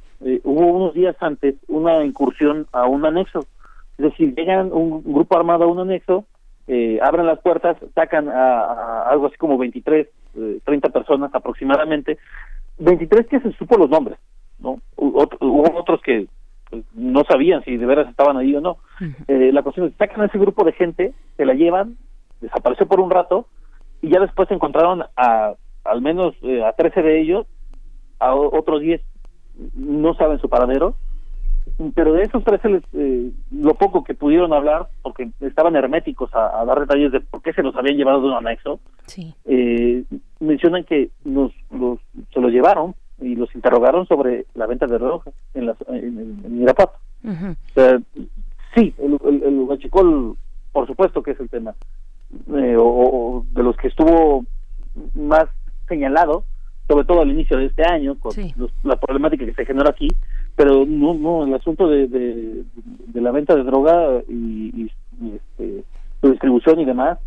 hubo 0.43 0.65
unos 0.65 0.95
días 0.95 1.15
antes 1.19 1.57
una 1.67 2.03
incursión 2.03 2.65
a 2.71 2.87
un 2.87 3.05
anexo 3.05 3.45
es 3.99 4.05
decir 4.05 4.33
llegan 4.35 4.73
un 4.73 5.03
grupo 5.03 5.37
armado 5.37 5.65
a 5.65 5.67
un 5.67 5.79
anexo 5.79 6.25
abren 7.03 7.27
las 7.27 7.39
puertas 7.39 7.77
sacan 7.93 8.27
a, 8.27 8.61
a, 8.61 9.09
algo 9.11 9.27
así 9.27 9.37
como 9.37 9.59
23 9.59 10.07
30 10.63 10.89
personas 10.89 11.29
aproximadamente 11.35 12.17
23 12.79 13.27
que 13.27 13.39
se 13.41 13.51
supo 13.51 13.77
los 13.77 13.91
nombres 13.91 14.17
no 14.57 14.79
hubo 14.95 15.79
otros 15.79 16.01
que 16.01 16.25
no 16.93 17.23
sabían 17.23 17.63
si 17.63 17.77
de 17.77 17.85
veras 17.85 18.09
estaban 18.09 18.37
ahí 18.37 18.55
o 18.55 18.61
no. 18.61 18.77
Uh 18.99 19.03
-huh. 19.03 19.15
eh, 19.27 19.51
la 19.51 19.63
cuestión 19.63 19.87
es 19.87 19.93
que 19.93 19.97
sacan 19.97 20.21
a 20.21 20.25
ese 20.25 20.37
grupo 20.37 20.63
de 20.63 20.73
gente, 20.73 21.13
se 21.35 21.45
la 21.45 21.53
llevan, 21.53 21.97
desapareció 22.41 22.87
por 22.87 22.99
un 22.99 23.09
rato 23.09 23.47
y 24.01 24.09
ya 24.09 24.19
después 24.19 24.49
encontraron 24.51 25.03
a 25.15 25.53
al 25.83 26.01
menos 26.01 26.35
eh, 26.41 26.63
a 26.63 26.73
13 26.73 27.01
de 27.01 27.21
ellos, 27.21 27.47
a 28.19 28.35
otros 28.35 28.81
10 28.81 29.01
no 29.75 30.13
saben 30.15 30.39
su 30.39 30.49
paradero, 30.49 30.95
pero 31.95 32.13
de 32.13 32.23
esos 32.23 32.43
13 32.43 32.69
les, 32.69 32.83
eh, 32.93 33.31
lo 33.51 33.73
poco 33.75 34.03
que 34.03 34.13
pudieron 34.13 34.53
hablar, 34.53 34.87
porque 35.01 35.29
estaban 35.41 35.75
herméticos 35.75 36.33
a, 36.33 36.59
a, 36.59 36.65
dar 36.65 36.79
detalles 36.79 37.11
de 37.11 37.21
por 37.21 37.41
qué 37.41 37.53
se 37.53 37.63
los 37.63 37.75
habían 37.75 37.97
llevado 37.97 38.21
de 38.21 38.27
un 38.27 38.33
anexo, 38.33 38.79
sí. 39.05 39.33
eh, 39.45 40.03
mencionan 40.39 40.83
que 40.83 41.09
nos, 41.23 41.51
los, 41.71 41.99
se 42.33 42.41
los 42.41 42.51
llevaron 42.51 42.95
y 43.19 43.35
los 43.35 43.53
interrogaron 43.55 44.05
sobre 44.07 44.45
la 44.53 44.67
venta 44.67 44.85
de 44.87 44.97
droga 44.97 45.31
en, 45.53 45.65
las, 45.65 45.77
en, 45.87 46.41
en 46.45 46.61
Irapuato. 46.61 46.97
Uh 47.23 47.29
-huh. 47.29 47.53
o 47.53 47.73
sea, 47.73 47.99
sí, 48.75 48.93
el, 48.99 49.17
el, 49.25 49.43
el 49.43 49.59
huachicol, 49.59 50.35
por 50.71 50.85
supuesto 50.87 51.23
que 51.23 51.31
es 51.31 51.39
el 51.39 51.49
tema, 51.49 51.73
eh, 52.53 52.75
o, 52.77 52.85
o, 52.85 53.45
de 53.53 53.63
los 53.63 53.75
que 53.77 53.87
estuvo 53.87 54.45
más 55.15 55.45
señalado, 55.87 56.43
sobre 56.87 57.05
todo 57.05 57.21
al 57.21 57.31
inicio 57.31 57.57
de 57.57 57.65
este 57.65 57.83
año, 57.83 58.15
con 58.19 58.31
sí. 58.31 58.53
los, 58.55 58.71
la 58.83 58.95
problemática 58.95 59.45
que 59.45 59.53
se 59.53 59.65
generó 59.65 59.89
aquí, 59.89 60.07
pero 60.55 60.85
no, 60.85 61.13
no, 61.13 61.45
el 61.45 61.53
asunto 61.53 61.87
de, 61.87 62.07
de, 62.07 62.63
de 63.07 63.21
la 63.21 63.31
venta 63.31 63.55
de 63.55 63.63
droga 63.63 64.21
y, 64.27 64.83
y, 64.83 64.91
y 65.21 65.35
este, 65.35 65.83
su 66.21 66.31
distribución 66.31 66.79
y 66.79 66.85
demás, 66.85 67.19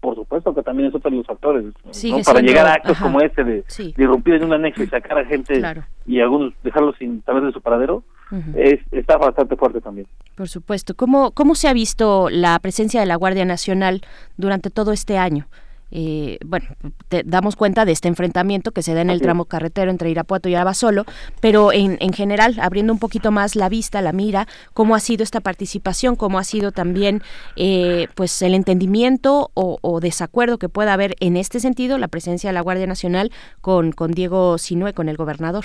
por 0.00 0.14
supuesto 0.14 0.54
que 0.54 0.62
también 0.62 0.88
es 0.88 0.94
otro 0.94 1.10
de 1.10 1.16
los 1.18 1.26
factores 1.26 1.64
¿no? 1.64 2.22
para 2.24 2.40
llegar 2.40 2.66
a 2.66 2.74
actos 2.74 2.92
ajá. 2.92 3.04
como 3.04 3.20
este 3.20 3.44
de, 3.44 3.64
sí. 3.66 3.94
de, 3.96 4.04
irrumpir 4.04 4.34
en 4.34 4.44
un 4.44 4.52
anexo 4.52 4.82
y 4.82 4.86
sacar 4.86 5.18
a 5.18 5.24
gente 5.24 5.58
claro. 5.58 5.84
y 6.06 6.20
algunos 6.20 6.54
dejarlos 6.62 6.96
sin 6.98 7.22
saber 7.24 7.44
de 7.44 7.52
su 7.52 7.60
paradero 7.60 8.02
uh 8.30 8.34
-huh. 8.34 8.54
es, 8.56 8.80
está 8.92 9.16
bastante 9.16 9.56
fuerte 9.56 9.80
también 9.80 10.06
por 10.36 10.48
supuesto 10.48 10.94
cómo 10.94 11.32
cómo 11.32 11.54
se 11.54 11.68
ha 11.68 11.72
visto 11.72 12.28
la 12.30 12.58
presencia 12.58 13.00
de 13.00 13.06
la 13.06 13.16
Guardia 13.16 13.44
Nacional 13.44 14.02
durante 14.36 14.70
todo 14.70 14.92
este 14.92 15.18
año 15.18 15.46
eh, 15.94 16.38
bueno, 16.44 16.66
te 17.08 17.22
damos 17.22 17.54
cuenta 17.54 17.84
de 17.84 17.92
este 17.92 18.08
enfrentamiento 18.08 18.72
que 18.72 18.80
se 18.80 18.94
da 18.94 19.02
en 19.02 19.10
el 19.10 19.20
tramo 19.20 19.44
carretero 19.44 19.90
entre 19.90 20.08
Irapuato 20.08 20.48
y 20.48 20.54
Abasolo, 20.54 21.04
pero 21.42 21.70
en, 21.70 21.98
en, 22.00 22.14
general, 22.14 22.56
abriendo 22.62 22.94
un 22.94 22.98
poquito 22.98 23.30
más 23.30 23.56
la 23.56 23.68
vista, 23.68 24.00
la 24.00 24.12
mira, 24.12 24.46
cómo 24.72 24.94
ha 24.94 25.00
sido 25.00 25.22
esta 25.22 25.40
participación, 25.40 26.16
cómo 26.16 26.38
ha 26.38 26.44
sido 26.44 26.72
también 26.72 27.20
eh, 27.56 28.08
pues 28.14 28.40
el 28.40 28.54
entendimiento 28.54 29.50
o, 29.52 29.78
o, 29.82 30.00
desacuerdo 30.00 30.56
que 30.58 30.70
pueda 30.70 30.94
haber 30.94 31.14
en 31.20 31.36
este 31.36 31.60
sentido 31.60 31.98
la 31.98 32.08
presencia 32.08 32.48
de 32.48 32.54
la 32.54 32.62
Guardia 32.62 32.86
Nacional 32.86 33.30
con, 33.60 33.92
con 33.92 34.12
Diego 34.12 34.56
Sinue, 34.56 34.94
con 34.94 35.10
el 35.10 35.18
gobernador. 35.18 35.64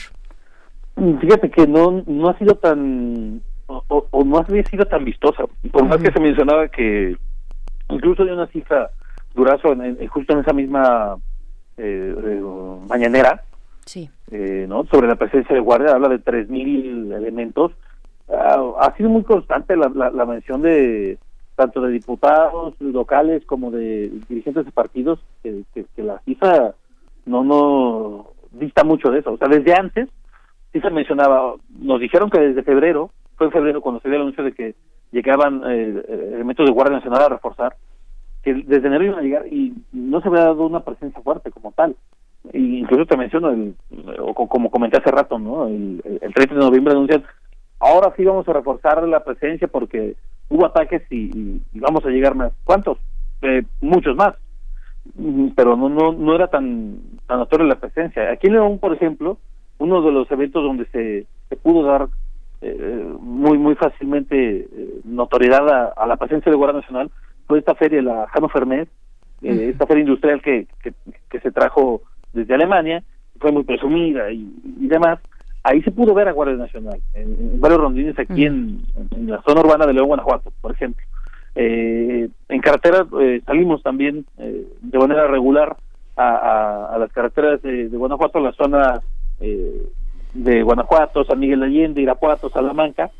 Fíjate 1.21 1.49
que 1.51 1.67
no, 1.67 2.03
no 2.05 2.29
ha 2.29 2.37
sido 2.37 2.55
tan, 2.55 3.41
o, 3.67 4.07
o 4.11 4.23
no 4.25 4.39
había 4.39 4.63
sido 4.63 4.83
tan 4.85 5.05
vistosa, 5.05 5.43
por 5.71 5.85
más 5.85 5.97
uh 5.97 5.99
-huh. 5.99 6.05
que 6.05 6.11
se 6.11 6.19
mencionaba 6.19 6.67
que 6.67 7.15
incluso 7.89 8.25
de 8.25 8.33
una 8.33 8.47
cifra 8.47 8.89
Durazo 9.37 9.71
en, 9.71 9.81
en, 9.81 10.07
justo 10.07 10.33
en 10.33 10.39
esa 10.39 10.51
misma 10.51 11.15
eh, 11.77 12.15
eh, 12.17 12.41
mañanera, 12.89 13.43
sí. 13.85 14.09
eh, 14.31 14.65
¿no? 14.67 14.85
Sobre 14.85 15.07
la 15.07 15.15
presencia 15.15 15.55
de 15.55 15.61
guardia, 15.61 15.91
habla 15.91 16.09
de 16.09 16.19
3.000 16.19 17.15
elementos. 17.15 17.71
Uh, 18.27 18.75
ha 18.79 18.93
sido 18.97 19.09
muy 19.09 19.23
constante 19.23 19.77
la, 19.77 19.89
la, 19.95 20.09
la, 20.09 20.25
mención 20.25 20.61
de 20.61 21.17
tanto 21.55 21.79
de 21.81 21.93
diputados 21.93 22.73
locales 22.81 23.45
como 23.45 23.71
de 23.71 24.11
dirigentes 24.27 24.65
de 24.65 24.71
partidos, 24.71 25.19
que, 25.41 25.63
que, 25.73 25.85
que, 25.95 26.03
la 26.03 26.19
cifra 26.25 26.73
no, 27.25 27.43
no 27.45 28.31
dista 28.51 28.83
mucho 28.83 29.11
de 29.11 29.19
eso. 29.19 29.33
O 29.33 29.37
sea, 29.37 29.47
desde 29.47 29.73
antes 29.73 30.09
sí 30.73 30.81
se 30.81 30.89
mencionaba, 30.89 31.53
nos 31.79 32.01
dijeron 32.01 32.29
que 32.29 32.39
desde 32.39 32.63
febrero, 32.63 33.11
fue 33.37 33.47
en 33.47 33.53
febrero 33.53 33.81
cuando 33.81 34.01
se 34.01 34.09
dio 34.09 34.17
el 34.17 34.23
anuncio 34.23 34.43
de 34.43 34.51
que 34.51 34.75
llegaban 35.11 35.61
eh, 35.65 36.03
elementos 36.33 36.65
de 36.65 36.71
Guardia 36.71 36.97
Nacional 36.97 37.23
a 37.23 37.29
reforzar, 37.29 37.75
que 38.47 38.53
desde 38.53 38.87
enero 38.87 39.03
iban 39.03 39.19
a 39.19 39.23
llegar 39.23 39.47
y 39.47 39.73
no 39.91 40.21
se 40.21 40.29
había 40.29 40.45
dado 40.45 40.65
una 40.65 40.79
presencia 40.79 41.21
fuerte 41.21 41.51
como 41.51 41.73
tal. 41.73 41.97
Y 42.53 42.79
incluso 42.79 43.05
te 43.05 43.17
menciono, 43.17 43.49
el, 43.49 43.75
o 44.19 44.33
como 44.33 44.71
comenté 44.71 44.95
hace 44.95 45.11
rato, 45.11 45.37
¿no? 45.37 45.67
El, 45.67 46.01
el 46.21 46.33
30 46.33 46.53
de 46.53 46.61
noviembre 46.61 46.93
anuncian, 46.93 47.25
ahora 47.77 48.13
sí 48.15 48.23
vamos 48.23 48.47
a 48.47 48.53
reforzar 48.53 49.05
la 49.05 49.21
presencia 49.25 49.67
porque 49.67 50.15
hubo 50.47 50.65
ataques 50.65 51.01
y, 51.11 51.59
vamos 51.73 52.05
a 52.05 52.09
llegar 52.09 52.35
más. 52.35 52.53
¿Cuántos? 52.63 52.99
Eh, 53.41 53.63
muchos 53.81 54.15
más. 54.15 54.35
pero 55.57 55.75
no 55.75 55.89
no 55.89 56.13
no 56.13 56.33
era 56.33 56.47
tan 56.47 56.99
tan 57.27 57.39
notoria 57.39 57.67
la 57.67 57.81
presencia. 57.81 58.31
Aquí 58.31 58.47
en 58.47 58.53
León, 58.53 58.79
por 58.79 58.93
ejemplo, 58.93 59.39
uno 59.77 60.01
de 60.01 60.11
los 60.13 60.31
eventos 60.31 60.63
donde 60.63 60.85
se, 60.85 61.25
se 61.49 61.55
pudo 61.57 61.85
dar 61.85 62.07
eh, 62.61 63.13
muy 63.19 63.57
muy 63.57 63.75
fácilmente 63.75 64.35
eh, 64.59 65.01
notoriedad 65.03 65.67
a, 65.69 65.93
a, 65.97 66.07
la 66.07 66.15
presencia 66.15 66.49
de 66.49 66.57
Guardia 66.57 66.79
Nacional 66.79 67.11
fue 67.47 67.59
esta 67.59 67.75
feria, 67.75 68.01
la 68.01 68.27
Med, 68.65 68.87
eh, 69.41 69.69
esta 69.71 69.87
feria 69.87 70.01
industrial 70.01 70.41
que, 70.41 70.67
que, 70.81 70.93
que, 71.29 71.39
se 71.39 71.51
trajo 71.51 72.01
desde 72.33 72.53
Alemania, 72.53 73.03
fue 73.39 73.51
muy 73.51 73.63
presumida 73.63 74.31
y, 74.31 74.51
y 74.79 74.87
demás. 74.87 75.19
Ahí 75.63 75.81
se 75.81 75.91
pudo 75.91 76.13
ver 76.13 76.27
a 76.27 76.31
Guardia 76.31 76.55
Nacional, 76.55 76.99
en, 77.13 77.23
en 77.23 77.61
varios 77.61 77.81
rondines 77.81 78.17
aquí 78.17 78.45
en, 78.45 78.81
en, 79.15 79.29
la 79.29 79.41
zona 79.41 79.61
urbana 79.61 79.85
de 79.85 79.93
León, 79.93 80.07
Guanajuato, 80.07 80.51
por 80.61 80.71
ejemplo. 80.71 81.03
Eh, 81.55 82.29
en 82.49 82.61
carretera 82.61 83.05
eh, 83.19 83.41
salimos 83.45 83.81
también 83.81 84.25
eh, 84.37 84.67
de 84.79 84.99
manera 84.99 85.27
regular 85.27 85.75
a, 86.15 86.29
a, 86.29 86.95
a 86.95 86.97
las 86.99 87.11
carreteras 87.11 87.61
de, 87.63 87.89
de, 87.89 87.97
Guanajuato, 87.97 88.39
la 88.39 88.51
zona 88.53 89.01
eh, 89.39 89.87
de 90.33 90.61
Guanajuato, 90.61 91.23
San 91.25 91.39
Miguel 91.39 91.61
de 91.61 91.65
Allende, 91.65 92.01
Irapuato, 92.01 92.49
Salamanca, 92.49 93.11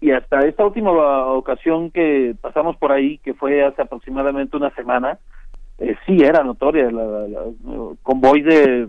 y 0.00 0.12
hasta 0.12 0.40
esta 0.46 0.64
última 0.64 0.90
ocasión 1.32 1.90
que 1.90 2.34
pasamos 2.40 2.76
por 2.76 2.92
ahí, 2.92 3.18
que 3.18 3.34
fue 3.34 3.64
hace 3.64 3.82
aproximadamente 3.82 4.56
una 4.56 4.70
semana, 4.70 5.18
eh, 5.78 5.96
sí 6.06 6.22
era 6.22 6.44
notoria 6.44 6.90
la, 6.90 7.04
la, 7.04 7.28
la, 7.28 7.42
convoy 8.02 8.42
de 8.42 8.88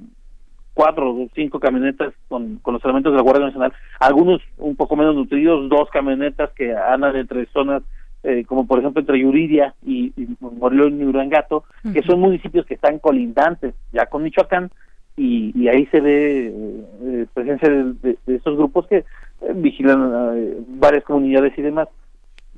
cuatro 0.74 1.12
o 1.12 1.28
cinco 1.36 1.60
camionetas 1.60 2.14
con, 2.28 2.58
con 2.58 2.74
los 2.74 2.84
elementos 2.84 3.12
de 3.12 3.18
la 3.18 3.24
Guardia 3.24 3.48
Nacional, 3.48 3.74
algunos 4.00 4.42
un 4.58 4.76
poco 4.76 4.96
menos 4.96 5.16
nutridos, 5.16 5.70
dos 5.70 5.90
camionetas 5.90 6.52
que 6.54 6.76
andan 6.76 7.16
entre 7.16 7.46
zonas 7.48 7.84
eh, 8.22 8.44
como 8.46 8.68
por 8.68 8.80
ejemplo 8.80 9.00
entre 9.00 9.20
Yuridia 9.20 9.76
y, 9.86 10.12
y 10.18 10.24
y 10.24 11.04
Urangato, 11.06 11.64
que 11.94 12.02
son 12.04 12.20
municipios 12.20 12.66
que 12.66 12.74
están 12.74 13.00
colindantes 13.00 13.74
ya 13.94 14.08
con 14.08 14.24
Michoacán, 14.24 14.72
y, 15.20 15.52
y 15.54 15.68
ahí 15.68 15.86
se 15.88 16.00
ve 16.00 16.48
eh, 16.48 17.26
presencia 17.34 17.68
de, 17.68 18.18
de, 18.26 18.36
estos 18.36 18.56
grupos 18.56 18.88
que 18.88 19.00
eh, 19.00 19.06
vigilan 19.54 20.12
eh, 20.38 20.58
varias 20.68 21.04
comunidades 21.04 21.58
y 21.58 21.62
demás. 21.62 21.90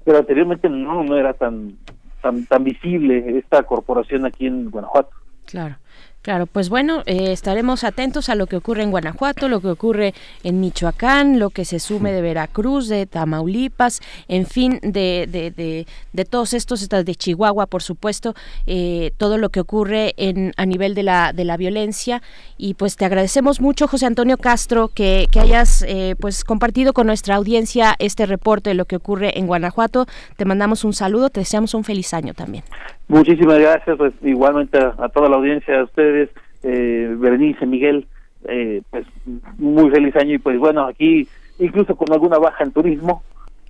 Pero 0.06 0.20
anteriormente 0.20 0.70
no, 0.70 1.04
no 1.04 1.18
era 1.18 1.34
tan, 1.34 1.78
tan, 2.22 2.46
tan 2.46 2.64
visible 2.64 3.40
esta 3.40 3.64
corporación 3.64 4.26
aquí 4.26 4.46
en 4.46 4.70
Guanajuato. 4.70 5.10
Claro. 5.48 5.76
Claro, 6.22 6.46
pues 6.46 6.70
bueno, 6.70 7.02
eh, 7.08 7.32
estaremos 7.32 7.84
atentos 7.84 8.30
a 8.30 8.36
lo 8.36 8.46
que 8.46 8.56
ocurre 8.56 8.84
en 8.84 8.92
Guanajuato, 8.92 9.50
lo 9.50 9.60
que 9.60 9.70
ocurre 9.70 10.14
en 10.44 10.60
Michoacán, 10.60 11.40
lo 11.40 11.50
que 11.50 11.66
se 11.66 11.80
sume 11.80 12.12
de 12.12 12.22
Veracruz, 12.22 12.88
de 12.88 13.08
Tamaulipas, 13.08 14.02
en 14.28 14.46
fin, 14.46 14.80
de, 14.84 15.28
de, 15.28 15.50
de, 15.50 15.88
de 16.14 16.26
todos 16.26 16.54
estos, 16.54 16.88
de 16.88 17.16
Chihuahua, 17.16 17.66
por 17.66 17.82
supuesto, 17.82 18.36
eh, 18.68 19.14
todo 19.18 19.40
lo 19.40 19.50
que 19.50 19.62
ocurre 19.62 20.14
en, 20.18 20.54
a 20.58 20.68
nivel 20.68 20.94
de 20.94 21.02
la, 21.02 21.34
de 21.34 21.44
la 21.44 21.58
violencia. 21.58 22.22
Y 22.56 22.76
pues 22.76 22.98
te 22.98 23.06
agradecemos 23.06 23.60
mucho, 23.60 23.88
José 23.88 24.06
Antonio 24.06 24.38
Castro, 24.38 24.90
que, 24.90 25.26
que 25.32 25.40
hayas 25.40 25.84
eh, 25.88 26.16
pues 26.20 26.44
compartido 26.44 26.94
con 26.94 27.08
nuestra 27.08 27.34
audiencia 27.34 27.96
este 27.98 28.28
reporte 28.28 28.70
de 28.70 28.76
lo 28.76 28.86
que 28.86 28.98
ocurre 28.98 29.40
en 29.40 29.48
Guanajuato. 29.48 30.06
Te 30.38 30.46
mandamos 30.46 30.84
un 30.84 30.94
saludo, 30.94 31.32
te 31.32 31.40
deseamos 31.40 31.74
un 31.74 31.84
feliz 31.84 32.14
año 32.14 32.36
también. 32.36 32.64
Muchísimas 33.12 33.60
gracias, 33.60 33.98
pues 33.98 34.14
igualmente 34.22 34.78
a, 34.78 35.10
toda 35.10 35.28
la 35.28 35.36
audiencia, 35.36 35.82
a 35.82 35.84
ustedes 35.84 36.11
eh, 36.64 37.16
Berenice, 37.18 37.66
Miguel, 37.66 38.08
eh, 38.46 38.82
pues 38.90 39.06
muy 39.58 39.90
feliz 39.92 40.16
año 40.16 40.36
y 40.36 40.40
pues 40.40 40.58
bueno, 40.58 40.86
aquí 40.86 41.28
incluso 41.60 41.96
con 41.96 42.12
alguna 42.12 42.38
baja 42.40 42.64
en 42.64 42.72
turismo 42.72 43.24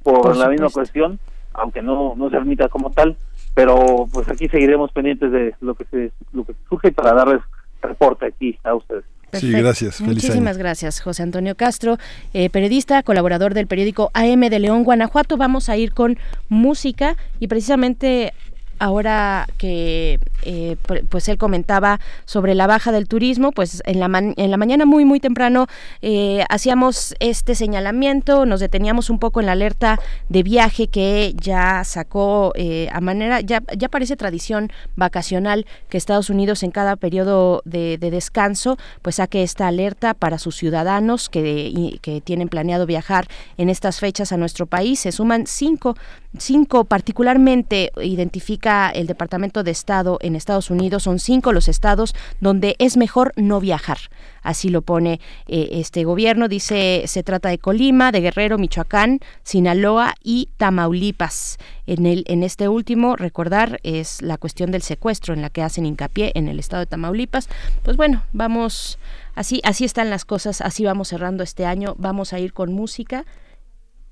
por, 0.03 0.21
por 0.21 0.37
la 0.37 0.49
misma 0.49 0.69
cuestión, 0.69 1.19
aunque 1.53 1.81
no, 1.81 2.15
no 2.15 2.29
se 2.29 2.37
admita 2.37 2.69
como 2.69 2.91
tal, 2.91 3.17
pero 3.53 4.07
pues 4.11 4.27
aquí 4.29 4.47
seguiremos 4.47 4.91
pendientes 4.91 5.31
de 5.31 5.55
lo 5.61 5.75
que 5.75 5.85
se 5.85 6.11
lo 6.33 6.45
que 6.45 6.53
surge 6.69 6.91
para 6.91 7.13
darles 7.13 7.41
reporte 7.81 8.27
aquí 8.27 8.57
a 8.63 8.75
ustedes. 8.75 9.03
Perfecto. 9.31 9.57
Sí, 9.57 9.63
gracias. 9.63 9.97
Feliz 9.97 10.13
Muchísimas 10.15 10.55
año. 10.55 10.63
gracias, 10.63 10.99
José 10.99 11.23
Antonio 11.23 11.55
Castro, 11.55 11.97
eh, 12.33 12.49
periodista, 12.49 13.01
colaborador 13.01 13.53
del 13.53 13.67
periódico 13.67 14.11
AM 14.13 14.41
de 14.41 14.59
León, 14.59 14.83
Guanajuato. 14.83 15.37
Vamos 15.37 15.69
a 15.69 15.77
ir 15.77 15.93
con 15.93 16.17
música 16.49 17.15
y 17.39 17.47
precisamente 17.47 18.33
ahora 18.81 19.47
que 19.59 20.19
eh, 20.41 20.75
pues 21.09 21.29
él 21.29 21.37
comentaba 21.37 21.99
sobre 22.25 22.55
la 22.55 22.65
baja 22.65 22.91
del 22.91 23.07
turismo, 23.07 23.51
pues 23.51 23.83
en 23.85 23.99
la, 23.99 24.07
en 24.35 24.51
la 24.51 24.57
mañana 24.57 24.87
muy 24.87 25.05
muy 25.05 25.19
temprano 25.19 25.67
eh, 26.01 26.43
hacíamos 26.49 27.13
este 27.19 27.53
señalamiento, 27.53 28.47
nos 28.47 28.59
deteníamos 28.59 29.11
un 29.11 29.19
poco 29.19 29.39
en 29.39 29.45
la 29.45 29.51
alerta 29.51 29.99
de 30.29 30.41
viaje 30.41 30.87
que 30.87 31.35
ya 31.37 31.83
sacó 31.83 32.53
eh, 32.55 32.89
a 32.91 33.01
manera, 33.01 33.41
ya, 33.41 33.61
ya 33.77 33.87
parece 33.87 34.15
tradición 34.15 34.71
vacacional 34.95 35.67
que 35.87 35.99
Estados 35.99 36.31
Unidos 36.31 36.63
en 36.63 36.71
cada 36.71 36.95
periodo 36.95 37.61
de, 37.65 37.99
de 37.99 38.09
descanso 38.09 38.77
pues 39.03 39.17
saque 39.17 39.43
esta 39.43 39.67
alerta 39.67 40.15
para 40.15 40.39
sus 40.39 40.55
ciudadanos 40.55 41.29
que, 41.29 41.99
que 42.01 42.19
tienen 42.19 42.49
planeado 42.49 42.87
viajar 42.87 43.27
en 43.57 43.69
estas 43.69 43.99
fechas 43.99 44.31
a 44.31 44.37
nuestro 44.37 44.65
país. 44.65 45.01
Se 45.01 45.11
suman 45.11 45.45
cinco, 45.45 45.95
cinco 46.39 46.85
particularmente 46.85 47.91
identifica 48.01 48.70
el 48.93 49.07
Departamento 49.07 49.63
de 49.63 49.71
Estado 49.71 50.17
en 50.21 50.35
Estados 50.35 50.69
Unidos. 50.69 51.03
Son 51.03 51.19
cinco 51.19 51.51
los 51.51 51.67
estados 51.67 52.15
donde 52.39 52.75
es 52.79 52.97
mejor 52.97 53.33
no 53.35 53.59
viajar. 53.59 53.97
Así 54.41 54.69
lo 54.69 54.81
pone 54.81 55.19
eh, 55.47 55.69
este 55.73 56.03
gobierno. 56.03 56.47
Dice, 56.47 57.03
se 57.05 57.23
trata 57.23 57.49
de 57.49 57.59
Colima, 57.59 58.11
de 58.11 58.21
Guerrero, 58.21 58.57
Michoacán, 58.57 59.19
Sinaloa 59.43 60.15
y 60.23 60.49
Tamaulipas. 60.57 61.57
En, 61.85 62.05
el, 62.05 62.23
en 62.27 62.43
este 62.43 62.67
último, 62.67 63.15
recordar, 63.15 63.79
es 63.83 64.21
la 64.21 64.37
cuestión 64.37 64.71
del 64.71 64.81
secuestro 64.81 65.33
en 65.33 65.41
la 65.41 65.49
que 65.49 65.61
hacen 65.61 65.85
hincapié 65.85 66.31
en 66.35 66.47
el 66.47 66.59
estado 66.59 66.81
de 66.81 66.87
Tamaulipas. 66.87 67.49
Pues 67.83 67.97
bueno, 67.97 68.23
vamos, 68.33 68.97
así, 69.35 69.61
así 69.63 69.85
están 69.85 70.09
las 70.09 70.25
cosas, 70.25 70.61
así 70.61 70.85
vamos 70.85 71.09
cerrando 71.09 71.43
este 71.43 71.65
año. 71.65 71.95
Vamos 71.97 72.33
a 72.33 72.39
ir 72.39 72.53
con 72.53 72.73
música. 72.73 73.25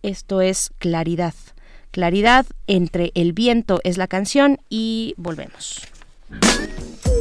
Esto 0.03 0.41
es 0.41 0.71
Claridad. 0.77 1.33
Claridad 1.91 2.45
entre 2.67 3.11
el 3.15 3.33
viento 3.33 3.79
es 3.83 3.97
la 3.97 4.07
canción 4.07 4.59
y 4.69 5.15
volvemos. 5.17 5.81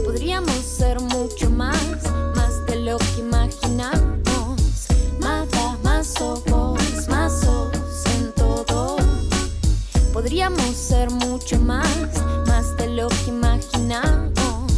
Podríamos 0.04 0.54
ser 0.56 1.00
mucho 1.00 1.48
más, 1.50 1.82
más 2.36 2.66
de 2.66 2.76
lo 2.76 2.98
que 2.98 3.20
imaginamos. 3.20 4.88
Mata, 5.20 5.78
más 5.82 6.20
ojos, 6.20 7.08
más 7.08 7.44
ojos 7.46 8.04
en 8.14 8.32
todo. 8.34 8.96
Podríamos 10.12 10.76
ser 10.76 11.10
mucho 11.12 11.58
más, 11.60 11.88
más 12.46 12.76
de 12.76 12.88
lo 12.88 13.08
que 13.08 13.28
imaginamos. 13.28 14.70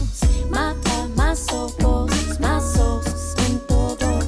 Mata, 0.51 1.09
más 1.17 1.53
ojos, 1.53 2.13
más 2.39 2.79
ojos 2.79 3.35
en 3.49 3.59
todo. 3.67 4.21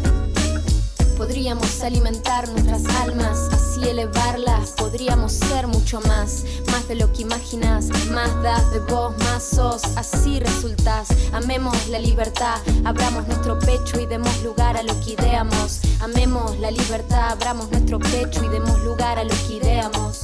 Podríamos 1.16 1.82
alimentar 1.82 2.48
nuestras 2.48 2.84
almas 2.96 3.48
y 3.80 3.88
elevarlas. 3.88 4.51
Podríamos 4.92 5.32
ser 5.32 5.68
mucho 5.68 6.02
más, 6.02 6.44
más 6.70 6.86
de 6.86 6.96
lo 6.96 7.10
que 7.14 7.22
imaginas. 7.22 7.86
Más 8.10 8.30
das 8.42 8.70
de 8.72 8.80
vos, 8.80 9.16
más 9.20 9.42
sos, 9.42 9.80
así 9.96 10.38
resultas. 10.38 11.08
Amemos 11.32 11.88
la 11.88 11.98
libertad, 11.98 12.58
abramos 12.84 13.26
nuestro 13.26 13.58
pecho 13.58 13.98
y 13.98 14.04
demos 14.04 14.42
lugar 14.42 14.76
a 14.76 14.82
lo 14.82 14.92
que 15.00 15.12
ideamos. 15.12 15.80
Amemos 16.02 16.58
la 16.58 16.70
libertad, 16.70 17.30
abramos 17.30 17.70
nuestro 17.70 17.98
pecho 18.00 18.44
y 18.44 18.48
demos 18.48 18.78
lugar 18.80 19.18
a 19.18 19.24
lo 19.24 19.34
que 19.46 19.54
ideamos. 19.54 20.20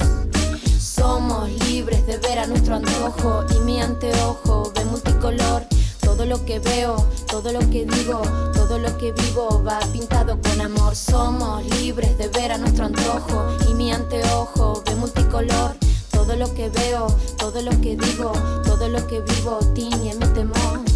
Somos 0.79 1.49
libres 1.67 2.05
de 2.05 2.17
ver 2.17 2.37
a 2.37 2.45
nuestro 2.45 2.75
antojo 2.75 3.45
y 3.55 3.59
mi 3.61 3.81
anteojo 3.81 4.71
de 4.75 4.85
multicolor 4.85 5.65
todo 6.19 6.27
lo 6.27 6.45
que 6.45 6.59
veo, 6.59 6.97
todo 7.29 7.53
lo 7.53 7.59
que 7.71 7.85
digo, 7.85 8.21
todo 8.53 8.77
lo 8.77 8.97
que 8.97 9.13
vivo 9.13 9.63
va 9.63 9.79
pintado 9.93 10.37
con 10.41 10.59
amor. 10.59 10.93
Somos 10.93 11.65
libres 11.79 12.17
de 12.17 12.27
ver 12.27 12.51
a 12.51 12.57
nuestro 12.57 12.87
antojo 12.87 13.47
y 13.69 13.73
mi 13.73 13.93
anteojo 13.93 14.83
de 14.85 14.95
multicolor. 14.95 15.77
Todo 16.11 16.35
lo 16.35 16.53
que 16.53 16.67
veo, 16.67 17.07
todo 17.37 17.61
lo 17.61 17.71
que 17.79 17.95
digo, 17.95 18.33
todo 18.65 18.89
lo 18.89 19.07
que 19.07 19.21
vivo 19.21 19.59
tiñe 19.73 20.13
mi 20.15 20.25
temor. 20.33 20.88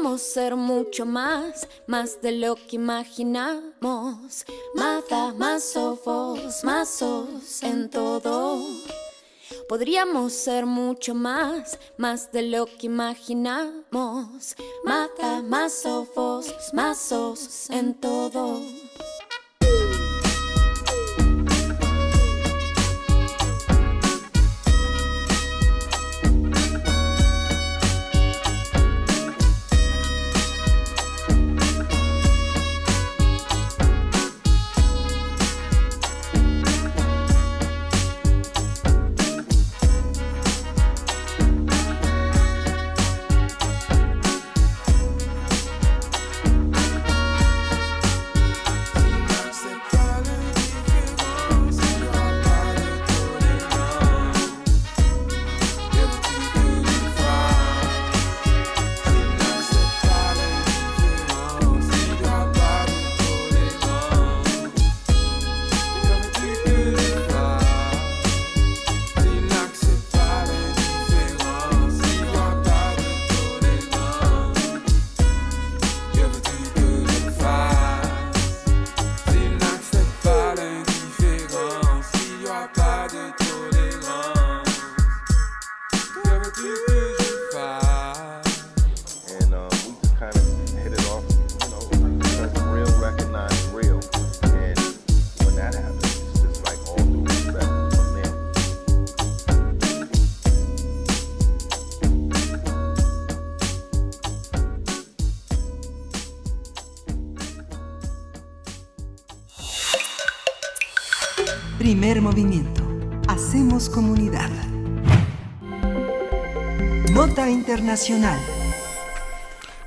Podríamos 0.00 0.22
ser 0.22 0.56
mucho 0.56 1.04
más, 1.04 1.68
más 1.86 2.22
de 2.22 2.32
lo 2.32 2.54
que 2.54 2.76
imaginamos. 2.76 4.46
Mata, 4.74 5.34
más 5.36 5.76
ojos 5.76 6.64
en 7.62 7.90
todo. 7.90 8.64
Podríamos 9.68 10.32
ser 10.32 10.64
mucho 10.64 11.14
más, 11.14 11.78
más 11.98 12.32
de 12.32 12.40
lo 12.44 12.64
que 12.64 12.86
imaginamos. 12.86 14.56
Mata, 14.84 15.42
más 15.42 15.84
ojos 15.84 17.68
en 17.68 17.92
todo. 17.92 18.58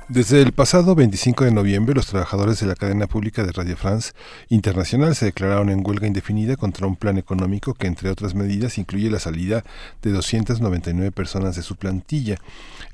Desde 0.08 0.42
el 0.42 0.52
pasado 0.52 0.94
25 0.94 1.44
de 1.44 1.52
noviembre, 1.52 1.94
los 1.94 2.06
trabajadores 2.06 2.60
de 2.60 2.66
la 2.66 2.74
cadena 2.74 3.06
pública 3.06 3.42
de 3.42 3.52
Radio 3.52 3.78
France 3.78 4.12
Internacional 4.50 5.16
se 5.16 5.24
declararon 5.24 5.70
en 5.70 5.82
huelga 5.82 6.06
indefinida 6.06 6.56
contra 6.56 6.86
un 6.86 6.96
plan 6.96 7.16
económico 7.16 7.72
que, 7.72 7.86
entre 7.86 8.10
otras 8.10 8.34
medidas, 8.34 8.76
incluye 8.76 9.08
la 9.08 9.20
salida 9.20 9.64
de 10.02 10.12
299 10.12 11.12
personas 11.12 11.56
de 11.56 11.62
su 11.62 11.76
plantilla. 11.76 12.36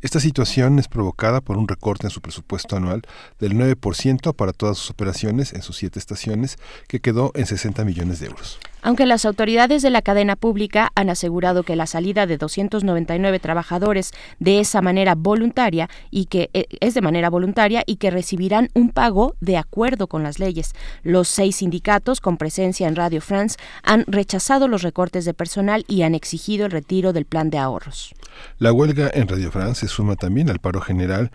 Esta 0.01 0.21
situación 0.21 0.79
es 0.79 0.87
provocada 0.87 1.41
por 1.41 1.57
un 1.59 1.67
recorte 1.67 2.07
en 2.07 2.13
su 2.13 2.21
presupuesto 2.21 2.77
anual 2.77 3.03
del 3.41 3.55
9% 3.55 4.33
para 4.37 4.53
todas 4.53 4.79
sus 4.79 4.91
operaciones 4.91 5.53
en 5.55 5.63
sus 5.63 5.77
siete 5.77 5.99
estaciones, 5.99 6.57
que 6.87 7.01
quedó 7.01 7.33
en 7.35 7.47
60 7.47 7.85
millones 7.85 8.21
de 8.21 8.27
euros. 8.27 8.61
Aunque 8.83 9.07
las 9.07 9.25
autoridades 9.25 9.83
de 9.83 9.91
la 9.91 10.03
cadena 10.03 10.37
pública 10.37 10.91
han 10.95 11.11
asegurado 11.11 11.63
que 11.63 11.77
la 11.77 11.87
salida 11.87 12.27
de 12.27 12.39
299 12.39 13.39
trabajadores 13.39 14.13
de 14.39 14.61
esa 14.61 14.81
manera 14.81 15.15
voluntaria 15.15 15.89
y 16.11 16.27
que 16.27 16.51
eh, 16.55 16.67
es 16.81 16.95
de 16.95 17.03
manera 17.03 17.31
voluntaria 17.31 17.83
y 17.87 17.97
que 17.97 18.11
recibirán 18.11 18.69
un 18.75 18.91
pago 18.91 19.35
de 19.41 19.57
acuerdo 19.57 20.07
con 20.07 20.23
las 20.23 20.39
leyes. 20.39 20.73
Los 21.03 21.29
seis 21.29 21.57
sindicatos 21.57 22.21
con 22.21 22.37
presencia 22.37 22.89
en 22.89 22.97
Radio 22.97 23.21
France 23.21 23.57
han 23.83 24.05
rechazado 24.07 24.69
los 24.69 24.83
recortes 24.83 25.25
de 25.25 25.35
personal 25.35 25.85
y 25.89 26.03
han 26.03 26.15
exigido 26.15 26.67
el 26.67 26.73
retiro 26.73 27.13
del 27.13 27.27
plan 27.27 27.51
de 27.51 27.59
ahorros. 27.59 28.15
La 28.59 28.73
huelga 28.73 29.11
en 29.13 29.29
Radio 29.29 29.51
France 29.51 29.81
se 29.81 29.89
suma 29.89 30.17
también 30.17 30.51
al 30.51 30.59
paro 30.59 30.81
general 30.81 31.31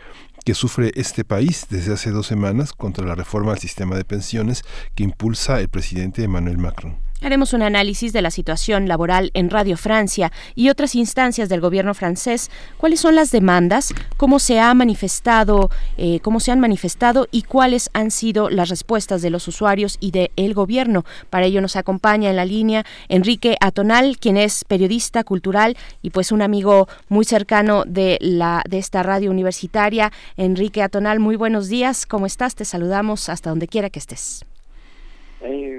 que 0.45 0.53
sufre 0.53 0.91
este 0.95 1.23
país 1.23 1.65
desde 1.69 1.93
hace 1.93 2.11
dos 2.11 2.27
semanas 2.27 2.73
contra 2.73 3.05
la 3.05 3.15
reforma 3.15 3.53
al 3.53 3.59
sistema 3.59 3.95
de 3.95 4.05
pensiones 4.05 4.63
que 4.93 5.03
impulsa 5.03 5.59
el 5.59 5.69
presidente 5.69 6.23
Emmanuel 6.23 6.59
Macron. 6.59 7.04
Haremos 7.25 7.53
un 7.53 7.63
análisis 7.63 8.13
de 8.13 8.21
la 8.21 8.29
situación 8.29 8.87
laboral 8.87 9.31
en 9.33 9.49
Radio 9.49 9.77
Francia 9.77 10.31
y 10.53 10.69
otras 10.69 10.93
instancias 10.93 11.49
del 11.49 11.59
gobierno 11.59 11.95
francés. 11.95 12.51
¿Cuáles 12.77 12.99
son 12.99 13.15
las 13.15 13.31
demandas? 13.31 13.95
¿Cómo 14.15 14.37
se 14.37 14.59
ha 14.59 14.71
manifestado? 14.75 15.71
Eh, 15.97 16.19
¿Cómo 16.19 16.39
se 16.39 16.51
han 16.51 16.59
manifestado 16.59 17.27
y 17.31 17.41
cuáles 17.41 17.89
han 17.93 18.11
sido 18.11 18.51
las 18.51 18.69
respuestas 18.69 19.23
de 19.23 19.31
los 19.31 19.47
usuarios 19.47 19.97
y 19.99 20.11
del 20.11 20.53
gobierno? 20.53 21.03
Para 21.31 21.47
ello 21.47 21.61
nos 21.61 21.77
acompaña 21.77 22.29
en 22.29 22.35
la 22.35 22.45
línea 22.45 22.85
Enrique 23.09 23.57
Atonal, 23.59 24.19
quien 24.19 24.37
es 24.37 24.63
periodista 24.63 25.23
cultural 25.23 25.77
y 26.03 26.11
pues 26.11 26.31
un 26.31 26.43
amigo 26.43 26.87
muy 27.09 27.25
cercano 27.25 27.85
de 27.87 28.19
la 28.21 28.61
de 28.69 28.77
esta 28.77 29.01
radio 29.01 29.31
universitaria. 29.31 30.11
Enrique 30.37 30.83
Atonal, 30.83 31.19
muy 31.19 31.37
buenos 31.37 31.69
días. 31.69 32.05
¿Cómo 32.05 32.27
estás? 32.27 32.53
Te 32.53 32.65
saludamos 32.65 33.29
hasta 33.29 33.49
donde 33.49 33.67
quiera 33.67 33.89
que 33.89 33.97
estés 33.97 34.45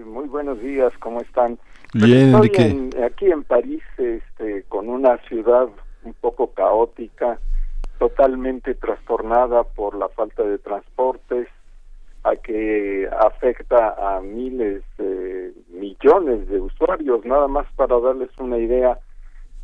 muy 0.05 0.29
buenos 0.29 0.61
días, 0.61 0.93
¿cómo 1.01 1.21
están? 1.21 1.59
Bien, 1.93 2.35
Estoy 2.35 2.51
en, 2.65 2.91
aquí 3.03 3.27
en 3.27 3.43
París 3.45 3.83
este, 3.97 4.65
con 4.69 4.89
una 4.89 5.19
ciudad 5.29 5.69
un 6.05 6.15
poco 6.15 6.53
caótica, 6.53 7.39
totalmente 7.99 8.75
trastornada 8.75 9.65
por 9.65 9.97
la 9.97 10.09
falta 10.09 10.43
de 10.43 10.59
transportes, 10.59 11.49
a 12.23 12.37
que 12.37 13.09
afecta 13.21 13.95
a 13.99 14.21
miles, 14.21 14.83
de 14.99 15.53
millones 15.71 16.49
de 16.49 16.61
usuarios. 16.61 17.25
Nada 17.25 17.49
más 17.49 17.67
para 17.77 17.99
darles 17.99 18.31
una 18.39 18.59
idea, 18.59 18.99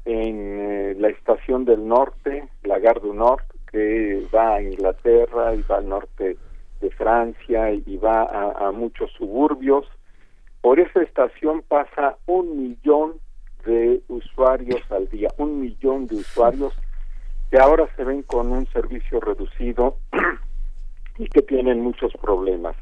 en 0.05 0.61
eh, 0.61 0.95
la 0.99 1.09
estación 1.09 1.65
del 1.65 1.87
norte, 1.87 2.49
la 2.65 2.79
Gare 2.79 3.01
du 3.01 3.15
Nord, 3.15 3.43
que 3.71 4.27
va 4.35 4.55
a 4.55 4.63
Inglaterra 4.63 5.55
y 5.55 5.63
va 5.63 5.77
al 5.77 5.89
norte 5.89 6.37
de 6.83 6.91
Francia 6.91 7.71
y 7.71 7.97
va 7.97 8.25
a, 8.25 8.71
muchos 8.73 9.11
suburbios. 9.13 9.87
Por 10.61 10.79
esa 10.79 11.03
estación 11.03 11.63
pasa 11.67 12.19
un 12.27 12.63
millón 12.63 13.15
de 13.65 14.03
usuarios 14.09 14.83
al 14.91 15.09
día, 15.09 15.29
un 15.39 15.61
millón 15.61 16.07
de 16.09 16.17
usuarios 16.17 16.75
que 17.51 17.59
ahora 17.59 17.89
se 17.97 18.05
ven 18.05 18.23
con 18.23 18.51
un 18.53 18.67
servicio 18.67 19.21
reducido 19.21 19.97
y 21.19 21.29
que 21.29 21.43
tienen 21.43 21.81
muchos 21.81 22.13
problemas. 22.21 22.77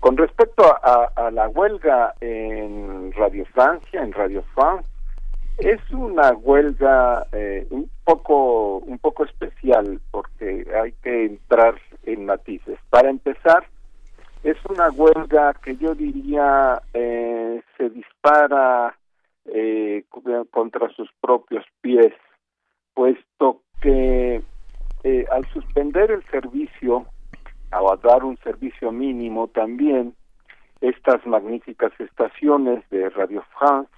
Con 0.00 0.16
respecto 0.16 0.64
a, 0.64 1.30
la 1.30 1.48
huelga 1.48 2.14
en 2.20 3.12
Radio 3.12 3.44
Francia, 3.46 4.02
en 4.02 4.12
Radio 4.12 4.42
France, 4.54 4.88
es 5.58 5.80
una 5.90 6.32
huelga 6.32 7.26
eh, 7.32 7.66
un 7.70 7.90
poco 8.04 8.78
un 8.78 8.98
poco 8.98 9.24
especial 9.24 10.00
porque 10.10 10.66
hay 10.82 10.92
que 11.02 11.26
entrar 11.26 11.74
en 12.04 12.26
matices. 12.26 12.78
Para 12.90 13.10
empezar, 13.10 13.66
es 14.42 14.56
una 14.68 14.90
huelga 14.90 15.54
que 15.54 15.76
yo 15.76 15.94
diría 15.94 16.82
eh, 16.94 17.62
se 17.76 17.90
dispara 17.90 18.96
eh, 19.44 20.04
contra 20.50 20.88
sus 20.90 21.08
propios 21.20 21.64
pies, 21.80 22.12
puesto 22.94 23.62
que 23.80 24.42
eh, 25.04 25.26
al 25.30 25.44
suspender 25.46 26.10
el 26.10 26.24
servicio 26.30 27.06
o 27.72 27.92
a 27.92 27.96
dar 27.96 28.24
un 28.24 28.36
servicio 28.38 28.92
mínimo 28.92 29.48
también, 29.48 30.14
estas 30.80 31.24
magníficas 31.26 31.92
estaciones 31.98 32.88
de 32.90 33.08
Radio 33.10 33.44
France 33.58 33.90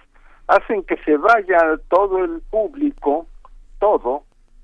hacen 0.47 0.83
que 0.83 0.97
se 0.97 1.17
vaya 1.17 1.77
todo 1.89 2.23
el 2.23 2.41
público, 2.49 3.27
todo, 3.79 4.23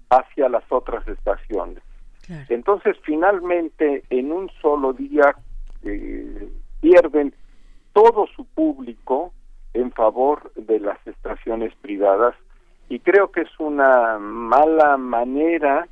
hacia 0.09 0.49
las 0.49 0.63
otras 0.69 1.07
estaciones. 1.07 1.81
Entonces, 2.47 2.95
finalmente, 3.03 4.03
en 4.09 4.31
un 4.31 4.49
solo 4.61 4.93
día 4.93 5.35
eh, 5.83 6.49
pierden 6.79 7.33
todo 7.93 8.27
su 8.35 8.45
público 8.45 9.33
en 9.73 9.91
favor 9.91 10.51
de 10.55 10.79
las 10.79 11.05
estaciones 11.05 11.73
privadas 11.81 12.35
y 12.89 12.99
creo 12.99 13.31
que 13.31 13.41
es 13.41 13.59
una 13.59 14.17
mala 14.19 14.97
manera 14.97 15.87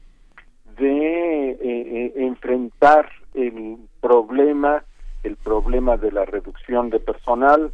de 0.78 1.52
eh, 1.52 1.58
eh, 1.62 2.14
enfrentar 2.18 3.10
el 3.34 3.78
problema 4.02 4.84
el 5.24 5.36
problema 5.36 5.98
de 5.98 6.12
la 6.12 6.26
reducción 6.26 6.90
de 6.90 7.00
personal 7.00 7.74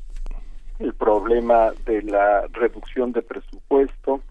el 0.80 0.94
problema 0.94 1.72
de 1.86 2.02
la 2.04 2.48
reducción 2.52 3.12
de 3.12 3.22
presupuesto 3.22 4.22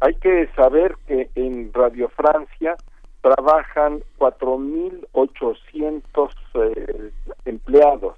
hay 0.00 0.14
que 0.14 0.48
saber 0.56 0.96
que 1.06 1.30
en 1.34 1.72
Radio 1.74 2.08
Francia 2.08 2.76
trabajan 3.20 4.00
4.800 4.18 6.30
eh, 6.54 7.12
empleados. 7.44 8.16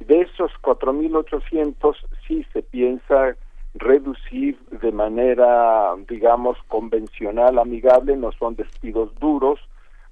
De 0.00 0.20
esos 0.20 0.52
4.800 0.62 1.96
sí 2.26 2.44
se 2.52 2.62
piensa 2.62 3.34
reducir 3.74 4.58
de 4.70 4.92
manera, 4.92 5.94
digamos, 6.08 6.56
convencional, 6.68 7.58
amigable, 7.58 8.16
no 8.16 8.32
son 8.32 8.54
despidos 8.54 9.14
duros, 9.18 9.60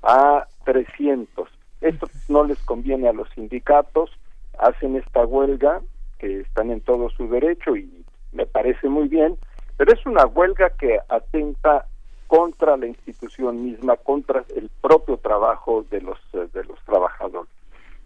a 0.03 0.47
300. 0.65 1.49
Esto 1.81 2.09
no 2.29 2.45
les 2.45 2.59
conviene 2.65 3.09
a 3.09 3.13
los 3.13 3.29
sindicatos, 3.31 4.11
hacen 4.59 4.97
esta 4.97 5.25
huelga, 5.27 5.81
que 6.19 6.41
están 6.41 6.71
en 6.71 6.81
todo 6.81 7.11
su 7.11 7.29
derecho 7.29 7.77
y 7.77 8.05
me 8.33 8.47
parece 8.47 8.89
muy 8.89 9.09
bien, 9.09 9.37
pero 9.77 9.93
es 9.93 10.05
una 10.07 10.27
huelga 10.27 10.71
que 10.71 10.99
atenta 11.09 11.87
contra 12.27 12.77
la 12.77 12.87
institución 12.87 13.65
misma, 13.65 13.97
contra 13.97 14.45
el 14.55 14.71
propio 14.81 15.17
trabajo 15.19 15.85
de 15.91 16.01
los 16.01 16.19
eh, 16.33 16.49
de 16.53 16.65
los 16.65 16.79
trabajadores. 16.85 17.51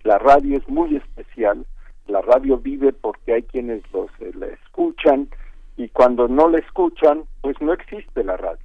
La 0.03 0.19
radio 0.19 0.59
es 0.59 0.69
muy 0.69 0.97
especial, 0.97 1.65
la 2.07 2.21
radio 2.23 2.59
vive 2.59 2.93
porque 2.93 3.35
hay 3.35 3.43
quienes 3.43 3.83
los 3.93 4.11
eh, 4.21 4.33
la 4.35 4.47
escuchan 4.47 5.29
y 5.77 5.89
cuando 5.89 6.29
no 6.29 6.49
la 6.49 6.59
escuchan, 6.59 7.25
pues 7.41 7.57
no 7.61 7.73
existe 7.73 8.25
la 8.25 8.37
radio. 8.37 8.59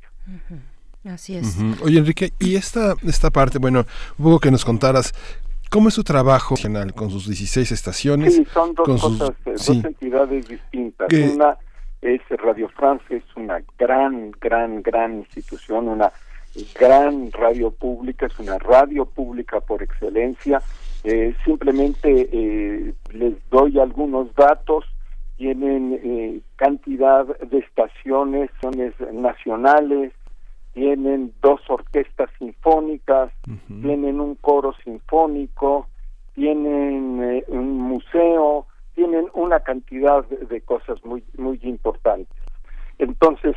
Así 1.06 1.38
es. 1.38 1.58
Oye 1.84 2.00
Enrique, 2.00 2.32
y 2.40 2.56
esta 2.56 2.96
esta 3.04 3.30
parte, 3.30 3.60
bueno, 3.60 3.86
hubo 4.18 4.40
que 4.40 4.52
nos 4.52 4.66
contaras 4.66 5.14
¿Cómo 5.70 5.90
es 5.90 5.94
su 5.96 6.04
trabajo 6.04 6.56
con 6.96 7.10
sus 7.10 7.28
16 7.28 7.72
estaciones? 7.72 8.36
Sí, 8.36 8.46
son 8.54 8.74
dos 8.74 8.88
cosas, 8.88 9.30
eh, 9.46 9.52
dos 9.52 9.70
entidades 9.70 10.48
distintas. 10.48 11.08
Una 11.12 11.58
es 12.02 12.22
Radio 12.30 12.70
France, 12.70 13.04
es 13.10 13.24
una 13.36 13.62
gran, 13.78 14.32
gran, 14.40 14.82
gran 14.84 15.20
institución, 15.20 15.88
una 15.88 16.12
gran 16.80 17.32
radio 17.32 17.72
pública, 17.72 18.28
es 18.28 18.40
una 18.40 18.58
radio 18.60 19.06
pública 19.06 19.60
por 19.60 19.82
excelencia. 19.82 20.62
Eh, 21.04 21.36
simplemente 21.44 22.30
eh, 22.32 22.94
les 23.12 23.34
doy 23.50 23.80
algunos 23.80 24.34
datos, 24.36 24.86
tienen 25.38 26.00
eh, 26.04 26.40
cantidad 26.56 27.26
de 27.26 27.60
estaciones, 27.60 28.50
nacionales, 29.14 30.14
tienen 30.76 31.34
dos 31.42 31.62
orquestas 31.70 32.30
sinfónicas, 32.38 33.32
tienen 33.68 34.20
un 34.20 34.36
coro 34.36 34.74
sinfónico, 34.84 35.88
tienen 36.34 37.44
un 37.48 37.78
museo, 37.80 38.68
tienen 38.94 39.30
una 39.34 39.62
cantidad 39.62 40.26
de, 40.26 40.62
cosas 40.62 41.04
muy 41.06 41.24
muy 41.38 41.62
importantes. 41.64 42.38
Entonces, 43.00 43.56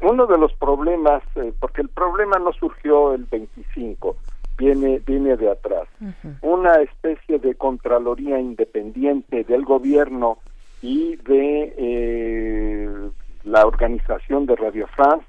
uno 0.00 0.28
de 0.28 0.38
los 0.38 0.52
problemas, 0.54 1.24
eh, 1.34 1.52
porque 1.58 1.82
el 1.82 1.88
problema 1.88 2.38
no 2.38 2.52
surgió 2.52 3.14
el 3.14 3.24
25, 3.24 4.16
viene 4.56 5.00
viene 5.04 5.36
de 5.36 5.50
atrás. 5.50 5.88
Una 6.40 6.74
especie 6.82 7.40
de 7.40 7.56
contraloría 7.56 8.38
independiente 8.38 9.42
del 9.42 9.64
gobierno 9.64 10.38
y 10.82 11.16
de 11.16 11.74
eh, 11.76 13.10
la 13.42 13.66
organización 13.66 14.46
de 14.46 14.54
Radio 14.54 14.86
France 14.94 15.26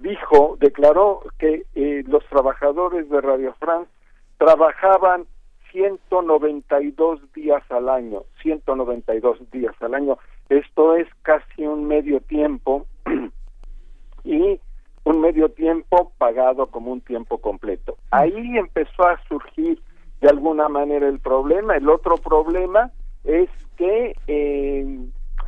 dijo, 0.00 0.56
declaró 0.58 1.22
que 1.38 1.64
eh, 1.74 2.02
los 2.06 2.24
trabajadores 2.26 3.08
de 3.08 3.20
Radio 3.20 3.54
France 3.58 3.90
trabajaban 4.38 5.26
192 5.72 7.20
días 7.32 7.62
al 7.70 7.88
año, 7.88 8.22
192 8.42 9.50
días 9.50 9.74
al 9.80 9.94
año. 9.94 10.18
Esto 10.48 10.96
es 10.96 11.06
casi 11.22 11.64
un 11.66 11.86
medio 11.86 12.20
tiempo 12.20 12.86
y 14.24 14.60
un 15.04 15.20
medio 15.20 15.50
tiempo 15.50 16.12
pagado 16.18 16.66
como 16.66 16.92
un 16.92 17.00
tiempo 17.00 17.38
completo. 17.38 17.96
Ahí 18.10 18.58
empezó 18.58 19.06
a 19.06 19.20
surgir 19.28 19.80
de 20.20 20.28
alguna 20.28 20.68
manera 20.68 21.08
el 21.08 21.20
problema. 21.20 21.76
El 21.76 21.88
otro 21.88 22.16
problema 22.16 22.90
es 23.24 23.48
que 23.76 24.14
eh, 24.26 24.98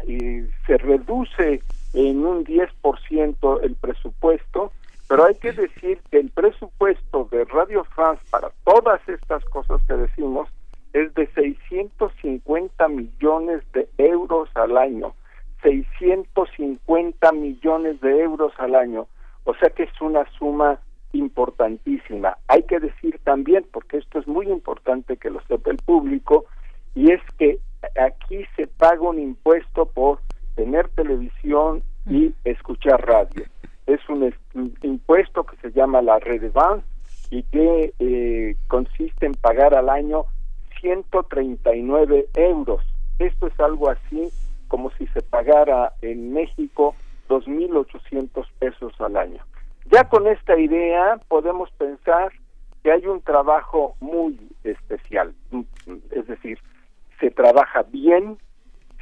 eh, 0.07 0.51
se 0.67 0.79
reduce 0.79 1.63
en 1.93 2.25
un 2.25 2.45
10% 2.45 3.61
el 3.63 3.75
presupuesto, 3.77 4.73
pero 5.09 5.27
hay 5.27 5.35
que 5.35 5.53
decir 5.53 6.01
que 6.11 6.19
el 6.19 6.31
presupuesto 6.31 7.29
de 7.31 7.45
Radio 7.45 7.85
France 7.85 8.23
para 8.31 8.51
todas 8.65 9.07
estas 9.09 9.45
cosas 9.47 9.81
que 9.87 9.95
decimos 9.95 10.49
es 10.93 11.13
de 11.15 11.27
650 11.35 12.89
millones 12.89 13.63
de 13.73 13.89
euros 13.99 14.49
al 14.55 14.77
año. 14.77 15.15
650 15.63 17.33
millones 17.33 18.01
de 18.01 18.21
euros 18.21 18.53
al 18.59 18.75
año. 18.75 19.07
O 19.45 19.55
sea 19.55 19.71
que 19.71 19.85
es 19.85 20.01
una 20.01 20.25
suma 20.39 20.81
importantísima. 21.13 22.37
Hay 22.49 22.63
que 22.65 22.81
decir 22.81 23.21
también, 23.25 23.67
porque 23.73 23.99
esto 23.99 24.19
es 24.19 24.27
muy 24.27 24.49
importante 24.49 25.17
que 25.17 25.31
lo 25.31 25.41
sepa 25.43 25.71
el 25.71 25.77
público, 25.79 26.47
y 26.95 27.13
es 27.13 27.21
que 27.39 27.59
aquí 28.01 28.45
se 28.57 28.67
paga 28.67 29.01
un 29.03 29.19
impuesto 29.19 29.87
por 29.87 30.21
tener 30.55 30.89
televisión 30.91 31.83
y 32.09 32.33
escuchar 32.45 33.07
radio. 33.07 33.45
Es 33.87 34.01
un, 34.09 34.25
es- 34.25 34.35
un 34.55 34.75
impuesto 34.83 35.45
que 35.45 35.57
se 35.57 35.73
llama 35.73 36.03
la 36.03 36.19
redevance 36.19 36.87
y 37.31 37.43
que 37.45 37.93
eh, 37.99 38.57
consiste 38.69 39.27
en 39.27 39.33
pagar 39.35 39.75
al 39.75 39.89
año 39.89 40.25
139 40.81 42.29
euros. 42.35 42.81
Esto 43.19 43.47
es 43.47 43.61
algo 43.61 43.91
así 43.91 44.29
como 44.69 44.91
si 44.93 45.07
se 45.09 45.21
pagara 45.23 45.93
en 46.03 46.33
México 46.33 46.95
2.800 47.29 48.47
pesos 48.59 48.93
al 49.01 49.17
año. 49.17 49.43
Ya 49.91 50.05
con 50.05 50.27
esta 50.27 50.59
idea 50.59 51.21
podemos 51.29 51.71
pensar 51.73 52.33
que 52.83 52.91
hay 52.93 53.07
un 53.07 53.21
trabajo 53.21 53.95
muy 54.01 54.39
especial, 54.65 55.35
es 56.11 56.27
decir, 56.27 56.59
se 57.21 57.31
trabaja 57.31 57.83
bien, 57.85 58.39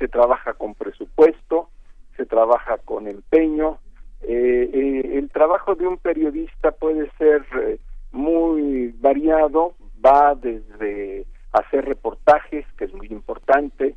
se 0.01 0.09
trabaja 0.09 0.55
con 0.55 0.75
presupuesto, 0.75 1.69
se 2.17 2.27
trabaja 2.27 2.79
con 2.79 3.07
empeño. 3.07 3.79
Eh, 4.23 4.71
eh, 4.73 5.19
el 5.19 5.31
trabajo 5.31 5.75
de 5.77 5.87
un 5.87 5.99
periodista 5.99 6.73
puede 6.73 7.09
ser 7.19 7.45
eh, 7.55 7.79
muy 8.11 8.93
variado, 8.99 9.75
va 10.05 10.35
desde 10.35 11.27
hacer 11.53 11.85
reportajes, 11.85 12.67
que 12.77 12.87
es 12.87 12.95
muy 12.95 13.07
importante, 13.09 13.95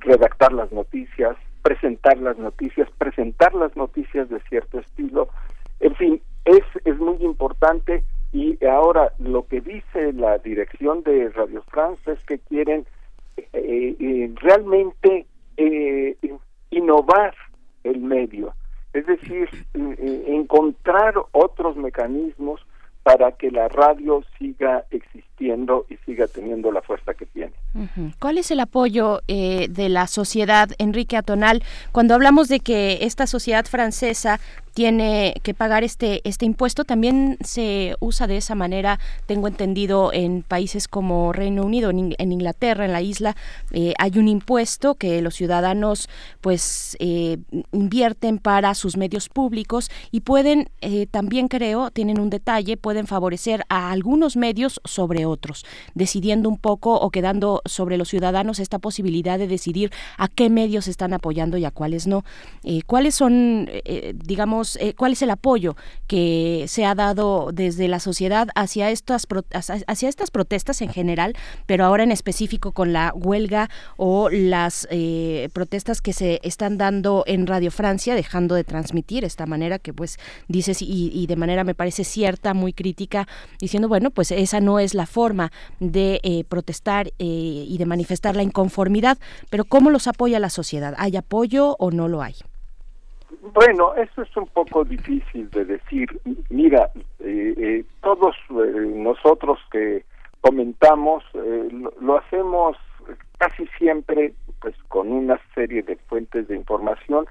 redactar 0.00 0.52
las 0.52 0.70
noticias, 0.72 1.34
presentar 1.62 2.18
las 2.18 2.36
noticias, 2.36 2.88
presentar 2.98 3.54
las 3.54 3.74
noticias 3.74 4.28
de 4.28 4.40
cierto 4.40 4.78
estilo, 4.78 5.28
en 5.80 5.94
fin, 5.94 6.22
es, 6.44 6.62
es 6.84 6.98
muy 6.98 7.16
importante 7.20 8.04
y 8.32 8.62
ahora 8.66 9.12
lo 9.18 9.46
que 9.46 9.62
dice 9.62 10.12
la 10.12 10.36
dirección 10.38 11.02
de 11.02 11.30
Radio 11.30 11.62
France 11.62 12.12
es 12.12 12.22
que 12.24 12.38
quieren 12.38 12.86
eh, 13.36 14.30
realmente 14.36 15.26
eh, 15.56 16.16
innovar 16.70 17.34
el 17.84 18.00
medio, 18.00 18.54
es 18.92 19.06
decir, 19.06 19.48
eh, 19.74 19.96
eh, 19.98 20.24
encontrar 20.28 21.14
otros 21.32 21.76
mecanismos 21.76 22.60
para 23.02 23.32
que 23.32 23.50
la 23.50 23.68
radio 23.68 24.22
siga 24.38 24.84
existiendo 24.90 25.86
y 25.88 25.96
siga 26.04 26.26
teniendo 26.26 26.70
la 26.70 26.82
fuerza 26.82 27.14
que 27.14 27.24
tiene. 27.26 27.52
¿Cuál 28.18 28.36
es 28.36 28.50
el 28.50 28.60
apoyo 28.60 29.20
eh, 29.26 29.68
de 29.70 29.88
la 29.88 30.06
sociedad, 30.06 30.68
Enrique 30.78 31.16
Atonal, 31.16 31.62
cuando 31.92 32.14
hablamos 32.14 32.48
de 32.48 32.60
que 32.60 32.98
esta 33.02 33.26
sociedad 33.26 33.64
francesa 33.64 34.38
tiene 34.74 35.34
que 35.42 35.54
pagar 35.54 35.84
este 35.84 36.20
este 36.28 36.46
impuesto? 36.46 36.84
También 36.84 37.38
se 37.44 37.96
usa 38.00 38.26
de 38.26 38.36
esa 38.36 38.54
manera, 38.54 38.98
tengo 39.26 39.48
entendido, 39.48 40.12
en 40.12 40.42
países 40.42 40.88
como 40.88 41.32
Reino 41.32 41.64
Unido, 41.64 41.90
en, 41.90 42.14
en 42.18 42.32
Inglaterra, 42.32 42.84
en 42.84 42.92
la 42.92 43.02
isla, 43.02 43.36
eh, 43.72 43.94
hay 43.98 44.18
un 44.18 44.28
impuesto 44.28 44.94
que 44.94 45.22
los 45.22 45.34
ciudadanos 45.34 46.08
pues 46.40 46.96
eh, 47.00 47.38
invierten 47.72 48.38
para 48.38 48.74
sus 48.74 48.96
medios 48.96 49.28
públicos 49.28 49.90
y 50.10 50.20
pueden, 50.20 50.70
eh, 50.80 51.06
también 51.06 51.48
creo, 51.48 51.90
tienen 51.90 52.20
un 52.20 52.30
detalle, 52.30 52.76
pueden 52.76 53.06
favorecer 53.06 53.64
a 53.68 53.90
algunos 53.90 54.36
medios 54.36 54.80
sobre 54.84 55.26
otros, 55.26 55.64
decidiendo 55.94 56.48
un 56.48 56.58
poco 56.58 56.94
o 56.94 57.10
quedando 57.10 57.62
sobre 57.64 57.96
los 57.96 58.08
ciudadanos 58.08 58.58
esta 58.58 58.78
posibilidad 58.78 59.38
de 59.38 59.46
decidir 59.46 59.90
a 60.16 60.28
qué 60.28 60.50
medios 60.50 60.88
están 60.88 61.12
apoyando 61.12 61.56
y 61.56 61.64
a 61.64 61.70
cuáles 61.70 62.06
no. 62.06 62.24
Eh, 62.64 62.82
¿Cuáles 62.86 63.14
son, 63.14 63.68
eh, 63.68 64.12
eh, 64.76 64.94
cuál 64.94 65.12
es 65.12 65.22
el 65.22 65.30
apoyo 65.30 65.76
que 66.06 66.64
se 66.68 66.84
ha 66.84 66.94
dado 66.94 67.50
desde 67.52 67.88
la 67.88 68.00
sociedad 68.00 68.48
hacia 68.54 68.90
estas, 68.90 69.26
hacia 69.86 70.08
estas 70.08 70.30
protestas 70.30 70.82
en 70.82 70.90
general, 70.90 71.34
pero 71.66 71.84
ahora 71.84 72.02
en 72.02 72.12
específico 72.12 72.72
con 72.72 72.92
la 72.92 73.12
huelga 73.14 73.70
o 73.96 74.28
las 74.30 74.86
eh, 74.90 75.48
protestas 75.52 76.00
que 76.02 76.12
se 76.12 76.40
están 76.42 76.78
dando 76.78 77.24
en 77.26 77.46
Radio 77.46 77.70
Francia, 77.70 78.14
dejando 78.14 78.54
de 78.54 78.64
transmitir 78.64 79.24
esta 79.24 79.46
manera 79.46 79.78
que 79.78 79.92
pues 79.92 80.18
dices 80.48 80.82
y, 80.82 81.10
y 81.12 81.26
de 81.26 81.36
manera 81.36 81.64
me 81.64 81.74
parece 81.74 82.04
cierta, 82.04 82.54
muy 82.54 82.72
crítica, 82.72 83.26
diciendo, 83.60 83.88
bueno, 83.88 84.10
pues 84.10 84.30
esa 84.30 84.60
no 84.60 84.78
es 84.78 84.94
la 84.94 85.06
forma 85.06 85.52
de 85.78 86.20
eh, 86.22 86.44
protestar 86.44 87.12
y 87.18 87.76
de 87.78 87.86
manifestar 87.86 88.36
la 88.36 88.42
inconformidad, 88.42 89.18
pero 89.50 89.64
¿cómo 89.64 89.90
los 89.90 90.06
apoya 90.06 90.38
la 90.38 90.50
sociedad? 90.50 90.94
¿Hay 90.98 91.16
apoyo 91.16 91.76
o 91.78 91.90
no 91.90 92.08
lo 92.08 92.22
hay? 92.22 92.34
Bueno, 93.42 93.94
eso 93.94 94.22
es 94.22 94.36
un 94.36 94.46
poco 94.48 94.84
difícil 94.84 95.48
de 95.50 95.64
decir. 95.64 96.08
Mira, 96.50 96.90
eh, 97.20 97.54
eh, 97.56 97.84
todos 98.02 98.36
eh, 98.50 98.92
nosotros 98.94 99.58
que 99.72 100.04
comentamos 100.40 101.24
eh, 101.34 101.68
lo, 101.72 101.92
lo 102.00 102.18
hacemos 102.18 102.76
casi 103.38 103.66
siempre 103.78 104.34
pues 104.60 104.74
con 104.88 105.10
una 105.10 105.40
serie 105.54 105.82
de 105.82 105.96
fuentes 105.96 106.46
de 106.48 106.56
información, 106.56 107.26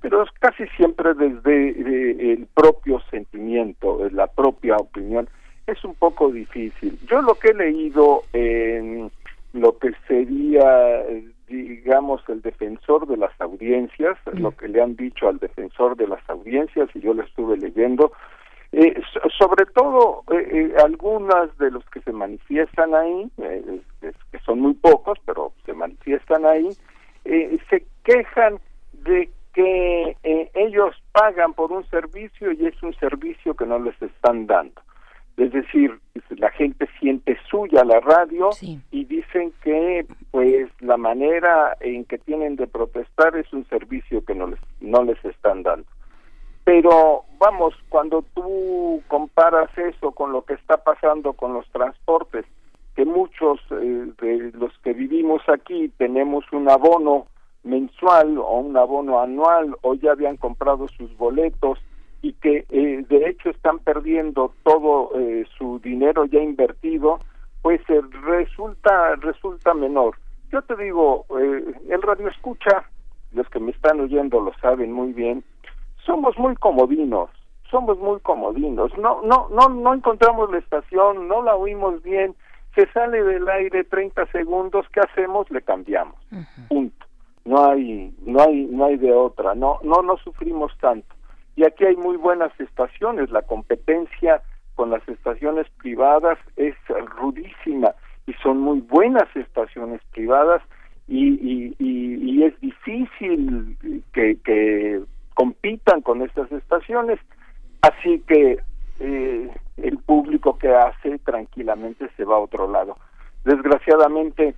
pero 0.00 0.22
es 0.22 0.30
casi 0.38 0.66
siempre 0.76 1.12
desde 1.12 1.68
eh, 1.70 2.32
el 2.32 2.46
propio 2.54 3.00
sentimiento, 3.10 4.06
eh, 4.06 4.10
la 4.10 4.26
propia 4.26 4.76
opinión. 4.76 5.28
Es 5.66 5.84
un 5.84 5.94
poco 5.94 6.30
difícil. 6.30 6.98
Yo 7.06 7.20
lo 7.20 7.34
que 7.34 7.48
he 7.48 7.54
leído 7.54 8.22
en 8.32 9.10
lo 9.52 9.76
que 9.78 9.92
sería, 10.08 11.04
digamos, 11.62 12.22
el 12.28 12.40
defensor 12.42 13.06
de 13.06 13.16
las 13.16 13.32
audiencias, 13.40 14.16
lo 14.34 14.50
que 14.56 14.68
le 14.68 14.82
han 14.82 14.96
dicho 14.96 15.28
al 15.28 15.38
defensor 15.38 15.96
de 15.96 16.06
las 16.08 16.20
audiencias, 16.28 16.88
y 16.94 17.00
yo 17.00 17.14
lo 17.14 17.22
estuve 17.22 17.56
leyendo, 17.56 18.12
eh, 18.72 19.00
so- 19.12 19.28
sobre 19.38 19.66
todo 19.66 20.22
eh, 20.32 20.48
eh, 20.52 20.74
algunas 20.84 21.56
de 21.58 21.70
los 21.70 21.84
que 21.90 22.00
se 22.02 22.12
manifiestan 22.12 22.94
ahí, 22.94 23.30
eh, 23.38 23.80
es- 24.02 24.14
que 24.30 24.38
son 24.40 24.60
muy 24.60 24.74
pocos, 24.74 25.18
pero 25.26 25.52
se 25.66 25.72
manifiestan 25.72 26.44
ahí, 26.46 26.68
eh, 27.24 27.58
se 27.68 27.84
quejan 28.04 28.58
de 29.04 29.28
que 29.52 30.16
eh, 30.22 30.50
ellos 30.54 30.94
pagan 31.12 31.52
por 31.54 31.72
un 31.72 31.84
servicio 31.88 32.52
y 32.52 32.66
es 32.66 32.80
un 32.84 32.94
servicio 32.94 33.54
que 33.54 33.66
no 33.66 33.78
les 33.80 34.00
están 34.00 34.46
dando. 34.46 34.80
Es 35.36 35.52
decir, 35.52 35.98
la 36.36 36.50
gente 36.50 36.86
siente 37.00 37.36
suya 37.50 37.82
la 37.84 37.98
radio 38.00 38.52
y 38.92 39.04
dicen 39.06 39.52
que 39.64 40.06
pues 40.30 40.68
la 40.80 40.96
manera 40.96 41.76
en 41.80 42.04
que 42.04 42.18
tienen 42.18 42.56
de 42.56 42.66
protestar 42.66 43.36
es 43.36 43.52
un 43.52 43.66
servicio 43.68 44.24
que 44.24 44.34
no 44.34 44.46
les 44.46 44.60
no 44.80 45.02
les 45.02 45.22
están 45.24 45.62
dando. 45.62 45.86
Pero 46.64 47.24
vamos, 47.38 47.74
cuando 47.88 48.22
tú 48.34 49.02
comparas 49.08 49.70
eso 49.76 50.12
con 50.12 50.32
lo 50.32 50.42
que 50.42 50.54
está 50.54 50.76
pasando 50.76 51.32
con 51.32 51.52
los 51.52 51.68
transportes, 51.70 52.44
que 52.94 53.04
muchos 53.04 53.60
eh, 53.70 54.12
de 54.20 54.52
los 54.54 54.72
que 54.84 54.92
vivimos 54.92 55.42
aquí 55.48 55.88
tenemos 55.96 56.44
un 56.52 56.68
abono 56.68 57.26
mensual 57.62 58.38
o 58.38 58.58
un 58.58 58.76
abono 58.76 59.20
anual 59.20 59.76
o 59.82 59.94
ya 59.94 60.12
habían 60.12 60.36
comprado 60.36 60.88
sus 60.88 61.16
boletos 61.16 61.78
y 62.22 62.32
que 62.34 62.66
eh, 62.68 63.04
de 63.08 63.28
hecho 63.28 63.50
están 63.50 63.78
perdiendo 63.78 64.52
todo 64.62 65.12
eh, 65.18 65.46
su 65.56 65.78
dinero 65.78 66.24
ya 66.26 66.40
invertido, 66.40 67.18
pues 67.62 67.80
eh, 67.88 68.00
resulta 68.24 69.16
resulta 69.16 69.74
menor. 69.74 70.16
Yo 70.50 70.62
te 70.62 70.76
digo, 70.76 71.26
eh, 71.38 71.74
el 71.88 72.02
radio 72.02 72.28
escucha, 72.28 72.84
los 73.32 73.48
que 73.50 73.60
me 73.60 73.70
están 73.70 74.00
oyendo 74.00 74.40
lo 74.40 74.52
saben 74.60 74.92
muy 74.92 75.12
bien, 75.12 75.44
somos 76.04 76.36
muy 76.38 76.56
comodinos, 76.56 77.30
somos 77.70 77.98
muy 77.98 78.18
comodinos, 78.20 78.96
no 78.98 79.22
no 79.22 79.48
no 79.50 79.68
no 79.68 79.94
encontramos 79.94 80.50
la 80.50 80.58
estación, 80.58 81.28
no 81.28 81.42
la 81.42 81.54
oímos 81.54 82.02
bien 82.02 82.34
Se 82.74 82.86
sale 82.92 83.20
del 83.22 83.48
aire 83.48 83.82
30 83.82 84.26
segundos, 84.26 84.86
¿qué 84.92 85.00
hacemos? 85.00 85.50
Le 85.50 85.60
cambiamos. 85.60 86.14
Punto. 86.68 87.06
No 87.44 87.64
hay 87.64 88.14
no 88.24 88.42
hay 88.42 88.66
no 88.66 88.84
hay 88.84 88.96
de 88.96 89.12
otra. 89.12 89.54
No 89.54 89.80
no 89.82 90.02
no 90.02 90.16
sufrimos 90.18 90.72
tanto. 90.80 91.14
Y 91.56 91.64
aquí 91.64 91.84
hay 91.84 91.96
muy 91.96 92.16
buenas 92.16 92.52
estaciones, 92.60 93.30
la 93.30 93.42
competencia 93.42 94.40
con 94.80 94.88
las 94.88 95.06
estaciones 95.10 95.66
privadas 95.82 96.38
es 96.56 96.74
rudísima 97.20 97.94
y 98.26 98.32
son 98.42 98.60
muy 98.60 98.80
buenas 98.80 99.28
estaciones 99.36 100.00
privadas 100.10 100.62
y, 101.06 101.34
y, 101.34 101.76
y, 101.78 102.14
y 102.14 102.44
es 102.44 102.58
difícil 102.60 103.76
que, 104.14 105.02
compitan 105.34 106.00
con 106.00 106.22
estas 106.22 106.50
estaciones. 106.50 107.20
Así 107.82 108.20
que 108.26 108.58
eh, 109.00 109.50
el 109.76 109.98
público 109.98 110.56
que 110.56 110.74
hace 110.74 111.18
tranquilamente 111.18 112.08
se 112.16 112.24
va 112.24 112.36
a 112.36 112.46
otro 112.48 112.66
lado. 112.66 112.96
Desgraciadamente, 113.44 114.54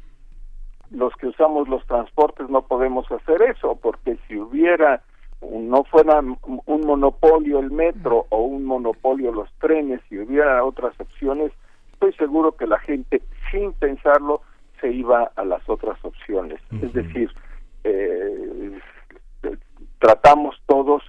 los 0.93 1.13
que 1.17 1.27
usamos 1.27 1.69
los 1.69 1.85
transportes 1.87 2.49
no 2.49 2.63
podemos 2.63 3.11
hacer 3.11 3.43
eso, 3.43 3.75
porque 3.75 4.19
si 4.29 4.37
hubiera, 4.37 5.03
no 5.51 5.85
fuera 5.85 6.21
un 6.21 6.81
monopolio 6.87 7.59
el 7.59 7.71
metro 7.71 8.27
o 8.31 8.43
un 8.43 8.65
monopolio 8.65 9.33
los 9.33 9.53
trenes, 9.59 10.01
si 10.09 10.19
hubiera 10.19 10.65
otras 10.65 10.99
opciones, 11.01 11.53
estoy 11.93 12.13
seguro 12.15 12.57
que 12.57 12.67
la 12.67 12.79
gente, 12.79 13.23
sin 13.51 13.73
pensarlo, 13.75 14.43
se 14.81 14.91
iba 14.93 15.31
a 15.37 15.45
las 15.45 15.69
otras 15.69 16.03
opciones. 16.05 16.61
Es 16.83 16.93
decir, 16.93 17.31
eh, 17.85 18.81
tratamos 19.99 20.61
todos 20.67 21.03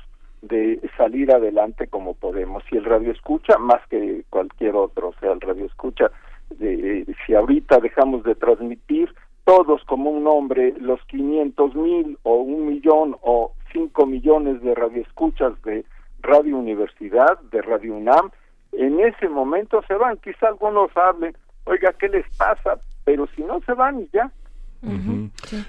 de 0.43 0.79
salir 0.97 1.31
adelante 1.31 1.87
como 1.87 2.13
podemos. 2.13 2.63
Si 2.69 2.77
el 2.77 2.85
radio 2.85 3.11
escucha, 3.11 3.57
más 3.57 3.81
que 3.89 4.23
cualquier 4.29 4.75
otro, 4.75 5.09
o 5.09 5.13
sea, 5.19 5.31
el 5.31 5.41
radio 5.41 5.65
escucha, 5.65 6.11
de, 6.51 7.05
si 7.25 7.33
ahorita 7.33 7.79
dejamos 7.79 8.23
de 8.23 8.35
transmitir, 8.35 9.13
todos 9.45 9.83
como 9.85 10.09
un 10.09 10.23
nombre, 10.23 10.73
los 10.79 11.03
500 11.05 11.75
mil 11.75 12.17
o 12.23 12.35
un 12.35 12.67
millón 12.67 13.15
o 13.21 13.53
cinco 13.71 14.05
millones 14.05 14.61
de 14.61 14.75
radioescuchas 14.75 15.61
de 15.63 15.85
Radio 16.21 16.57
Universidad, 16.57 17.39
de 17.51 17.61
Radio 17.61 17.95
UNAM, 17.95 18.31
en 18.71 18.99
ese 18.99 19.27
momento 19.27 19.81
se 19.87 19.95
van. 19.95 20.17
Quizá 20.17 20.47
algunos 20.47 20.95
hablen, 20.95 21.35
oiga, 21.65 21.93
¿qué 21.93 22.07
les 22.07 22.25
pasa? 22.37 22.79
Pero 23.03 23.27
si 23.35 23.43
no 23.43 23.59
se 23.61 23.73
van 23.73 24.01
y 24.01 24.09
ya. 24.13 24.31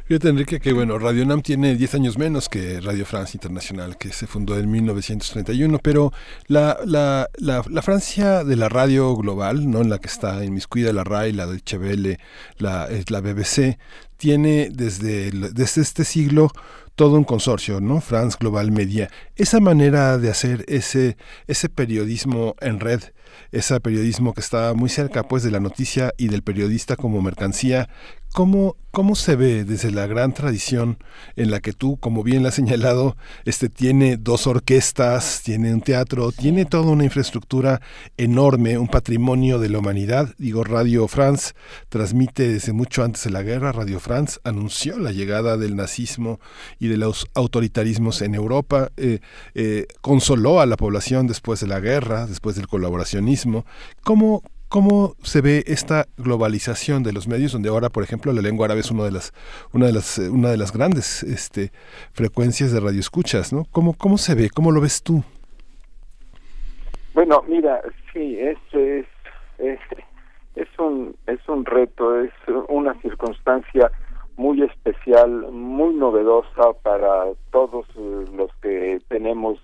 Fíjate, 0.07 0.29
Enrique, 0.29 0.61
que 0.61 0.73
bueno, 0.73 0.99
Radio 0.99 1.25
NAM 1.25 1.43
tiene 1.43 1.77
10 1.77 1.95
años 1.95 2.19
menos 2.19 2.49
que 2.49 2.81
Radio 2.81 3.07
France 3.07 3.37
Internacional, 3.37 3.97
que 3.97 4.13
se 4.13 4.27
fundó 4.27 4.59
en 4.59 4.71
1931, 4.71 5.79
pero 5.79 6.13
la, 6.47 6.79
la, 6.85 7.29
la, 7.37 7.63
la 7.69 7.83
Francia 7.83 8.43
de 8.45 8.57
la 8.57 8.69
radio 8.69 9.15
global, 9.17 9.71
¿no? 9.71 9.83
en 9.83 9.91
la 9.91 9.99
que 9.99 10.09
está 10.09 10.45
inmiscuida 10.45 10.93
la 10.93 11.05
RAI, 11.05 11.33
la 11.33 11.47
Deutsche 11.47 11.79
Welle, 11.79 12.19
la, 12.59 12.87
eh, 12.91 13.05
la 13.09 13.21
BBC, 13.21 13.79
tiene 14.17 14.71
desde, 14.73 15.31
desde 15.31 15.83
este 15.83 16.05
siglo 16.05 16.51
todo 16.95 17.17
un 17.17 17.25
consorcio, 17.25 17.81
¿no? 17.81 18.01
France 18.01 18.37
Global 18.39 18.71
Media. 18.71 19.11
Esa 19.37 19.61
manera 19.61 20.17
de 20.19 20.31
hacer 20.31 20.65
ese, 20.69 21.17
ese 21.47 21.69
periodismo 21.69 22.55
en 22.61 22.79
red, 22.79 23.03
ese 23.51 23.81
periodismo 23.81 24.33
que 24.33 24.41
está 24.41 24.75
muy 24.75 24.89
cerca 24.89 25.25
pues 25.25 25.43
de 25.43 25.51
la 25.51 25.61
noticia 25.61 26.15
y 26.17 26.29
del 26.29 26.43
periodista 26.43 26.97
como 26.97 27.21
mercancía, 27.21 27.89
¿Cómo, 28.35 28.77
¿Cómo 28.91 29.15
se 29.15 29.37
ve 29.37 29.65
desde 29.65 29.93
la 29.93 30.09
gran 30.09 30.35
tradición 30.35 30.99
en 31.37 31.53
la 31.53 31.61
que 31.61 31.73
tú, 31.73 31.99
como 31.99 32.25
bien 32.25 32.43
lo 32.43 32.49
has 32.49 32.57
señalado, 32.57 33.17
este, 33.45 33.69
tiene 33.69 34.17
dos 34.17 34.49
orquestas, 34.49 35.43
tiene 35.45 35.73
un 35.73 35.81
teatro, 35.81 36.33
tiene 36.33 36.65
toda 36.65 36.91
una 36.91 37.05
infraestructura 37.05 37.81
enorme, 38.17 38.77
un 38.77 38.89
patrimonio 38.89 39.61
de 39.61 39.69
la 39.69 39.79
humanidad? 39.79 40.35
Digo, 40.37 40.65
Radio 40.65 41.07
France 41.07 41.53
transmite 41.89 42.53
desde 42.53 42.73
mucho 42.73 43.05
antes 43.05 43.23
de 43.23 43.31
la 43.31 43.43
guerra, 43.43 43.71
Radio 43.71 44.01
France 44.01 44.41
anunció 44.43 44.99
la 44.99 45.13
llegada 45.13 45.57
del 45.57 45.77
nazismo 45.77 46.41
y 46.81 46.89
de 46.89 46.97
los 46.97 47.29
autoritarismos 47.35 48.21
en 48.21 48.35
Europa, 48.35 48.91
eh, 48.97 49.21
eh, 49.55 49.87
consoló 50.01 50.61
a 50.61 50.67
la 50.67 50.77
población 50.77 51.29
después 51.29 51.61
de 51.61 51.69
la 51.69 51.79
guerra, 51.79 52.27
después 52.27 52.57
del 52.57 52.67
colaboracionismo. 52.67 53.65
¿Cómo, 54.03 54.43
cómo 54.75 55.15
se 55.23 55.41
ve 55.41 55.63
esta 55.69 56.07
globalización 56.17 57.05
de 57.05 57.13
los 57.13 57.29
medios 57.29 57.53
donde 57.53 57.69
ahora 57.69 57.91
por 57.91 58.03
ejemplo 58.03 58.33
la 58.33 58.43
lengua 58.43 58.67
árabe 58.67 58.81
es 58.81 58.91
una 58.91 59.05
de 59.05 59.13
las 59.13 59.33
una 59.73 59.87
de 59.87 59.93
las 59.93 60.19
eh, 60.19 60.29
una 60.29 60.49
de 60.49 60.57
las 60.57 60.73
grandes 60.73 61.23
este 61.23 61.71
frecuencias 62.13 62.73
de 62.73 62.81
radioescuchas 62.81 63.53
no 63.53 63.67
cómo 63.71 63.95
cómo 63.97 64.19
se 64.19 64.35
ve 64.35 64.51
cómo 64.53 64.73
lo 64.73 64.81
ves 64.81 65.01
tú 65.01 65.23
bueno 67.15 67.45
mira 67.47 67.83
sí 68.13 68.37
es 68.41 68.59
es 68.73 69.07
es, 69.59 69.79
es 70.57 70.69
un 70.81 71.15
es 71.29 71.49
un 71.49 71.65
reto 71.65 72.21
es 72.21 72.33
una 72.69 73.01
circunstancia 73.01 73.93
muy 74.37 74.61
especial 74.63 75.53
muy 75.53 75.95
novedosa 75.95 76.73
para 76.83 77.27
todos 77.53 77.87
los 77.95 78.51
que 78.61 79.01
tenemos 79.07 79.61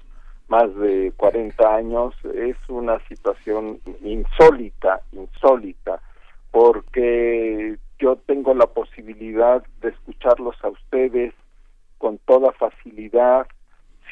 más 0.50 0.74
de 0.74 1.12
40 1.16 1.74
años 1.74 2.14
es 2.34 2.56
una 2.68 2.98
situación 3.06 3.78
insólita, 4.02 5.00
insólita, 5.12 6.02
porque 6.50 7.76
yo 8.00 8.16
tengo 8.26 8.52
la 8.54 8.66
posibilidad 8.66 9.62
de 9.80 9.90
escucharlos 9.90 10.56
a 10.64 10.68
ustedes 10.68 11.32
con 11.98 12.18
toda 12.18 12.50
facilidad, 12.52 13.46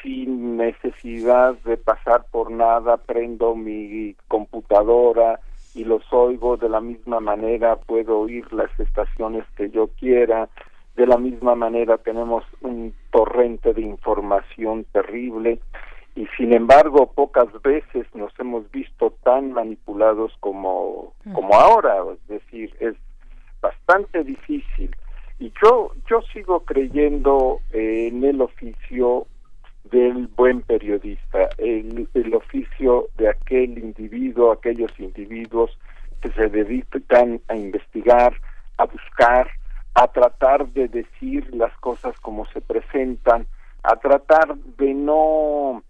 sin 0.01 0.55
necesidad 0.55 1.55
de 1.65 1.75
pasar 1.75 2.25
por 2.31 2.51
nada, 2.51 2.95
prendo 2.95 3.53
mi 3.53 4.15
computadora 4.29 5.41
y 5.75 5.83
los 5.83 6.03
oigo 6.13 6.55
de 6.55 6.69
la 6.69 6.79
misma 6.79 7.19
manera, 7.19 7.75
puedo 7.75 8.19
oír 8.19 8.51
las 8.53 8.71
estaciones 8.79 9.43
que 9.57 9.69
yo 9.71 9.89
quiera, 9.99 10.47
de 10.95 11.05
la 11.05 11.17
misma 11.17 11.55
manera 11.55 11.97
tenemos 11.97 12.45
un 12.61 12.93
torrente 13.11 13.73
de 13.73 13.81
información 13.81 14.85
terrible 14.93 15.59
y 16.15 16.27
sin 16.37 16.53
embargo 16.53 17.11
pocas 17.13 17.47
veces 17.61 18.05
nos 18.13 18.31
hemos 18.39 18.69
visto 18.71 19.11
tan 19.23 19.53
manipulados 19.53 20.33
como 20.39 21.13
como 21.33 21.53
ahora. 21.55 21.95
Es 22.13 22.27
decir 22.27 22.75
es 22.79 22.95
bastante 23.61 24.23
difícil. 24.23 24.95
Y 25.39 25.53
yo 25.63 25.91
yo 26.09 26.21
sigo 26.33 26.61
creyendo 26.61 27.59
en 27.71 28.23
el 28.23 28.41
oficio 28.41 29.27
del 29.91 30.27
buen 30.27 30.61
periodista 30.61 31.49
el, 31.57 32.07
el 32.13 32.33
oficio 32.33 33.07
de 33.17 33.29
aquel 33.29 33.77
individuo 33.77 34.51
aquellos 34.51 34.91
individuos 34.99 35.71
que 36.21 36.29
se 36.33 36.47
dedican 36.47 37.41
a 37.47 37.55
investigar 37.55 38.33
a 38.77 38.85
buscar 38.85 39.49
a 39.95 40.07
tratar 40.07 40.67
de 40.73 40.89
decir 40.89 41.53
las 41.55 41.75
cosas 41.77 42.19
como 42.19 42.45
se 42.47 42.61
presentan 42.61 43.47
a 43.83 43.95
tratar 43.95 44.55
de 44.77 44.93
no 44.93 45.81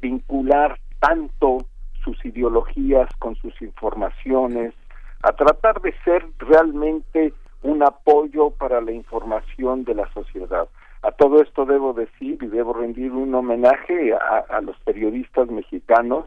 vincular 0.00 0.78
tanto 1.00 1.58
sus 2.04 2.24
ideologías 2.24 3.08
con 3.18 3.36
sus 3.36 3.60
informaciones, 3.62 4.74
a 5.22 5.32
tratar 5.32 5.80
de 5.80 5.94
ser 6.04 6.24
realmente 6.38 7.32
un 7.62 7.82
apoyo 7.82 8.50
para 8.50 8.80
la 8.80 8.92
información 8.92 9.84
de 9.84 9.94
la 9.94 10.12
sociedad. 10.12 10.68
A 11.02 11.12
todo 11.12 11.40
esto 11.42 11.64
debo 11.64 11.92
decir 11.92 12.38
y 12.40 12.46
debo 12.46 12.72
rendir 12.72 13.12
un 13.12 13.34
homenaje 13.34 14.12
a, 14.14 14.60
los 14.60 14.76
periodistas 14.80 15.48
mexicanos 15.48 16.26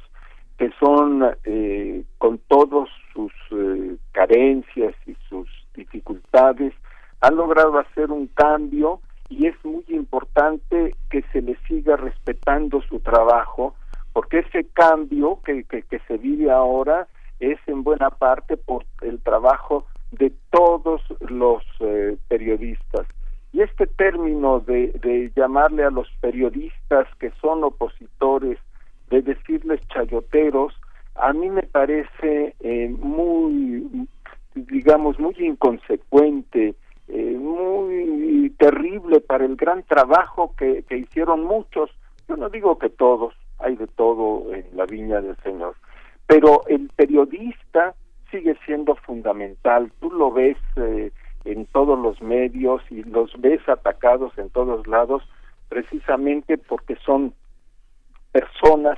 que 0.57 0.71
son, 0.79 1.25
eh, 1.43 2.03
con 2.17 2.37
todos 2.47 2.89
sus 3.13 3.31
eh, 3.51 3.97
carencias 4.13 4.95
y 5.05 5.15
sus 5.27 5.47
dificultades, 5.75 6.73
han 7.21 7.35
logrado 7.35 7.77
hacer 7.79 8.11
un 8.11 8.27
cambio 8.27 9.01
y 9.29 9.47
es 9.47 9.55
muy 9.63 9.83
importante 9.89 10.95
que 11.09 11.23
se 11.33 11.41
le 11.41 11.57
siga 11.67 11.95
respetando 11.97 12.81
su 12.83 12.99
trabajo, 12.99 13.75
porque 14.13 14.39
ese 14.39 14.65
cambio 14.73 15.39
que, 15.43 15.63
que, 15.63 15.99
se 16.07 16.17
vive 16.17 16.51
ahora 16.51 17.07
es 17.39 17.59
en 17.67 17.83
buena 17.83 18.09
parte 18.09 18.55
por 18.55 18.85
el 19.01 19.19
trabajo 19.21 19.85
de 20.11 20.31
todos 20.51 21.01
los 21.19 21.63
eh, 21.79 22.17
periodistas. 22.27 23.07
Y 23.51 23.61
este 23.61 23.87
término 23.87 24.59
de, 24.59 24.91
de 25.01 25.31
llamarle 25.35 25.83
a 25.83 25.89
los 25.89 26.07
periodistas 26.21 27.07
que 27.19 27.31
son 27.41 27.63
opositores, 27.63 28.59
de 29.09 29.21
decirles 29.21 29.81
chayoteros, 29.87 30.73
a 31.15 31.31
mí 31.33 31.49
me 31.49 31.63
parece 31.63 32.55
eh, 32.59 32.89
muy, 32.89 34.07
digamos, 34.53 35.19
muy 35.19 35.35
inconsecuente, 35.39 36.75
eh, 37.07 37.37
muy 37.37 38.49
terrible 38.57 39.19
para 39.21 39.45
el 39.45 39.55
gran 39.55 39.83
trabajo 39.83 40.55
que, 40.57 40.83
que 40.83 40.97
hicieron 40.97 41.43
muchos, 41.43 41.91
yo 42.27 42.35
no 42.35 42.49
digo 42.49 42.77
que 42.79 42.89
todos, 42.89 43.33
hay 43.59 43.75
de 43.75 43.87
todo 43.87 44.53
en 44.53 44.65
la 44.73 44.85
viña 44.85 45.21
del 45.21 45.37
Señor, 45.37 45.75
pero 46.27 46.61
el 46.67 46.89
periodista 46.95 47.95
sigue 48.31 48.57
siendo 48.65 48.95
fundamental, 48.95 49.91
tú 49.99 50.11
lo 50.11 50.31
ves 50.31 50.57
eh, 50.77 51.11
en 51.45 51.65
todos 51.67 51.97
los 51.99 52.21
medios 52.21 52.81
y 52.89 53.03
los 53.03 53.31
ves 53.39 53.61
atacados 53.69 54.35
en 54.37 54.49
todos 54.49 54.87
lados 54.87 55.23
precisamente 55.69 56.57
porque 56.57 56.95
son 57.05 57.33
personas 58.31 58.97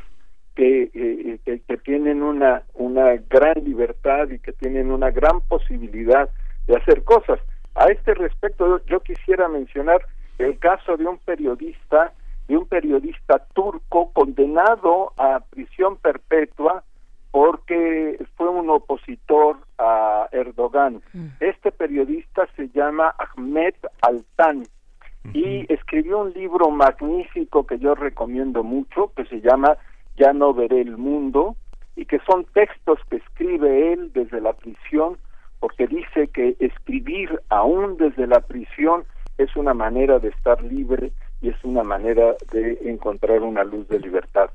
que, 0.56 0.90
eh, 0.94 1.40
que, 1.46 1.60
que 1.62 1.78
tienen 1.78 2.24
una, 2.24 2.64
una 2.74 3.16
gran 3.30 3.64
libertad 3.64 4.30
y 4.30 4.40
que 4.40 4.54
tienen 4.54 4.92
una 4.92 5.12
gran 5.12 5.42
posibilidad 5.42 6.30
de 6.66 6.76
hacer 6.76 7.04
cosas. 7.04 7.40
A 7.78 7.86
este 7.92 8.16
respecto, 8.16 8.84
yo 8.88 9.00
quisiera 9.02 9.48
mencionar 9.48 10.02
el 10.40 10.58
caso 10.58 10.98
de 10.98 11.06
un 11.06 11.20
periodista, 11.20 12.12
de 12.48 12.58
un 12.58 12.66
periodista 12.66 13.46
turco 13.54 14.12
condenado 14.14 15.14
a 15.18 15.42
prisión 15.52 15.98
perpetua 15.98 16.84
porque 17.30 18.18
fue 18.36 18.50
un 18.50 18.70
opositor 18.72 19.58
a 19.78 20.28
Erdogan. 20.32 21.02
Este 21.40 21.72
periodista 21.72 22.48
se 22.56 22.70
llama 22.70 23.14
Ahmed 23.20 23.76
Altan 24.02 24.64
y 25.34 25.72
escribió 25.72 26.20
un 26.20 26.34
libro 26.34 26.72
magnífico 26.72 27.68
que 27.68 27.78
yo 27.78 27.94
recomiendo 27.94 28.64
mucho, 28.64 29.12
que 29.16 29.26
se 29.26 29.40
llama 29.42 29.78
Ya 30.16 30.34
no 30.34 30.52
veré 30.54 30.82
el 30.82 30.98
mundo, 30.98 31.56
y 31.96 32.06
que 32.06 32.20
son 32.28 32.46
textos 32.54 33.00
que 33.10 33.18
escribe 33.18 33.94
él 33.94 34.12
desde 34.14 34.40
la 34.40 34.54
prisión, 34.54 35.18
porque 35.60 35.88
dice 35.88 36.28
que 36.28 36.56
escribir 36.60 37.42
aún 37.50 37.98
desde 37.98 38.28
la 38.28 38.42
prisión 38.42 39.06
es 39.38 39.56
una 39.56 39.74
manera 39.74 40.20
de 40.20 40.30
estar 40.30 40.62
libre 40.64 41.12
y 41.42 41.50
es 41.50 41.64
una 41.64 41.84
manera 41.84 42.36
de 42.52 42.80
encontrar 42.86 43.42
una 43.42 43.64
luz 43.64 43.88
de 43.88 44.00
libertad. 44.00 44.50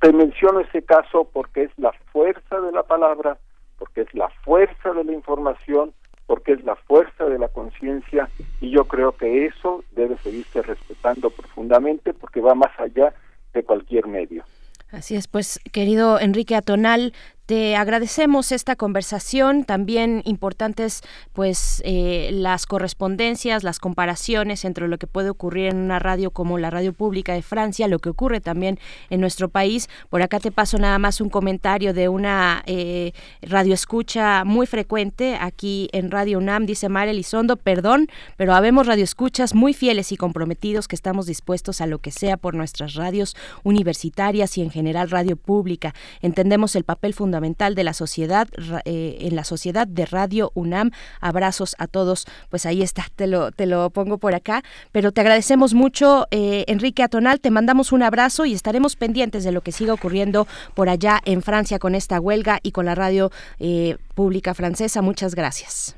Te 0.00 0.12
menciono 0.12 0.60
ese 0.60 0.82
caso 0.82 1.28
porque 1.32 1.64
es 1.64 1.70
la 1.78 1.92
fuerza 2.12 2.60
de 2.60 2.72
la 2.72 2.82
palabra, 2.82 3.38
porque 3.78 4.02
es 4.02 4.14
la 4.14 4.28
fuerza 4.44 4.92
de 4.92 5.04
la 5.04 5.12
información, 5.12 5.92
porque 6.26 6.52
es 6.52 6.64
la 6.64 6.76
fuerza 6.76 7.24
de 7.24 7.38
la 7.38 7.48
conciencia 7.48 8.28
y 8.60 8.70
yo 8.70 8.84
creo 8.84 9.12
que 9.12 9.46
eso 9.46 9.84
debe 9.92 10.16
seguirse 10.18 10.60
respetando 10.62 11.30
profundamente 11.30 12.12
porque 12.12 12.40
va 12.40 12.54
más 12.54 12.78
allá 12.78 13.14
de 13.54 13.62
cualquier 13.62 14.06
medio. 14.06 14.44
Así 14.92 15.16
es, 15.16 15.26
pues 15.26 15.60
querido 15.72 16.20
Enrique 16.20 16.54
Atonal, 16.54 17.12
te 17.46 17.76
agradecemos 17.76 18.50
esta 18.50 18.74
conversación, 18.74 19.64
también 19.64 20.20
importantes 20.24 21.02
pues 21.32 21.80
eh, 21.84 22.30
las 22.32 22.66
correspondencias, 22.66 23.62
las 23.62 23.78
comparaciones 23.78 24.64
entre 24.64 24.88
lo 24.88 24.98
que 24.98 25.06
puede 25.06 25.30
ocurrir 25.30 25.66
en 25.66 25.76
una 25.76 26.00
radio 26.00 26.32
como 26.32 26.58
la 26.58 26.70
radio 26.70 26.92
pública 26.92 27.34
de 27.34 27.42
Francia, 27.42 27.86
lo 27.86 28.00
que 28.00 28.08
ocurre 28.08 28.40
también 28.40 28.80
en 29.10 29.20
nuestro 29.20 29.48
país. 29.48 29.88
Por 30.10 30.22
acá 30.22 30.40
te 30.40 30.50
paso 30.50 30.76
nada 30.78 30.98
más 30.98 31.20
un 31.20 31.30
comentario 31.30 31.94
de 31.94 32.08
una 32.08 32.64
eh, 32.66 33.12
radio 33.42 33.74
escucha 33.74 34.44
muy 34.44 34.66
frecuente 34.66 35.38
aquí 35.40 35.88
en 35.92 36.10
Radio 36.10 36.38
UNAM, 36.38 36.66
dice 36.66 36.88
María 36.88 37.12
Elizondo, 37.12 37.56
perdón, 37.56 38.08
pero 38.36 38.54
habemos 38.54 38.88
radioescuchas 38.88 39.54
muy 39.54 39.72
fieles 39.72 40.10
y 40.10 40.16
comprometidos 40.16 40.88
que 40.88 40.96
estamos 40.96 41.26
dispuestos 41.26 41.80
a 41.80 41.86
lo 41.86 42.00
que 42.00 42.10
sea 42.10 42.36
por 42.36 42.54
nuestras 42.54 42.94
radios 42.94 43.36
universitarias 43.62 44.58
y 44.58 44.62
en 44.62 44.70
general 44.70 45.10
radio 45.10 45.36
pública. 45.36 45.94
Entendemos 46.20 46.74
el 46.74 46.82
papel 46.82 47.14
fundamental 47.14 47.35
fundamental 47.36 47.74
de 47.74 47.84
la 47.84 47.92
sociedad 47.92 48.48
eh, 48.86 49.18
en 49.20 49.36
la 49.36 49.44
sociedad 49.44 49.86
de 49.86 50.06
Radio 50.06 50.52
UNAM. 50.54 50.90
Abrazos 51.20 51.76
a 51.78 51.86
todos. 51.86 52.24
Pues 52.48 52.64
ahí 52.64 52.80
está, 52.80 53.04
te 53.14 53.26
lo, 53.26 53.52
te 53.52 53.66
lo 53.66 53.90
pongo 53.90 54.16
por 54.16 54.34
acá. 54.34 54.62
Pero 54.90 55.12
te 55.12 55.20
agradecemos 55.20 55.74
mucho, 55.74 56.26
eh, 56.30 56.64
Enrique 56.66 57.02
Atonal. 57.02 57.40
Te 57.40 57.50
mandamos 57.50 57.92
un 57.92 58.02
abrazo 58.02 58.46
y 58.46 58.54
estaremos 58.54 58.96
pendientes 58.96 59.44
de 59.44 59.52
lo 59.52 59.60
que 59.60 59.70
siga 59.70 59.92
ocurriendo 59.92 60.46
por 60.74 60.88
allá 60.88 61.20
en 61.26 61.42
Francia 61.42 61.78
con 61.78 61.94
esta 61.94 62.20
huelga 62.20 62.58
y 62.62 62.72
con 62.72 62.86
la 62.86 62.94
radio 62.94 63.30
eh, 63.58 63.98
pública 64.14 64.54
francesa. 64.54 65.02
Muchas 65.02 65.34
gracias. 65.34 65.94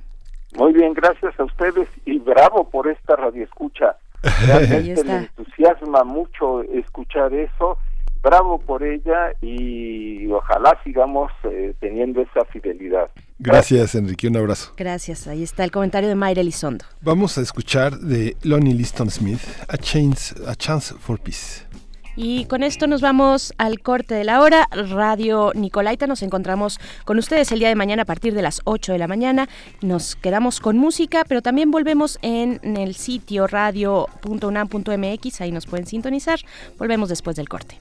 Muy 0.56 0.73
bien, 0.73 0.93
gracias 0.93 1.39
a 1.39 1.44
ustedes 1.44 1.89
y 2.05 2.19
bravo 2.19 2.69
por 2.69 2.89
esta 2.89 3.15
radio 3.15 3.44
escucha. 3.44 3.97
Realmente 4.47 5.05
me 5.05 5.16
entusiasma 5.19 6.02
mucho 6.02 6.62
escuchar 6.62 7.32
eso 7.32 7.78
bravo 8.28 8.59
por 8.59 8.82
ella 8.82 9.32
y 9.40 10.30
ojalá 10.30 10.78
sigamos 10.84 11.32
eh, 11.44 11.74
teniendo 11.80 12.20
esa 12.20 12.44
fidelidad. 12.52 13.10
Gracias, 13.38 13.94
Enrique, 13.94 14.28
un 14.28 14.36
abrazo. 14.36 14.74
Gracias, 14.76 15.26
ahí 15.26 15.42
está 15.42 15.64
el 15.64 15.70
comentario 15.70 16.09
de 16.10 16.14
Mayra 16.14 16.42
Elizondo. 16.42 16.84
Vamos 17.00 17.38
a 17.38 17.40
escuchar 17.40 17.92
de 17.98 18.36
Lonnie 18.42 18.74
Liston 18.74 19.10
Smith, 19.10 19.40
A 19.68 19.78
Chance, 19.78 20.34
a 20.46 20.55
Chance 20.55 20.94
for 20.98 21.18
Peace. 21.18 21.68
Y 22.20 22.46
con 22.46 22.64
esto 22.64 22.88
nos 22.88 23.00
vamos 23.00 23.55
al 23.59 23.78
corte 23.78 24.12
de 24.12 24.24
la 24.24 24.40
hora. 24.40 24.66
Radio 24.72 25.52
Nicolaita, 25.55 26.09
nos 26.09 26.24
encontramos 26.24 26.80
con 27.05 27.16
ustedes 27.16 27.52
el 27.52 27.60
día 27.60 27.68
de 27.68 27.76
mañana 27.76 28.02
a 28.02 28.06
partir 28.06 28.34
de 28.34 28.42
las 28.42 28.60
8 28.64 28.90
de 28.90 28.98
la 28.98 29.06
mañana. 29.06 29.48
Nos 29.82 30.16
quedamos 30.16 30.59
con 30.59 30.76
música, 30.76 31.24
pero 31.28 31.42
también 31.42 31.70
volvemos 31.70 32.18
en, 32.22 32.59
el 32.76 32.96
sitio 32.96 33.46
radio.unam.mx, 33.46 35.40
ahí 35.40 35.52
nos 35.52 35.66
pueden 35.66 35.86
sintonizar. 35.86 36.40
Volvemos 36.76 37.09
después 37.09 37.36
del 37.36 37.48
corte. 37.48 37.80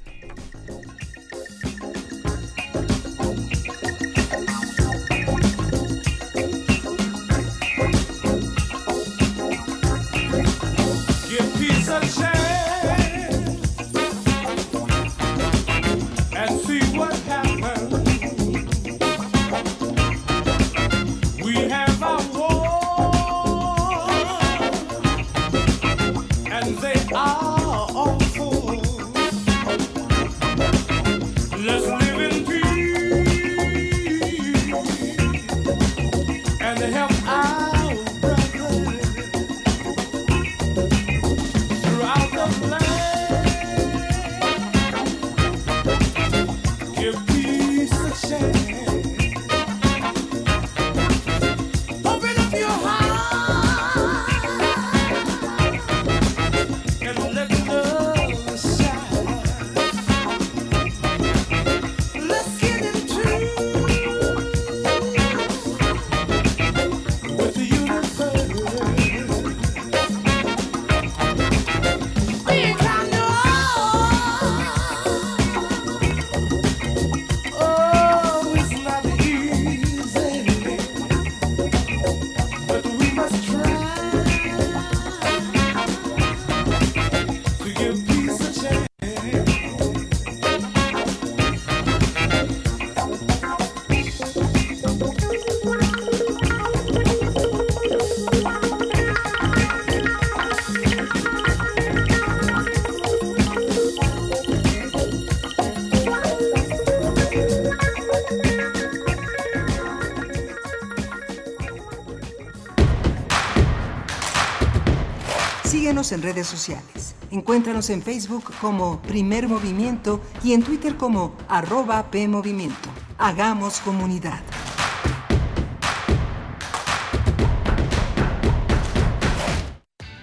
En 116.11 116.21
redes 116.21 116.47
sociales. 116.47 117.15
Encuéntranos 117.31 117.89
en 117.89 118.01
Facebook 118.01 118.45
como 118.61 119.01
Primer 119.01 119.47
Movimiento 119.47 120.21
y 120.43 120.53
en 120.53 120.63
Twitter 120.63 120.95
como 120.95 121.35
arroba 121.47 122.09
PMovimiento. 122.11 122.89
Hagamos 123.17 123.79
comunidad. 123.79 124.41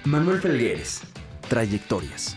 Manuel 0.04 0.40
Felgueres. 0.40 1.00
Trayectorias. 1.48 2.36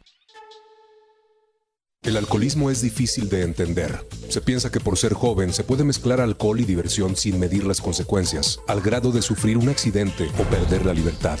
El 2.03 2.17
alcoholismo 2.17 2.71
es 2.71 2.81
difícil 2.81 3.29
de 3.29 3.43
entender. 3.43 4.07
Se 4.27 4.41
piensa 4.41 4.71
que 4.71 4.79
por 4.79 4.97
ser 4.97 5.13
joven 5.13 5.53
se 5.53 5.63
puede 5.63 5.83
mezclar 5.83 6.19
alcohol 6.19 6.59
y 6.59 6.65
diversión 6.65 7.15
sin 7.15 7.39
medir 7.39 7.63
las 7.63 7.79
consecuencias, 7.79 8.59
al 8.67 8.81
grado 8.81 9.11
de 9.11 9.21
sufrir 9.21 9.55
un 9.55 9.69
accidente 9.69 10.27
o 10.39 10.43
perder 10.45 10.83
la 10.83 10.95
libertad. 10.95 11.37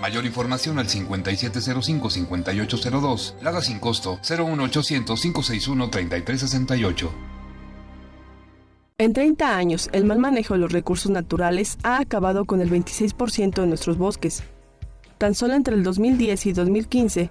Mayor 0.00 0.26
información 0.26 0.80
al 0.80 0.88
5705-5802. 0.88 3.40
Lada 3.42 3.62
sin 3.62 3.78
costo 3.78 4.18
01800-561-3368. 4.22 7.08
En 8.98 9.12
30 9.12 9.56
años, 9.56 9.88
el 9.92 10.04
mal 10.04 10.18
manejo 10.18 10.54
de 10.54 10.60
los 10.60 10.72
recursos 10.72 11.12
naturales 11.12 11.78
ha 11.84 11.98
acabado 11.98 12.44
con 12.44 12.60
el 12.60 12.72
26% 12.72 13.60
de 13.60 13.68
nuestros 13.68 13.98
bosques. 13.98 14.42
Tan 15.18 15.36
solo 15.36 15.54
entre 15.54 15.76
el 15.76 15.84
2010 15.84 16.46
y 16.46 16.52
2015, 16.52 17.30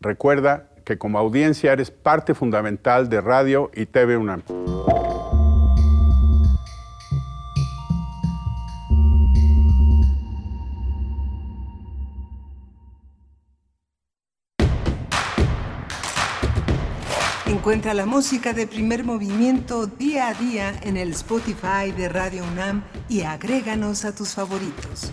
Recuerda 0.00 0.70
que 0.84 0.96
como 0.96 1.18
audiencia 1.18 1.72
eres 1.72 1.90
parte 1.90 2.34
fundamental 2.34 3.08
de 3.08 3.20
Radio 3.20 3.70
y 3.74 3.86
TV 3.86 4.16
UNAM. 4.16 4.42
Encuentra 17.46 17.92
la 17.92 18.06
música 18.06 18.52
de 18.52 18.66
primer 18.66 19.04
movimiento 19.04 19.86
día 19.86 20.28
a 20.28 20.34
día 20.34 20.72
en 20.82 20.96
el 20.96 21.10
Spotify 21.10 21.92
de 21.94 22.08
Radio 22.08 22.44
UNAM 22.44 22.82
y 23.08 23.22
agréganos 23.22 24.04
a 24.04 24.14
tus 24.14 24.34
favoritos. 24.34 25.12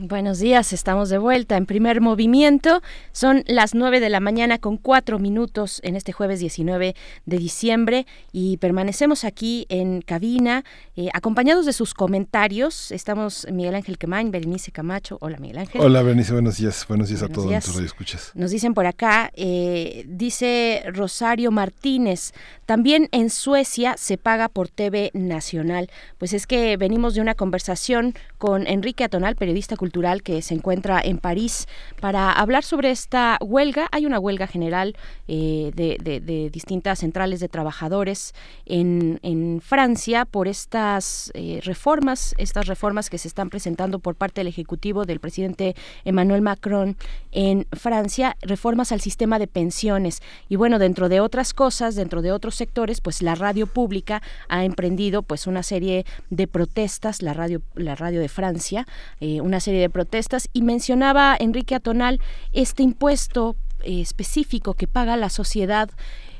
Buenos 0.00 0.38
días, 0.38 0.72
estamos 0.72 1.08
de 1.08 1.18
vuelta 1.18 1.56
en 1.56 1.66
primer 1.66 2.00
movimiento. 2.00 2.82
Son 3.10 3.42
las 3.48 3.74
9 3.74 3.98
de 3.98 4.08
la 4.08 4.20
mañana 4.20 4.58
con 4.58 4.76
cuatro 4.76 5.18
minutos 5.18 5.80
en 5.82 5.96
este 5.96 6.12
jueves 6.12 6.38
19 6.38 6.94
de 7.26 7.36
diciembre 7.36 8.06
y 8.30 8.58
permanecemos 8.58 9.24
aquí 9.24 9.66
en 9.68 10.00
cabina 10.02 10.64
eh, 10.94 11.08
acompañados 11.14 11.66
de 11.66 11.72
sus 11.72 11.94
comentarios. 11.94 12.92
Estamos 12.92 13.44
Miguel 13.50 13.74
Ángel 13.74 13.98
Quemain, 13.98 14.30
Berenice 14.30 14.70
Camacho. 14.70 15.18
Hola 15.20 15.38
Miguel 15.38 15.58
Ángel. 15.58 15.80
Hola 15.80 16.00
Berenice, 16.02 16.32
buenos 16.32 16.58
días. 16.58 16.86
Buenos 16.86 17.08
días 17.08 17.22
Buenos 17.22 17.32
a 17.32 17.34
todos 17.34 17.48
días. 17.48 17.66
nuestros 17.66 17.84
escuchas. 17.84 18.30
Nos 18.36 18.52
dicen 18.52 18.74
por 18.74 18.86
acá, 18.86 19.32
eh, 19.34 20.04
dice 20.06 20.84
Rosario 20.94 21.50
Martínez, 21.50 22.34
también 22.66 23.08
en 23.10 23.30
Suecia 23.30 23.96
se 23.98 24.16
paga 24.16 24.48
por 24.48 24.68
TV 24.68 25.10
Nacional. 25.12 25.90
Pues 26.18 26.34
es 26.34 26.46
que 26.46 26.76
venimos 26.76 27.14
de 27.14 27.20
una 27.20 27.34
conversación 27.34 28.14
con 28.38 28.68
Enrique 28.68 29.02
Atonal, 29.02 29.34
periodista 29.34 29.74
cultural 29.74 29.87
que 30.22 30.42
se 30.42 30.54
encuentra 30.54 31.00
en 31.02 31.18
París, 31.18 31.66
para 32.00 32.30
hablar 32.32 32.62
sobre 32.62 32.90
esta 32.90 33.38
huelga. 33.40 33.88
Hay 33.92 34.06
una 34.06 34.18
huelga 34.18 34.46
general 34.46 34.96
eh, 35.26 35.72
de, 35.74 35.98
de- 36.02 36.20
de 36.20 36.50
distintas 36.50 37.00
centrales 37.00 37.40
de 37.40 37.48
trabajadores 37.48 38.34
en, 38.66 39.18
en 39.22 39.60
Francia 39.60 40.24
por 40.24 40.48
estas 40.48 41.30
eh, 41.34 41.60
reformas, 41.64 42.34
estas 42.38 42.66
reformas 42.66 43.10
que 43.10 43.18
se 43.18 43.28
están 43.28 43.50
presentando 43.50 43.98
por 43.98 44.14
parte 44.14 44.40
del 44.40 44.46
Ejecutivo 44.48 45.04
del 45.04 45.20
presidente 45.20 45.74
Emmanuel 46.04 46.42
Macron 46.42 46.96
en 47.32 47.66
Francia, 47.72 48.36
reformas 48.42 48.92
al 48.92 49.00
sistema 49.00 49.38
de 49.38 49.46
pensiones. 49.46 50.22
Y 50.48 50.56
bueno, 50.56 50.78
dentro 50.78 51.08
de 51.08 51.20
otras 51.20 51.52
cosas, 51.54 51.94
dentro 51.94 52.22
de 52.22 52.32
otros 52.32 52.54
sectores, 52.54 53.00
pues 53.00 53.22
la 53.22 53.34
radio 53.34 53.66
pública 53.66 54.22
ha 54.48 54.64
emprendido 54.64 55.22
pues 55.22 55.46
una 55.46 55.62
serie 55.62 56.04
de 56.30 56.46
protestas, 56.46 57.22
la 57.22 57.32
radio, 57.34 57.60
la 57.74 57.94
radio 57.94 58.20
de 58.20 58.28
Francia, 58.28 58.86
eh, 59.20 59.40
una 59.40 59.60
serie 59.60 59.77
de 59.80 59.90
protestas, 59.90 60.48
y 60.52 60.62
mencionaba 60.62 61.36
Enrique 61.38 61.74
Atonal 61.74 62.20
este 62.52 62.82
impuesto 62.82 63.56
eh, 63.82 64.00
específico 64.00 64.74
que 64.74 64.86
paga 64.86 65.16
la 65.16 65.30
sociedad 65.30 65.90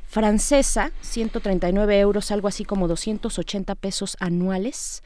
francesa, 0.05 0.91
139 1.01 1.99
euros, 1.99 2.31
algo 2.31 2.47
así 2.47 2.65
como 2.65 2.87
280 2.87 3.75
pesos 3.75 4.17
anuales 4.19 5.03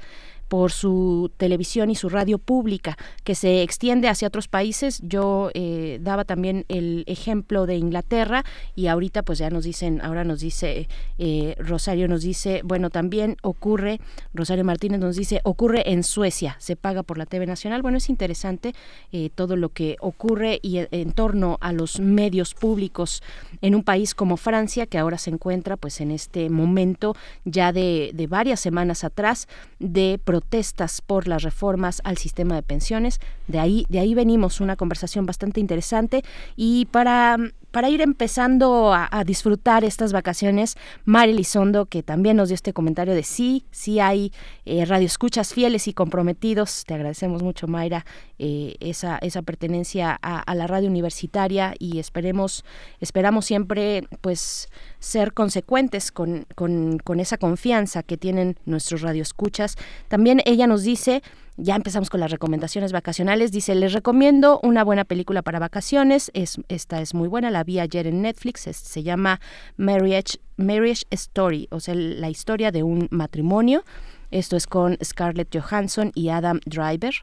por 0.48 0.72
su 0.72 1.32
televisión 1.38 1.90
y 1.90 1.95
su 1.95 2.10
radio 2.10 2.38
pública, 2.38 2.98
que 3.24 3.36
se 3.36 3.61
extiende 3.61 4.07
hacia 4.07 4.28
otros 4.28 4.48
países. 4.48 5.02
Yo 5.03 5.49
eh, 5.53 5.99
daba 6.02 6.26
también 6.26 6.65
el 6.70 7.03
ejemplo 7.07 7.65
de 7.65 7.76
Inglaterra 7.76 8.44
y 8.76 8.88
ahorita 8.88 9.24
pues 9.24 9.40
ya 9.40 9.49
nos 9.49 9.64
dicen, 9.64 10.02
ahora 10.02 10.24
nos 10.24 10.40
dice 10.40 10.88
eh, 11.18 11.56
Rosario, 11.57 12.07
nos 12.07 12.22
dice, 12.22 12.61
bueno, 12.64 12.90
también 12.90 13.38
ocurre, 13.41 13.99
Rosario 14.34 14.64
Martínez 14.64 14.99
nos 14.99 15.15
dice, 15.15 15.41
ocurre 15.44 15.91
en 15.91 16.03
Suecia, 16.03 16.56
se 16.60 16.76
paga 16.76 17.03
por 17.03 17.18
la 17.18 17.26
TV 17.26 17.45
Nacional. 17.45 17.82
Bueno, 17.82 17.98
es 17.98 18.10
interesante 18.10 18.74
eh, 19.11 19.30
todo 19.34 19.56
lo 19.56 19.70
que 19.70 19.98
ocurre 19.99 20.60
y 20.61 20.80
en 20.91 21.11
torno 21.14 21.57
a 21.61 21.72
los 21.72 21.99
medios 21.99 22.53
públicos 22.53 23.24
en 23.61 23.76
un 23.76 23.84
país 23.84 24.15
como 24.15 24.38
Francia, 24.38 24.86
que 24.86 24.98
ahora 24.98 25.18
se 25.18 25.30
encuentra 25.30 25.78
pues 25.78 26.02
en 26.02 26.11
este 26.11 26.49
momento 26.49 27.15
ya 27.45 27.72
de, 27.72 28.14
varias 28.30 28.60
semanas 28.60 29.03
atrás 29.03 29.48
de 29.80 30.20
protestas 30.44 31.02
por 31.02 31.28
las 31.28 31.41
reformas 31.41 32.02
al 32.03 32.18
sistema 32.18 32.56
de 32.56 32.64
pensiones. 32.64 33.20
De 33.48 33.60
ahí, 33.60 33.86
de 33.90 33.99
ahí 33.99 34.14
venimos 34.14 34.60
una 34.61 34.76
conversación 34.76 35.26
bastante 35.26 35.60
interesante 35.60 36.24
y 36.56 36.86
para 36.86 37.38
para 37.73 37.89
ir 37.89 38.01
empezando 38.01 38.93
a, 38.93 39.23
disfrutar 39.25 39.83
estas 39.83 40.13
vacaciones, 40.13 40.77
Mari 41.05 41.31
Elizondo, 41.31 41.87
que 41.87 42.03
también 42.03 42.37
nos 42.37 42.49
dio 42.49 42.53
este 42.53 42.71
comentario 42.71 43.15
de 43.15 43.23
sí, 43.23 43.65
sí 43.71 43.99
hay 43.99 44.31
eh, 44.65 44.85
radioescuchas 44.85 45.55
fieles 45.55 45.87
y 45.87 45.93
comprometidos. 45.93 46.83
Te 46.85 46.93
agradecemos 46.93 47.41
mucho, 47.41 47.67
Mayra, 47.67 48.05
eh, 48.37 48.75
esa, 48.79 49.17
esa 49.17 49.41
pertenencia 49.41 50.19
a, 50.21 50.53
la 50.53 50.67
radio 50.67 50.87
universitaria 50.87 51.73
y 51.79 51.97
esperemos, 51.97 52.63
esperamos 52.99 53.45
siempre 53.45 54.07
pues 54.21 54.69
ser 54.99 55.33
consecuentes 55.33 56.11
con, 56.11 56.45
con, 56.53 56.99
con 56.99 57.19
esa 57.19 57.39
confianza 57.39 58.03
que 58.03 58.17
tienen 58.17 58.55
nuestros 58.65 59.01
radioescuchas. 59.01 59.77
También 60.09 60.43
ella 60.45 60.67
nos 60.67 60.83
dice 60.83 61.23
ya 61.57 61.75
empezamos 61.75 62.09
con 62.09 62.19
las 62.19 62.31
recomendaciones 62.31 62.91
vacacionales. 62.91 63.51
Dice, 63.51 63.75
les 63.75 63.93
recomiendo 63.93 64.59
una 64.63 64.84
buena 64.84 65.05
película 65.05 65.41
para 65.41 65.59
vacaciones. 65.59 66.31
Es, 66.34 66.59
esta 66.67 67.01
es 67.01 67.13
muy 67.13 67.27
buena, 67.27 67.51
la 67.51 67.63
vi 67.63 67.80
ayer 67.80 68.07
en 68.07 68.21
Netflix. 68.21 68.61
se 68.61 69.03
llama 69.03 69.39
Marriage, 69.77 70.39
Marriage 70.57 71.03
Story, 71.11 71.67
o 71.71 71.80
sea, 71.80 71.95
la 71.95 72.30
historia 72.30 72.71
de 72.71 72.84
un 72.84 73.07
matrimonio. 73.11 73.84
Esto 74.31 74.57
es 74.57 74.65
con 74.65 74.97
Scarlett 75.03 75.55
Johansson 75.55 76.11
y 76.15 76.30
Adam 76.30 76.59
Driver. 76.65 77.13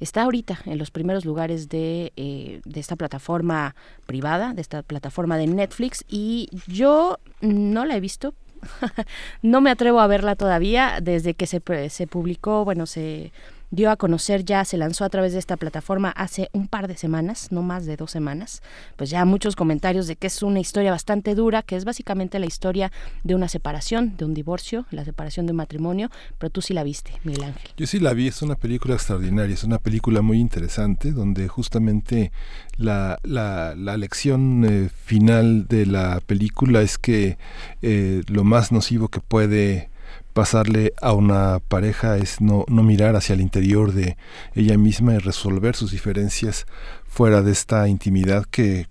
Está 0.00 0.24
ahorita 0.24 0.58
en 0.66 0.76
los 0.76 0.90
primeros 0.90 1.24
lugares 1.24 1.70
de, 1.70 2.12
eh, 2.16 2.60
de 2.66 2.80
esta 2.80 2.94
plataforma 2.94 3.74
privada, 4.04 4.52
de 4.52 4.60
esta 4.60 4.82
plataforma 4.82 5.38
de 5.38 5.46
Netflix. 5.46 6.04
Y 6.08 6.50
yo 6.66 7.20
no 7.40 7.86
la 7.86 7.96
he 7.96 8.00
visto, 8.00 8.34
no 9.42 9.62
me 9.62 9.70
atrevo 9.70 10.00
a 10.00 10.06
verla 10.08 10.36
todavía 10.36 10.98
desde 11.00 11.32
que 11.32 11.46
se, 11.46 11.62
se 11.88 12.06
publicó, 12.06 12.66
bueno, 12.66 12.84
se 12.84 13.32
dio 13.70 13.90
a 13.90 13.96
conocer 13.96 14.44
ya, 14.44 14.64
se 14.64 14.76
lanzó 14.76 15.04
a 15.04 15.08
través 15.08 15.32
de 15.32 15.38
esta 15.38 15.56
plataforma 15.56 16.10
hace 16.10 16.48
un 16.52 16.68
par 16.68 16.88
de 16.88 16.96
semanas, 16.96 17.52
no 17.52 17.62
más 17.62 17.86
de 17.86 17.96
dos 17.96 18.10
semanas, 18.10 18.62
pues 18.96 19.10
ya 19.10 19.24
muchos 19.24 19.56
comentarios 19.56 20.06
de 20.06 20.16
que 20.16 20.28
es 20.28 20.42
una 20.42 20.60
historia 20.60 20.90
bastante 20.90 21.34
dura, 21.34 21.62
que 21.62 21.76
es 21.76 21.84
básicamente 21.84 22.38
la 22.38 22.46
historia 22.46 22.90
de 23.24 23.34
una 23.34 23.48
separación, 23.48 24.16
de 24.16 24.24
un 24.24 24.34
divorcio, 24.34 24.86
la 24.90 25.04
separación 25.04 25.46
de 25.46 25.52
un 25.52 25.58
matrimonio, 25.58 26.10
pero 26.38 26.50
tú 26.50 26.62
sí 26.62 26.74
la 26.74 26.82
viste, 26.82 27.12
Miguel 27.24 27.44
Ángel. 27.44 27.70
Yo 27.76 27.86
sí 27.86 27.98
la 27.98 28.14
vi, 28.14 28.28
es 28.28 28.42
una 28.42 28.54
película 28.54 28.94
extraordinaria, 28.94 29.54
es 29.54 29.64
una 29.64 29.78
película 29.78 30.22
muy 30.22 30.38
interesante, 30.38 31.12
donde 31.12 31.48
justamente 31.48 32.32
la, 32.76 33.18
la, 33.22 33.74
la 33.76 33.96
lección 33.96 34.64
eh, 34.64 34.88
final 34.88 35.66
de 35.68 35.86
la 35.86 36.20
película 36.26 36.82
es 36.82 36.98
que 36.98 37.38
eh, 37.82 38.22
lo 38.28 38.44
más 38.44 38.72
nocivo 38.72 39.08
que 39.08 39.20
puede 39.20 39.90
pasarle 40.38 40.92
a 41.02 41.14
una 41.14 41.58
pareja 41.58 42.16
es 42.16 42.40
no, 42.40 42.64
no 42.68 42.84
mirar 42.84 43.16
hacia 43.16 43.32
el 43.32 43.40
interior 43.40 43.90
de 43.92 44.16
ella 44.54 44.78
misma 44.78 45.14
y 45.14 45.18
resolver 45.18 45.74
sus 45.74 45.90
diferencias 45.90 46.64
fuera 47.08 47.42
de 47.42 47.50
esta 47.50 47.88
intimidad 47.88 48.44
que 48.44 48.86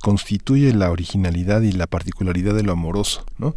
constituye 0.00 0.72
la 0.72 0.90
originalidad 0.90 1.60
y 1.60 1.72
la 1.72 1.86
particularidad 1.86 2.54
de 2.54 2.62
lo 2.62 2.72
amoroso, 2.72 3.24
¿no? 3.38 3.54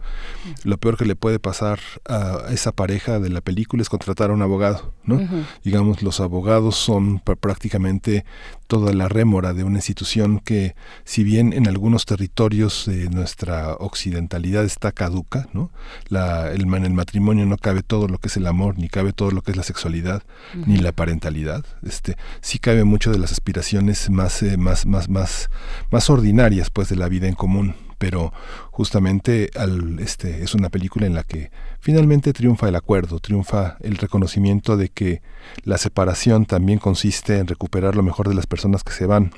Lo 0.63 0.77
peor 0.77 0.97
que 0.97 1.05
le 1.05 1.15
puede 1.15 1.39
pasar 1.39 1.79
a 2.07 2.43
esa 2.51 2.73
pareja 2.73 3.19
de 3.19 3.29
la 3.29 3.41
película 3.41 3.81
es 3.81 3.89
contratar 3.89 4.29
a 4.29 4.33
un 4.33 4.41
abogado, 4.41 4.93
¿no? 5.05 5.19
Digamos, 5.63 6.03
los 6.03 6.19
abogados 6.19 6.75
son 6.75 7.19
prácticamente 7.19 8.25
toda 8.67 8.93
la 8.93 9.07
rémora 9.07 9.53
de 9.53 9.63
una 9.63 9.77
institución 9.77 10.39
que, 10.39 10.75
si 11.05 11.23
bien 11.23 11.53
en 11.53 11.67
algunos 11.67 12.05
territorios 12.05 12.85
de 12.87 13.09
nuestra 13.09 13.73
occidentalidad 13.75 14.65
está 14.65 14.91
caduca, 14.91 15.47
¿no? 15.53 15.71
La, 16.09 16.51
el, 16.51 16.61
en 16.63 16.85
el 16.85 16.93
matrimonio 16.93 17.45
no 17.45 17.57
cabe 17.57 17.83
todo 17.83 18.07
lo 18.07 18.17
que 18.17 18.27
es 18.27 18.37
el 18.37 18.47
amor, 18.47 18.77
ni 18.77 18.89
cabe 18.89 19.13
todo 19.13 19.31
lo 19.31 19.41
que 19.41 19.51
es 19.51 19.57
la 19.57 19.63
sexualidad, 19.63 20.23
ni 20.67 20.77
la 20.77 20.91
parentalidad, 20.91 21.65
este, 21.83 22.17
sí 22.41 22.59
cabe 22.59 22.83
mucho 22.83 23.11
de 23.11 23.19
las 23.19 23.31
aspiraciones 23.31 23.92
más, 24.09 24.41
eh, 24.43 24.57
más, 24.57 24.85
más, 24.85 25.09
más, 25.09 25.49
más 25.91 26.09
ordinarias 26.09 26.69
pues 26.69 26.89
de 26.89 26.95
la 26.95 27.09
vida 27.09 27.27
en 27.27 27.35
común 27.35 27.75
pero 28.03 28.33
justamente 28.71 29.49
al, 29.55 29.97
este, 29.99 30.43
es 30.43 30.55
una 30.55 30.67
película 30.67 31.05
en 31.05 31.13
la 31.13 31.23
que 31.23 31.51
finalmente 31.79 32.33
triunfa 32.33 32.67
el 32.67 32.75
acuerdo, 32.75 33.19
triunfa 33.19 33.77
el 33.79 33.95
reconocimiento 33.95 34.75
de 34.75 34.89
que 34.89 35.21
la 35.63 35.77
separación 35.77 36.45
también 36.45 36.79
consiste 36.79 37.37
en 37.37 37.47
recuperar 37.47 37.95
lo 37.95 38.03
mejor 38.03 38.27
de 38.27 38.35
las 38.35 38.45
personas 38.45 38.83
que 38.83 38.91
se 38.91 39.05
van. 39.05 39.31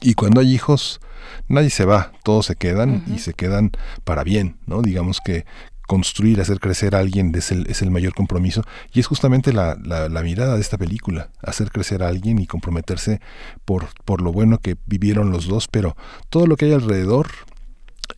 Y 0.00 0.14
cuando 0.14 0.40
hay 0.40 0.54
hijos, 0.54 1.00
nadie 1.48 1.70
se 1.70 1.86
va, 1.86 2.12
todos 2.22 2.46
se 2.46 2.54
quedan 2.54 3.02
y 3.12 3.18
se 3.18 3.34
quedan 3.34 3.72
para 4.04 4.22
bien, 4.22 4.58
¿no? 4.66 4.80
Digamos 4.80 5.20
que 5.20 5.44
construir, 5.88 6.38
hacer 6.38 6.60
crecer 6.60 6.94
a 6.94 6.98
alguien 6.98 7.34
es 7.34 7.50
el, 7.50 7.66
es 7.66 7.80
el 7.80 7.90
mayor 7.90 8.14
compromiso. 8.14 8.62
Y 8.92 9.00
es 9.00 9.06
justamente 9.06 9.54
la, 9.54 9.74
la, 9.82 10.22
mirada 10.22 10.54
de 10.54 10.60
esta 10.60 10.76
película, 10.76 11.30
hacer 11.42 11.70
crecer 11.70 12.02
a 12.02 12.08
alguien 12.08 12.38
y 12.38 12.46
comprometerse 12.46 13.20
por, 13.64 13.86
por 14.04 14.20
lo 14.20 14.30
bueno 14.30 14.58
que 14.58 14.76
vivieron 14.84 15.32
los 15.32 15.48
dos, 15.48 15.66
pero 15.66 15.96
todo 16.28 16.46
lo 16.46 16.56
que 16.56 16.66
hay 16.66 16.72
alrededor 16.72 17.28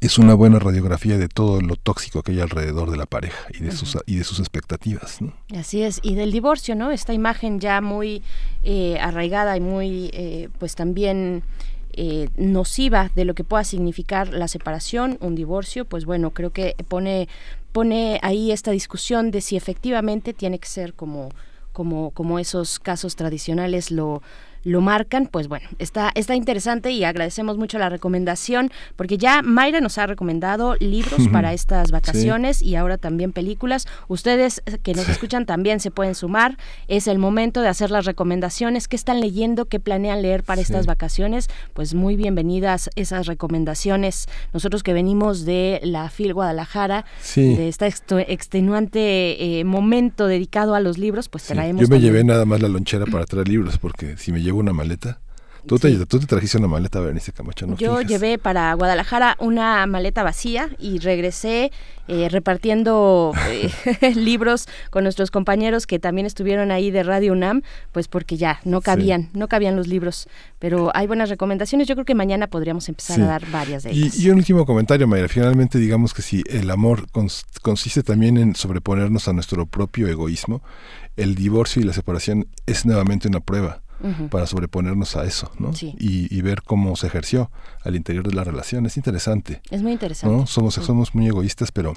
es 0.01 0.19
una 0.19 0.35
buena 0.35 0.59
radiografía 0.59 1.17
de 1.17 1.29
todo 1.29 1.61
lo 1.61 1.77
tóxico 1.77 2.23
que 2.23 2.33
hay 2.33 2.41
alrededor 2.41 2.91
de 2.91 2.97
la 2.97 3.07
pareja 3.07 3.39
y 3.53 3.63
de 3.63 3.71
sus 3.71 3.99
y 4.07 4.17
de 4.17 4.25
sus 4.25 4.39
expectativas 4.39 5.21
¿no? 5.21 5.35
así 5.59 5.83
es 5.83 5.99
y 6.03 6.15
del 6.15 6.31
divorcio 6.31 6.77
no 6.77 6.93
esta 6.93 7.13
imagen 7.13 7.59
ya 7.59 7.81
muy 7.81 8.23
eh, 8.63 8.99
arraigada 9.01 9.57
y 9.57 9.61
muy 9.61 10.11
eh, 10.13 10.49
pues 10.61 10.77
también 10.77 11.43
eh, 11.93 12.29
nociva 12.37 13.11
de 13.17 13.25
lo 13.25 13.35
que 13.35 13.43
pueda 13.43 13.65
significar 13.65 14.33
la 14.33 14.47
separación, 14.47 15.19
un 15.21 15.35
divorcio, 15.35 15.85
pues 15.85 16.05
bueno, 16.05 16.31
creo 16.31 16.51
que 16.51 16.77
pone 16.87 17.29
pone 17.73 18.19
ahí 18.23 18.53
esta 18.53 18.71
discusión 18.71 19.31
de 19.31 19.41
si 19.41 19.57
efectivamente 19.57 20.33
tiene 20.33 20.59
que 20.59 20.69
ser 20.69 20.95
como 20.95 21.31
como, 21.73 22.11
como 22.11 22.39
esos 22.39 22.79
casos 22.79 23.17
tradicionales 23.17 23.91
lo, 23.91 24.23
lo 24.65 24.81
marcan, 24.81 25.27
pues 25.27 25.49
bueno, 25.49 25.69
está, 25.79 26.11
está 26.15 26.35
interesante 26.35 26.91
y 26.91 27.05
agradecemos 27.05 27.57
mucho 27.57 27.79
la 27.79 27.89
recomendación, 27.89 28.71
porque 28.97 29.19
ya 29.19 29.43
Mayra 29.43 29.81
nos 29.81 29.99
ha 29.99 30.07
recomendado 30.07 30.77
libros 30.81 31.29
para 31.29 31.53
estas 31.53 31.91
vacaciones 31.91 32.63
y 32.63 32.77
ahora 32.77 32.99
también 32.99 33.33
películas. 33.33 33.87
Ustedes 34.09 34.63
que 34.83 34.95
nos 34.95 35.09
escuchan 35.09 35.47
también 35.47 35.81
se 35.81 35.91
pueden 35.91 36.15
sumar. 36.15 36.57
Es 36.89 37.07
el 37.07 37.19
momento 37.19 37.63
de 37.63 37.69
hacer 37.69 37.91
las 37.91 38.05
recomendaciones. 38.05 38.89
¿Qué 38.89 38.97
están 38.97 39.21
leyendo? 39.21 39.67
¿Qué 39.67 39.81
planean 39.81 40.23
leer 40.23 40.43
para 40.43 40.61
estas 40.61 40.87
vacaciones? 40.87 41.49
Pues 41.75 41.95
muy 41.95 42.17
bienvenidas 42.17 42.91
esas 42.97 43.27
recomendaciones. 43.27 44.27
Nosotros 44.53 44.83
que 44.83 44.93
venimos 44.93 45.45
de 45.45 45.81
la 45.83 46.09
FIL 46.11 46.35
Guadalajara, 46.35 47.05
de 47.35 47.69
este 47.69 47.87
extenuante 48.29 49.61
eh, 49.61 49.65
momento 49.65 50.27
dedicado 50.27 50.75
a 50.75 50.81
los 50.81 50.99
libros, 50.99 51.29
pues 51.29 51.45
traemos. 51.45 51.83
Yo 51.83 51.89
me 51.89 52.01
llevé 52.01 52.25
nada 52.25 52.45
más 52.45 52.61
la 52.61 52.69
lonchera 52.69 53.07
para 53.07 53.25
traer 53.25 53.49
libros, 53.49 53.79
porque 53.79 54.17
si 54.17 54.33
me 54.33 54.43
llevo 54.51 54.61
una 54.61 54.73
maleta. 54.73 55.21
¿Tú, 55.67 55.79
te, 55.79 55.95
tú 56.07 56.19
te 56.19 56.27
trajiste 56.27 56.59
una 56.59 56.69
maleta, 56.69 57.01
Berenice 57.01 57.33
Camacho, 57.33 57.67
¿no? 57.67 57.77
Yo 57.77 58.01
llevé 58.01 58.39
para 58.39 58.73
Guadalajara 58.75 59.37
una 59.39 59.87
maleta 59.87 60.23
vacía 60.23 60.71
y 60.79 60.99
regresé 60.99 61.71
eh, 62.09 62.29
repartiendo 62.31 63.33
eh, 63.49 64.15
libros 64.15 64.69
con 64.89 65.05
nuestros 65.05 65.31
compañeros 65.31 65.87
que 65.87 65.99
también 65.99 66.27
estuvieron 66.27 66.71
ahí 66.71 66.91
de 66.91 67.03
Radio 67.03 67.33
UNAM, 67.33 67.63
pues 67.93 68.09
porque 68.09 68.39
ya 68.39 68.61
no 68.65 68.81
cabían, 68.81 69.29
no 69.35 69.49
cabían 69.49 69.77
los 69.77 69.87
libros. 69.87 70.29
Pero 70.59 70.91
hay 70.95 71.07
buenas 71.07 71.29
recomendaciones. 71.29 71.87
Yo 71.87 71.95
creo 71.95 72.07
que 72.07 72.15
mañana 72.15 72.47
podríamos 72.47 72.89
empezar 72.89 73.21
a 73.21 73.27
dar 73.27 73.51
varias 73.51 73.83
de 73.83 73.91
ellas. 73.91 74.19
Y, 74.19 74.31
un 74.31 74.39
último 74.39 74.65
comentario, 74.65 75.07
Mayra. 75.07 75.29
Finalmente, 75.29 75.79
digamos 75.79 76.15
que 76.15 76.23
si 76.23 76.43
el 76.49 76.71
amor 76.71 77.07
consiste 77.61 78.03
también 78.03 78.39
en 78.39 78.57
sobreponernos 78.57 79.29
a 79.29 79.35
nuestro 79.35 79.67
propio 79.67 80.09
egoísmo, 80.09 80.63
el 81.17 81.35
divorcio 81.35 81.83
y 81.83 81.85
la 81.85 81.93
separación 81.93 82.49
es 82.67 82.87
nuevamente 82.87 83.29
una 83.29 83.41
prueba 83.41 83.83
para 84.31 84.47
sobreponernos 84.47 85.17
a 85.17 85.25
eso, 85.25 85.51
¿no? 85.59 85.71
Y, 85.81 86.41
ver 86.43 86.63
cómo 86.63 86.97
se 86.97 87.07
ejerció 87.07 87.51
al 87.85 87.97
interior 87.97 88.27
de 88.27 88.35
la 88.35 88.45
relación. 88.45 88.87
Es 88.87 88.97
interesante. 88.97 89.61
Es 89.71 89.83
muy 89.83 89.93
interesante. 89.93 90.47
Somos, 90.47 90.75
somos 90.75 91.15
muy 91.15 91.27
egoístas, 91.27 91.71
pero 91.71 91.95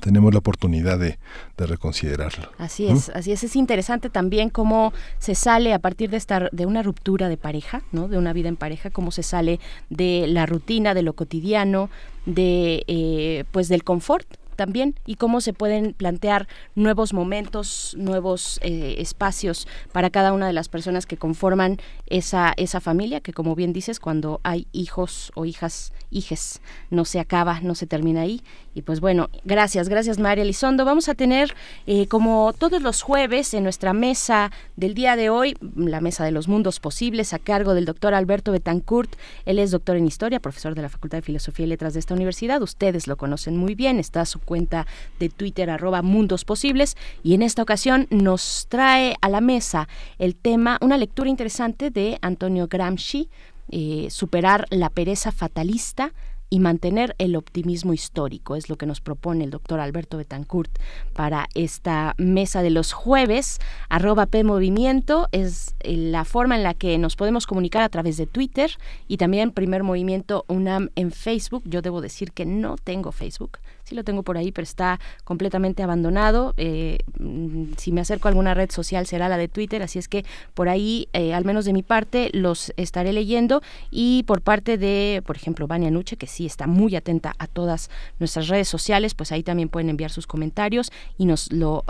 tenemos 0.00 0.32
la 0.32 0.38
oportunidad 0.38 0.98
de, 0.98 1.18
reconsiderarlo. 1.56 2.50
Así 2.58 2.86
es, 2.88 3.10
así 3.10 3.32
es. 3.32 3.44
Es 3.44 3.54
interesante 3.54 4.10
también 4.10 4.50
cómo 4.50 4.92
se 5.18 5.34
sale 5.34 5.72
a 5.74 5.78
partir 5.78 6.10
de 6.10 6.16
esta, 6.16 6.48
de 6.52 6.66
una 6.66 6.82
ruptura 6.82 7.28
de 7.28 7.36
pareja, 7.36 7.82
¿no? 7.92 8.08
De 8.08 8.18
una 8.18 8.32
vida 8.32 8.48
en 8.48 8.56
pareja, 8.56 8.90
cómo 8.90 9.10
se 9.10 9.22
sale 9.22 9.60
de 9.88 10.26
la 10.26 10.46
rutina, 10.46 10.94
de 10.94 11.02
lo 11.02 11.12
cotidiano, 11.12 11.90
de, 12.26 12.84
eh, 12.86 13.44
pues 13.52 13.68
del 13.68 13.84
confort 13.84 14.26
también 14.60 14.94
y 15.06 15.14
cómo 15.14 15.40
se 15.40 15.54
pueden 15.54 15.94
plantear 15.94 16.46
nuevos 16.74 17.14
momentos, 17.14 17.94
nuevos 17.96 18.60
eh, 18.62 18.96
espacios 18.98 19.66
para 19.90 20.10
cada 20.10 20.34
una 20.34 20.46
de 20.46 20.52
las 20.52 20.68
personas 20.68 21.06
que 21.06 21.16
conforman 21.16 21.78
esa, 22.04 22.52
esa 22.58 22.78
familia, 22.78 23.22
que 23.22 23.32
como 23.32 23.54
bien 23.54 23.72
dices, 23.72 24.00
cuando 24.00 24.38
hay 24.42 24.66
hijos 24.72 25.32
o 25.34 25.46
hijas, 25.46 25.94
hijes, 26.10 26.60
no 26.90 27.04
se 27.04 27.20
acaba, 27.20 27.60
no 27.60 27.74
se 27.74 27.86
termina 27.86 28.22
ahí. 28.22 28.42
Y 28.74 28.82
pues 28.82 29.00
bueno, 29.00 29.30
gracias, 29.44 29.88
gracias 29.88 30.18
María 30.18 30.42
Elizondo. 30.42 30.84
Vamos 30.84 31.08
a 31.08 31.14
tener, 31.14 31.54
eh, 31.86 32.06
como 32.06 32.52
todos 32.52 32.82
los 32.82 33.02
jueves, 33.02 33.54
en 33.54 33.64
nuestra 33.64 33.92
mesa 33.92 34.52
del 34.76 34.94
día 34.94 35.16
de 35.16 35.30
hoy, 35.30 35.56
la 35.74 36.00
mesa 36.00 36.24
de 36.24 36.30
los 36.30 36.48
mundos 36.48 36.80
posibles, 36.80 37.32
a 37.32 37.38
cargo 37.38 37.74
del 37.74 37.84
doctor 37.84 38.14
Alberto 38.14 38.52
Betancourt. 38.52 39.14
Él 39.44 39.58
es 39.58 39.70
doctor 39.70 39.96
en 39.96 40.06
historia, 40.06 40.40
profesor 40.40 40.74
de 40.74 40.82
la 40.82 40.88
Facultad 40.88 41.18
de 41.18 41.22
Filosofía 41.22 41.66
y 41.66 41.68
Letras 41.68 41.94
de 41.94 42.00
esta 42.00 42.14
universidad. 42.14 42.62
Ustedes 42.62 43.06
lo 43.06 43.16
conocen 43.16 43.56
muy 43.56 43.74
bien, 43.74 43.98
está 43.98 44.24
su 44.24 44.40
cuenta 44.40 44.86
de 45.18 45.28
Twitter 45.28 45.70
arroba 45.70 46.02
mundos 46.02 46.44
posibles 46.44 46.96
y 47.22 47.34
en 47.34 47.42
esta 47.42 47.62
ocasión 47.62 48.06
nos 48.10 48.66
trae 48.68 49.16
a 49.20 49.28
la 49.28 49.40
mesa 49.40 49.88
el 50.18 50.34
tema, 50.34 50.78
una 50.80 50.98
lectura 50.98 51.28
interesante 51.28 51.90
de 51.90 52.18
Antonio 52.22 52.68
Gramsci, 52.68 53.28
eh, 53.70 54.08
superar 54.10 54.66
la 54.70 54.90
pereza 54.90 55.32
fatalista 55.32 56.12
y 56.50 56.58
mantener 56.58 57.14
el 57.18 57.36
optimismo 57.36 57.94
histórico. 57.94 58.56
Es 58.56 58.68
lo 58.68 58.76
que 58.76 58.84
nos 58.84 59.00
propone 59.00 59.44
el 59.44 59.50
doctor 59.50 59.78
Alberto 59.78 60.16
Betancourt 60.16 60.70
para 61.14 61.48
esta 61.54 62.14
mesa 62.18 62.60
de 62.60 62.70
los 62.70 62.92
jueves. 62.92 63.60
Arroba 63.88 64.26
P 64.26 64.42
Movimiento 64.42 65.28
es 65.30 65.76
eh, 65.80 65.96
la 65.96 66.24
forma 66.24 66.56
en 66.56 66.64
la 66.64 66.74
que 66.74 66.98
nos 66.98 67.14
podemos 67.14 67.46
comunicar 67.46 67.82
a 67.82 67.88
través 67.88 68.16
de 68.16 68.26
Twitter 68.26 68.72
y 69.06 69.16
también 69.16 69.52
Primer 69.52 69.84
Movimiento 69.84 70.44
UNAM 70.48 70.90
en 70.96 71.12
Facebook. 71.12 71.62
Yo 71.66 71.82
debo 71.82 72.00
decir 72.00 72.32
que 72.32 72.44
no 72.44 72.76
tengo 72.76 73.12
Facebook 73.12 73.58
sí 73.90 73.96
lo 73.96 74.04
tengo 74.04 74.22
por 74.22 74.38
ahí, 74.38 74.52
pero 74.52 74.62
está 74.62 74.98
completamente 75.24 75.82
abandonado. 75.82 76.54
Eh, 76.56 76.98
mm, 77.18 77.72
si 77.76 77.92
me 77.92 78.00
acerco 78.00 78.28
a 78.28 78.30
alguna 78.30 78.54
red 78.54 78.70
social 78.70 79.06
será 79.06 79.28
la 79.28 79.36
de 79.36 79.48
Twitter, 79.48 79.82
así 79.82 79.98
es 79.98 80.08
que 80.08 80.24
por 80.54 80.68
ahí, 80.68 81.08
eh, 81.12 81.34
al 81.34 81.44
menos 81.44 81.64
de 81.64 81.72
mi 81.72 81.82
parte, 81.82 82.30
los 82.32 82.72
estaré 82.76 83.12
leyendo 83.12 83.62
y 83.90 84.22
por 84.24 84.42
parte 84.42 84.78
de, 84.78 85.22
por 85.26 85.36
ejemplo, 85.36 85.66
Vania 85.66 85.90
Nuche, 85.90 86.16
que 86.16 86.26
sí 86.26 86.46
está 86.46 86.66
muy 86.66 86.94
atenta 86.96 87.34
a 87.38 87.46
todas 87.46 87.90
nuestras 88.18 88.48
redes 88.48 88.68
sociales, 88.68 89.14
pues 89.14 89.32
ahí 89.32 89.42
también 89.42 89.68
pueden 89.68 89.90
enviar 89.90 90.10
sus 90.10 90.26
comentarios 90.26 90.92
y 91.18 91.26
nos 91.26 91.52
lo 91.52 91.84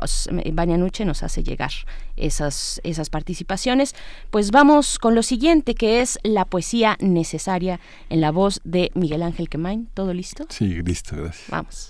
Vania 0.53 0.79
Nuche 0.79 1.05
nos 1.05 1.23
hace 1.23 1.43
llegar 1.43 1.71
esas 2.17 2.81
esas 2.83 3.11
participaciones. 3.11 3.95
Pues 4.31 4.51
vamos 4.51 4.99
con 4.99 5.15
lo 5.15 5.23
siguiente 5.23 5.75
que 5.75 6.01
es 6.01 6.19
la 6.23 6.47
poesía 6.47 6.97
necesaria 7.01 7.79
en 8.09 8.21
la 8.21 8.31
voz 8.31 8.61
de 8.65 8.91
Miguel 8.95 9.23
Ángel 9.23 9.49
Quemain. 9.49 9.89
¿Todo 9.93 10.15
listo? 10.15 10.47
Sí, 10.49 10.83
listo, 10.83 11.17
gracias. 11.17 11.51
Vamos. 11.51 11.90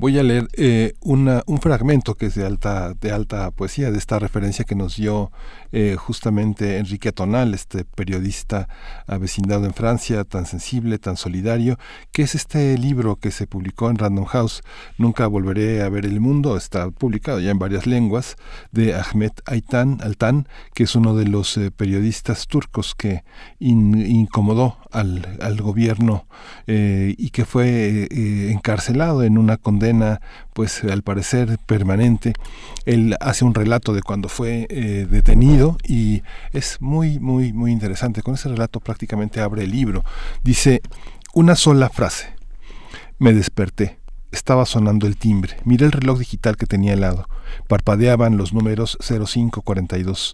Voy 0.00 0.18
a 0.18 0.22
leer 0.22 0.48
eh, 0.54 0.94
un 1.02 1.60
fragmento 1.60 2.14
que 2.14 2.24
es 2.24 2.34
de 2.34 2.46
alta, 2.46 2.94
de 2.94 3.12
alta 3.12 3.50
poesía, 3.50 3.90
de 3.90 3.98
esta 3.98 4.18
referencia 4.18 4.64
que 4.64 4.74
nos 4.74 4.96
dio 4.96 5.30
eh, 5.72 5.94
justamente 5.98 6.78
Enrique 6.78 7.10
Atonal, 7.10 7.52
este 7.52 7.84
periodista 7.84 8.66
avecindado 9.06 9.66
en 9.66 9.74
Francia, 9.74 10.24
tan 10.24 10.46
sensible, 10.46 10.98
tan 10.98 11.18
solidario, 11.18 11.78
que 12.12 12.22
es 12.22 12.34
este 12.34 12.78
libro 12.78 13.16
que 13.16 13.30
se 13.30 13.46
publicó 13.46 13.90
en 13.90 13.98
Random 13.98 14.24
House, 14.24 14.62
Nunca 14.96 15.26
volveré 15.26 15.82
a 15.82 15.90
ver 15.90 16.06
el 16.06 16.18
mundo, 16.18 16.56
está 16.56 16.90
publicado 16.90 17.38
ya 17.38 17.50
en 17.50 17.58
varias 17.58 17.86
lenguas, 17.86 18.36
de 18.72 18.94
Ahmed 18.94 19.32
Aitan, 19.44 19.98
Altan, 20.00 20.48
que 20.72 20.84
es 20.84 20.94
uno 20.94 21.14
de 21.14 21.26
los 21.26 21.58
eh, 21.58 21.70
periodistas 21.70 22.46
turcos 22.46 22.94
que 22.94 23.22
incomodó 23.58 24.78
al, 24.90 25.36
al 25.42 25.60
gobierno 25.60 26.26
y 26.66 27.30
que 27.30 27.44
fue 27.44 28.08
encarcelado 28.50 29.22
en 29.22 29.36
una 29.36 29.56
condena 29.56 29.89
pues 30.52 30.82
al 30.84 31.02
parecer 31.02 31.58
permanente. 31.66 32.32
Él 32.84 33.16
hace 33.20 33.44
un 33.44 33.54
relato 33.54 33.92
de 33.92 34.02
cuando 34.02 34.28
fue 34.28 34.66
eh, 34.70 35.06
detenido 35.10 35.76
y 35.86 36.22
es 36.52 36.80
muy, 36.80 37.18
muy, 37.18 37.52
muy 37.52 37.72
interesante. 37.72 38.22
Con 38.22 38.34
ese 38.34 38.48
relato 38.48 38.80
prácticamente 38.80 39.40
abre 39.40 39.64
el 39.64 39.70
libro. 39.70 40.04
Dice 40.42 40.80
una 41.34 41.56
sola 41.56 41.88
frase. 41.88 42.34
Me 43.18 43.32
desperté. 43.32 43.98
Estaba 44.32 44.64
sonando 44.64 45.06
el 45.06 45.16
timbre. 45.16 45.56
Miré 45.64 45.86
el 45.86 45.92
reloj 45.92 46.18
digital 46.18 46.56
que 46.56 46.66
tenía 46.66 46.92
al 46.92 47.00
lado. 47.00 47.28
Parpadeaban 47.68 48.36
los 48.36 48.52
números 48.52 48.96
0542. 49.00 50.32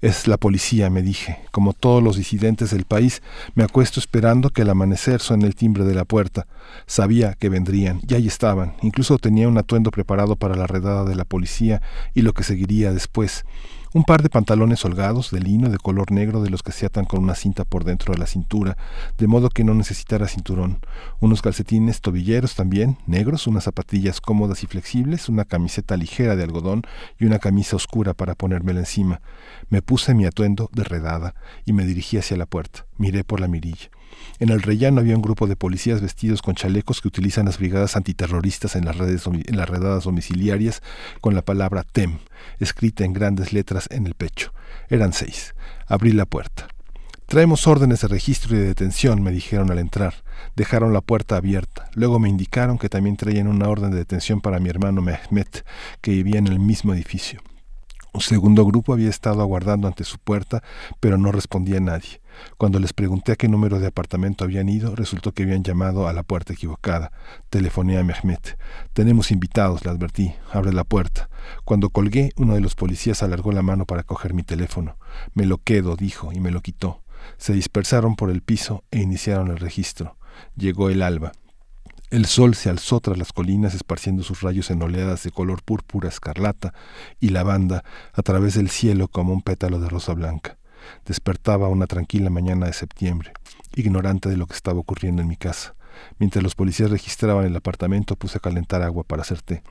Es 0.00 0.28
la 0.28 0.36
policía, 0.36 0.90
me 0.90 1.02
dije. 1.02 1.38
Como 1.50 1.72
todos 1.72 2.02
los 2.02 2.16
disidentes 2.16 2.70
del 2.70 2.84
país, 2.84 3.20
me 3.56 3.64
acuesto 3.64 3.98
esperando 3.98 4.50
que 4.50 4.62
al 4.62 4.70
amanecer 4.70 5.20
suene 5.20 5.46
el 5.46 5.56
timbre 5.56 5.84
de 5.84 5.94
la 5.94 6.04
puerta. 6.04 6.46
Sabía 6.86 7.34
que 7.34 7.48
vendrían, 7.48 8.00
y 8.08 8.14
ahí 8.14 8.28
estaban. 8.28 8.74
Incluso 8.82 9.18
tenía 9.18 9.48
un 9.48 9.58
atuendo 9.58 9.90
preparado 9.90 10.36
para 10.36 10.54
la 10.54 10.68
redada 10.68 11.04
de 11.04 11.16
la 11.16 11.24
policía 11.24 11.82
y 12.14 12.22
lo 12.22 12.32
que 12.32 12.44
seguiría 12.44 12.92
después. 12.92 13.44
Un 13.94 14.04
par 14.04 14.22
de 14.22 14.28
pantalones 14.28 14.84
holgados 14.84 15.30
de 15.30 15.40
lino 15.40 15.70
de 15.70 15.78
color 15.78 16.12
negro 16.12 16.42
de 16.42 16.50
los 16.50 16.62
que 16.62 16.72
se 16.72 16.84
atan 16.84 17.06
con 17.06 17.22
una 17.22 17.34
cinta 17.34 17.64
por 17.64 17.84
dentro 17.84 18.12
de 18.12 18.20
la 18.20 18.26
cintura, 18.26 18.76
de 19.16 19.26
modo 19.26 19.48
que 19.48 19.64
no 19.64 19.72
necesitara 19.72 20.28
cinturón. 20.28 20.80
Unos 21.20 21.40
calcetines 21.40 22.02
tobilleros 22.02 22.54
también, 22.54 22.98
negros, 23.06 23.46
unas 23.46 23.64
zapatillas 23.64 24.20
cómodas 24.20 24.62
y 24.62 24.66
flexibles, 24.66 25.30
una 25.30 25.46
camiseta 25.46 25.96
ligera 25.96 26.36
de 26.36 26.44
algodón 26.44 26.82
y 27.18 27.24
una 27.24 27.38
camisa 27.38 27.76
oscura 27.76 28.12
para 28.12 28.34
ponérmela 28.34 28.80
encima. 28.80 29.22
Me 29.70 29.80
puse 29.80 30.12
mi 30.12 30.26
atuendo 30.26 30.68
de 30.72 30.84
redada 30.84 31.34
y 31.64 31.72
me 31.72 31.86
dirigí 31.86 32.18
hacia 32.18 32.36
la 32.36 32.44
puerta. 32.44 32.84
Miré 32.98 33.24
por 33.24 33.40
la 33.40 33.48
mirilla. 33.48 33.88
En 34.38 34.50
el 34.50 34.62
rellano 34.62 35.00
había 35.00 35.16
un 35.16 35.22
grupo 35.22 35.46
de 35.46 35.56
policías 35.56 36.00
vestidos 36.00 36.42
con 36.42 36.54
chalecos 36.54 37.00
que 37.00 37.08
utilizan 37.08 37.46
las 37.46 37.58
brigadas 37.58 37.96
antiterroristas 37.96 38.76
en 38.76 38.84
las, 38.84 38.96
redes, 38.96 39.26
en 39.26 39.56
las 39.56 39.68
redadas 39.68 40.04
domiciliarias 40.04 40.82
con 41.20 41.34
la 41.34 41.42
palabra 41.42 41.82
TEM, 41.82 42.18
escrita 42.60 43.04
en 43.04 43.12
grandes 43.12 43.52
letras 43.52 43.88
en 43.90 44.06
el 44.06 44.14
pecho. 44.14 44.52
Eran 44.88 45.12
seis. 45.12 45.54
Abrí 45.86 46.12
la 46.12 46.26
puerta. 46.26 46.68
Traemos 47.26 47.66
órdenes 47.66 48.00
de 48.00 48.08
registro 48.08 48.56
y 48.56 48.58
de 48.58 48.68
detención, 48.68 49.22
me 49.22 49.32
dijeron 49.32 49.70
al 49.70 49.78
entrar. 49.78 50.14
Dejaron 50.56 50.94
la 50.94 51.02
puerta 51.02 51.36
abierta. 51.36 51.90
Luego 51.92 52.18
me 52.18 52.30
indicaron 52.30 52.78
que 52.78 52.88
también 52.88 53.18
traían 53.18 53.48
una 53.48 53.68
orden 53.68 53.90
de 53.90 53.98
detención 53.98 54.40
para 54.40 54.60
mi 54.60 54.70
hermano 54.70 55.02
Mehmet, 55.02 55.66
que 56.00 56.12
vivía 56.12 56.38
en 56.38 56.46
el 56.46 56.58
mismo 56.58 56.94
edificio. 56.94 57.42
Un 58.14 58.22
segundo 58.22 58.64
grupo 58.64 58.94
había 58.94 59.10
estado 59.10 59.42
aguardando 59.42 59.86
ante 59.86 60.04
su 60.04 60.18
puerta, 60.18 60.62
pero 61.00 61.18
no 61.18 61.30
respondía 61.30 61.80
nadie. 61.80 62.22
Cuando 62.56 62.78
les 62.78 62.92
pregunté 62.92 63.32
a 63.32 63.36
qué 63.36 63.48
número 63.48 63.80
de 63.80 63.86
apartamento 63.86 64.44
habían 64.44 64.68
ido, 64.68 64.94
resultó 64.94 65.32
que 65.32 65.44
habían 65.44 65.62
llamado 65.62 66.08
a 66.08 66.12
la 66.12 66.22
puerta 66.22 66.52
equivocada. 66.52 67.12
Telefoné 67.50 67.98
a 67.98 68.04
Mehmet. 68.04 68.58
Tenemos 68.92 69.30
invitados, 69.30 69.84
le 69.84 69.90
advertí. 69.90 70.34
Abre 70.52 70.72
la 70.72 70.84
puerta. 70.84 71.28
Cuando 71.64 71.90
colgué, 71.90 72.32
uno 72.36 72.54
de 72.54 72.60
los 72.60 72.74
policías 72.74 73.22
alargó 73.22 73.52
la 73.52 73.62
mano 73.62 73.84
para 73.86 74.02
coger 74.02 74.34
mi 74.34 74.42
teléfono. 74.42 74.96
Me 75.34 75.46
lo 75.46 75.58
quedo, 75.58 75.96
dijo, 75.96 76.32
y 76.32 76.40
me 76.40 76.50
lo 76.50 76.60
quitó. 76.60 77.02
Se 77.36 77.52
dispersaron 77.52 78.16
por 78.16 78.30
el 78.30 78.42
piso 78.42 78.84
e 78.90 79.00
iniciaron 79.00 79.48
el 79.48 79.58
registro. 79.58 80.16
Llegó 80.56 80.90
el 80.90 81.02
alba. 81.02 81.32
El 82.10 82.24
sol 82.24 82.54
se 82.54 82.70
alzó 82.70 83.00
tras 83.00 83.18
las 83.18 83.34
colinas 83.34 83.74
esparciendo 83.74 84.22
sus 84.22 84.40
rayos 84.40 84.70
en 84.70 84.82
oleadas 84.82 85.22
de 85.24 85.30
color 85.30 85.62
púrpura 85.62 86.08
escarlata 86.08 86.72
y 87.20 87.28
lavanda 87.28 87.84
a 88.14 88.22
través 88.22 88.54
del 88.54 88.70
cielo 88.70 89.08
como 89.08 89.34
un 89.34 89.42
pétalo 89.42 89.78
de 89.78 89.90
rosa 89.90 90.14
blanca. 90.14 90.57
Despertaba 91.04 91.68
una 91.68 91.86
tranquila 91.86 92.30
mañana 92.30 92.66
de 92.66 92.72
septiembre, 92.72 93.32
ignorante 93.74 94.28
de 94.28 94.36
lo 94.36 94.46
que 94.46 94.54
estaba 94.54 94.80
ocurriendo 94.80 95.22
en 95.22 95.28
mi 95.28 95.36
casa. 95.36 95.74
Mientras 96.18 96.42
los 96.42 96.54
policías 96.54 96.90
registraban 96.90 97.44
el 97.44 97.56
apartamento, 97.56 98.16
puse 98.16 98.38
a 98.38 98.40
calentar 98.40 98.82
agua 98.82 99.04
para 99.04 99.22
hacer 99.22 99.42
té. 99.42 99.62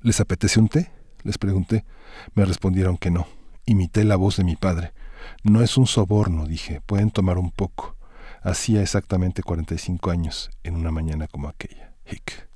¿Les 0.00 0.20
apetece 0.20 0.60
un 0.60 0.68
té? 0.68 0.90
les 1.24 1.38
pregunté. 1.38 1.84
Me 2.34 2.44
respondieron 2.44 2.96
que 2.96 3.10
no. 3.10 3.26
Imité 3.64 4.04
la 4.04 4.16
voz 4.16 4.36
de 4.36 4.44
mi 4.44 4.56
padre. 4.56 4.92
No 5.44 5.62
es 5.62 5.76
un 5.76 5.86
soborno, 5.86 6.46
dije, 6.46 6.80
pueden 6.84 7.10
tomar 7.10 7.38
un 7.38 7.50
poco. 7.50 7.96
Hacía 8.42 8.82
exactamente 8.82 9.42
45 9.42 10.10
años, 10.10 10.50
en 10.64 10.74
una 10.74 10.90
mañana 10.90 11.28
como 11.28 11.48
aquella. 11.48 11.92
Hick. 12.10 12.48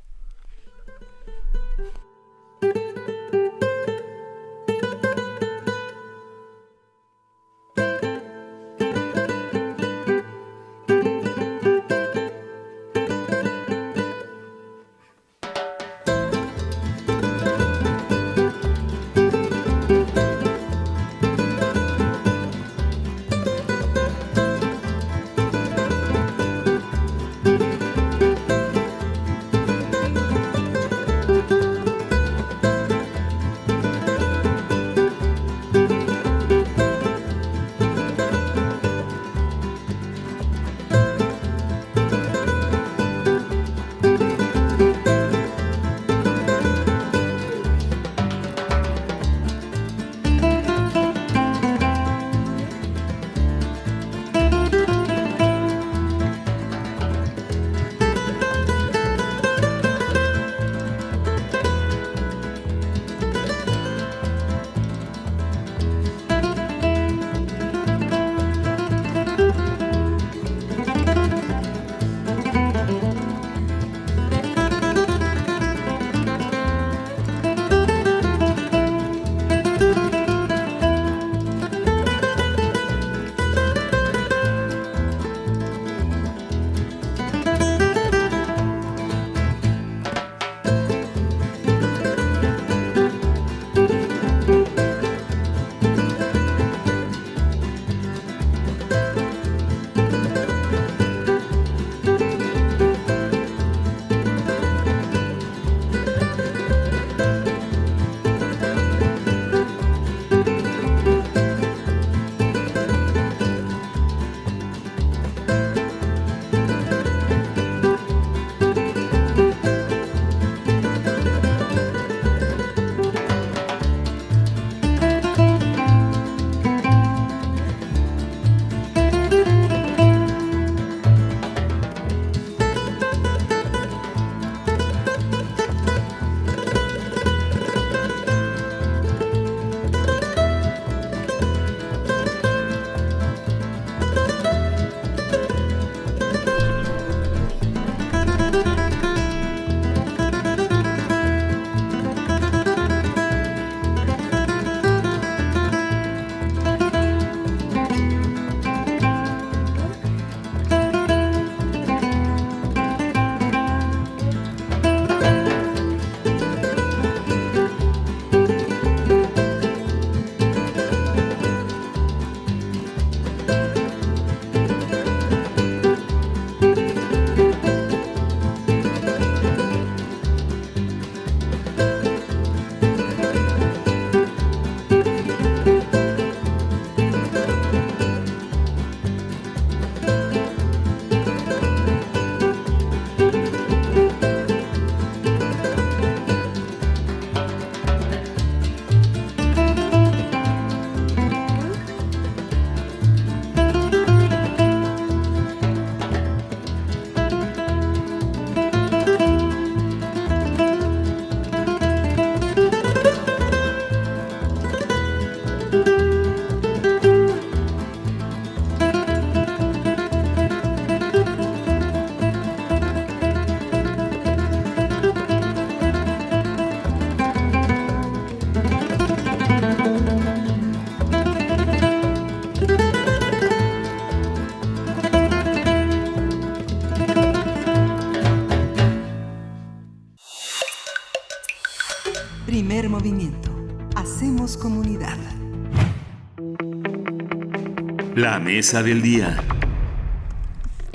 La 248.26 248.40
mesa 248.40 248.82
del 248.82 249.02
día. 249.02 249.45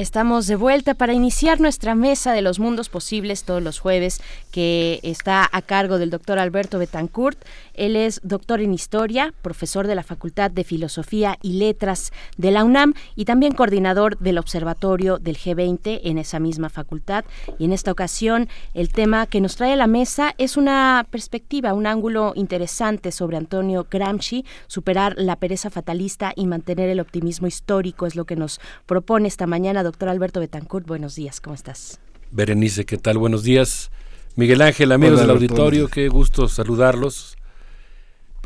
Estamos 0.01 0.47
de 0.47 0.55
vuelta 0.55 0.95
para 0.95 1.13
iniciar 1.13 1.61
nuestra 1.61 1.93
mesa 1.93 2.33
de 2.33 2.41
los 2.41 2.57
mundos 2.57 2.89
posibles 2.89 3.43
todos 3.43 3.61
los 3.61 3.77
jueves, 3.77 4.19
que 4.51 4.99
está 5.03 5.47
a 5.51 5.61
cargo 5.61 5.99
del 5.99 6.09
doctor 6.09 6.39
Alberto 6.39 6.79
Betancourt. 6.79 7.37
Él 7.75 7.95
es 7.95 8.19
doctor 8.23 8.61
en 8.61 8.73
historia, 8.73 9.31
profesor 9.43 9.85
de 9.85 9.93
la 9.93 10.01
Facultad 10.01 10.49
de 10.49 10.63
Filosofía 10.63 11.37
y 11.43 11.53
Letras 11.59 12.11
de 12.35 12.49
la 12.49 12.63
UNAM 12.63 12.95
y 13.15 13.25
también 13.25 13.53
coordinador 13.53 14.17
del 14.17 14.39
Observatorio 14.39 15.19
del 15.19 15.37
G20 15.37 16.01
en 16.03 16.17
esa 16.17 16.39
misma 16.39 16.69
facultad. 16.69 17.23
Y 17.59 17.65
en 17.65 17.71
esta 17.71 17.91
ocasión, 17.91 18.49
el 18.73 18.89
tema 18.89 19.27
que 19.27 19.39
nos 19.39 19.55
trae 19.55 19.73
a 19.73 19.75
la 19.75 19.85
mesa 19.85 20.33
es 20.39 20.57
una 20.57 21.05
perspectiva, 21.11 21.75
un 21.75 21.85
ángulo 21.85 22.33
interesante 22.35 23.11
sobre 23.11 23.37
Antonio 23.37 23.85
Gramsci, 23.87 24.45
superar 24.65 25.13
la 25.19 25.35
pereza 25.35 25.69
fatalista 25.69 26.33
y 26.35 26.47
mantener 26.47 26.89
el 26.89 26.99
optimismo 26.99 27.45
histórico, 27.45 28.07
es 28.07 28.15
lo 28.15 28.25
que 28.25 28.35
nos 28.35 28.59
propone 28.87 29.27
esta 29.27 29.45
mañana 29.45 29.83
doctor 29.91 30.07
Alberto 30.07 30.39
Betancourt. 30.39 30.87
Buenos 30.87 31.15
días, 31.15 31.41
¿cómo 31.41 31.53
estás? 31.53 31.99
Berenice, 32.31 32.85
¿qué 32.85 32.97
tal? 32.97 33.17
Buenos 33.17 33.43
días. 33.43 33.91
Miguel 34.37 34.61
Ángel, 34.61 34.93
amigos 34.93 35.19
Hola, 35.19 35.23
del 35.23 35.31
auditorio, 35.31 35.89
qué 35.89 36.07
gusto 36.07 36.47
saludarlos. 36.47 37.35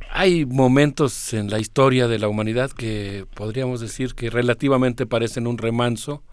Hay 0.10 0.44
momentos 0.48 1.36
en 1.36 1.52
la 1.52 1.60
historia 1.60 2.08
de 2.08 2.18
la 2.18 2.30
humanidad 2.30 2.72
que 2.72 3.28
podríamos 3.36 3.80
decir 3.80 4.16
que 4.16 4.32
relativamente 4.32 5.06
parecen 5.06 5.46
un 5.46 5.60
remanso, 5.60 6.24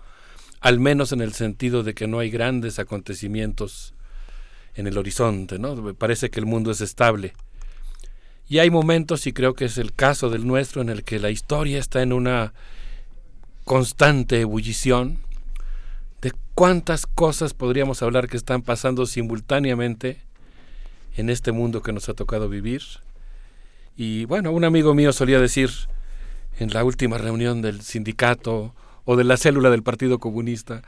al 0.60 0.80
menos 0.80 1.12
en 1.12 1.20
el 1.20 1.34
sentido 1.34 1.82
de 1.82 1.92
que 1.92 2.08
no 2.08 2.18
hay 2.18 2.30
grandes 2.30 2.78
acontecimientos 2.78 3.92
en 4.74 4.86
el 4.86 4.96
horizonte, 4.96 5.58
¿no? 5.58 5.92
Parece 5.92 6.30
que 6.30 6.40
el 6.40 6.46
mundo 6.46 6.70
es 6.70 6.80
estable. 6.80 7.34
Y 8.48 8.60
hay 8.60 8.70
momentos, 8.70 9.26
y 9.26 9.34
creo 9.34 9.52
que 9.52 9.66
es 9.66 9.76
el 9.76 9.92
caso 9.92 10.30
del 10.30 10.46
nuestro, 10.46 10.80
en 10.80 10.88
el 10.88 11.04
que 11.04 11.18
la 11.18 11.28
historia 11.28 11.78
está 11.78 12.00
en 12.00 12.14
una 12.14 12.54
constante 13.64 14.40
ebullición 14.40 15.18
de 16.20 16.32
cuántas 16.54 17.06
cosas 17.06 17.54
podríamos 17.54 18.02
hablar 18.02 18.28
que 18.28 18.36
están 18.36 18.62
pasando 18.62 19.06
simultáneamente 19.06 20.22
en 21.16 21.30
este 21.30 21.52
mundo 21.52 21.82
que 21.82 21.92
nos 21.92 22.08
ha 22.08 22.14
tocado 22.14 22.48
vivir. 22.48 22.82
Y 23.96 24.24
bueno, 24.24 24.52
un 24.52 24.64
amigo 24.64 24.94
mío 24.94 25.12
solía 25.12 25.40
decir 25.40 25.70
en 26.58 26.72
la 26.72 26.84
última 26.84 27.18
reunión 27.18 27.62
del 27.62 27.82
sindicato 27.82 28.74
o 29.04 29.16
de 29.16 29.24
la 29.24 29.36
célula 29.36 29.70
del 29.70 29.82
Partido 29.82 30.18
Comunista 30.18 30.82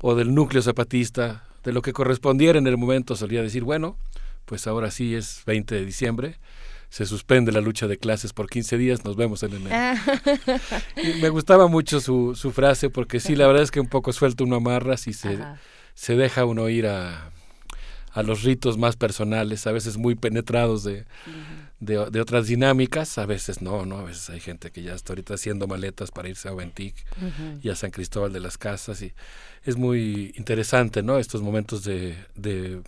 o 0.00 0.14
del 0.14 0.34
núcleo 0.34 0.62
zapatista, 0.62 1.44
de 1.62 1.72
lo 1.72 1.80
que 1.80 1.92
correspondiera 1.92 2.58
en 2.58 2.66
el 2.66 2.76
momento, 2.76 3.14
solía 3.14 3.40
decir, 3.40 3.62
bueno, 3.62 3.96
pues 4.46 4.66
ahora 4.66 4.90
sí 4.90 5.14
es 5.14 5.42
20 5.46 5.76
de 5.76 5.84
diciembre, 5.86 6.38
se 6.92 7.06
suspende 7.06 7.52
la 7.52 7.62
lucha 7.62 7.86
de 7.88 7.96
clases 7.96 8.34
por 8.34 8.50
15 8.50 8.76
días, 8.76 9.02
nos 9.02 9.16
vemos 9.16 9.42
en 9.42 9.54
enero. 9.54 9.98
Y 11.02 11.22
me 11.22 11.30
gustaba 11.30 11.66
mucho 11.66 12.00
su, 12.00 12.34
su 12.34 12.52
frase 12.52 12.90
porque 12.90 13.18
sí, 13.18 13.34
la 13.34 13.46
verdad 13.46 13.62
es 13.62 13.70
que 13.70 13.80
un 13.80 13.88
poco 13.88 14.12
suelta 14.12 14.44
uno 14.44 14.56
amarras 14.56 15.06
y 15.06 15.14
se, 15.14 15.38
se 15.94 16.16
deja 16.16 16.44
uno 16.44 16.68
ir 16.68 16.86
a, 16.86 17.30
a 18.12 18.22
los 18.22 18.42
ritos 18.42 18.76
más 18.76 18.96
personales, 18.96 19.66
a 19.66 19.72
veces 19.72 19.96
muy 19.96 20.16
penetrados 20.16 20.84
de, 20.84 21.06
de, 21.80 22.10
de 22.10 22.20
otras 22.20 22.46
dinámicas, 22.46 23.16
a 23.16 23.24
veces 23.24 23.62
no, 23.62 23.86
¿no? 23.86 23.96
A 23.96 24.04
veces 24.04 24.28
hay 24.28 24.40
gente 24.40 24.70
que 24.70 24.82
ya 24.82 24.92
está 24.92 25.14
ahorita 25.14 25.32
haciendo 25.32 25.66
maletas 25.66 26.10
para 26.10 26.28
irse 26.28 26.48
a 26.48 26.52
Oventic 26.52 26.94
Ujú. 27.16 27.58
y 27.62 27.70
a 27.70 27.74
San 27.74 27.90
Cristóbal 27.90 28.34
de 28.34 28.40
las 28.40 28.58
Casas 28.58 29.00
y 29.00 29.14
es 29.64 29.76
muy 29.76 30.34
interesante, 30.36 31.02
¿no? 31.02 31.16
Estos 31.16 31.40
momentos 31.40 31.84
de, 31.84 32.16
de, 32.34 32.82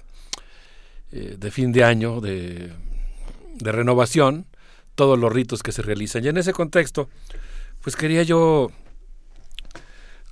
eh, 1.11 1.37
de 1.39 1.51
fin 1.51 1.73
de 1.73 1.85
año, 1.85 2.21
de, 2.21 2.71
de 3.55 3.73
renovación, 3.73 4.47
todos 4.95 5.19
los 5.19 5.33
ritos 5.33 5.63
que 5.63 5.73
se 5.73 5.83
realizan. 5.83 6.25
Y 6.25 6.29
en 6.29 6.37
ese 6.37 6.53
contexto, 6.53 7.09
pues 7.83 7.97
quería 7.97 8.23
yo 8.23 8.71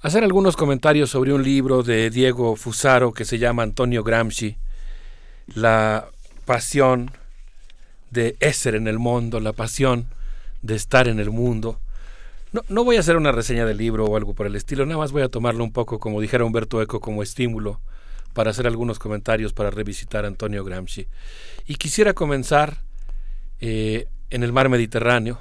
hacer 0.02 0.24
algunos 0.24 0.56
comentarios 0.56 1.10
sobre 1.10 1.32
un 1.32 1.42
libro 1.42 1.82
de 1.82 2.10
Diego 2.10 2.56
Fusaro 2.56 3.12
que 3.12 3.24
se 3.24 3.38
llama 3.38 3.62
Antonio 3.62 4.02
Gramsci, 4.02 4.56
La 5.54 6.08
pasión 6.44 7.10
de 8.10 8.36
ser 8.52 8.74
en 8.74 8.88
el 8.88 8.98
mundo, 8.98 9.40
la 9.40 9.52
pasión 9.52 10.06
de 10.60 10.74
estar 10.74 11.08
en 11.08 11.18
el 11.18 11.30
mundo. 11.30 11.80
No, 12.52 12.62
no 12.68 12.84
voy 12.84 12.96
a 12.96 13.00
hacer 13.00 13.16
una 13.16 13.32
reseña 13.32 13.64
del 13.64 13.78
libro 13.78 14.04
o 14.04 14.16
algo 14.16 14.34
por 14.34 14.46
el 14.46 14.56
estilo, 14.56 14.84
nada 14.84 14.98
más 14.98 15.12
voy 15.12 15.22
a 15.22 15.28
tomarlo 15.28 15.64
un 15.64 15.72
poco, 15.72 15.98
como 15.98 16.20
dijera 16.20 16.44
Humberto 16.44 16.82
Eco, 16.82 17.00
como 17.00 17.22
estímulo 17.22 17.80
para 18.34 18.50
hacer 18.50 18.66
algunos 18.66 18.98
comentarios 18.98 19.52
para 19.52 19.70
revisitar 19.70 20.24
a 20.24 20.28
Antonio 20.28 20.64
Gramsci. 20.64 21.06
Y 21.66 21.76
quisiera 21.76 22.14
comenzar 22.14 22.78
eh, 23.64 24.08
en 24.30 24.42
el 24.42 24.52
mar 24.52 24.68
Mediterráneo, 24.68 25.38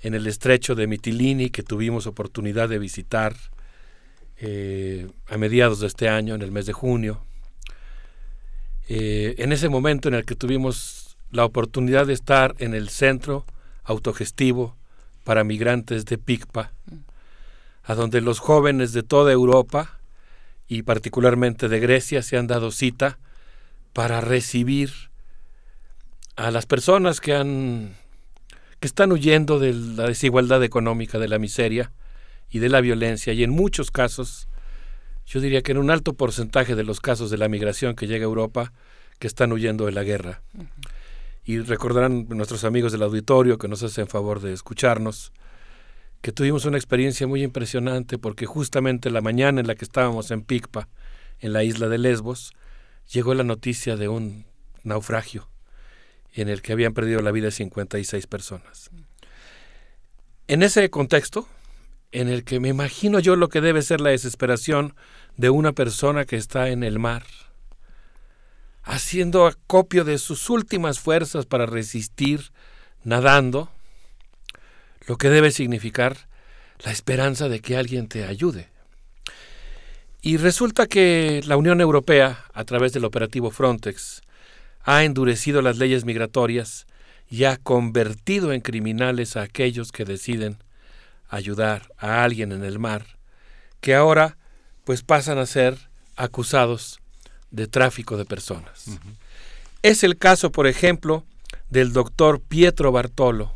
en 0.00 0.14
el 0.14 0.26
estrecho 0.26 0.74
de 0.74 0.86
Mitilini, 0.86 1.50
que 1.50 1.62
tuvimos 1.62 2.06
oportunidad 2.06 2.70
de 2.70 2.78
visitar 2.78 3.36
eh, 4.38 5.10
a 5.28 5.36
mediados 5.36 5.80
de 5.80 5.88
este 5.88 6.08
año, 6.08 6.34
en 6.34 6.40
el 6.40 6.52
mes 6.52 6.64
de 6.64 6.72
junio. 6.72 7.20
Eh, 8.88 9.34
en 9.36 9.52
ese 9.52 9.68
momento 9.68 10.08
en 10.08 10.14
el 10.14 10.24
que 10.24 10.36
tuvimos 10.36 11.18
la 11.32 11.44
oportunidad 11.44 12.06
de 12.06 12.14
estar 12.14 12.54
en 12.60 12.72
el 12.72 12.88
centro 12.88 13.44
autogestivo 13.82 14.74
para 15.22 15.44
migrantes 15.44 16.06
de 16.06 16.16
PICPA, 16.16 16.72
a 17.82 17.94
donde 17.94 18.22
los 18.22 18.38
jóvenes 18.38 18.94
de 18.94 19.02
toda 19.02 19.32
Europa 19.32 19.98
y 20.66 20.80
particularmente 20.80 21.68
de 21.68 21.78
Grecia 21.78 22.22
se 22.22 22.38
han 22.38 22.46
dado 22.46 22.70
cita 22.70 23.18
para 23.92 24.22
recibir 24.22 25.12
a 26.36 26.50
las 26.50 26.66
personas 26.66 27.20
que 27.20 27.34
han 27.34 27.94
que 28.80 28.86
están 28.86 29.12
huyendo 29.12 29.58
de 29.58 29.72
la 29.72 30.08
desigualdad 30.08 30.62
económica, 30.62 31.18
de 31.18 31.28
la 31.28 31.38
miseria 31.38 31.92
y 32.50 32.58
de 32.58 32.68
la 32.68 32.80
violencia 32.80 33.32
y 33.32 33.42
en 33.42 33.50
muchos 33.50 33.90
casos 33.90 34.48
yo 35.26 35.40
diría 35.40 35.62
que 35.62 35.72
en 35.72 35.78
un 35.78 35.90
alto 35.90 36.14
porcentaje 36.14 36.74
de 36.74 36.84
los 36.84 37.00
casos 37.00 37.30
de 37.30 37.38
la 37.38 37.48
migración 37.48 37.94
que 37.94 38.06
llega 38.06 38.24
a 38.24 38.28
Europa 38.28 38.72
que 39.18 39.26
están 39.26 39.52
huyendo 39.52 39.86
de 39.86 39.92
la 39.92 40.02
guerra. 40.02 40.42
Y 41.44 41.60
recordarán 41.60 42.26
nuestros 42.28 42.64
amigos 42.64 42.92
del 42.92 43.02
auditorio 43.02 43.56
que 43.56 43.68
nos 43.68 43.82
hacen 43.82 44.06
favor 44.06 44.40
de 44.40 44.52
escucharnos 44.52 45.32
que 46.20 46.32
tuvimos 46.32 46.64
una 46.64 46.76
experiencia 46.76 47.26
muy 47.26 47.42
impresionante 47.42 48.18
porque 48.18 48.44
justamente 48.44 49.10
la 49.10 49.20
mañana 49.20 49.60
en 49.60 49.66
la 49.66 49.74
que 49.76 49.84
estábamos 49.84 50.30
en 50.30 50.42
Picpa, 50.42 50.88
en 51.40 51.52
la 51.52 51.64
isla 51.64 51.88
de 51.88 51.98
Lesbos, 51.98 52.52
llegó 53.10 53.34
la 53.34 53.44
noticia 53.44 53.96
de 53.96 54.08
un 54.08 54.46
naufragio 54.82 55.48
en 56.34 56.48
el 56.48 56.62
que 56.62 56.72
habían 56.72 56.94
perdido 56.94 57.22
la 57.22 57.32
vida 57.32 57.50
56 57.50 58.26
personas. 58.26 58.90
En 60.46 60.62
ese 60.62 60.90
contexto, 60.90 61.48
en 62.12 62.28
el 62.28 62.44
que 62.44 62.60
me 62.60 62.68
imagino 62.68 63.18
yo 63.18 63.36
lo 63.36 63.48
que 63.48 63.60
debe 63.60 63.82
ser 63.82 64.00
la 64.00 64.10
desesperación 64.10 64.94
de 65.36 65.50
una 65.50 65.72
persona 65.72 66.24
que 66.24 66.36
está 66.36 66.68
en 66.68 66.82
el 66.82 66.98
mar, 66.98 67.24
haciendo 68.82 69.46
acopio 69.46 70.04
de 70.04 70.18
sus 70.18 70.50
últimas 70.50 71.00
fuerzas 71.00 71.46
para 71.46 71.66
resistir, 71.66 72.52
nadando, 73.04 73.70
lo 75.06 75.16
que 75.16 75.30
debe 75.30 75.50
significar 75.50 76.28
la 76.80 76.92
esperanza 76.92 77.48
de 77.48 77.60
que 77.60 77.76
alguien 77.76 78.08
te 78.08 78.24
ayude. 78.24 78.68
Y 80.20 80.36
resulta 80.38 80.86
que 80.86 81.42
la 81.46 81.56
Unión 81.56 81.80
Europea, 81.80 82.44
a 82.52 82.64
través 82.64 82.92
del 82.92 83.04
operativo 83.04 83.50
Frontex, 83.50 84.22
ha 84.84 85.04
endurecido 85.04 85.62
las 85.62 85.78
leyes 85.78 86.04
migratorias 86.04 86.86
y 87.28 87.44
ha 87.44 87.56
convertido 87.56 88.52
en 88.52 88.60
criminales 88.60 89.36
a 89.36 89.42
aquellos 89.42 89.90
que 89.90 90.04
deciden 90.04 90.58
ayudar 91.28 91.90
a 91.98 92.22
alguien 92.22 92.52
en 92.52 92.64
el 92.64 92.78
mar, 92.78 93.18
que 93.80 93.94
ahora 93.94 94.36
pues 94.84 95.02
pasan 95.02 95.38
a 95.38 95.46
ser 95.46 95.76
acusados 96.16 97.00
de 97.50 97.66
tráfico 97.66 98.16
de 98.16 98.26
personas. 98.26 98.98
Es 99.82 100.04
el 100.04 100.18
caso, 100.18 100.52
por 100.52 100.66
ejemplo, 100.66 101.24
del 101.70 101.92
doctor 101.92 102.40
Pietro 102.40 102.92
Bartolo, 102.92 103.54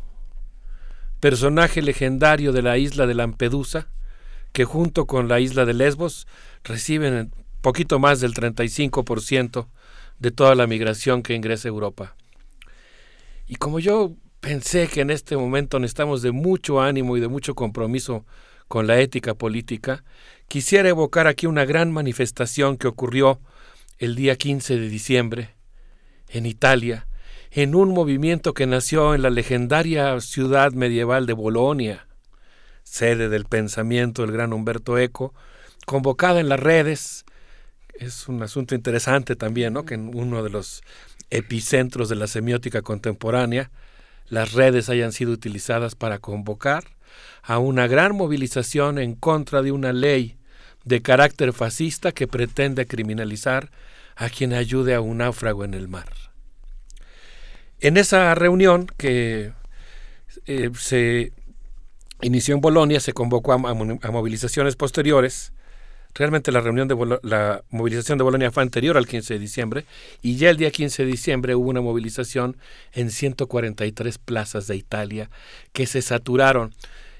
personaje 1.19 1.81
legendario 1.81 2.51
de 2.51 2.63
la 2.63 2.77
isla 2.77 3.05
de 3.05 3.13
Lampedusa, 3.13 3.87
que 4.51 4.65
junto 4.65 5.05
con 5.05 5.27
la 5.27 5.39
isla 5.39 5.65
de 5.65 5.73
Lesbos 5.73 6.27
reciben 6.63 7.31
poquito 7.61 7.99
más 7.99 8.19
del 8.19 8.33
35% 8.33 9.67
de 10.19 10.31
toda 10.31 10.55
la 10.55 10.67
migración 10.67 11.23
que 11.23 11.33
ingresa 11.33 11.67
a 11.67 11.69
Europa. 11.69 12.15
Y 13.47 13.55
como 13.55 13.79
yo 13.79 14.13
pensé 14.39 14.87
que 14.87 15.01
en 15.01 15.09
este 15.09 15.35
momento 15.37 15.79
necesitamos 15.79 16.21
de 16.21 16.31
mucho 16.31 16.81
ánimo 16.81 17.17
y 17.17 17.19
de 17.19 17.27
mucho 17.27 17.55
compromiso 17.55 18.25
con 18.67 18.85
la 18.85 18.99
ética 18.99 19.33
política, 19.33 20.03
quisiera 20.47 20.89
evocar 20.89 21.27
aquí 21.27 21.47
una 21.47 21.65
gran 21.65 21.91
manifestación 21.91 22.77
que 22.77 22.87
ocurrió 22.87 23.39
el 23.97 24.15
día 24.15 24.35
15 24.35 24.77
de 24.77 24.89
diciembre 24.89 25.55
en 26.29 26.45
Italia, 26.45 27.07
en 27.51 27.73
un 27.73 27.89
movimiento 27.89 28.53
que 28.53 28.67
nació 28.67 29.15
en 29.15 29.23
la 29.23 29.31
legendaria 29.31 30.19
ciudad 30.21 30.71
medieval 30.71 31.25
de 31.25 31.33
Bolonia, 31.33 32.07
sede 32.83 33.29
del 33.29 33.45
pensamiento 33.45 34.21
del 34.21 34.31
gran 34.31 34.53
Humberto 34.53 34.97
Eco, 34.97 35.33
convocada 35.85 36.39
en 36.39 36.49
las 36.49 36.59
redes. 36.59 37.25
Es 37.99 38.29
un 38.29 38.41
asunto 38.41 38.75
interesante 38.75 39.35
también, 39.35 39.73
¿no? 39.73 39.83
Que 39.83 39.95
en 39.95 40.15
uno 40.15 40.41
de 40.41 40.49
los 40.49 40.83
epicentros 41.31 42.07
de 42.07 42.15
la 42.15 42.27
semiótica 42.27 42.81
contemporánea, 42.81 43.71
las 44.29 44.53
redes 44.53 44.87
hayan 44.89 45.11
sido 45.11 45.33
utilizadas 45.33 45.95
para 45.95 46.19
convocar 46.19 46.85
a 47.43 47.59
una 47.59 47.87
gran 47.87 48.15
movilización 48.15 48.99
en 48.99 49.15
contra 49.15 49.61
de 49.61 49.73
una 49.73 49.91
ley 49.91 50.37
de 50.85 51.01
carácter 51.01 51.51
fascista 51.51 52.13
que 52.13 52.25
pretende 52.25 52.85
criminalizar 52.85 53.69
a 54.15 54.29
quien 54.29 54.53
ayude 54.53 54.95
a 54.95 55.01
un 55.01 55.17
náufrago 55.17 55.65
en 55.65 55.73
el 55.73 55.89
mar. 55.89 56.13
En 57.81 57.97
esa 57.97 58.33
reunión 58.33 58.87
que 58.97 59.51
eh, 60.45 60.69
se 60.79 61.33
inició 62.21 62.55
en 62.55 62.61
Bolonia, 62.61 63.01
se 63.01 63.11
convocó 63.11 63.51
a, 63.51 63.55
a 63.55 64.11
movilizaciones 64.11 64.77
posteriores, 64.77 65.51
Realmente 66.15 66.51
la 66.51 66.59
reunión 66.59 66.87
de 66.87 67.19
la 67.23 67.63
movilización 67.69 68.17
de 68.17 68.23
Bolonia 68.23 68.51
fue 68.51 68.63
anterior 68.63 68.97
al 68.97 69.07
15 69.07 69.35
de 69.35 69.39
diciembre 69.39 69.85
y 70.21 70.35
ya 70.37 70.49
el 70.49 70.57
día 70.57 70.71
15 70.71 71.05
de 71.05 71.11
diciembre 71.11 71.55
hubo 71.55 71.69
una 71.69 71.81
movilización 71.81 72.57
en 72.93 73.11
143 73.11 74.17
plazas 74.17 74.67
de 74.67 74.75
Italia 74.75 75.29
que 75.71 75.85
se 75.85 76.01
saturaron. 76.01 76.73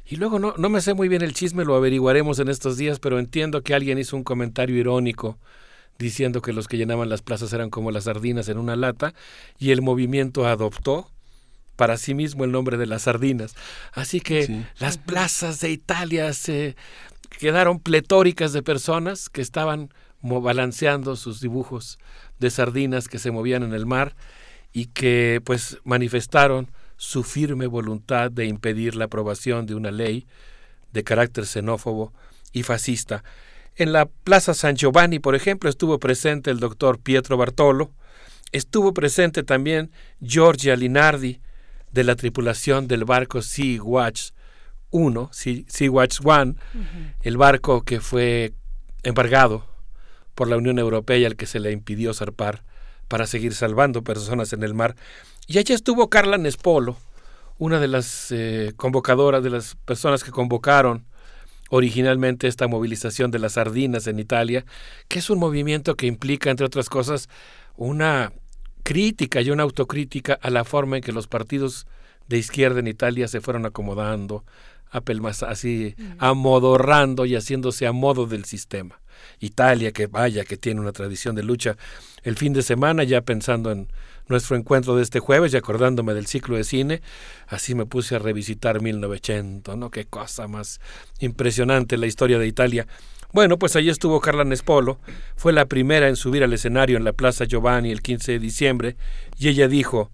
Y 0.05 0.15
luego 0.15 0.39
no, 0.39 0.55
no 0.57 0.69
me 0.69 0.81
sé 0.81 0.95
muy 0.95 1.07
bien 1.07 1.21
el 1.21 1.33
chisme, 1.33 1.65
lo 1.65 1.75
averiguaremos 1.75 2.39
en 2.39 2.49
estos 2.49 2.77
días, 2.77 2.99
pero 2.99 3.19
entiendo 3.19 3.61
que 3.61 3.75
alguien 3.75 3.99
hizo 3.99 4.17
un 4.17 4.23
comentario 4.23 4.75
irónico 4.75 5.37
diciendo 5.99 6.41
que 6.41 6.53
los 6.53 6.67
que 6.67 6.77
llenaban 6.77 7.09
las 7.09 7.21
plazas 7.21 7.53
eran 7.53 7.69
como 7.69 7.91
las 7.91 8.05
sardinas 8.05 8.49
en 8.49 8.57
una 8.57 8.75
lata 8.75 9.13
y 9.59 9.71
el 9.71 9.81
movimiento 9.81 10.47
adoptó 10.47 11.11
para 11.75 11.97
sí 11.97 12.13
mismo 12.13 12.43
el 12.43 12.51
nombre 12.51 12.77
de 12.77 12.87
las 12.87 13.03
sardinas. 13.03 13.55
Así 13.93 14.19
que 14.19 14.65
las 14.79 14.97
plazas 14.97 15.61
de 15.61 15.69
Italia 15.69 16.33
se 16.33 16.75
quedaron 17.29 17.79
pletóricas 17.79 18.53
de 18.53 18.63
personas 18.63 19.29
que 19.29 19.41
estaban 19.41 19.93
balanceando 20.21 21.15
sus 21.15 21.39
dibujos 21.39 21.99
de 22.39 22.49
sardinas 22.49 23.07
que 23.07 23.19
se 23.19 23.31
movían 23.31 23.63
en 23.63 23.73
el 23.73 23.85
mar 23.85 24.15
y 24.73 24.87
que 24.87 25.41
pues 25.43 25.77
manifestaron 25.83 26.71
su 26.97 27.23
firme 27.23 27.67
voluntad 27.67 28.29
de 28.31 28.45
impedir 28.45 28.95
la 28.95 29.05
aprobación 29.05 29.65
de 29.65 29.75
una 29.75 29.91
ley 29.91 30.27
de 30.91 31.03
carácter 31.03 31.45
xenófobo 31.45 32.13
y 32.51 32.63
fascista. 32.63 33.23
En 33.75 33.93
la 33.93 34.05
Plaza 34.05 34.53
San 34.53 34.75
Giovanni, 34.75 35.19
por 35.19 35.35
ejemplo, 35.35 35.69
estuvo 35.69 35.99
presente 35.99 36.51
el 36.51 36.59
doctor 36.59 36.99
Pietro 36.99 37.37
Bartolo, 37.37 37.91
estuvo 38.51 38.93
presente 38.93 39.43
también 39.43 39.91
Giorgia 40.19 40.75
Linardi 40.75 41.39
de 41.91 42.03
la 42.03 42.15
tripulación 42.15 42.87
del 42.87 43.05
barco 43.05 43.41
Sea 43.41 43.81
Watch, 43.81 44.31
1, 44.91 45.29
Sea-Watch 45.31 46.19
1, 46.23 46.55
el 47.21 47.37
barco 47.37 47.83
que 47.83 47.99
fue 47.99 48.53
embargado 49.03 49.65
por 50.35 50.47
la 50.47 50.57
Unión 50.57 50.79
Europea 50.79 51.17
y 51.17 51.25
al 51.25 51.35
que 51.35 51.45
se 51.45 51.59
le 51.59 51.71
impidió 51.71 52.13
zarpar 52.13 52.63
para 53.07 53.27
seguir 53.27 53.53
salvando 53.53 54.03
personas 54.03 54.53
en 54.53 54.63
el 54.63 54.73
mar. 54.73 54.95
Y 55.47 55.57
allí 55.57 55.73
estuvo 55.73 56.09
Carla 56.09 56.37
Nespolo, 56.37 56.97
una 57.57 57.79
de 57.79 57.87
las 57.87 58.31
eh, 58.31 58.73
convocadoras, 58.77 59.43
de 59.43 59.49
las 59.49 59.75
personas 59.75 60.23
que 60.23 60.31
convocaron 60.31 61.05
originalmente 61.69 62.47
esta 62.47 62.67
movilización 62.67 63.31
de 63.31 63.39
las 63.39 63.53
sardinas 63.53 64.07
en 64.07 64.19
Italia, 64.19 64.65
que 65.07 65.19
es 65.19 65.29
un 65.29 65.39
movimiento 65.39 65.95
que 65.95 66.07
implica, 66.07 66.49
entre 66.49 66.65
otras 66.65 66.89
cosas, 66.89 67.29
una 67.75 68.31
crítica 68.83 69.41
y 69.41 69.51
una 69.51 69.63
autocrítica 69.63 70.39
a 70.41 70.49
la 70.49 70.63
forma 70.63 70.97
en 70.97 71.03
que 71.03 71.11
los 71.11 71.27
partidos 71.27 71.85
de 72.27 72.37
izquierda 72.37 72.79
en 72.79 72.87
Italia 72.87 73.27
se 73.27 73.41
fueron 73.41 73.65
acomodando, 73.65 74.45
Así 74.91 75.95
amodorrando 76.17 77.25
y 77.25 77.35
haciéndose 77.35 77.87
a 77.87 77.91
modo 77.91 78.25
del 78.25 78.45
sistema. 78.45 79.01
Italia, 79.39 79.91
que 79.91 80.07
vaya, 80.07 80.45
que 80.45 80.57
tiene 80.57 80.79
una 80.79 80.91
tradición 80.91 81.35
de 81.35 81.43
lucha. 81.43 81.77
El 82.23 82.35
fin 82.37 82.53
de 82.53 82.61
semana, 82.61 83.03
ya 83.03 83.21
pensando 83.21 83.71
en 83.71 83.91
nuestro 84.27 84.55
encuentro 84.55 84.95
de 84.95 85.03
este 85.03 85.19
jueves 85.19 85.53
y 85.53 85.57
acordándome 85.57 86.13
del 86.13 86.27
ciclo 86.27 86.55
de 86.55 86.63
cine, 86.63 87.01
así 87.47 87.75
me 87.75 87.85
puse 87.85 88.15
a 88.15 88.19
revisitar 88.19 88.81
1900, 88.81 89.75
¿no? 89.75 89.89
Qué 89.89 90.05
cosa 90.05 90.47
más 90.47 90.79
impresionante 91.19 91.97
la 91.97 92.07
historia 92.07 92.37
de 92.39 92.47
Italia. 92.47 92.87
Bueno, 93.31 93.59
pues 93.59 93.75
allí 93.75 93.89
estuvo 93.89 94.21
Carla 94.21 94.43
Nespolo, 94.43 94.99
fue 95.35 95.53
la 95.53 95.65
primera 95.65 96.07
en 96.07 96.15
subir 96.15 96.43
al 96.43 96.53
escenario 96.53 96.97
en 96.97 97.03
la 97.03 97.13
Plaza 97.13 97.45
Giovanni 97.45 97.91
el 97.91 98.01
15 98.01 98.33
de 98.33 98.39
diciembre, 98.39 98.97
y 99.37 99.49
ella 99.49 99.67
dijo, 99.67 100.09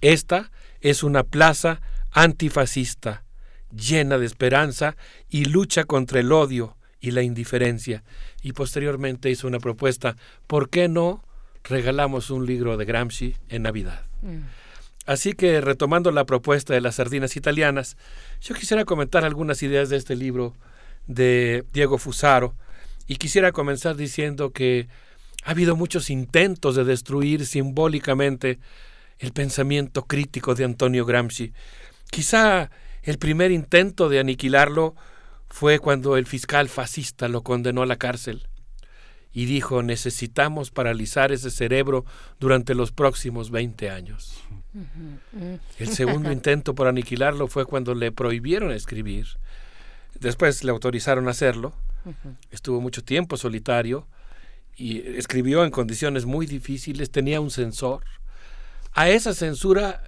esta 0.00 0.50
es 0.80 1.02
una 1.02 1.22
plaza 1.22 1.80
antifascista, 2.12 3.24
llena 3.70 4.18
de 4.18 4.26
esperanza 4.26 4.96
y 5.28 5.46
lucha 5.46 5.84
contra 5.84 6.20
el 6.20 6.32
odio 6.32 6.76
y 7.00 7.10
la 7.10 7.22
indiferencia. 7.22 8.02
Y 8.42 8.52
posteriormente 8.52 9.30
hizo 9.30 9.46
una 9.46 9.58
propuesta, 9.58 10.16
¿por 10.46 10.70
qué 10.70 10.88
no 10.88 11.24
regalamos 11.64 12.30
un 12.30 12.46
libro 12.46 12.76
de 12.76 12.84
Gramsci 12.84 13.36
en 13.48 13.62
Navidad? 13.62 14.04
Mm. 14.22 14.40
Así 15.06 15.34
que 15.34 15.60
retomando 15.60 16.10
la 16.10 16.24
propuesta 16.24 16.74
de 16.74 16.80
las 16.80 16.96
sardinas 16.96 17.36
italianas, 17.36 17.96
yo 18.40 18.54
quisiera 18.54 18.84
comentar 18.84 19.24
algunas 19.24 19.62
ideas 19.62 19.88
de 19.88 19.96
este 19.96 20.16
libro 20.16 20.54
de 21.06 21.64
Diego 21.72 21.96
Fusaro 21.96 22.54
y 23.06 23.16
quisiera 23.16 23.52
comenzar 23.52 23.94
diciendo 23.94 24.50
que 24.50 24.88
ha 25.44 25.52
habido 25.52 25.76
muchos 25.76 26.10
intentos 26.10 26.74
de 26.74 26.84
destruir 26.84 27.46
simbólicamente 27.46 28.58
el 29.18 29.32
pensamiento 29.32 30.02
crítico 30.06 30.56
de 30.56 30.64
Antonio 30.64 31.06
Gramsci. 31.06 31.52
Quizá 32.10 32.70
el 33.06 33.18
primer 33.18 33.52
intento 33.52 34.08
de 34.08 34.18
aniquilarlo 34.18 34.94
fue 35.48 35.78
cuando 35.78 36.16
el 36.16 36.26
fiscal 36.26 36.68
fascista 36.68 37.28
lo 37.28 37.42
condenó 37.42 37.82
a 37.82 37.86
la 37.86 37.96
cárcel 37.96 38.48
y 39.32 39.44
dijo 39.44 39.82
necesitamos 39.82 40.72
paralizar 40.72 41.30
ese 41.30 41.50
cerebro 41.50 42.04
durante 42.40 42.74
los 42.74 42.90
próximos 42.90 43.50
20 43.50 43.90
años. 43.90 44.42
El 45.78 45.88
segundo 45.88 46.32
intento 46.32 46.74
por 46.74 46.88
aniquilarlo 46.88 47.46
fue 47.46 47.64
cuando 47.64 47.94
le 47.94 48.10
prohibieron 48.10 48.72
escribir. 48.72 49.26
Después 50.18 50.64
le 50.64 50.72
autorizaron 50.72 51.28
a 51.28 51.30
hacerlo. 51.30 51.74
Estuvo 52.50 52.80
mucho 52.80 53.04
tiempo 53.04 53.36
solitario 53.36 54.08
y 54.74 54.98
escribió 55.16 55.64
en 55.64 55.70
condiciones 55.70 56.26
muy 56.26 56.46
difíciles, 56.46 57.10
tenía 57.10 57.40
un 57.40 57.50
censor. 57.50 58.02
A 58.94 59.10
esa 59.10 59.32
censura, 59.32 60.02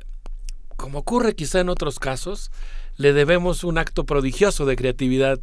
como 0.76 1.00
ocurre 1.00 1.34
quizá 1.34 1.60
en 1.60 1.68
otros 1.68 1.98
casos, 1.98 2.50
le 2.98 3.12
debemos 3.14 3.64
un 3.64 3.78
acto 3.78 4.04
prodigioso 4.04 4.66
de 4.66 4.76
creatividad 4.76 5.40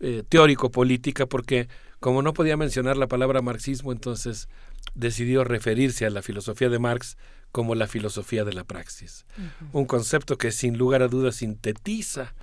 eh, 0.00 0.22
teórico-política 0.28 1.24
porque 1.24 1.68
como 2.00 2.20
no 2.20 2.34
podía 2.34 2.58
mencionar 2.58 2.98
la 2.98 3.06
palabra 3.06 3.40
marxismo, 3.40 3.92
entonces 3.92 4.48
decidió 4.94 5.44
referirse 5.44 6.04
a 6.04 6.10
la 6.10 6.20
filosofía 6.20 6.68
de 6.68 6.78
Marx 6.78 7.16
como 7.52 7.74
la 7.74 7.86
filosofía 7.86 8.44
de 8.44 8.52
la 8.52 8.64
praxis. 8.64 9.24
Un 9.72 9.86
concepto 9.86 10.36
que 10.36 10.52
sin 10.52 10.76
lugar 10.76 11.02
a 11.02 11.08
dudas 11.08 11.36
sintetiza 11.36 12.34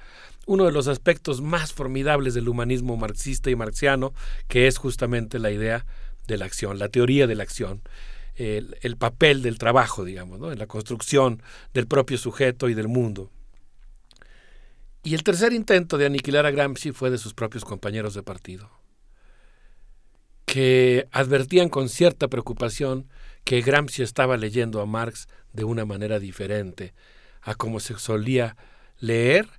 uno 0.46 0.66
de 0.66 0.72
los 0.72 0.88
aspectos 0.88 1.42
más 1.42 1.72
formidables 1.72 2.34
del 2.34 2.50
humanismo 2.50 2.98
marxista 2.98 3.50
y 3.50 3.56
marxiano, 3.56 4.14
que 4.48 4.68
es 4.68 4.78
justamente 4.78 5.40
la 5.40 5.52
idea 5.52 5.86
de 6.28 6.38
la 6.38 6.46
acción, 6.46 6.80
la 6.80 6.90
teoría 6.90 7.28
de 7.28 7.36
la 7.36 7.44
acción, 7.44 7.82
el, 8.36 8.78
el 8.82 8.98
papel 8.98 9.42
del 9.42 9.58
trabajo, 9.58 10.04
digamos, 10.04 10.40
¿no? 10.40 10.52
en 10.52 10.60
la 10.60 10.68
construcción 10.68 11.44
del 11.74 11.88
propio 11.88 12.18
sujeto 12.18 12.70
y 12.70 12.74
del 12.74 12.88
mundo. 12.88 13.30
Y 15.04 15.16
el 15.16 15.24
tercer 15.24 15.52
intento 15.52 15.98
de 15.98 16.06
aniquilar 16.06 16.46
a 16.46 16.52
Gramsci 16.52 16.94
fue 16.94 17.10
de 17.10 17.18
sus 17.18 17.34
propios 17.34 17.66
compañeros 17.66 18.14
de 18.14 18.24
partido, 18.24 18.72
que 20.46 21.10
advertían 21.12 21.68
con 21.68 21.90
cierta 21.90 22.30
preocupación 22.30 23.10
que 23.44 23.62
Gramsci 23.62 24.02
estaba 24.02 24.38
leyendo 24.38 24.80
a 24.80 24.86
Marx 24.86 25.28
de 25.52 25.66
una 25.66 25.84
manera 25.84 26.20
diferente 26.20 26.94
a 27.42 27.56
como 27.56 27.82
se 27.82 28.00
solía 28.00 28.56
leer 28.98 29.50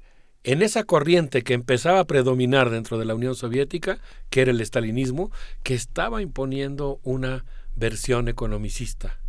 en 0.44 0.62
esa 0.62 0.84
corriente 0.84 1.42
que 1.42 1.52
empezaba 1.52 2.00
a 2.00 2.06
predominar 2.06 2.70
dentro 2.70 2.98
de 2.98 3.04
la 3.04 3.14
Unión 3.14 3.34
Soviética, 3.34 3.98
que 4.30 4.40
era 4.40 4.50
el 4.50 4.60
estalinismo, 4.62 5.30
que 5.62 5.74
estaba 5.74 6.22
imponiendo 6.22 7.00
una 7.02 7.44
versión 7.76 8.28
economicista 8.28 9.20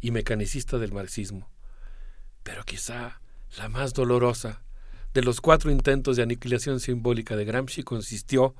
y 0.00 0.12
mecanicista 0.12 0.78
del 0.78 0.92
marxismo. 0.92 1.50
Pero 2.44 2.62
quizá 2.64 3.20
la 3.56 3.68
más 3.68 3.94
dolorosa 3.94 4.62
de 5.16 5.22
los 5.22 5.40
cuatro 5.40 5.70
intentos 5.70 6.18
de 6.18 6.22
aniquilación 6.22 6.78
simbólica 6.78 7.36
de 7.36 7.46
Gramsci 7.46 7.82
consistió 7.82 8.54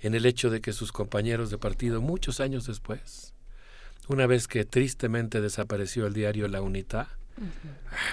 en 0.00 0.16
el 0.16 0.26
hecho 0.26 0.50
de 0.50 0.60
que 0.60 0.72
sus 0.72 0.90
compañeros 0.90 1.50
de 1.50 1.58
partido, 1.58 2.00
muchos 2.00 2.40
años 2.40 2.66
después, 2.66 3.32
una 4.08 4.26
vez 4.26 4.48
que 4.48 4.64
tristemente 4.64 5.40
desapareció 5.40 6.08
el 6.08 6.12
diario 6.12 6.48
La 6.48 6.62
Unidad, 6.62 7.06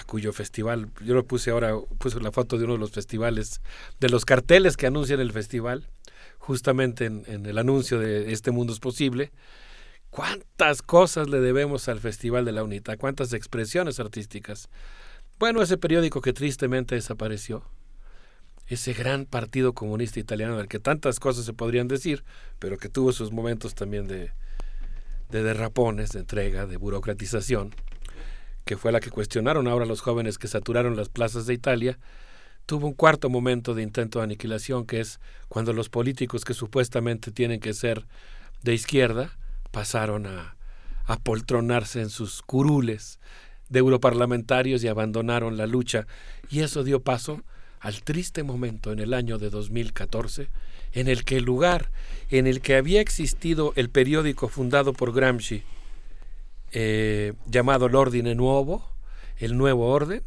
cuyo 0.06 0.32
festival, 0.32 0.90
yo 1.04 1.14
lo 1.14 1.26
puse 1.26 1.50
ahora, 1.50 1.72
puse 1.98 2.20
la 2.20 2.30
foto 2.30 2.56
de 2.56 2.66
uno 2.66 2.74
de 2.74 2.78
los 2.78 2.92
festivales, 2.92 3.60
de 3.98 4.08
los 4.10 4.24
carteles 4.24 4.76
que 4.76 4.86
anuncian 4.86 5.18
el 5.18 5.32
festival, 5.32 5.88
justamente 6.38 7.06
en, 7.06 7.24
en 7.26 7.46
el 7.46 7.58
anuncio 7.58 7.98
de 7.98 8.32
Este 8.32 8.52
Mundo 8.52 8.72
es 8.72 8.78
Posible, 8.78 9.32
cuántas 10.10 10.82
cosas 10.82 11.28
le 11.28 11.40
debemos 11.40 11.88
al 11.88 11.98
Festival 11.98 12.44
de 12.44 12.52
la 12.52 12.62
UNITA, 12.62 12.96
cuántas 12.96 13.32
expresiones 13.32 13.98
artísticas. 13.98 14.68
Bueno, 15.42 15.60
ese 15.60 15.76
periódico 15.76 16.20
que 16.20 16.32
tristemente 16.32 16.94
desapareció, 16.94 17.64
ese 18.68 18.92
gran 18.92 19.26
partido 19.26 19.72
comunista 19.72 20.20
italiano 20.20 20.56
del 20.56 20.68
que 20.68 20.78
tantas 20.78 21.18
cosas 21.18 21.44
se 21.44 21.52
podrían 21.52 21.88
decir, 21.88 22.22
pero 22.60 22.78
que 22.78 22.88
tuvo 22.88 23.10
sus 23.10 23.32
momentos 23.32 23.74
también 23.74 24.06
de, 24.06 24.30
de 25.30 25.42
derrapones, 25.42 26.10
de 26.10 26.20
entrega, 26.20 26.66
de 26.66 26.76
burocratización, 26.76 27.74
que 28.64 28.76
fue 28.76 28.92
la 28.92 29.00
que 29.00 29.10
cuestionaron 29.10 29.66
ahora 29.66 29.84
los 29.84 30.00
jóvenes 30.00 30.38
que 30.38 30.46
saturaron 30.46 30.94
las 30.94 31.08
plazas 31.08 31.44
de 31.46 31.54
Italia, 31.54 31.98
tuvo 32.64 32.86
un 32.86 32.94
cuarto 32.94 33.28
momento 33.28 33.74
de 33.74 33.82
intento 33.82 34.20
de 34.20 34.26
aniquilación, 34.26 34.86
que 34.86 35.00
es 35.00 35.18
cuando 35.48 35.72
los 35.72 35.88
políticos 35.88 36.44
que 36.44 36.54
supuestamente 36.54 37.32
tienen 37.32 37.58
que 37.58 37.74
ser 37.74 38.06
de 38.62 38.74
izquierda 38.74 39.36
pasaron 39.72 40.28
a, 40.28 40.54
a 41.04 41.16
poltronarse 41.16 42.00
en 42.00 42.10
sus 42.10 42.42
curules 42.42 43.18
de 43.72 43.78
europarlamentarios 43.78 44.84
y 44.84 44.88
abandonaron 44.88 45.56
la 45.56 45.66
lucha. 45.66 46.06
Y 46.50 46.60
eso 46.60 46.84
dio 46.84 47.00
paso 47.00 47.42
al 47.80 48.02
triste 48.02 48.42
momento 48.42 48.92
en 48.92 49.00
el 49.00 49.14
año 49.14 49.38
de 49.38 49.50
2014 49.50 50.48
en 50.92 51.08
el 51.08 51.24
que 51.24 51.38
el 51.38 51.44
lugar 51.44 51.90
en 52.30 52.46
el 52.46 52.60
que 52.60 52.76
había 52.76 53.00
existido 53.00 53.72
el 53.76 53.88
periódico 53.88 54.48
fundado 54.48 54.92
por 54.92 55.12
Gramsci, 55.12 55.62
eh, 56.72 57.32
llamado 57.46 57.88
L'Ordine 57.88 58.34
Nuovo, 58.34 58.86
el 59.38 59.56
Nuevo 59.56 59.90
Orden, 59.90 60.22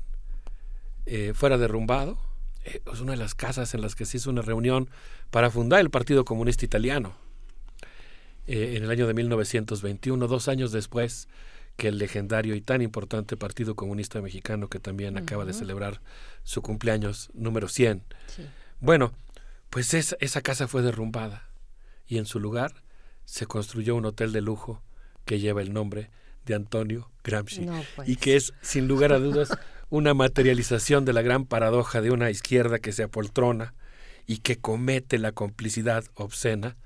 eh, 1.06 1.34
fuera 1.36 1.58
derrumbado. 1.58 2.18
Eh, 2.66 2.82
es 2.92 3.00
una 3.00 3.12
de 3.12 3.20
las 3.20 3.36
casas 3.36 3.76
en 3.76 3.82
las 3.82 3.96
que 3.96 4.06
se 4.06 4.18
hizo 4.18 4.32
una 4.32 4.42
reunión 4.42 4.90
para 5.30 5.52
fundar 5.52 5.80
el 5.80 5.92
Partido 5.92 6.26
Comunista 6.26 6.66
Italiano. 6.66 7.14
en 8.48 8.84
el 8.84 8.92
año 8.92 9.08
de 9.08 9.16
1921, 9.16 10.28
dos 10.28 10.48
años 10.48 10.72
después 10.72 11.28
que 11.78 11.90
el 11.90 11.98
legendario 11.98 12.56
y 12.56 12.62
tan 12.62 12.82
importante 12.82 13.38
Partido 13.38 13.76
Comunista 13.76 14.22
Mexicano, 14.22 14.70
que 14.70 14.80
también 14.80 15.18
acaba 15.18 15.46
de 15.46 15.54
celebrar 15.54 16.02
su 16.44 16.62
cumpleaños 16.62 17.30
número 17.34 17.68
100. 17.68 18.04
Bueno, 18.80 19.14
pues 19.70 19.94
esa, 19.94 20.16
esa 20.20 20.42
casa 20.42 20.68
fue 20.68 20.82
derrumbada 20.82 21.50
y 22.08 22.18
en 22.18 22.26
su 22.26 22.40
lugar 22.40 22.84
se 23.26 23.46
construyó 23.46 23.96
un 23.96 24.06
hotel 24.06 24.32
de 24.32 24.42
lujo 24.42 24.82
que 25.26 25.40
lleva 25.40 25.62
el 25.62 25.74
nombre 25.74 26.12
de 26.46 26.56
Antonio 26.56 27.10
Gramsci 27.24 27.66
No, 27.66 27.84
pues. 27.96 28.08
y 28.08 28.16
que 28.18 28.36
es 28.36 28.54
sin 28.62 28.88
lugar 28.88 29.12
a 29.12 29.20
dudas 29.20 29.50
una 29.90 30.14
materialización 30.14 31.04
de 31.04 31.14
la 31.14 31.22
gran 31.24 31.46
paradoja 31.46 32.02
de 32.02 32.12
una 32.12 32.30
izquierda 32.30 32.80
que 32.80 32.92
se 32.92 33.04
apoltrona 33.04 33.74
y 34.28 34.38
que 34.38 34.58
comete 34.58 35.18
la 35.18 35.32
complicidad 35.32 36.06
obscena 36.14 36.78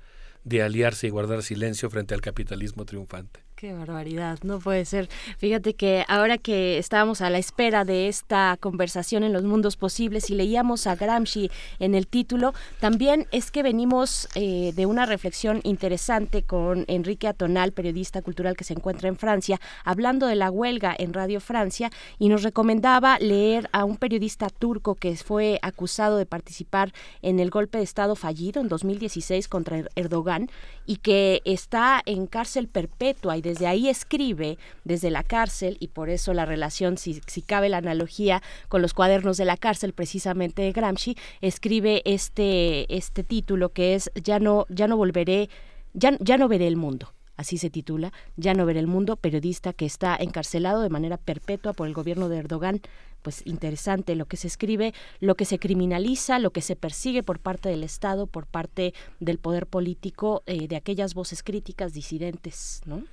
de 0.44 0.62
aliarse 0.62 1.06
y 1.06 1.10
guardar 1.10 1.42
silencio 1.42 1.90
frente 1.90 2.14
al 2.14 2.20
capitalismo 2.22 2.84
triunfante. 2.86 3.40
Qué 3.60 3.74
barbaridad, 3.74 4.38
no 4.42 4.58
puede 4.58 4.86
ser. 4.86 5.10
Fíjate 5.36 5.74
que 5.74 6.06
ahora 6.08 6.38
que 6.38 6.78
estábamos 6.78 7.20
a 7.20 7.28
la 7.28 7.36
espera 7.36 7.84
de 7.84 8.08
esta 8.08 8.56
conversación 8.58 9.22
en 9.22 9.34
los 9.34 9.42
mundos 9.42 9.76
posibles 9.76 10.30
y 10.30 10.34
leíamos 10.34 10.86
a 10.86 10.96
Gramsci 10.96 11.50
en 11.78 11.94
el 11.94 12.06
título, 12.06 12.54
también 12.78 13.26
es 13.32 13.50
que 13.50 13.62
venimos 13.62 14.30
eh, 14.34 14.72
de 14.74 14.86
una 14.86 15.04
reflexión 15.04 15.60
interesante 15.64 16.42
con 16.42 16.86
Enrique 16.88 17.28
Atonal, 17.28 17.72
periodista 17.72 18.22
cultural 18.22 18.56
que 18.56 18.64
se 18.64 18.72
encuentra 18.72 19.10
en 19.10 19.18
Francia, 19.18 19.60
hablando 19.84 20.26
de 20.26 20.36
la 20.36 20.50
huelga 20.50 20.96
en 20.98 21.12
Radio 21.12 21.38
Francia 21.38 21.90
y 22.18 22.30
nos 22.30 22.42
recomendaba 22.42 23.18
leer 23.18 23.68
a 23.72 23.84
un 23.84 23.98
periodista 23.98 24.48
turco 24.48 24.94
que 24.94 25.14
fue 25.16 25.58
acusado 25.60 26.16
de 26.16 26.24
participar 26.24 26.94
en 27.20 27.38
el 27.38 27.50
golpe 27.50 27.76
de 27.76 27.84
Estado 27.84 28.16
fallido 28.16 28.62
en 28.62 28.68
2016 28.68 29.48
contra 29.48 29.76
Er- 29.80 29.90
Erdogan 29.96 30.48
y 30.86 30.96
que 30.96 31.42
está 31.44 32.00
en 32.06 32.26
cárcel 32.26 32.66
perpetua 32.66 33.36
y 33.36 33.49
desde 33.50 33.66
ahí 33.66 33.88
escribe 33.88 34.58
desde 34.84 35.10
la 35.10 35.24
cárcel 35.24 35.76
y 35.80 35.88
por 35.88 36.08
eso 36.08 36.32
la 36.34 36.46
relación, 36.46 36.98
si, 36.98 37.20
si 37.26 37.42
cabe 37.42 37.68
la 37.68 37.78
analogía 37.78 38.42
con 38.68 38.80
los 38.80 38.94
cuadernos 38.94 39.36
de 39.36 39.44
la 39.44 39.56
cárcel 39.56 39.92
precisamente 39.92 40.62
de 40.62 40.70
Gramsci, 40.70 41.16
escribe 41.40 42.02
este, 42.04 42.86
este 42.94 43.24
título 43.24 43.70
que 43.70 43.94
es 43.94 44.12
Ya 44.14 44.38
no, 44.38 44.66
ya 44.68 44.86
no 44.86 44.96
volveré, 44.96 45.50
ya, 45.94 46.16
ya 46.20 46.36
no 46.38 46.46
veré 46.46 46.68
el 46.68 46.76
mundo. 46.76 47.12
Así 47.36 47.56
se 47.56 47.70
titula, 47.70 48.12
Ya 48.36 48.54
no 48.54 48.66
veré 48.66 48.80
el 48.80 48.86
mundo, 48.86 49.16
periodista 49.16 49.72
que 49.72 49.86
está 49.86 50.14
encarcelado 50.14 50.82
de 50.82 50.90
manera 50.90 51.16
perpetua 51.16 51.72
por 51.72 51.88
el 51.88 51.94
gobierno 51.94 52.28
de 52.28 52.36
Erdogan. 52.36 52.82
Pues 53.22 53.42
interesante 53.46 54.14
lo 54.14 54.26
que 54.26 54.36
se 54.36 54.46
escribe, 54.46 54.94
lo 55.18 55.34
que 55.34 55.44
se 55.44 55.58
criminaliza, 55.58 56.38
lo 56.38 56.52
que 56.52 56.60
se 56.60 56.76
persigue 56.76 57.22
por 57.24 57.40
parte 57.40 57.68
del 57.68 57.82
Estado, 57.82 58.26
por 58.26 58.46
parte 58.46 58.94
del 59.18 59.38
poder 59.38 59.66
político, 59.66 60.42
eh, 60.46 60.68
de 60.68 60.76
aquellas 60.76 61.14
voces 61.14 61.42
críticas 61.42 61.94
disidentes, 61.94 62.82
¿no? 62.84 63.04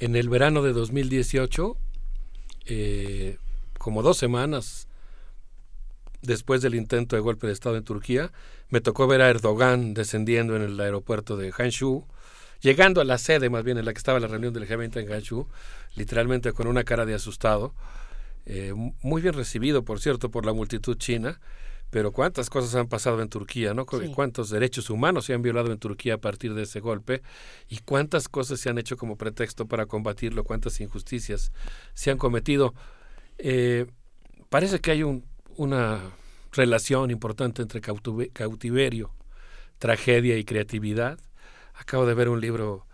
En 0.00 0.14
el 0.14 0.28
verano 0.28 0.62
de 0.62 0.72
2018, 0.72 1.76
eh, 2.66 3.38
como 3.78 4.02
dos 4.02 4.16
semanas 4.16 4.86
después 6.22 6.62
del 6.62 6.76
intento 6.76 7.16
de 7.16 7.22
golpe 7.22 7.48
de 7.48 7.52
Estado 7.52 7.76
en 7.76 7.84
Turquía, 7.84 8.30
me 8.68 8.80
tocó 8.80 9.08
ver 9.08 9.22
a 9.22 9.28
Erdogan 9.28 9.94
descendiendo 9.94 10.54
en 10.54 10.62
el 10.62 10.78
aeropuerto 10.78 11.36
de 11.36 11.52
Hanshu, 11.56 12.04
llegando 12.60 13.00
a 13.00 13.04
la 13.04 13.18
sede 13.18 13.50
más 13.50 13.64
bien 13.64 13.78
en 13.78 13.84
la 13.84 13.92
que 13.92 13.98
estaba 13.98 14.20
la 14.20 14.28
reunión 14.28 14.52
del 14.52 14.68
G20 14.68 15.00
en 15.00 15.12
Hanshu, 15.12 15.48
literalmente 15.96 16.52
con 16.52 16.68
una 16.68 16.84
cara 16.84 17.04
de 17.04 17.14
asustado, 17.14 17.74
eh, 18.46 18.72
muy 19.02 19.20
bien 19.20 19.34
recibido, 19.34 19.84
por 19.84 20.00
cierto, 20.00 20.30
por 20.30 20.46
la 20.46 20.52
multitud 20.52 20.96
china, 20.96 21.40
pero 21.90 22.12
cuántas 22.12 22.50
cosas 22.50 22.74
han 22.74 22.88
pasado 22.88 23.22
en 23.22 23.28
Turquía, 23.28 23.74
¿no? 23.74 23.86
Sí. 23.90 24.12
Cuántos 24.14 24.50
derechos 24.50 24.90
humanos 24.90 25.24
se 25.26 25.34
han 25.34 25.42
violado 25.42 25.72
en 25.72 25.78
Turquía 25.78 26.14
a 26.14 26.18
partir 26.18 26.54
de 26.54 26.62
ese 26.64 26.80
golpe 26.80 27.22
y 27.68 27.78
cuántas 27.78 28.28
cosas 28.28 28.60
se 28.60 28.68
han 28.68 28.78
hecho 28.78 28.96
como 28.96 29.16
pretexto 29.16 29.66
para 29.66 29.86
combatirlo, 29.86 30.44
cuántas 30.44 30.80
injusticias 30.80 31.52
se 31.94 32.10
han 32.10 32.18
cometido. 32.18 32.74
Eh, 33.38 33.86
parece 34.48 34.80
que 34.80 34.90
hay 34.90 35.02
un- 35.02 35.24
una 35.56 36.00
relación 36.52 37.10
importante 37.10 37.62
entre 37.62 37.80
cautive- 37.80 38.30
cautiverio, 38.32 39.14
tragedia 39.78 40.36
y 40.38 40.44
creatividad. 40.44 41.18
Acabo 41.74 42.06
de 42.06 42.14
ver 42.14 42.28
un 42.28 42.40
libro 42.40 42.86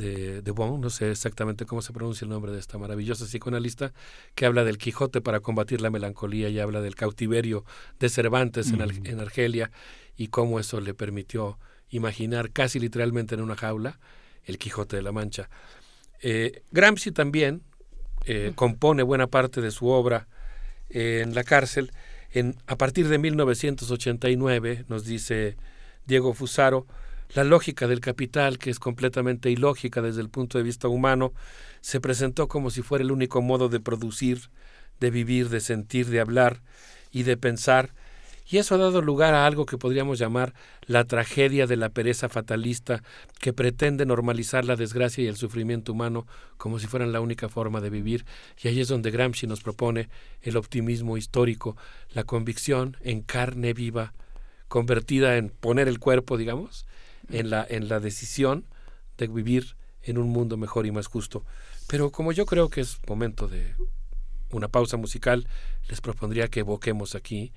de, 0.00 0.42
de 0.42 0.50
Bon, 0.50 0.80
no 0.80 0.90
sé 0.90 1.10
exactamente 1.10 1.66
cómo 1.66 1.82
se 1.82 1.92
pronuncia 1.92 2.24
el 2.24 2.30
nombre 2.30 2.52
de 2.52 2.58
esta 2.58 2.78
maravillosa 2.78 3.26
psicoanalista, 3.26 3.92
que 4.34 4.46
habla 4.46 4.64
del 4.64 4.78
Quijote 4.78 5.20
para 5.20 5.40
combatir 5.40 5.80
la 5.80 5.90
melancolía 5.90 6.48
y 6.48 6.58
habla 6.58 6.80
del 6.80 6.94
cautiverio 6.94 7.64
de 7.98 8.08
Cervantes 8.08 8.72
en, 8.72 9.20
Argelia 9.20 9.70
y 10.16 10.28
cómo 10.28 10.58
eso 10.58 10.80
le 10.80 10.94
permitió 10.94 11.58
imaginar 11.90 12.50
casi 12.50 12.78
literalmente 12.78 13.34
en 13.34 13.40
una 13.40 13.56
jaula 13.56 13.98
el 14.44 14.58
Quijote 14.58 14.96
de 14.96 15.02
la 15.02 15.12
Mancha. 15.12 15.48
Eh, 16.22 16.62
Gramsci 16.70 17.12
también 17.12 17.62
eh, 18.26 18.52
compone 18.54 19.02
buena 19.02 19.26
parte 19.26 19.60
de 19.60 19.70
su 19.70 19.88
obra 19.88 20.28
eh, 20.90 21.20
en 21.22 21.34
la 21.34 21.44
cárcel. 21.44 21.92
En, 22.32 22.56
a 22.66 22.76
partir 22.76 23.08
de 23.08 23.18
1989, 23.18 24.84
nos 24.88 25.04
dice 25.04 25.56
Diego 26.06 26.34
Fusaro, 26.34 26.86
la 27.34 27.44
lógica 27.44 27.86
del 27.86 28.00
capital, 28.00 28.58
que 28.58 28.70
es 28.70 28.78
completamente 28.78 29.50
ilógica 29.50 30.02
desde 30.02 30.20
el 30.20 30.28
punto 30.28 30.58
de 30.58 30.64
vista 30.64 30.88
humano, 30.88 31.32
se 31.80 32.00
presentó 32.00 32.48
como 32.48 32.70
si 32.70 32.82
fuera 32.82 33.04
el 33.04 33.12
único 33.12 33.42
modo 33.42 33.68
de 33.68 33.80
producir, 33.80 34.50
de 35.00 35.10
vivir, 35.10 35.48
de 35.48 35.60
sentir, 35.60 36.06
de 36.06 36.20
hablar 36.20 36.60
y 37.10 37.22
de 37.22 37.36
pensar, 37.36 37.94
y 38.50 38.58
eso 38.58 38.74
ha 38.74 38.78
dado 38.78 39.00
lugar 39.00 39.32
a 39.32 39.46
algo 39.46 39.64
que 39.64 39.78
podríamos 39.78 40.18
llamar 40.18 40.54
la 40.86 41.04
tragedia 41.04 41.68
de 41.68 41.76
la 41.76 41.90
pereza 41.90 42.28
fatalista 42.28 43.00
que 43.38 43.52
pretende 43.52 44.04
normalizar 44.04 44.64
la 44.64 44.74
desgracia 44.74 45.22
y 45.22 45.28
el 45.28 45.36
sufrimiento 45.36 45.92
humano 45.92 46.26
como 46.56 46.80
si 46.80 46.88
fueran 46.88 47.12
la 47.12 47.20
única 47.20 47.48
forma 47.48 47.80
de 47.80 47.90
vivir. 47.90 48.24
Y 48.60 48.66
ahí 48.66 48.80
es 48.80 48.88
donde 48.88 49.12
Gramsci 49.12 49.46
nos 49.46 49.62
propone 49.62 50.08
el 50.42 50.56
optimismo 50.56 51.16
histórico, 51.16 51.76
la 52.12 52.24
convicción 52.24 52.96
en 53.02 53.22
carne 53.22 53.72
viva, 53.72 54.14
convertida 54.66 55.36
en 55.36 55.50
poner 55.50 55.86
el 55.86 56.00
cuerpo, 56.00 56.36
digamos, 56.36 56.86
en 57.32 57.50
la, 57.50 57.66
en 57.68 57.88
la 57.88 58.00
decisión 58.00 58.64
de 59.18 59.26
vivir 59.28 59.76
en 60.02 60.18
un 60.18 60.28
mundo 60.28 60.56
mejor 60.56 60.86
y 60.86 60.92
más 60.92 61.06
justo. 61.06 61.44
Pero 61.86 62.10
como 62.10 62.32
yo 62.32 62.46
creo 62.46 62.68
que 62.68 62.80
es 62.80 62.98
momento 63.08 63.48
de 63.48 63.74
una 64.50 64.68
pausa 64.68 64.96
musical, 64.96 65.46
les 65.88 66.00
propondría 66.00 66.48
que 66.48 66.60
evoquemos 66.60 67.14
aquí 67.14 67.52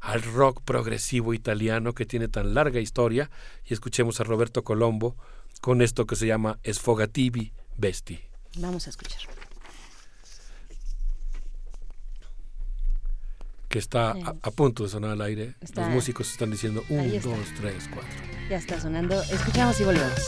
al 0.00 0.22
rock 0.22 0.60
progresivo 0.62 1.32
italiano 1.32 1.94
que 1.94 2.04
tiene 2.04 2.28
tan 2.28 2.54
larga 2.54 2.80
historia 2.80 3.30
y 3.64 3.72
escuchemos 3.72 4.20
a 4.20 4.24
Roberto 4.24 4.62
Colombo 4.62 5.16
con 5.60 5.80
esto 5.80 6.06
que 6.06 6.16
se 6.16 6.26
llama 6.26 6.58
Sfogativi 6.64 7.52
Besti. 7.76 8.20
Vamos 8.56 8.86
a 8.86 8.90
escuchar. 8.90 9.20
Que 13.74 13.80
está 13.80 14.12
a, 14.12 14.36
a 14.40 14.50
punto 14.52 14.84
de 14.84 14.88
sonar 14.88 15.10
al 15.10 15.20
aire. 15.22 15.56
Está- 15.60 15.80
Los 15.86 15.90
músicos 15.90 16.30
están 16.30 16.48
diciendo 16.52 16.84
Ahí 16.90 16.96
un, 16.96 17.04
está. 17.16 17.28
dos, 17.28 17.38
tres, 17.60 17.88
cuatro. 17.92 18.12
Ya 18.48 18.56
está 18.58 18.80
sonando. 18.80 19.20
Escuchamos 19.24 19.80
y 19.80 19.84
volvemos. 19.84 20.20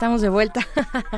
Estamos 0.00 0.22
de 0.22 0.30
vuelta. 0.30 0.66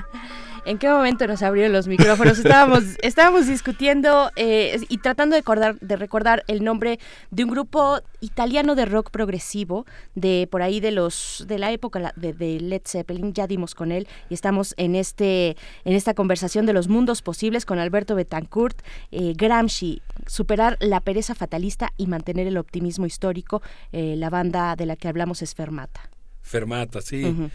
¿En 0.65 0.77
qué 0.77 0.89
momento 0.89 1.25
nos 1.29 1.41
abrieron 1.45 1.73
los 1.73 1.87
micrófonos? 1.87 2.39
Estábamos, 2.39 2.83
estábamos 3.03 3.47
discutiendo 3.47 4.33
eh, 4.35 4.77
y 4.89 4.99
tratando 4.99 5.37
de 5.37 5.43
recordar, 5.43 5.79
de 5.79 5.95
recordar 5.95 6.43
el 6.49 6.65
nombre 6.65 6.99
de 7.31 7.45
un 7.45 7.51
grupo 7.51 8.01
italiano 8.19 8.75
de 8.75 8.85
rock 8.85 9.13
progresivo 9.13 9.87
de 10.17 10.49
por 10.51 10.63
ahí 10.63 10.81
de 10.81 10.91
los 10.91 11.45
de 11.47 11.61
la 11.61 11.71
época 11.71 12.13
de, 12.17 12.33
de 12.33 12.59
Led 12.59 12.83
Zeppelin. 12.85 13.33
Ya 13.35 13.47
dimos 13.47 13.77
con 13.77 13.93
él 13.93 14.09
y 14.29 14.35
estamos 14.35 14.75
en 14.79 14.97
este 14.97 15.57
en 15.85 15.95
esta 15.95 16.15
conversación 16.15 16.67
de 16.67 16.73
los 16.73 16.89
mundos 16.89 17.23
posibles 17.23 17.65
con 17.65 17.79
Alberto 17.79 18.17
Betancourt, 18.17 18.83
eh, 19.13 19.35
Gramsci, 19.37 20.03
superar 20.27 20.77
la 20.81 20.99
pereza 20.99 21.37
fatalista 21.37 21.93
y 21.97 22.09
mantener 22.09 22.49
el 22.49 22.57
optimismo 22.57 23.07
histórico. 23.07 23.63
Eh, 23.93 24.17
la 24.17 24.29
banda 24.29 24.75
de 24.75 24.87
la 24.87 24.97
que 24.97 25.07
hablamos 25.07 25.41
es 25.41 25.55
Fermata. 25.55 26.11
Fermata, 26.43 27.01
sí. 27.01 27.51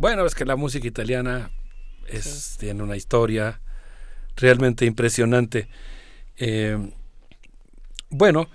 Bueno, 0.00 0.24
es 0.24 0.34
que 0.34 0.46
la 0.46 0.56
música 0.56 0.88
italiana 0.88 1.50
es, 2.08 2.56
tiene 2.58 2.82
una 2.82 2.96
historia 2.96 3.60
realmente 4.34 4.86
impresionante. 4.86 5.68
Eh, 6.38 6.90
bueno, 8.08 8.48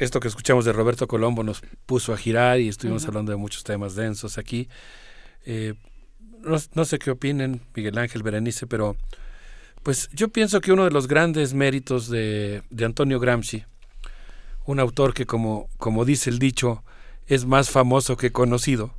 esto 0.00 0.18
que 0.18 0.28
escuchamos 0.28 0.64
de 0.64 0.72
Roberto 0.72 1.06
Colombo 1.06 1.42
nos 1.42 1.60
puso 1.84 2.14
a 2.14 2.16
girar 2.16 2.58
y 2.58 2.68
estuvimos 2.68 3.06
hablando 3.06 3.32
de 3.32 3.36
muchos 3.36 3.64
temas 3.64 3.96
densos 3.96 4.38
aquí. 4.38 4.70
Eh, 5.44 5.74
no, 6.40 6.56
no 6.72 6.84
sé 6.86 6.98
qué 6.98 7.10
opinen 7.10 7.60
Miguel 7.74 7.98
Ángel 7.98 8.22
Berenice, 8.22 8.66
pero 8.66 8.96
pues 9.82 10.08
yo 10.14 10.28
pienso 10.28 10.62
que 10.62 10.72
uno 10.72 10.84
de 10.84 10.90
los 10.90 11.06
grandes 11.06 11.52
méritos 11.52 12.08
de, 12.08 12.62
de 12.70 12.84
Antonio 12.86 13.20
Gramsci, 13.20 13.62
un 14.64 14.80
autor 14.80 15.12
que 15.12 15.26
como, 15.26 15.68
como 15.76 16.06
dice 16.06 16.30
el 16.30 16.38
dicho, 16.38 16.82
es 17.26 17.44
más 17.44 17.68
famoso 17.68 18.16
que 18.16 18.32
conocido, 18.32 18.94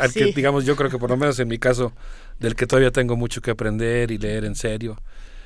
Al 0.00 0.12
que 0.12 0.26
digamos 0.34 0.64
yo 0.64 0.76
creo 0.76 0.90
que 0.90 0.98
por 0.98 1.10
lo 1.10 1.16
menos 1.16 1.38
en 1.40 1.48
mi 1.48 1.58
caso, 1.58 1.92
del 2.38 2.54
que 2.54 2.66
todavía 2.66 2.90
tengo 2.90 3.16
mucho 3.16 3.40
que 3.40 3.50
aprender 3.50 4.10
y 4.10 4.18
leer 4.18 4.44
en 4.44 4.54
serio, 4.54 4.96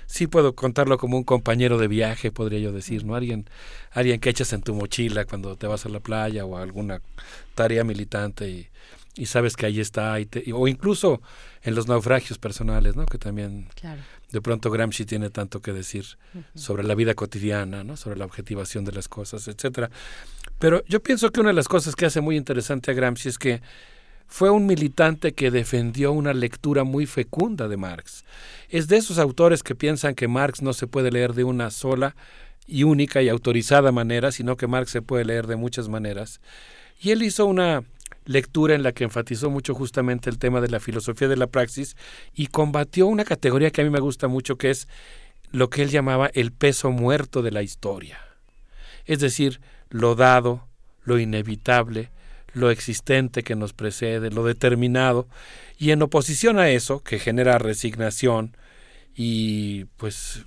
sí 0.07 0.27
puedo 0.27 0.55
contarlo 0.55 0.99
como 0.99 1.17
un 1.17 1.25
compañero 1.25 1.79
de 1.79 1.89
viaje, 1.89 2.31
podría 2.33 2.59
yo 2.61 2.73
decir, 2.73 3.05
¿no? 3.05 3.15
Alguien, 3.15 3.47
alguien 3.93 4.21
que 4.21 4.31
echas 4.31 4.53
en 4.53 4.63
tu 4.63 4.75
mochila 4.75 5.25
cuando 5.25 5.57
te 5.57 5.67
vas 5.67 5.85
a 5.87 5.89
la 5.89 6.01
playa 6.01 6.45
o 6.45 6.57
a 6.57 6.63
alguna 6.63 7.01
tarea 7.55 7.85
militante 7.85 8.49
y, 8.49 8.69
y 9.17 9.27
sabes 9.27 9.57
que 9.57 9.67
ahí 9.67 9.81
está, 9.81 10.19
y 10.21 10.27
te- 10.27 10.43
y- 10.45 10.53
o 10.53 10.69
incluso 10.69 11.21
en 11.63 11.75
los 11.75 11.89
naufragios 11.89 12.39
personales, 12.39 12.97
¿no? 12.97 13.07
Que 13.07 13.19
también 13.19 13.69
Claro. 13.75 14.01
De 14.37 14.43
pronto 14.43 14.71
Gramsci 14.71 15.07
tiene 15.07 15.31
tanto 15.31 15.63
que 15.63 15.73
decir 15.73 16.05
sobre 16.55 16.85
la 16.85 16.95
vida 16.95 17.15
cotidiana, 17.15 17.85
¿no? 17.85 17.97
Sobre 17.97 18.19
la 18.19 18.27
objetivación 18.27 18.85
de 18.85 18.93
las 18.93 19.09
cosas, 19.09 19.49
etcétera. 19.49 19.91
Pero 20.59 20.85
yo 20.87 21.03
pienso 21.03 21.33
que 21.33 21.41
una 21.41 21.49
de 21.49 21.55
las 21.55 21.69
cosas 21.69 21.97
que 21.97 22.05
hace 22.05 22.21
muy 22.21 22.37
interesante 22.37 22.91
a 22.91 22.95
Gramsci 22.95 23.31
es 23.31 23.39
que 23.39 23.63
fue 24.27 24.51
un 24.51 24.67
militante 24.67 25.33
que 25.33 25.51
defendió 25.51 26.13
una 26.13 26.35
lectura 26.35 26.85
muy 26.85 27.07
fecunda 27.07 27.67
de 27.67 27.79
Marx. 27.79 28.27
Es 28.69 28.89
de 28.89 28.99
esos 28.99 29.19
autores 29.19 29.63
que 29.63 29.75
piensan 29.75 30.15
que 30.15 30.29
Marx 30.29 30.61
no 30.61 30.75
se 30.75 30.87
puede 30.87 31.11
leer 31.11 31.33
de 31.33 31.45
una 31.45 31.71
sola 31.71 32.15
y 32.67 32.83
única 32.83 33.23
y 33.23 33.31
autorizada 33.31 33.91
manera, 33.91 34.33
sino 34.33 34.59
que 34.59 34.67
Marx 34.67 34.91
se 34.91 35.01
puede 35.01 35.25
leer 35.25 35.47
de 35.47 35.57
muchas 35.57 35.89
maneras. 35.89 36.43
Y 37.01 37.13
él 37.13 37.23
hizo 37.23 37.47
una 37.47 37.85
lectura 38.27 38.75
en 38.75 38.83
la 38.83 38.93
que 38.93 39.05
enfatizó 39.05 39.51
mucho 39.51 39.75
justamente 39.75 40.29
el 40.29 40.39
tema 40.39 40.61
de 40.61 40.69
la 40.69 40.81
filosofía 40.81 41.29
de 41.29 41.37
la 41.37 41.47
praxis 41.47 41.97
y 42.35 42.49
combatió 42.49 43.07
una 43.07 43.25
categoría 43.25 43.71
que 43.71 43.81
a 43.81 43.85
mí 43.85 43.91
me 43.91 44.01
gusta 44.01 44.29
mucho, 44.29 44.57
que 44.57 44.71
es 44.71 44.89
lo 45.53 45.71
que 45.71 45.83
él 45.83 45.91
llamaba 45.91 46.31
el 46.35 46.53
peso 46.53 46.91
muerto 46.91 47.41
de 47.43 47.53
la 47.53 47.63
historia. 47.63 48.19
Es 49.07 49.21
decir, 49.21 49.61
lo 49.89 50.17
dado, 50.17 50.67
lo 51.05 51.19
inevitable, 51.19 52.11
lo 52.53 52.71
existente 52.71 53.43
que 53.43 53.55
nos 53.55 53.73
precede, 53.73 54.31
lo 54.31 54.45
determinado, 54.45 55.29
y 55.79 55.93
en 55.93 56.03
oposición 56.03 56.59
a 56.59 56.71
eso, 56.71 57.03
que 57.03 57.19
genera 57.19 57.59
resignación 57.59 58.57
y 59.15 59.85
pues 59.97 60.45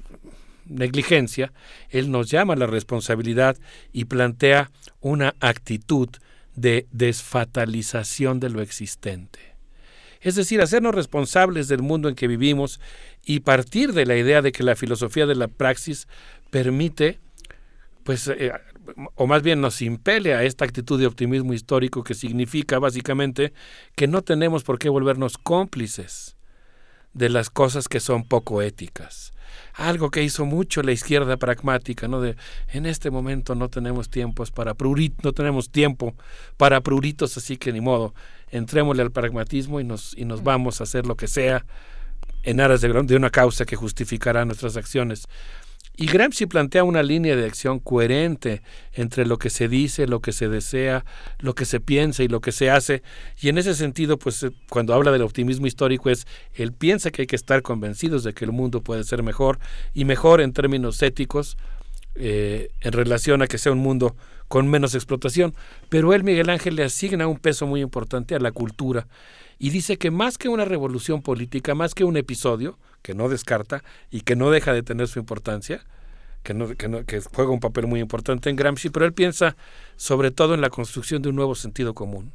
negligencia, 0.65 1.51
él 1.89 2.11
nos 2.11 2.29
llama 2.29 2.53
a 2.53 2.57
la 2.57 2.67
responsabilidad 2.67 3.57
y 3.93 4.05
plantea 4.05 4.71
una 5.01 5.35
actitud 5.39 6.09
de 6.59 6.87
desfatalización 6.91 8.39
de 8.39 8.49
lo 8.49 8.61
existente. 8.61 9.39
Es 10.21 10.35
decir, 10.35 10.61
hacernos 10.61 10.93
responsables 10.93 11.67
del 11.67 11.81
mundo 11.81 12.09
en 12.09 12.15
que 12.15 12.27
vivimos 12.27 12.81
y 13.23 13.39
partir 13.39 13.93
de 13.93 14.05
la 14.05 14.17
idea 14.17 14.41
de 14.41 14.51
que 14.51 14.63
la 14.63 14.75
filosofía 14.75 15.25
de 15.25 15.35
la 15.35 15.47
praxis 15.47 16.07
permite, 16.49 17.19
pues, 18.03 18.27
eh, 18.27 18.51
o 19.15 19.27
más 19.27 19.43
bien 19.43 19.61
nos 19.61 19.81
impele 19.81 20.33
a 20.33 20.43
esta 20.43 20.65
actitud 20.65 20.99
de 20.99 21.07
optimismo 21.07 21.53
histórico 21.53 22.03
que 22.03 22.15
significa 22.15 22.79
básicamente 22.79 23.53
que 23.95 24.07
no 24.07 24.21
tenemos 24.21 24.63
por 24.63 24.79
qué 24.79 24.89
volvernos 24.89 25.37
cómplices 25.37 26.35
de 27.13 27.29
las 27.29 27.49
cosas 27.49 27.87
que 27.87 27.99
son 27.99 28.25
poco 28.25 28.61
éticas. 28.61 29.31
Algo 29.73 30.09
que 30.09 30.23
hizo 30.23 30.45
mucho 30.45 30.81
la 30.81 30.91
izquierda 30.91 31.37
pragmática, 31.37 32.07
¿no? 32.07 32.21
De 32.21 32.35
en 32.73 32.85
este 32.85 33.11
momento 33.11 33.55
no 33.55 33.69
tenemos 33.69 34.09
tiempos 34.09 34.51
para 34.51 34.73
pruritos, 34.73 35.23
no 35.23 35.33
tenemos 35.33 35.69
tiempo 35.69 36.15
para 36.57 36.81
pruritos, 36.81 37.37
así 37.37 37.57
que 37.57 37.71
ni 37.71 37.81
modo, 37.81 38.13
entrémosle 38.51 39.01
al 39.01 39.11
pragmatismo 39.11 39.79
y 39.79 39.83
nos, 39.83 40.17
y 40.17 40.25
nos 40.25 40.43
vamos 40.43 40.81
a 40.81 40.83
hacer 40.83 41.05
lo 41.05 41.15
que 41.15 41.27
sea 41.27 41.65
en 42.43 42.61
aras 42.61 42.81
de, 42.81 42.89
de 43.03 43.15
una 43.15 43.29
causa 43.29 43.65
que 43.65 43.75
justificará 43.75 44.45
nuestras 44.45 44.77
acciones. 44.77 45.27
Y 45.95 46.07
Gramsci 46.07 46.45
plantea 46.45 46.85
una 46.85 47.03
línea 47.03 47.35
de 47.35 47.45
acción 47.45 47.79
coherente 47.79 48.61
entre 48.93 49.25
lo 49.25 49.37
que 49.37 49.49
se 49.49 49.67
dice, 49.67 50.07
lo 50.07 50.21
que 50.21 50.31
se 50.31 50.47
desea, 50.47 51.03
lo 51.39 51.55
que 51.55 51.65
se 51.65 51.81
piensa 51.81 52.23
y 52.23 52.29
lo 52.29 52.39
que 52.39 52.53
se 52.53 52.69
hace. 52.69 53.03
Y 53.41 53.49
en 53.49 53.57
ese 53.57 53.75
sentido, 53.75 54.17
pues 54.17 54.43
eh, 54.43 54.51
cuando 54.69 54.93
habla 54.93 55.11
del 55.11 55.23
optimismo 55.23 55.67
histórico 55.67 56.09
es, 56.09 56.25
él 56.53 56.71
piensa 56.71 57.11
que 57.11 57.23
hay 57.23 57.27
que 57.27 57.35
estar 57.35 57.61
convencidos 57.61 58.23
de 58.23 58.33
que 58.33 58.45
el 58.45 58.53
mundo 58.53 58.81
puede 58.81 59.03
ser 59.03 59.23
mejor 59.23 59.59
y 59.93 60.05
mejor 60.05 60.39
en 60.39 60.53
términos 60.53 61.01
éticos 61.01 61.57
eh, 62.15 62.69
en 62.81 62.91
relación 62.91 63.41
a 63.41 63.47
que 63.47 63.57
sea 63.57 63.71
un 63.71 63.79
mundo 63.79 64.15
con 64.49 64.67
menos 64.67 64.93
explotación. 64.95 65.53
Pero 65.87 66.13
él, 66.13 66.25
Miguel 66.25 66.49
Ángel, 66.49 66.75
le 66.75 66.83
asigna 66.83 67.27
un 67.27 67.37
peso 67.39 67.65
muy 67.65 67.79
importante 67.79 68.35
a 68.35 68.39
la 68.39 68.51
cultura 68.51 69.07
y 69.57 69.69
dice 69.69 69.97
que 69.97 70.11
más 70.11 70.37
que 70.37 70.49
una 70.49 70.65
revolución 70.65 71.21
política, 71.21 71.73
más 71.75 71.95
que 71.95 72.03
un 72.03 72.17
episodio, 72.17 72.77
que 73.01 73.13
no 73.13 73.29
descarta 73.29 73.83
y 74.11 74.21
que 74.21 74.35
no 74.35 74.51
deja 74.51 74.73
de 74.73 74.83
tener 74.83 75.07
su 75.07 75.19
importancia, 75.19 75.85
que, 76.43 76.53
no, 76.53 76.67
que, 76.75 76.87
no- 76.89 77.05
que 77.05 77.21
juega 77.21 77.51
un 77.51 77.59
papel 77.59 77.87
muy 77.87 77.99
importante 78.01 78.49
en 78.49 78.55
Gramsci, 78.57 78.89
pero 78.89 79.05
él 79.05 79.13
piensa 79.13 79.55
sobre 79.95 80.31
todo 80.31 80.53
en 80.53 80.61
la 80.61 80.69
construcción 80.69 81.21
de 81.21 81.29
un 81.29 81.35
nuevo 81.35 81.55
sentido 81.55 81.93
común. 81.93 82.33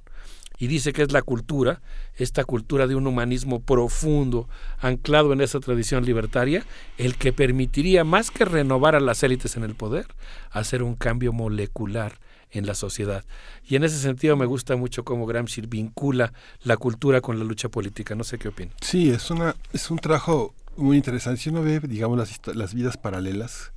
Y 0.58 0.68
dice 0.68 0.92
que 0.92 1.02
es 1.02 1.12
la 1.12 1.23
cultura, 1.23 1.81
esta 2.16 2.44
cultura 2.44 2.86
de 2.86 2.94
un 2.94 3.07
humanismo 3.07 3.60
profundo, 3.60 4.49
anclado 4.81 5.33
en 5.33 5.41
esa 5.41 5.58
tradición 5.60 6.05
libertaria, 6.05 6.65
el 6.97 7.16
que 7.16 7.33
permitiría, 7.33 8.05
más 8.05 8.31
que 8.31 8.44
renovar 8.44 8.94
a 8.94 9.00
las 9.00 9.23
élites 9.23 9.57
en 9.57 9.65
el 9.65 9.74
poder, 9.74 10.07
hacer 10.50 10.83
un 10.83 10.94
cambio 10.94 11.33
molecular 11.33 12.18
en 12.52 12.66
la 12.66 12.74
sociedad. 12.74 13.24
Y 13.66 13.76
en 13.76 13.84
ese 13.84 13.99
sentido 13.99 14.36
me 14.36 14.47
gusta 14.47 14.76
mucho 14.76 15.05
cómo 15.05 15.26
Gramsci 15.26 15.62
vincula 15.62 16.33
la 16.62 16.76
cultura 16.76 17.20
con 17.20 17.39
la 17.39 17.44
lucha 17.44 17.68
política. 17.68 18.15
No 18.15 18.24
sé 18.24 18.39
qué 18.39 18.49
opina. 18.49 18.73
Sí, 18.81 19.10
es 19.10 19.31
una 19.31 19.57
es 19.73 19.91
un 19.91 19.99
trabajo 19.99 20.55
muy 20.76 20.97
interesante. 20.97 21.41
Si 21.41 21.50
uno 21.50 21.62
ve, 21.62 21.81
digamos, 21.81 22.16
las, 22.16 22.57
las 22.57 22.74
vidas 22.74 22.97
paralelas, 22.97 23.73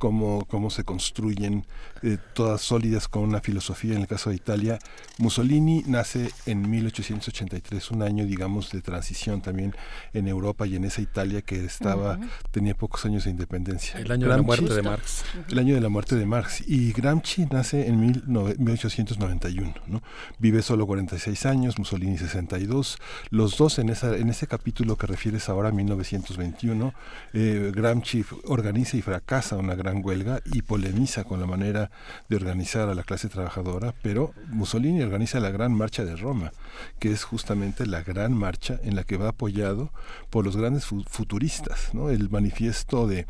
cómo, 0.00 0.46
cómo 0.46 0.70
se 0.70 0.82
construyen, 0.82 1.66
eh, 2.02 2.16
todas 2.32 2.62
sólidas 2.62 3.06
con 3.06 3.22
una 3.22 3.40
filosofía. 3.40 3.94
En 3.94 4.00
el 4.00 4.06
caso 4.08 4.30
de 4.30 4.36
Italia, 4.36 4.78
Mussolini 5.18 5.84
nace 5.86 6.30
en 6.46 6.68
1883, 6.70 7.90
un 7.90 8.02
año, 8.02 8.24
digamos, 8.24 8.72
de 8.72 8.80
transición 8.80 9.42
también 9.42 9.74
en 10.14 10.26
Europa 10.26 10.66
y 10.66 10.76
en 10.76 10.84
esa 10.84 11.02
Italia 11.02 11.42
que 11.42 11.62
estaba 11.64 12.14
Ujú. 12.16 12.24
tenía 12.50 12.74
pocos 12.74 13.04
años 13.04 13.24
de 13.24 13.30
independencia. 13.30 14.00
El 14.00 14.10
año 14.10 14.26
de 14.28 14.36
la 14.36 14.42
muerte 14.42 14.72
de 14.74 14.82
Marx. 14.82 15.22
El 15.48 15.58
año 15.58 15.74
de 15.74 15.80
la 15.82 15.90
muerte 15.90 16.16
de 16.16 16.24
Marx. 16.24 16.64
Y 16.66 16.92
Gramsci 16.92 17.46
nace 17.50 17.86
en 17.86 18.00
mil 18.00 18.24
nove- 18.26 18.56
1891, 18.58 19.74
¿no? 19.86 20.02
Vive 20.38 20.62
solo 20.62 20.86
46 20.86 21.44
años, 21.44 21.78
Mussolini 21.78 22.16
62. 22.16 22.96
Los 23.28 23.58
dos 23.58 23.78
en, 23.78 23.90
esa, 23.90 24.16
en 24.16 24.30
ese 24.30 24.46
capítulo 24.46 24.96
que 24.96 25.06
refieres 25.06 25.50
ahora, 25.50 25.70
1921, 25.70 26.94
eh, 27.34 27.70
Gramsci 27.74 28.24
organiza 28.46 28.96
y 28.96 29.02
fracasa 29.02 29.56
una 29.58 29.74
gran 29.74 29.89
huelga 29.98 30.40
y 30.46 30.62
polemiza 30.62 31.24
con 31.24 31.40
la 31.40 31.46
manera 31.46 31.90
de 32.28 32.36
organizar 32.36 32.88
a 32.88 32.94
la 32.94 33.02
clase 33.02 33.28
trabajadora, 33.28 33.94
pero 34.02 34.32
Mussolini 34.48 35.02
organiza 35.02 35.40
la 35.40 35.50
Gran 35.50 35.72
Marcha 35.72 36.04
de 36.04 36.16
Roma, 36.16 36.52
que 36.98 37.10
es 37.12 37.24
justamente 37.24 37.86
la 37.86 38.02
gran 38.02 38.32
marcha 38.32 38.78
en 38.82 38.96
la 38.96 39.04
que 39.04 39.16
va 39.16 39.28
apoyado 39.28 39.92
por 40.30 40.44
los 40.44 40.56
grandes 40.56 40.86
fu- 40.86 41.04
futuristas, 41.04 41.90
¿no? 41.92 42.10
El 42.10 42.30
manifiesto 42.30 43.06
de 43.06 43.26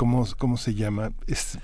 ¿Cómo, 0.00 0.26
¿Cómo 0.38 0.56
se 0.56 0.72
llama? 0.74 1.12
Es, 1.26 1.58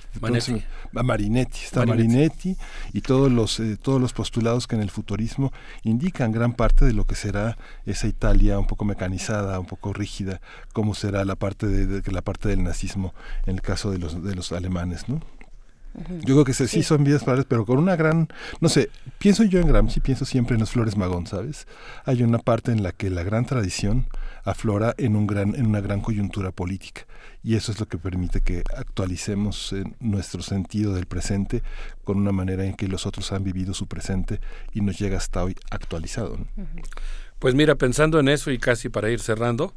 Marinetti. 0.93 1.59
Está 1.65 1.87
Marinetti. 1.87 2.51
Marinetti 2.51 2.57
y 2.93 3.01
todos 3.01 3.33
los, 3.33 3.59
eh, 3.61 3.79
todos 3.81 3.99
los 3.99 4.13
postulados 4.13 4.67
que 4.67 4.77
en 4.77 4.83
el 4.83 4.91
futurismo 4.91 5.55
indican 5.85 6.33
gran 6.33 6.53
parte 6.53 6.85
de 6.85 6.93
lo 6.93 7.05
que 7.07 7.15
será 7.15 7.57
esa 7.87 8.09
Italia 8.09 8.59
un 8.59 8.67
poco 8.67 8.85
mecanizada, 8.85 9.59
un 9.59 9.65
poco 9.65 9.95
rígida, 9.95 10.43
cómo 10.75 10.95
será 10.95 11.25
la 11.25 11.35
parte, 11.37 11.67
de, 11.67 11.87
de- 11.87 12.13
la 12.13 12.21
parte 12.21 12.51
del 12.51 12.63
nazismo 12.63 13.15
en 13.47 13.55
el 13.55 13.63
caso 13.63 13.91
de 13.91 13.97
los, 13.97 14.23
de 14.23 14.35
los 14.35 14.53
alemanes, 14.53 15.09
¿no? 15.09 15.21
Yo 16.27 16.35
creo 16.35 16.45
que 16.45 16.53
sí, 16.53 16.69
sí 16.69 16.83
son 16.83 17.05
vidas 17.05 17.25
padres, 17.25 17.47
pero 17.49 17.65
con 17.65 17.79
una 17.79 17.97
gran, 17.97 18.29
no 18.61 18.69
sé, 18.69 18.91
pienso 19.19 19.45
yo 19.45 19.61
en 19.61 19.67
Gramsci, 19.69 20.01
pienso 20.01 20.27
siempre 20.27 20.53
en 20.57 20.61
los 20.61 20.73
Flores 20.73 20.95
Magón, 20.99 21.27
¿sabes? 21.27 21.67
Hay 22.05 22.23
una 22.23 22.37
parte 22.37 22.71
en 22.71 22.83
la 22.83 22.93
que 22.93 23.09
la 23.09 23.23
gran 23.23 23.47
tradición 23.47 24.07
aflora 24.45 24.95
en, 24.99 25.17
un 25.17 25.27
gran, 25.27 25.55
en 25.55 25.65
una 25.65 25.81
gran 25.81 26.03
coyuntura 26.03 26.51
política 26.51 27.07
y 27.47 27.55
eso 27.55 27.71
es 27.71 27.79
lo 27.79 27.87
que 27.87 27.97
permite 27.97 28.41
que 28.41 28.65
actualicemos 28.77 29.73
eh, 29.73 29.85
nuestro 30.01 30.43
sentido 30.43 30.95
del 30.95 31.07
presente 31.07 31.63
con 32.03 32.17
una 32.17 32.33
manera 32.33 32.65
en 32.65 32.75
que 32.75 32.89
los 32.89 33.07
otros 33.07 33.31
han 33.31 33.45
vivido 33.45 33.73
su 33.73 33.87
presente 33.87 34.41
y 34.75 34.81
nos 34.81 34.99
llega 34.99 35.17
hasta 35.17 35.45
hoy 35.45 35.55
actualizado. 35.71 36.41
Pues 37.39 37.55
mira, 37.55 37.77
pensando 37.77 38.19
en 38.19 38.29
eso 38.29 38.51
y 38.51 38.59
casi 38.59 38.89
para 38.89 39.11
ir 39.11 39.21
cerrando, 39.21 39.73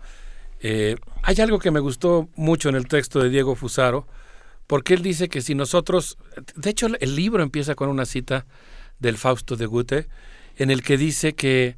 eh, 0.61 0.95
hay 1.21 1.35
algo 1.41 1.59
que 1.59 1.69
me 1.69 1.79
gustó 1.79 2.27
mucho 2.35 2.69
en 2.69 2.75
el 2.75 2.87
texto 2.87 3.21
de 3.21 3.29
Diego 3.29 3.53
Fusaro, 3.53 4.07
porque 4.65 4.95
él 4.95 5.03
dice 5.03 5.29
que 5.29 5.41
si 5.41 5.53
nosotros, 5.53 6.17
de 6.55 6.71
hecho 6.71 6.87
el 6.99 7.15
libro 7.15 7.43
empieza 7.43 7.75
con 7.75 7.89
una 7.89 8.07
cita 8.07 8.47
del 8.97 9.15
Fausto 9.15 9.55
de 9.55 9.67
Goethe, 9.67 10.07
en 10.55 10.71
el 10.71 10.81
que 10.81 10.97
dice 10.97 11.35
que 11.35 11.77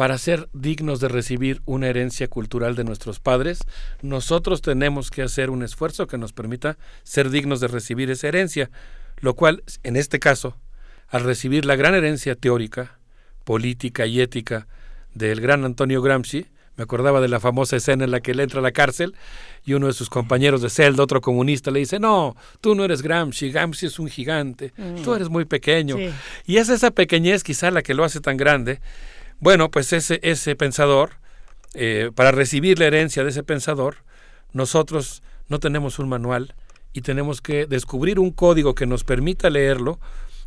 para 0.00 0.16
ser 0.16 0.48
dignos 0.54 0.98
de 1.00 1.08
recibir 1.08 1.60
una 1.66 1.86
herencia 1.86 2.26
cultural 2.26 2.74
de 2.74 2.84
nuestros 2.84 3.20
padres, 3.20 3.60
nosotros 4.00 4.62
tenemos 4.62 5.10
que 5.10 5.20
hacer 5.20 5.50
un 5.50 5.62
esfuerzo 5.62 6.06
que 6.06 6.16
nos 6.16 6.32
permita 6.32 6.78
ser 7.02 7.28
dignos 7.28 7.60
de 7.60 7.68
recibir 7.68 8.10
esa 8.10 8.28
herencia, 8.28 8.70
lo 9.18 9.34
cual, 9.34 9.62
en 9.82 9.96
este 9.96 10.18
caso, 10.18 10.56
al 11.08 11.24
recibir 11.24 11.66
la 11.66 11.76
gran 11.76 11.94
herencia 11.94 12.34
teórica, 12.34 12.98
política 13.44 14.06
y 14.06 14.22
ética 14.22 14.68
del 15.12 15.42
gran 15.42 15.66
Antonio 15.66 16.00
Gramsci, 16.00 16.46
me 16.78 16.84
acordaba 16.84 17.20
de 17.20 17.28
la 17.28 17.38
famosa 17.38 17.76
escena 17.76 18.04
en 18.04 18.10
la 18.10 18.20
que 18.20 18.30
él 18.30 18.40
entra 18.40 18.60
a 18.60 18.62
la 18.62 18.72
cárcel 18.72 19.14
y 19.66 19.74
uno 19.74 19.86
de 19.86 19.92
sus 19.92 20.08
compañeros 20.08 20.62
de 20.62 20.70
celda, 20.70 21.02
otro 21.02 21.20
comunista, 21.20 21.70
le 21.70 21.80
dice, 21.80 21.98
no, 21.98 22.36
tú 22.62 22.74
no 22.74 22.86
eres 22.86 23.02
Gramsci, 23.02 23.52
Gramsci 23.52 23.84
es 23.84 23.98
un 23.98 24.08
gigante, 24.08 24.72
tú 25.04 25.14
eres 25.14 25.28
muy 25.28 25.44
pequeño. 25.44 25.98
Sí. 25.98 26.10
Y 26.46 26.56
es 26.56 26.70
esa 26.70 26.90
pequeñez 26.90 27.44
quizá 27.44 27.70
la 27.70 27.82
que 27.82 27.92
lo 27.92 28.02
hace 28.02 28.20
tan 28.20 28.38
grande. 28.38 28.80
Bueno, 29.40 29.70
pues 29.70 29.94
ese, 29.94 30.20
ese 30.22 30.54
pensador, 30.54 31.12
eh, 31.72 32.10
para 32.14 32.30
recibir 32.30 32.78
la 32.78 32.84
herencia 32.84 33.24
de 33.24 33.30
ese 33.30 33.42
pensador, 33.42 33.96
nosotros 34.52 35.22
no 35.48 35.58
tenemos 35.58 35.98
un 35.98 36.10
manual 36.10 36.54
y 36.92 37.00
tenemos 37.00 37.40
que 37.40 37.64
descubrir 37.66 38.18
un 38.18 38.32
código 38.32 38.74
que 38.74 38.84
nos 38.84 39.02
permita 39.02 39.48
leerlo 39.48 39.98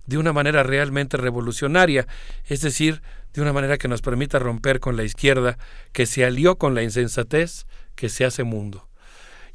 de 0.05 0.19
una 0.19 0.31
manera 0.31 0.61
realmente 0.61 1.17
revolucionaria, 1.17 2.05
es 2.45 2.61
decir, 2.61 3.01
de 3.33 3.41
una 3.41 3.51
manera 3.51 3.80
que 3.80 3.88
nos 3.88 4.01
permita 4.01 4.38
romper 4.38 4.80
con 4.80 4.95
la 4.95 5.03
izquierda 5.03 5.57
que 5.91 6.05
se 6.05 6.23
alió 6.23 6.57
con 6.57 6.75
la 6.75 6.83
insensatez 6.83 7.65
que 7.95 8.09
se 8.09 8.25
hace 8.25 8.43
mundo. 8.43 8.88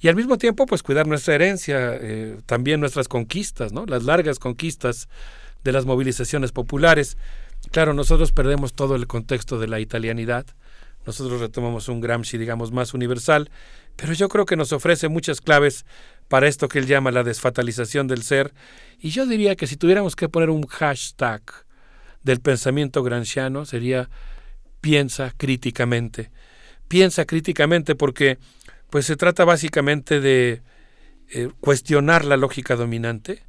Y 0.01 0.09
al 0.09 0.17
mismo 0.17 0.37
tiempo, 0.37 0.67
pues 0.67 0.83
cuidar 0.83 1.07
nuestra 1.07 1.37
herencia, 1.37 1.97
eh, 2.01 2.39
también 2.47 2.81
nuestras 2.81 3.07
conquistas, 3.07 3.73
¿no? 3.73 3.87
las 3.87 4.03
largas 4.03 4.41
conquistas 4.41 5.09
de 5.63 5.73
las 5.73 5.87
movilizaciones 5.87 6.51
populares. 6.51 7.17
Claro, 7.71 7.93
nosotros 7.95 8.33
perdemos 8.33 8.73
todo 8.73 8.97
el 8.97 9.07
contexto 9.07 9.59
de 9.59 9.69
la 9.69 9.81
italianidad, 9.81 10.47
nosotros 11.07 11.41
retomamos 11.41 11.89
un 11.89 12.01
Gramsci, 12.01 12.39
digamos, 12.39 12.71
más 12.71 12.93
universal, 12.93 13.51
pero 13.97 14.13
yo 14.13 14.29
creo 14.29 14.45
que 14.47 14.57
nos 14.57 14.73
ofrece 14.73 15.09
muchas 15.09 15.41
claves 15.41 15.87
para 16.29 16.49
esto 16.49 16.69
que 16.69 16.79
él 16.79 16.87
llama 16.87 17.11
la 17.11 17.25
desfatalización 17.25 18.07
del 18.07 18.23
ser. 18.23 18.53
Y 18.99 19.11
yo 19.11 19.27
diría 19.27 19.57
que 19.57 19.67
si 19.67 19.77
tuviéramos 19.77 20.17
que 20.17 20.29
poner 20.29 20.51
un 20.51 20.67
hashtag 20.67 21.43
del 22.23 22.41
pensamiento 22.41 23.03
gramsciano 23.03 23.65
sería 23.65 24.11
piensa 24.81 25.33
críticamente. 25.37 26.31
Piensa 26.89 27.25
críticamente 27.25 27.95
porque 27.95 28.39
pues 28.91 29.07
se 29.07 29.17
trata 29.17 29.45
básicamente 29.45 30.21
de 30.21 30.63
eh, 31.31 31.49
cuestionar 31.61 32.25
la 32.25 32.37
lógica 32.37 32.77
dominante 32.77 33.43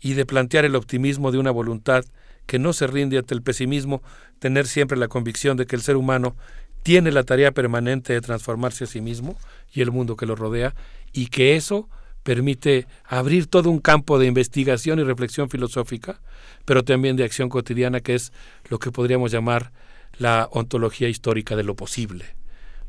y 0.00 0.14
de 0.14 0.26
plantear 0.26 0.64
el 0.64 0.76
optimismo 0.76 1.30
de 1.30 1.38
una 1.38 1.50
voluntad 1.50 2.04
que 2.46 2.58
no 2.58 2.72
se 2.72 2.86
rinde 2.86 3.18
ante 3.18 3.34
el 3.34 3.42
pesimismo, 3.42 4.02
tener 4.38 4.66
siempre 4.66 4.98
la 4.98 5.08
convicción 5.08 5.56
de 5.56 5.66
que 5.66 5.76
el 5.76 5.82
ser 5.82 5.96
humano 5.96 6.36
tiene 6.82 7.12
la 7.12 7.22
tarea 7.22 7.52
permanente 7.52 8.12
de 8.12 8.20
transformarse 8.20 8.84
a 8.84 8.86
sí 8.86 9.00
mismo 9.00 9.38
y 9.72 9.82
el 9.82 9.92
mundo 9.92 10.16
que 10.16 10.26
lo 10.26 10.34
rodea, 10.34 10.74
y 11.12 11.26
que 11.26 11.56
eso 11.56 11.88
permite 12.22 12.86
abrir 13.04 13.46
todo 13.46 13.70
un 13.70 13.80
campo 13.80 14.18
de 14.18 14.26
investigación 14.26 14.98
y 14.98 15.04
reflexión 15.04 15.48
filosófica, 15.48 16.20
pero 16.64 16.84
también 16.84 17.16
de 17.16 17.24
acción 17.24 17.48
cotidiana, 17.48 18.00
que 18.00 18.14
es 18.14 18.32
lo 18.68 18.78
que 18.78 18.92
podríamos 18.92 19.32
llamar 19.32 19.72
la 20.18 20.48
ontología 20.52 21.08
histórica 21.08 21.56
de 21.56 21.64
lo 21.64 21.74
posible. 21.74 22.24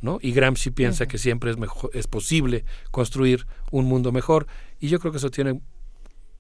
¿no? 0.02 0.20
Y 0.22 0.34
Gramsci 0.34 0.70
piensa 0.72 1.08
que 1.08 1.18
siempre 1.18 1.50
es, 1.50 1.58
mejor, 1.58 1.90
es 1.94 2.08
posible 2.08 2.66
construir 2.92 3.48
un 3.72 3.86
mundo 3.86 4.12
mejor, 4.12 4.48
y 4.80 4.90
yo 4.90 5.00
creo 5.00 5.12
que 5.12 5.18
eso 5.18 5.32
tiene 5.32 5.62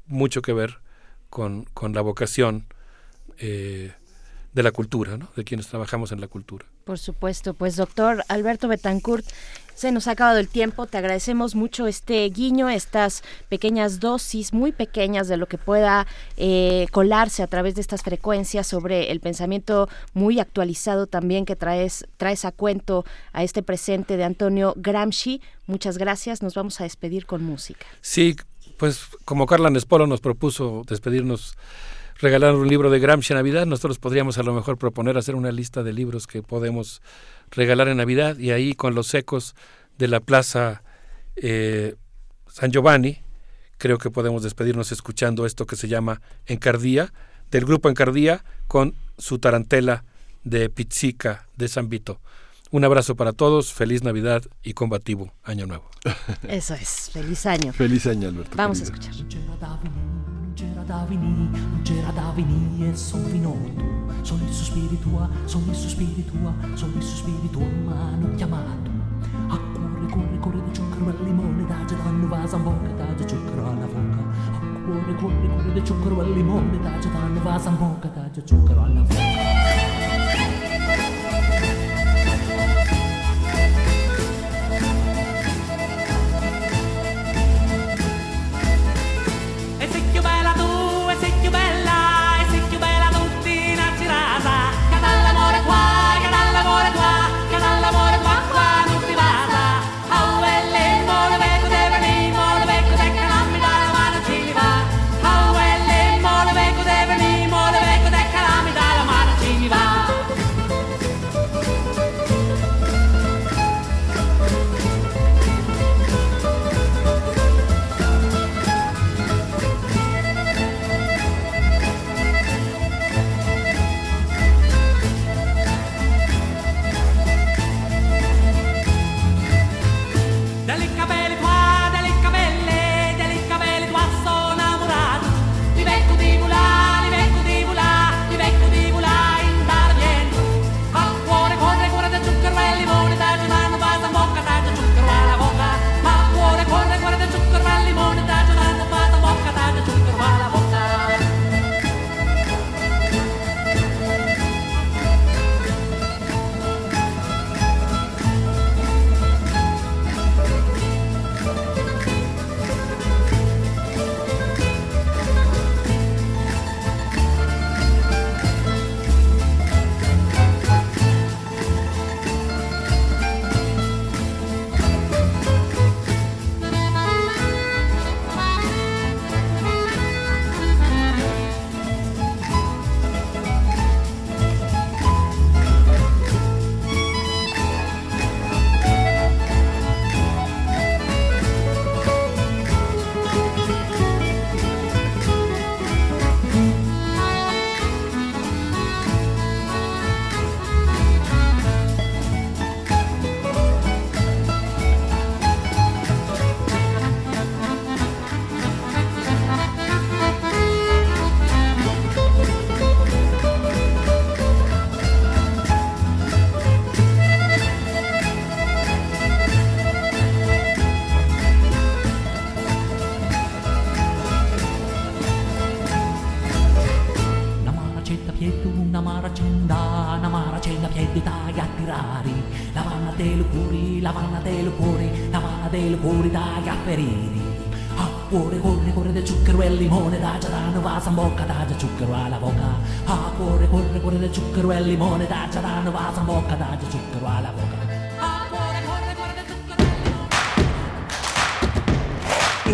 mucho 0.06 0.42
que 0.42 0.53
ver 0.53 0.80
con, 1.30 1.64
con 1.74 1.93
la 1.93 2.01
vocación 2.01 2.67
eh, 3.40 3.92
de 4.53 4.64
la 4.64 4.72
cultura, 4.72 5.18
¿no? 5.18 5.30
de 5.36 5.44
quienes 5.44 5.68
trabajamos 5.68 6.12
en 6.12 6.22
la 6.22 6.28
cultura. 6.28 6.66
Por 6.84 7.00
supuesto, 7.00 7.53
pues 7.53 7.76
doctor 7.76 8.24
Alberto 8.28 8.68
Betancourt, 8.68 9.26
se 9.74 9.92
nos 9.92 10.08
ha 10.08 10.12
acabado 10.12 10.38
el 10.38 10.48
tiempo, 10.48 10.86
te 10.86 10.98
agradecemos 10.98 11.56
mucho 11.56 11.88
este 11.88 12.30
guiño, 12.30 12.70
estas 12.70 13.24
pequeñas 13.50 14.00
dosis 14.00 14.53
muy 14.53 14.72
pequeñas 14.72 15.28
de 15.28 15.38
lo 15.38 15.48
que 15.48 15.58
pueda 15.58 16.06
eh, 16.38 16.86
colarse 16.92 17.42
a 17.42 17.48
través 17.48 17.74
de 17.74 17.82
estas 17.82 18.03
frecuencias 18.03 18.68
sobre 18.68 19.12
el 19.12 19.20
pensamiento 19.20 19.90
muy 20.14 20.40
actualizado 20.40 21.08
también 21.08 21.45
que 21.45 21.56
traes, 21.56 22.06
traes 22.18 22.45
a 22.45 22.52
cuento 22.52 23.03
a 23.32 23.44
este 23.44 23.64
presente 23.64 24.16
de 24.16 24.24
Antonio 24.24 24.76
Gramsci. 24.78 25.42
Muchas 25.66 25.98
gracias, 25.98 26.44
nos 26.44 26.53
vamos 26.53 26.80
a 26.80 26.84
despedir 26.84 27.26
con 27.26 27.44
música. 27.44 27.88
Sí, 28.02 28.36
pues 28.78 29.08
como 29.26 29.48
Carla 29.48 29.72
Nespolo 29.72 30.06
nos 30.06 30.22
propuso 30.22 30.84
despedirnos 30.88 31.56
regalar 32.24 32.56
un 32.56 32.68
libro 32.68 32.90
de 32.90 33.00
Gramsci 33.00 33.34
en 33.34 33.38
Navidad, 33.38 33.66
nosotros 33.66 34.00
podríamos 34.00 34.38
a 34.38 34.43
lo 34.43 34.53
mejor 34.53 34.77
proponer 34.77 35.18
hacer 35.18 35.35
una 35.35 35.52
lista 35.52 35.84
de 35.84 35.92
libros 35.92 36.26
que 36.26 36.42
podemos 36.42 37.02
regalar 37.52 37.90
en 37.90 37.98
Navidad 37.98 38.38
y 38.38 38.52
ahí 38.52 38.74
con 38.74 38.95
los 38.95 39.14
ecos 39.14 39.56
de 39.98 40.08
la 40.08 40.22
Plaza 40.22 40.84
eh, 41.35 41.95
San 42.48 42.72
Giovanni, 42.72 43.19
creo 43.77 43.98
que 43.98 44.10
podemos 44.10 44.42
despedirnos 44.42 44.92
escuchando 44.92 45.45
esto 45.45 45.66
que 45.66 45.76
se 45.76 45.88
llama 45.90 46.22
Encardía, 46.45 47.14
del 47.52 47.66
grupo 47.66 47.90
Encardía 47.90 48.43
con 48.68 48.95
su 49.18 49.40
tarantela 49.40 50.06
de 50.43 50.69
Pizzica 50.69 51.48
de 51.58 51.68
San 51.68 51.90
Vito. 51.90 52.22
Un 52.72 52.85
abrazo 52.85 53.16
para 53.16 53.34
todos, 53.34 53.74
feliz 53.74 54.02
Navidad 54.02 54.43
y 54.64 54.74
combativo 54.74 55.34
Año 55.43 55.68
Nuevo. 55.68 55.90
Eso 56.48 56.74
es, 56.74 57.10
feliz 57.11 57.45
año. 57.45 57.74
Feliz 57.74 58.08
año, 58.08 58.30
Alberto. 58.30 58.56
Vamos 58.56 58.80
a 58.80 58.84
escuchar. 58.84 59.14
C'era 61.93 62.11
da 62.11 62.31
venì, 62.33 62.53
non 62.53 62.63
c'era 62.63 62.73
da 62.73 62.77
venì 62.80 62.88
e 62.89 62.95
son 62.95 63.23
venuto. 63.30 64.01
Sono 64.22 64.43
il 64.43 64.51
sospiri 64.51 64.99
tua, 64.99 65.30
sono 65.45 65.65
il 65.69 65.75
sospiri 65.75 66.25
tua, 66.25 66.53
sono 66.73 66.93
il 66.95 67.03
sospiri 67.03 67.49
tua, 67.49 67.65
ma 67.85 67.93
hanno 67.93 68.35
chiamato. 68.35 68.91
A 69.47 69.57
cuore, 69.57 70.07
corre, 70.09 70.39
corre 70.39 70.63
di 70.63 70.75
zucchero 70.75 71.09
e 71.09 71.23
limone, 71.23 71.65
da 71.65 71.85
già 71.85 71.95
danno 71.95 72.27
vasa 72.27 72.55
in 72.57 72.63
bocca, 72.63 72.89
da 72.89 73.15
già 73.15 73.27
zucchero 73.27 73.69
alla 73.69 73.85
bocca. 73.85 74.22
A 74.51 74.59
cuore, 74.83 75.15
corre, 75.15 75.47
corre 75.47 75.73
di 75.73 75.85
zucchero 75.85 76.22
e 76.22 76.33
limone, 76.33 76.80
da 76.81 76.99
già 76.99 77.09
danno 77.09 77.41
vasa 77.41 77.69
in 77.69 77.77
bocca, 77.77 78.07
da 78.07 78.30
già 78.31 78.41
zucchero 78.43 78.83
alla 78.83 79.01
bocca. 79.01 80.33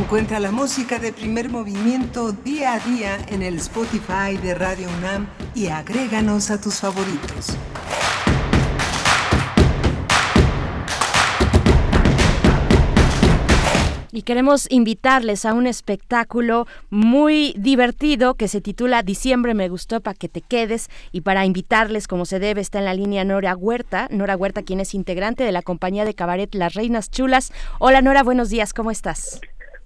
Encuentra 0.10 0.40
la 0.40 0.50
música 0.50 0.98
de 0.98 1.14
primer 1.14 1.50
movimiento 1.50 2.32
día 2.32 2.74
a 2.74 2.80
día 2.80 3.20
en 3.28 3.44
el 3.44 3.58
Spotify 3.58 4.38
de 4.42 4.56
Radio 4.56 4.88
UNAM 4.98 5.28
y 5.54 5.68
agréganos 5.68 6.50
a 6.50 6.60
tus 6.60 6.80
favoritos. 6.80 7.56
Y 14.12 14.24
queremos 14.24 14.66
invitarles 14.72 15.46
a 15.46 15.54
un 15.54 15.68
espectáculo 15.68 16.66
muy 16.90 17.54
divertido 17.56 18.34
que 18.34 18.48
se 18.48 18.62
titula 18.62 19.04
Diciembre 19.04 19.54
me 19.54 19.70
gustó 19.70 20.02
para 20.02 20.16
que 20.16 20.28
te 20.28 20.42
quedes 20.42 20.90
y 21.12 21.22
para 21.22 21.46
invitarles 21.46 22.08
como 22.08 22.26
se 22.26 22.40
debe 22.40 22.62
está 22.62 22.80
en 22.80 22.86
la 22.86 22.96
línea 22.96 23.24
Nora 23.26 23.56
Huerta, 23.56 24.08
Nora 24.10 24.36
Huerta 24.36 24.64
quien 24.64 24.80
es 24.80 24.96
integrante 24.96 25.44
de 25.44 25.52
la 25.52 25.62
compañía 25.62 26.04
de 26.04 26.16
cabaret 26.16 26.50
Las 26.56 26.74
Reinas 26.74 27.12
Chulas. 27.12 27.54
Hola 27.78 28.02
Nora, 28.02 28.24
buenos 28.24 28.50
días, 28.50 28.74
¿cómo 28.74 28.90
estás? 28.90 29.40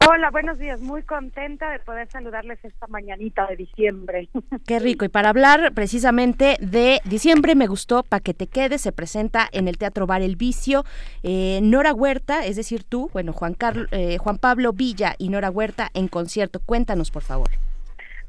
Hola, 0.06 0.32
buenos 0.32 0.60
días. 0.60 0.82
Muy 0.82 1.04
contenta 1.04 1.72
de 1.72 1.80
poder 1.80 2.10
saludarles 2.10 2.64
esta 2.66 2.88
mañanita 2.88 3.48
de 3.48 3.56
diciembre. 3.56 4.28
Qué 4.68 4.80
rico. 4.80 5.06
Y 5.06 5.10
para 5.10 5.30
hablar 5.30 5.74
precisamente 5.74 6.58
de 6.60 7.00
diciembre, 7.06 7.56
me 7.56 7.68
gustó 7.68 8.04
para 8.04 8.20
que 8.20 8.34
te 8.34 8.48
quedes, 8.48 8.82
se 8.82 8.92
presenta 8.92 9.48
en 9.52 9.68
el 9.68 9.78
Teatro 9.78 10.06
Bar 10.06 10.22
El 10.22 10.36
Vicio. 10.36 10.84
Eh, 11.24 11.60
Nora 11.64 11.94
Huerta, 11.94 12.46
es 12.46 12.58
decir, 12.58 12.84
tú, 12.84 13.10
bueno, 13.14 13.32
Juan, 13.32 13.54
Carlos, 13.54 13.88
eh, 13.92 14.18
Juan 14.18 14.40
Pablo 14.40 14.74
Villa 14.74 15.14
y 15.18 15.30
Nora 15.30 15.50
Huerta 15.50 15.90
en 15.94 16.10
concierto. 16.10 16.60
Cuéntanos, 16.66 17.10
por 17.10 17.24
favor. 17.24 17.50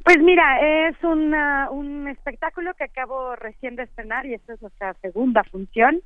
Pues 0.04 0.18
mira, 0.18 0.88
es 0.88 1.02
una, 1.02 1.70
un 1.70 2.06
espectáculo 2.08 2.74
que 2.74 2.84
acabo 2.84 3.36
recién 3.36 3.74
de 3.74 3.84
estrenar 3.84 4.26
y 4.26 4.34
esta 4.34 4.52
es 4.52 4.60
nuestra 4.60 4.92
segunda 5.00 5.42
función 5.44 6.02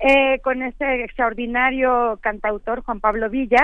eh, 0.00 0.40
con 0.42 0.62
este 0.62 1.04
extraordinario 1.04 2.18
cantautor 2.20 2.82
Juan 2.82 2.98
Pablo 2.98 3.30
Villa 3.30 3.62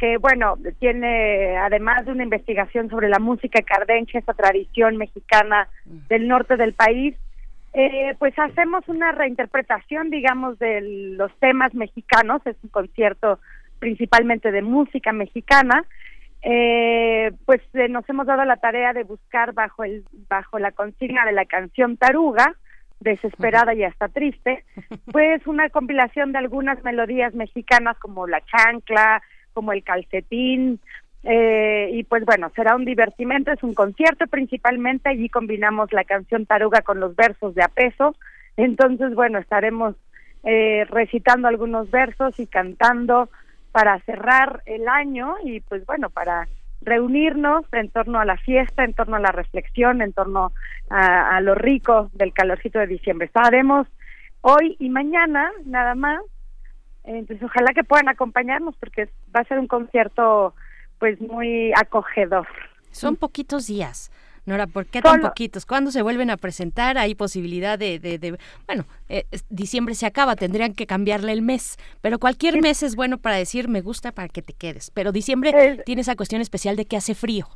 que 0.00 0.16
bueno, 0.16 0.56
tiene 0.78 1.58
además 1.58 2.06
de 2.06 2.12
una 2.12 2.24
investigación 2.24 2.88
sobre 2.88 3.10
la 3.10 3.18
música 3.18 3.60
cardenche, 3.60 4.18
esa 4.18 4.32
tradición 4.32 4.96
mexicana 4.96 5.68
del 6.08 6.26
norte 6.26 6.56
del 6.56 6.72
país, 6.72 7.14
eh, 7.74 8.14
pues 8.18 8.32
hacemos 8.38 8.88
una 8.88 9.12
reinterpretación, 9.12 10.08
digamos, 10.08 10.58
de 10.58 10.80
los 11.16 11.30
temas 11.38 11.74
mexicanos, 11.74 12.40
es 12.46 12.56
un 12.62 12.70
concierto 12.70 13.40
principalmente 13.78 14.50
de 14.50 14.62
música 14.62 15.12
mexicana, 15.12 15.84
eh, 16.42 17.32
pues 17.44 17.60
eh, 17.74 17.88
nos 17.88 18.08
hemos 18.08 18.26
dado 18.26 18.46
la 18.46 18.56
tarea 18.56 18.94
de 18.94 19.04
buscar 19.04 19.52
bajo 19.52 19.84
el 19.84 20.04
bajo 20.30 20.58
la 20.58 20.72
consigna 20.72 21.26
de 21.26 21.32
la 21.32 21.44
canción 21.44 21.98
Taruga, 21.98 22.54
desesperada 23.00 23.74
y 23.74 23.84
hasta 23.84 24.08
triste, 24.08 24.64
pues 25.12 25.46
una 25.46 25.68
compilación 25.68 26.32
de 26.32 26.38
algunas 26.38 26.82
melodías 26.84 27.34
mexicanas 27.34 27.98
como 27.98 28.26
la 28.26 28.40
chancla, 28.40 29.22
como 29.52 29.72
el 29.72 29.82
calcetín, 29.82 30.80
eh, 31.22 31.90
y 31.92 32.04
pues 32.04 32.24
bueno, 32.24 32.50
será 32.56 32.74
un 32.74 32.84
divertimento, 32.84 33.52
es 33.52 33.62
un 33.62 33.74
concierto 33.74 34.26
principalmente, 34.26 35.10
allí 35.10 35.28
combinamos 35.28 35.92
la 35.92 36.04
canción 36.04 36.46
Taruga 36.46 36.80
con 36.80 36.98
los 36.98 37.14
versos 37.14 37.54
de 37.54 37.62
Apeso, 37.62 38.16
entonces 38.56 39.14
bueno, 39.14 39.38
estaremos 39.38 39.96
eh, 40.44 40.86
recitando 40.88 41.48
algunos 41.48 41.90
versos 41.90 42.40
y 42.40 42.46
cantando 42.46 43.28
para 43.72 43.98
cerrar 44.00 44.62
el 44.64 44.88
año 44.88 45.34
y 45.44 45.60
pues 45.60 45.84
bueno, 45.84 46.08
para 46.08 46.48
reunirnos 46.80 47.66
en 47.72 47.90
torno 47.90 48.18
a 48.18 48.24
la 48.24 48.38
fiesta, 48.38 48.84
en 48.84 48.94
torno 48.94 49.16
a 49.16 49.20
la 49.20 49.32
reflexión, 49.32 50.00
en 50.00 50.14
torno 50.14 50.52
a, 50.88 51.36
a 51.36 51.40
lo 51.42 51.54
rico 51.54 52.10
del 52.14 52.32
calorcito 52.32 52.78
de 52.78 52.86
diciembre. 52.86 53.26
Estaremos 53.26 53.86
hoy 54.40 54.76
y 54.78 54.88
mañana 54.88 55.50
nada 55.66 55.94
más 55.94 56.20
entonces, 57.04 57.42
ojalá 57.42 57.72
que 57.72 57.84
puedan 57.84 58.08
acompañarnos 58.08 58.76
porque 58.76 59.08
va 59.34 59.40
a 59.40 59.44
ser 59.44 59.58
un 59.58 59.66
concierto 59.66 60.54
pues 60.98 61.20
muy 61.20 61.72
acogedor. 61.72 62.46
Son 62.90 63.16
poquitos 63.16 63.66
días. 63.66 64.10
Nora, 64.46 64.66
¿por 64.66 64.86
qué 64.86 65.02
tan 65.02 65.20
poquitos? 65.20 65.66
¿Cuándo 65.66 65.90
se 65.90 66.02
vuelven 66.02 66.30
a 66.30 66.36
presentar? 66.36 66.98
Hay 66.98 67.14
posibilidad 67.14 67.78
de, 67.78 67.98
de, 67.98 68.38
bueno, 68.66 68.84
eh, 69.08 69.26
diciembre 69.48 69.94
se 69.94 70.06
acaba, 70.06 70.34
tendrían 70.34 70.74
que 70.74 70.86
cambiarle 70.86 71.32
el 71.32 71.42
mes, 71.42 71.76
pero 72.00 72.18
cualquier 72.18 72.60
mes 72.60 72.82
es 72.82 72.96
bueno 72.96 73.18
para 73.18 73.36
decir 73.36 73.68
me 73.68 73.82
gusta 73.82 74.12
para 74.12 74.28
que 74.28 74.42
te 74.42 74.54
quedes, 74.54 74.90
pero 74.90 75.12
diciembre 75.12 75.82
tiene 75.84 76.00
esa 76.00 76.16
cuestión 76.16 76.40
especial 76.40 76.76
de 76.76 76.86
que 76.86 76.96
hace 76.96 77.14
frío, 77.14 77.48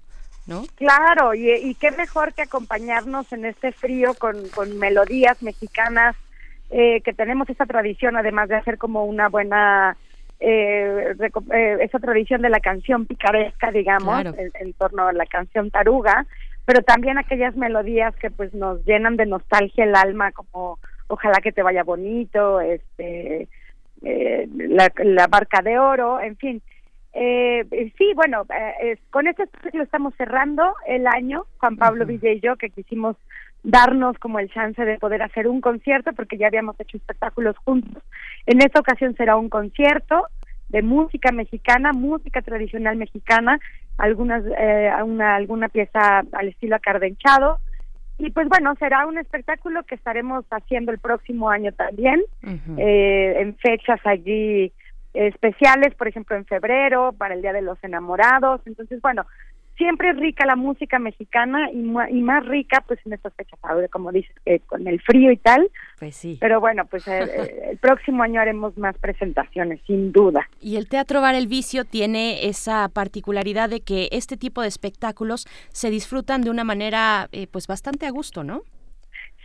¿no? 0.47 0.67
Claro, 0.77 1.35
y, 1.35 1.51
y 1.51 1.75
qué 1.75 1.91
mejor 1.91 2.35
que 2.35 2.43
acompañarnos 2.43 3.33
en 3.33 3.47
este 3.47 3.73
frío 3.73 4.15
con, 4.15 4.49
con 4.51 4.79
melodías 4.79 5.43
mexicanas 5.43 6.17
eh, 6.71 7.03
que 7.03 7.13
tenemos 7.13 7.49
esa 7.51 7.67
tradición, 7.67 8.17
además 8.17 8.49
de 8.49 8.57
hacer 8.57 8.79
como 8.79 9.05
una 9.05 9.29
buena, 9.29 9.97
eh, 10.41 11.15
eh, 11.53 11.77
esa 11.81 11.99
tradición 11.99 12.43
de 12.43 12.49
la 12.49 12.61
canción 12.61 13.07
picaresca, 13.07 13.71
digamos, 13.71 14.25
en, 14.37 14.73
torno 14.73 15.07
a 15.07 15.13
la 15.13 15.27
canción 15.27 15.71
taruga, 15.71 16.27
pero 16.65 16.83
también 16.83 17.19
aquellas 17.19 17.55
melodías 17.55 18.17
que 18.17 18.31
pues 18.31 18.55
nos 18.55 18.85
llenan 18.87 19.17
de 19.17 19.27
nostalgia 19.27 19.85
el 19.85 19.95
alma, 19.95 20.33
como 20.33 20.79
ojalá 21.09 21.41
que 21.43 21.53
te 21.53 21.63
vaya 21.63 21.85
bonito, 21.85 22.61
este, 22.61 23.47
la, 24.01 25.27
barca 25.29 25.61
de 25.63 25.79
oro, 25.79 26.19
en 26.19 26.37
fin. 26.37 26.63
sí, 27.13 28.13
bueno, 28.17 28.47
con 29.11 29.29
este 29.29 29.45
lo 29.75 29.83
estamos 29.83 30.15
cerrando 30.17 30.75
el 30.87 31.07
año, 31.07 31.45
Juan 31.59 31.77
Pablo 31.77 32.07
Villa 32.07 32.33
y 32.33 32.41
yo, 32.41 32.57
que 32.57 32.71
quisimos 32.71 33.17
darnos 33.65 34.19
como 34.19 34.39
el 34.39 34.51
chance 34.51 34.85
de 34.85 34.99
poder 34.99 35.23
hacer 35.23 35.49
un 35.49 35.61
concierto 35.61 36.13
porque 36.13 36.37
ya 36.37 36.47
habíamos 36.47 36.79
hecho 36.79 36.99
espectáculos 36.99 37.57
juntos. 37.65 38.03
En 38.47 38.63
esta 38.63 38.79
ocasión 38.79 39.17
será 39.17 39.37
un 39.37 39.49
concierto 39.49 40.27
de 40.69 40.83
música 40.83 41.33
mexicana, 41.33 41.93
música 41.93 42.43
tradicional 42.43 42.97
mexicana, 42.97 43.59
algunas 43.97 44.45
eh, 44.59 44.91
una, 45.05 45.35
alguna 45.35 45.69
pieza 45.69 46.23
al 46.33 46.49
estilo 46.49 46.77
acardenchado. 46.77 47.59
Y 48.19 48.31
pues 48.31 48.49
bueno 48.49 48.75
será 48.79 49.07
un 49.07 49.19
espectáculo 49.19 49.83
que 49.85 49.97
estaremos 49.97 50.45
haciendo 50.51 50.93
el 50.93 50.99
próximo 50.99 51.51
año 51.51 51.73
también 51.73 52.23
eh, 52.77 53.35
en 53.41 53.57
fechas 53.57 54.01
allí 54.05 54.73
especiales, 55.15 55.95
por 55.95 56.07
ejemplo 56.07 56.37
en 56.37 56.45
febrero 56.45 57.13
para 57.17 57.35
el 57.35 57.43
Día 57.43 57.53
de 57.53 57.63
los 57.63 57.83
Enamorados, 57.83 58.61
entonces 58.67 59.01
bueno 59.01 59.27
siempre 59.77 60.11
es 60.11 60.17
rica 60.17 60.47
la 60.47 60.57
música 60.57 60.99
mexicana 60.99 61.71
y, 61.73 61.79
y 61.79 62.23
más 62.23 62.47
rica 62.47 62.83
pues 62.87 63.01
en 63.05 63.13
estas 63.13 63.35
fechas 63.35 63.59
ahora 63.63 63.89
como 63.89 64.13
dices 64.13 64.35
que 64.45 64.61
con 64.61 64.87
el 64.87 65.01
frío 65.01 65.31
y 65.33 65.37
tal. 65.37 65.71
Pues 65.99 66.17
sí. 66.17 66.39
Pero 66.41 66.61
bueno 66.61 66.87
pues 66.87 67.07
eh, 67.09 67.23
eh, 67.23 67.69
el, 67.73 67.79
próximo 67.79 68.23
año 68.23 68.41
haremos 68.41 68.77
más 68.77 68.97
presentaciones 68.99 69.81
sin 69.87 70.13
duda. 70.13 70.49
Y 70.61 70.77
el 70.77 70.89
teatro 70.89 71.21
bar 71.21 71.35
el 71.35 71.47
vicio 71.47 71.85
tiene 71.85 72.47
esa 72.47 72.89
particularidad 72.89 73.69
de 73.69 73.81
que 73.81 74.09
este 74.13 74.37
tipo 74.37 74.63
de 74.63 74.69
espectáculos 74.69 75.47
se 75.71 75.91
disfrutan 75.91 76.43
de 76.43 76.51
una 76.51 76.65
manera 76.65 77.29
eh, 77.33 77.47
pues 77.51 77.67
bastante 77.67 78.07
a 78.07 78.11
gusto 78.11 78.45
no 78.45 78.63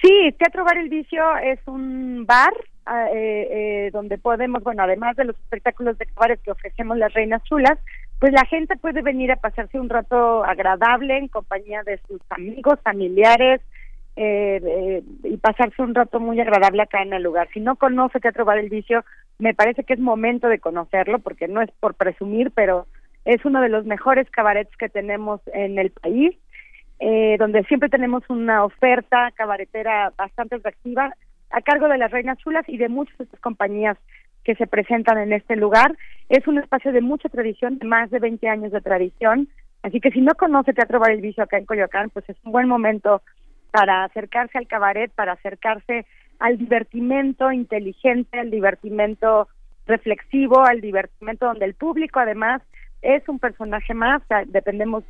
sí 0.01 0.33
teatro 0.37 0.63
bar 0.63 0.77
el 0.77 0.89
vicio 0.89 1.23
es 1.37 1.59
un 1.65 2.25
bar 2.25 2.53
ah, 2.85 3.07
donde 3.91 4.17
podemos 4.17 4.63
bueno 4.63 4.83
además 4.83 5.15
de 5.15 5.25
los 5.25 5.35
espectáculos 5.37 5.97
de 5.97 6.05
cabaret 6.05 6.41
que 6.41 6.51
ofrecemos 6.51 6.97
las 6.97 7.13
reinas 7.13 7.43
chulas 7.43 7.77
pues 8.19 8.33
la 8.33 8.45
gente 8.45 8.75
puede 8.75 9.01
venir 9.01 9.31
a 9.31 9.37
pasarse 9.37 9.79
un 9.79 9.89
rato 9.89 10.43
agradable 10.43 11.17
en 11.17 11.29
compañía 11.29 11.83
de 11.83 11.99
sus 12.07 12.21
amigos, 12.29 12.79
familiares 12.83 13.61
eh, 14.17 15.01
y 15.23 15.37
pasarse 15.37 15.81
un 15.81 15.95
rato 15.95 16.19
muy 16.19 16.39
agradable 16.41 16.81
acá 16.81 17.01
en 17.01 17.13
el 17.13 17.23
lugar. 17.23 17.47
Si 17.53 17.61
no 17.61 17.77
conoce 17.77 18.19
Teatro 18.19 18.43
Bar 18.43 18.57
el 18.57 18.69
Vicio, 18.69 19.05
me 19.37 19.53
parece 19.53 19.85
que 19.85 19.93
es 19.93 19.99
momento 19.99 20.49
de 20.49 20.59
conocerlo 20.59 21.19
porque 21.19 21.47
no 21.47 21.61
es 21.61 21.71
por 21.79 21.93
presumir, 21.93 22.51
pero 22.51 22.87
es 23.23 23.43
uno 23.45 23.61
de 23.61 23.69
los 23.69 23.85
mejores 23.85 24.29
cabarets 24.29 24.75
que 24.75 24.89
tenemos 24.89 25.39
en 25.53 25.79
el 25.79 25.91
país, 25.91 26.35
eh, 26.99 27.37
donde 27.39 27.63
siempre 27.63 27.87
tenemos 27.87 28.23
una 28.29 28.65
oferta 28.65 29.31
cabaretera 29.35 30.11
bastante 30.17 30.55
atractiva 30.55 31.13
a 31.51 31.61
cargo 31.61 31.87
de 31.87 31.97
las 31.97 32.11
Reinas 32.11 32.37
Chulas 32.39 32.67
y 32.67 32.77
de 32.77 32.89
muchas 32.89 33.19
otras 33.21 33.39
compañías 33.41 33.97
que 34.43 34.55
se 34.55 34.67
presentan 34.67 35.17
en 35.17 35.33
este 35.33 35.55
lugar. 35.55 35.95
Es 36.29 36.47
un 36.47 36.57
espacio 36.57 36.91
de 36.91 37.01
mucha 37.01 37.29
tradición, 37.29 37.79
más 37.83 38.09
de 38.09 38.19
20 38.19 38.47
años 38.47 38.71
de 38.71 38.81
tradición, 38.81 39.47
así 39.83 39.99
que 39.99 40.11
si 40.11 40.21
no 40.21 40.33
conoce 40.35 40.73
Teatro 40.73 40.99
Bar 40.99 41.11
El 41.11 41.21
Vicio 41.21 41.43
acá 41.43 41.57
en 41.57 41.65
Coyoacán, 41.65 42.09
pues 42.09 42.27
es 42.29 42.37
un 42.43 42.51
buen 42.51 42.67
momento 42.67 43.21
para 43.71 44.03
acercarse 44.03 44.57
al 44.57 44.67
cabaret, 44.67 45.11
para 45.11 45.33
acercarse 45.33 46.05
al 46.39 46.57
divertimento 46.57 47.51
inteligente, 47.51 48.39
al 48.39 48.49
divertimento 48.49 49.47
reflexivo, 49.85 50.63
al 50.65 50.81
divertimento 50.81 51.47
donde 51.47 51.65
el 51.65 51.73
público 51.73 52.19
además 52.19 52.61
es 53.01 53.27
un 53.29 53.39
personaje 53.39 53.93
más, 53.93 54.21
dependemos 54.47 55.03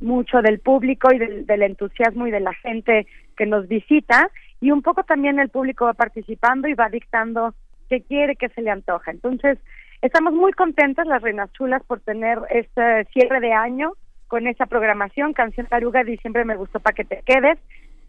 mucho 0.00 0.42
del 0.42 0.60
público 0.60 1.12
y 1.12 1.18
del, 1.18 1.46
del 1.46 1.62
entusiasmo 1.62 2.26
y 2.26 2.30
de 2.30 2.40
la 2.40 2.54
gente 2.54 3.06
que 3.36 3.46
nos 3.46 3.68
visita. 3.68 4.30
Y 4.60 4.70
un 4.70 4.82
poco 4.82 5.04
también 5.04 5.38
el 5.38 5.50
público 5.50 5.84
va 5.84 5.94
participando 5.94 6.68
y 6.68 6.74
va 6.74 6.88
dictando 6.88 7.54
qué 7.88 8.02
quiere, 8.02 8.36
qué 8.36 8.48
se 8.50 8.62
le 8.62 8.70
antoja. 8.70 9.10
Entonces, 9.10 9.58
estamos 10.02 10.32
muy 10.32 10.52
contentas 10.52 11.06
las 11.06 11.22
Reinas 11.22 11.52
Chulas 11.52 11.82
por 11.84 12.00
tener 12.00 12.38
este 12.50 13.04
cierre 13.12 13.40
de 13.40 13.52
año 13.52 13.92
con 14.28 14.46
esa 14.46 14.66
programación, 14.66 15.32
Canción 15.32 15.66
Taruga, 15.66 16.02
Diciembre 16.02 16.44
me 16.44 16.56
gustó 16.56 16.80
para 16.80 16.94
que 16.94 17.04
te 17.04 17.22
quedes. 17.24 17.58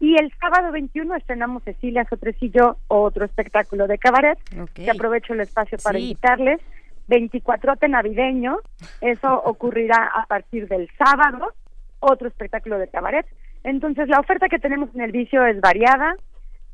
Y 0.00 0.14
el 0.20 0.32
sábado 0.40 0.72
21 0.72 1.14
estrenamos 1.16 1.62
Cecilia 1.62 2.04
Sotres 2.08 2.36
y 2.42 2.50
yo 2.50 2.76
otro 2.88 3.24
espectáculo 3.24 3.86
de 3.86 3.96
cabaret, 3.98 4.38
que 4.74 4.90
aprovecho 4.90 5.32
el 5.32 5.40
espacio 5.40 5.78
para 5.82 5.98
Sí. 5.98 6.04
invitarles. 6.10 6.60
24 7.08 7.74
navideño, 7.88 8.58
eso 9.00 9.40
ocurrirá 9.44 10.10
a 10.14 10.26
partir 10.26 10.66
del 10.68 10.90
sábado, 10.98 11.52
otro 12.00 12.28
espectáculo 12.28 12.78
de 12.78 12.88
cabaret. 12.88 13.24
Entonces 13.64 14.08
la 14.08 14.18
oferta 14.20 14.48
que 14.48 14.58
tenemos 14.58 14.92
en 14.94 15.00
el 15.02 15.12
vicio 15.12 15.44
es 15.46 15.60
variada. 15.60 16.16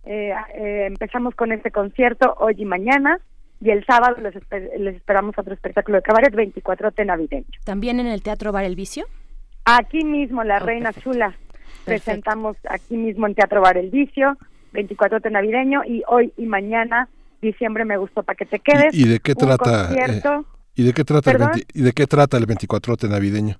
Eh, 0.04 0.32
eh, 0.54 0.86
empezamos 0.86 1.34
con 1.34 1.52
este 1.52 1.70
concierto 1.70 2.34
hoy 2.38 2.54
y 2.58 2.64
mañana 2.64 3.18
y 3.60 3.70
el 3.70 3.84
sábado 3.86 4.16
les, 4.20 4.34
les 4.80 4.96
esperamos 4.96 5.38
otro 5.38 5.54
espectáculo 5.54 5.98
de 5.98 6.02
cabaret 6.02 6.34
24 6.34 6.90
navideño. 7.04 7.44
¿También 7.64 8.00
en 8.00 8.06
el 8.08 8.22
Teatro 8.22 8.50
Bar 8.50 8.64
El 8.64 8.74
Vicio? 8.74 9.04
Aquí 9.64 10.04
mismo, 10.04 10.42
La 10.42 10.56
Oh, 10.56 10.66
Reina 10.66 10.92
perfecto. 10.92 11.12
Chula. 11.12 11.34
Presentamos 11.84 12.56
aquí 12.68 12.96
mismo 12.96 13.26
en 13.26 13.34
Teatro 13.34 13.60
Bar 13.60 13.76
El 13.76 13.90
Vicio, 13.90 14.36
24 14.72 15.20
navideño, 15.30 15.84
y 15.84 16.02
hoy 16.08 16.32
y 16.36 16.46
mañana, 16.46 17.08
diciembre 17.40 17.84
me 17.84 17.96
gustó 17.96 18.22
para 18.24 18.36
que 18.36 18.46
te 18.46 18.58
quedes. 18.58 18.92
¿Y 18.94 19.06
de 19.06 19.20
qué 19.20 19.34
trata? 19.34 19.86
concierto. 19.88 20.32
eh, 20.40 20.44
¿Y 20.74 20.84
de 20.84 20.92
qué 20.92 21.04
trata 21.04 21.30
el 21.30 21.36
¿Perdón? 21.36 21.52
20 21.54 21.78
y 21.78 21.82
de 21.82 21.92
qué 21.92 22.06
trata 22.06 22.36
el 22.38 22.46
24 22.46 22.96
navideño? 23.08 23.56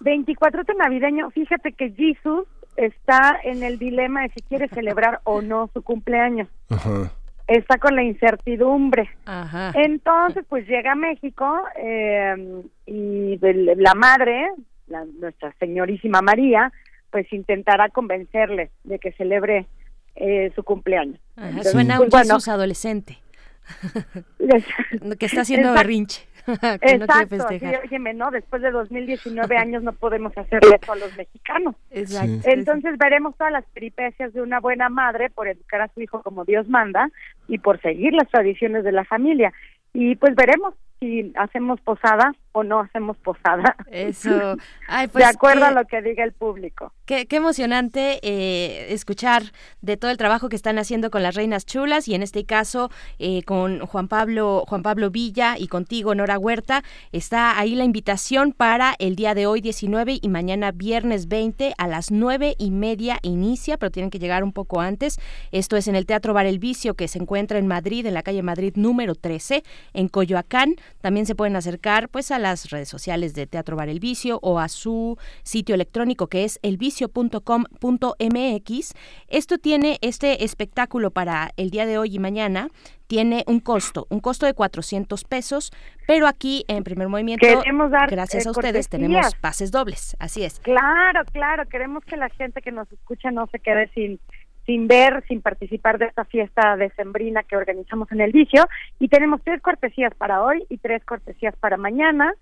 24 0.00 0.62
navideño, 0.78 1.30
fíjate 1.30 1.72
que 1.72 1.90
Jesus 1.90 2.46
está 2.76 3.38
en 3.44 3.62
el 3.62 3.78
dilema 3.78 4.22
de 4.22 4.30
si 4.30 4.42
quiere 4.42 4.68
celebrar 4.68 5.20
o 5.24 5.42
no 5.42 5.68
su 5.72 5.82
cumpleaños. 5.82 6.48
Ajá. 6.70 7.12
Está 7.48 7.78
con 7.78 7.96
la 7.96 8.02
incertidumbre. 8.02 9.10
Ajá. 9.26 9.72
Entonces, 9.74 10.44
pues 10.48 10.66
llega 10.66 10.92
a 10.92 10.96
México 10.96 11.62
eh, 11.76 12.62
y 12.86 13.38
la 13.76 13.94
madre, 13.94 14.46
la- 14.86 15.04
nuestra 15.20 15.52
señorísima 15.58 16.22
María, 16.22 16.72
pues 17.10 17.30
intentará 17.32 17.88
convencerle 17.90 18.70
de 18.84 18.98
que 18.98 19.12
celebre 19.12 19.66
eh, 20.14 20.50
su 20.54 20.62
cumpleaños. 20.62 21.18
Ajá, 21.36 21.48
Entonces, 21.48 21.72
Suena 21.72 21.96
pues, 21.98 22.06
un 22.06 22.10
bueno, 22.10 22.38
adolescente. 22.46 23.18
que 25.18 25.26
está 25.26 25.42
haciendo 25.42 25.72
berrinche. 25.72 26.26
que 26.46 26.52
no 26.52 26.78
quiere 26.78 26.96
Exacto, 27.04 27.36
festejar. 27.36 27.74
sí, 27.74 27.80
óyeme, 27.88 28.14
¿no? 28.14 28.30
Después 28.30 28.62
de 28.62 28.70
2019 28.70 29.56
años 29.56 29.82
no 29.82 29.92
podemos 29.92 30.36
hacerle 30.36 30.78
eso 30.80 30.92
a 30.92 30.96
los 30.96 31.16
mexicanos. 31.16 31.74
Exacto. 31.90 32.48
Entonces 32.48 32.98
veremos 32.98 33.36
todas 33.36 33.52
las 33.52 33.64
peripecias 33.66 34.32
de 34.32 34.42
una 34.42 34.60
buena 34.60 34.88
madre 34.88 35.30
por 35.30 35.48
educar 35.48 35.80
a 35.82 35.88
su 35.88 36.00
hijo 36.00 36.22
como 36.22 36.44
Dios 36.44 36.68
manda 36.68 37.10
y 37.48 37.58
por 37.58 37.80
seguir 37.80 38.12
las 38.12 38.28
tradiciones 38.28 38.84
de 38.84 38.92
la 38.92 39.04
familia. 39.04 39.52
Y 39.92 40.16
pues 40.16 40.34
veremos 40.34 40.74
si 41.02 41.32
hacemos 41.34 41.80
posada 41.80 42.32
o 42.52 42.62
no 42.62 42.80
hacemos 42.80 43.16
posada. 43.16 43.74
Eso. 43.90 44.30
Ay, 44.88 45.08
pues, 45.08 45.24
de 45.24 45.30
acuerdo 45.30 45.64
a 45.64 45.72
lo 45.72 45.84
que 45.86 46.00
diga 46.00 46.22
el 46.22 46.32
público. 46.32 46.92
Qué, 47.06 47.26
qué 47.26 47.36
emocionante 47.36 48.20
eh, 48.22 48.92
escuchar 48.92 49.42
de 49.80 49.96
todo 49.96 50.10
el 50.10 50.16
trabajo 50.16 50.48
que 50.48 50.54
están 50.54 50.78
haciendo 50.78 51.10
con 51.10 51.22
las 51.22 51.34
Reinas 51.34 51.66
Chulas 51.66 52.06
y 52.06 52.14
en 52.14 52.22
este 52.22 52.44
caso 52.44 52.90
eh, 53.18 53.42
con 53.42 53.80
Juan 53.80 54.06
Pablo 54.06 54.64
Juan 54.68 54.82
Pablo 54.82 55.10
Villa 55.10 55.56
y 55.58 55.66
contigo 55.66 56.14
Nora 56.14 56.38
Huerta 56.38 56.84
está 57.10 57.58
ahí 57.58 57.74
la 57.74 57.84
invitación 57.84 58.52
para 58.52 58.94
el 58.98 59.16
día 59.16 59.34
de 59.34 59.46
hoy 59.46 59.60
19 59.60 60.20
y 60.22 60.28
mañana 60.28 60.70
viernes 60.70 61.26
20 61.28 61.74
a 61.76 61.88
las 61.88 62.10
nueve 62.10 62.54
y 62.58 62.70
media 62.70 63.18
inicia 63.22 63.76
pero 63.76 63.90
tienen 63.90 64.10
que 64.10 64.18
llegar 64.18 64.44
un 64.44 64.52
poco 64.52 64.80
antes 64.80 65.18
esto 65.50 65.76
es 65.76 65.88
en 65.88 65.96
el 65.96 66.06
Teatro 66.06 66.34
Bar 66.34 66.46
El 66.46 66.58
Vicio 66.58 66.94
que 66.94 67.08
se 67.08 67.18
encuentra 67.18 67.58
en 67.58 67.66
Madrid 67.66 68.06
en 68.06 68.14
la 68.14 68.22
calle 68.22 68.42
Madrid 68.42 68.74
número 68.76 69.14
13 69.14 69.64
en 69.94 70.08
Coyoacán 70.08 70.76
también 71.00 71.26
se 71.26 71.34
pueden 71.34 71.56
acercar 71.56 72.08
pues 72.08 72.30
a 72.30 72.38
las 72.38 72.70
redes 72.70 72.88
sociales 72.88 73.34
de 73.34 73.46
Teatro 73.46 73.76
Bar 73.76 73.88
El 73.88 74.00
Vicio 74.00 74.38
o 74.42 74.58
a 74.58 74.68
su 74.68 75.18
sitio 75.42 75.74
electrónico 75.74 76.28
que 76.28 76.44
es 76.44 76.58
elvicio.com.mx. 76.62 78.94
Esto 79.28 79.58
tiene 79.58 79.98
este 80.00 80.44
espectáculo 80.44 81.10
para 81.10 81.52
el 81.56 81.70
día 81.70 81.86
de 81.86 81.98
hoy 81.98 82.14
y 82.14 82.18
mañana 82.18 82.68
tiene 83.06 83.44
un 83.46 83.60
costo, 83.60 84.06
un 84.08 84.20
costo 84.20 84.46
de 84.46 84.54
400 84.54 85.24
pesos, 85.24 85.70
pero 86.06 86.26
aquí 86.26 86.64
en 86.66 86.82
primer 86.82 87.08
movimiento, 87.08 87.46
Queremos 87.46 87.90
dar, 87.90 88.10
gracias 88.10 88.46
eh, 88.46 88.48
a 88.48 88.52
ustedes, 88.52 88.88
cortesías. 88.88 88.88
tenemos 88.88 89.34
pases 89.34 89.70
dobles, 89.70 90.16
así 90.18 90.44
es. 90.44 90.60
Claro, 90.60 91.20
claro, 91.30 91.68
queremos 91.68 92.02
que 92.06 92.16
la 92.16 92.30
gente 92.30 92.62
que 92.62 92.72
nos 92.72 92.90
escucha 92.90 93.30
no 93.30 93.46
se 93.48 93.58
quede 93.58 93.90
sin 93.92 94.18
sin 94.66 94.86
ver, 94.86 95.24
sin 95.28 95.40
participar 95.40 95.98
de 95.98 96.06
esta 96.06 96.24
fiesta 96.24 96.76
decembrina 96.76 97.42
que 97.42 97.56
organizamos 97.56 98.10
en 98.12 98.20
el 98.20 98.32
vicio 98.32 98.64
y 98.98 99.08
tenemos 99.08 99.40
tres 99.42 99.60
cortesías 99.60 100.14
para 100.14 100.42
hoy 100.42 100.64
y 100.68 100.78
tres 100.78 101.04
cortesías 101.04 101.54
para 101.56 101.76
mañana 101.76 102.32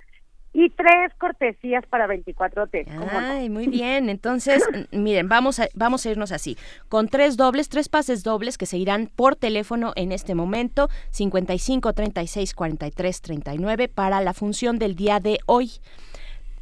y 0.53 0.69
tres 0.71 1.15
cortesías 1.19 1.87
para 1.87 2.09
24T. 2.09 2.85
¿cómo 2.87 3.13
no? 3.13 3.19
Ay, 3.19 3.49
muy 3.49 3.69
bien. 3.69 4.09
Entonces, 4.09 4.65
miren, 4.91 5.29
vamos 5.29 5.61
a, 5.61 5.69
vamos 5.75 6.05
a 6.05 6.11
irnos 6.11 6.33
así, 6.33 6.57
con 6.89 7.09
tres 7.09 7.37
dobles, 7.37 7.69
tres 7.69 7.89
pases 7.89 8.25
dobles 8.25 8.59
que 8.59 8.67
se 8.67 8.77
irán 8.77 9.09
por 9.15 9.37
teléfono 9.37 9.93
en 9.97 10.13
este 10.13 10.35
momento, 10.35 10.89
55 11.11 11.93
36 11.93 12.55
43 12.55 13.23
39 13.23 13.89
para 13.89 14.21
la 14.21 14.35
función 14.35 14.79
del 14.79 14.97
día 14.97 15.21
de 15.21 15.39
hoy. 15.47 15.71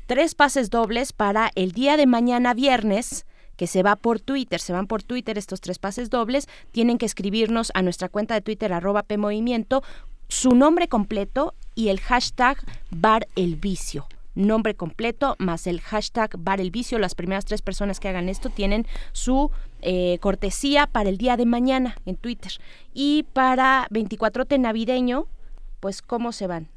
Tres 0.07 0.35
pases 0.35 0.70
dobles 0.70 1.12
para 1.12 1.51
el 1.55 1.73
día 1.73 1.97
de 1.97 2.07
mañana 2.07 2.55
viernes 2.55 3.27
que 3.59 3.67
se 3.67 3.83
va 3.83 3.97
por 3.97 4.20
Twitter, 4.20 4.61
se 4.61 4.73
van 4.73 4.87
por 4.87 5.03
Twitter 5.03 5.37
estos 5.37 5.61
tres 5.61 5.78
pases 5.78 6.09
dobles, 6.09 6.49
tienen 6.70 6.97
que 6.97 7.05
escribirnos 7.05 7.73
a 7.75 7.83
nuestra 7.83 8.09
cuenta 8.09 8.33
de 8.33 8.41
Twitter 8.41 8.73
arroba 8.73 9.03
PMovimiento 9.03 9.83
su 10.28 10.55
nombre 10.55 10.89
completo 10.89 11.55
y 11.75 11.89
el 11.89 12.01
hashtag 12.01 12.59
Bar 12.91 13.27
el 13.35 13.57
Vicio. 13.57 14.07
Nombre 14.35 14.77
completo 14.77 15.35
más 15.39 15.67
el 15.67 15.81
hashtag 15.81 16.31
Bar 16.39 16.61
el 16.61 16.70
Vicio. 16.70 16.99
Las 16.99 17.17
primeras 17.17 17.45
tres 17.45 17.61
personas 17.61 17.99
que 17.99 18.09
hagan 18.09 18.28
esto 18.28 18.51
tienen 18.51 18.87
su 19.12 19.51
eh, 19.83 20.19
cortesía 20.20 20.87
para 20.87 21.09
el 21.09 21.19
día 21.19 21.37
de 21.37 21.47
mañana 21.47 21.97
en 22.07 22.17
Twitter. 22.17 22.53
Y 22.95 23.25
para 23.33 23.89
24T 23.91 24.61
navideño, 24.61 25.27
pues 25.81 26.03
¿cómo 26.03 26.31
se 26.31 26.47
van? 26.47 26.69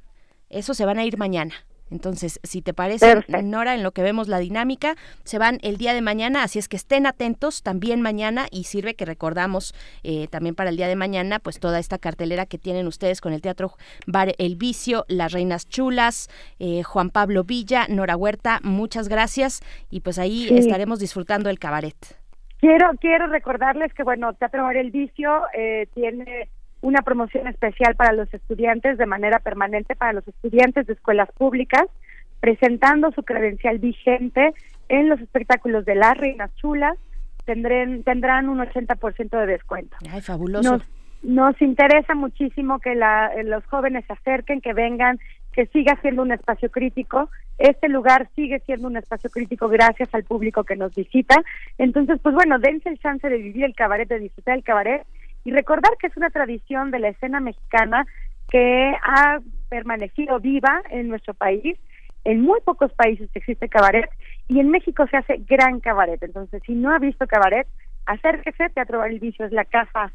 Eso 0.49 0.73
se 0.73 0.85
van 0.85 0.97
a 0.97 1.05
ir 1.05 1.17
mañana. 1.17 1.53
Entonces, 1.91 2.39
si 2.43 2.61
te 2.61 2.73
parece, 2.73 3.05
Perfecto. 3.05 3.41
Nora, 3.43 3.75
en 3.75 3.83
lo 3.83 3.91
que 3.91 4.01
vemos 4.01 4.27
la 4.27 4.39
dinámica, 4.39 4.95
se 5.23 5.37
van 5.37 5.59
el 5.61 5.77
día 5.77 5.93
de 5.93 6.01
mañana, 6.01 6.43
así 6.43 6.57
es 6.57 6.67
que 6.67 6.77
estén 6.77 7.05
atentos 7.05 7.61
también 7.61 8.01
mañana 8.01 8.47
y 8.49 8.63
sirve 8.63 8.95
que 8.95 9.05
recordamos 9.05 9.75
eh, 10.03 10.27
también 10.29 10.55
para 10.55 10.69
el 10.69 10.77
día 10.77 10.87
de 10.87 10.95
mañana, 10.95 11.39
pues 11.39 11.59
toda 11.59 11.79
esta 11.79 11.97
cartelera 11.97 12.45
que 12.45 12.57
tienen 12.57 12.87
ustedes 12.87 13.21
con 13.21 13.33
el 13.33 13.41
Teatro 13.41 13.73
Bar 14.07 14.33
El 14.37 14.55
Vicio, 14.55 15.05
Las 15.07 15.33
Reinas 15.33 15.67
Chulas, 15.67 16.29
eh, 16.59 16.81
Juan 16.83 17.09
Pablo 17.09 17.43
Villa, 17.43 17.85
Nora 17.89 18.15
Huerta, 18.15 18.59
muchas 18.63 19.09
gracias 19.09 19.61
y 19.89 19.99
pues 19.99 20.17
ahí 20.17 20.47
Sí. 20.47 20.57
estaremos 20.57 20.99
disfrutando 20.99 21.49
el 21.49 21.59
cabaret. 21.59 21.95
Quiero, 22.59 22.91
quiero 22.99 23.27
recordarles 23.27 23.93
que, 23.93 24.03
bueno, 24.03 24.33
Teatro 24.35 24.63
Bar 24.63 24.77
El 24.77 24.91
Vicio 24.91 25.41
eh, 25.53 25.87
tiene 25.93 26.47
una 26.81 27.01
promoción 27.01 27.47
especial 27.47 27.95
para 27.95 28.11
los 28.13 28.33
estudiantes 28.33 28.97
de 28.97 29.05
manera 29.05 29.39
permanente, 29.39 29.95
para 29.95 30.13
los 30.13 30.27
estudiantes 30.27 30.87
de 30.87 30.93
escuelas 30.93 31.31
públicas, 31.31 31.83
presentando 32.39 33.11
su 33.11 33.23
credencial 33.23 33.77
vigente 33.79 34.53
en 34.89 35.09
los 35.09 35.19
espectáculos 35.21 35.85
de 35.85 35.95
Las 35.95 36.17
Reinas 36.17 36.53
Chulas, 36.55 36.97
tendrán, 37.45 38.03
tendrán 38.03 38.49
un 38.49 38.59
80% 38.59 39.29
de 39.39 39.45
descuento. 39.45 39.95
Ay, 40.11 40.21
fabuloso. 40.21 40.71
Nos, 40.71 40.83
nos 41.23 41.61
interesa 41.61 42.15
muchísimo 42.15 42.79
que 42.79 42.95
la- 42.95 43.31
los 43.43 43.63
jóvenes 43.67 44.05
se 44.07 44.13
acerquen, 44.13 44.59
que 44.61 44.73
vengan, 44.73 45.19
que 45.53 45.65
siga 45.67 45.97
siendo 46.01 46.21
un 46.23 46.31
espacio 46.31 46.71
crítico. 46.71 47.29
Este 47.57 47.89
lugar 47.89 48.29
sigue 48.35 48.59
siendo 48.61 48.87
un 48.87 48.97
espacio 48.97 49.29
crítico 49.29 49.67
gracias 49.67 50.09
al 50.13 50.23
público 50.23 50.63
que 50.63 50.75
nos 50.75 50.95
visita. 50.95 51.35
Entonces, 51.77 52.19
pues 52.23 52.33
bueno, 52.33 52.57
dense 52.57 52.89
el 52.89 52.97
chance 52.99 53.27
de 53.29 53.37
vivir 53.37 53.65
el 53.65 53.75
cabaret, 53.75 54.07
de 54.07 54.19
disfrutar 54.19 54.55
el 54.57 54.63
cabaret 54.63 55.03
y 55.43 55.51
recordar 55.51 55.91
que 55.99 56.07
es 56.07 56.17
una 56.17 56.29
tradición 56.29 56.91
de 56.91 56.99
la 56.99 57.09
escena 57.09 57.39
mexicana 57.39 58.05
que 58.49 58.93
ha 59.03 59.39
permanecido 59.69 60.39
viva 60.39 60.81
en 60.89 61.09
nuestro 61.09 61.33
país. 61.33 61.77
En 62.23 62.41
muy 62.41 62.59
pocos 62.61 62.91
países 62.93 63.29
existe 63.33 63.69
cabaret 63.69 64.09
y 64.47 64.59
en 64.59 64.69
México 64.69 65.05
se 65.09 65.17
hace 65.17 65.37
gran 65.47 65.79
cabaret. 65.79 66.21
Entonces, 66.21 66.61
si 66.65 66.73
no 66.73 66.93
ha 66.93 66.99
visto 66.99 67.25
cabaret, 67.25 67.67
acérquese. 68.05 68.69
Teatro 68.69 68.99
Bar 68.99 69.09
El 69.09 69.19
Vicio 69.19 69.45
es 69.45 69.51
la 69.51 69.65
casa 69.65 70.11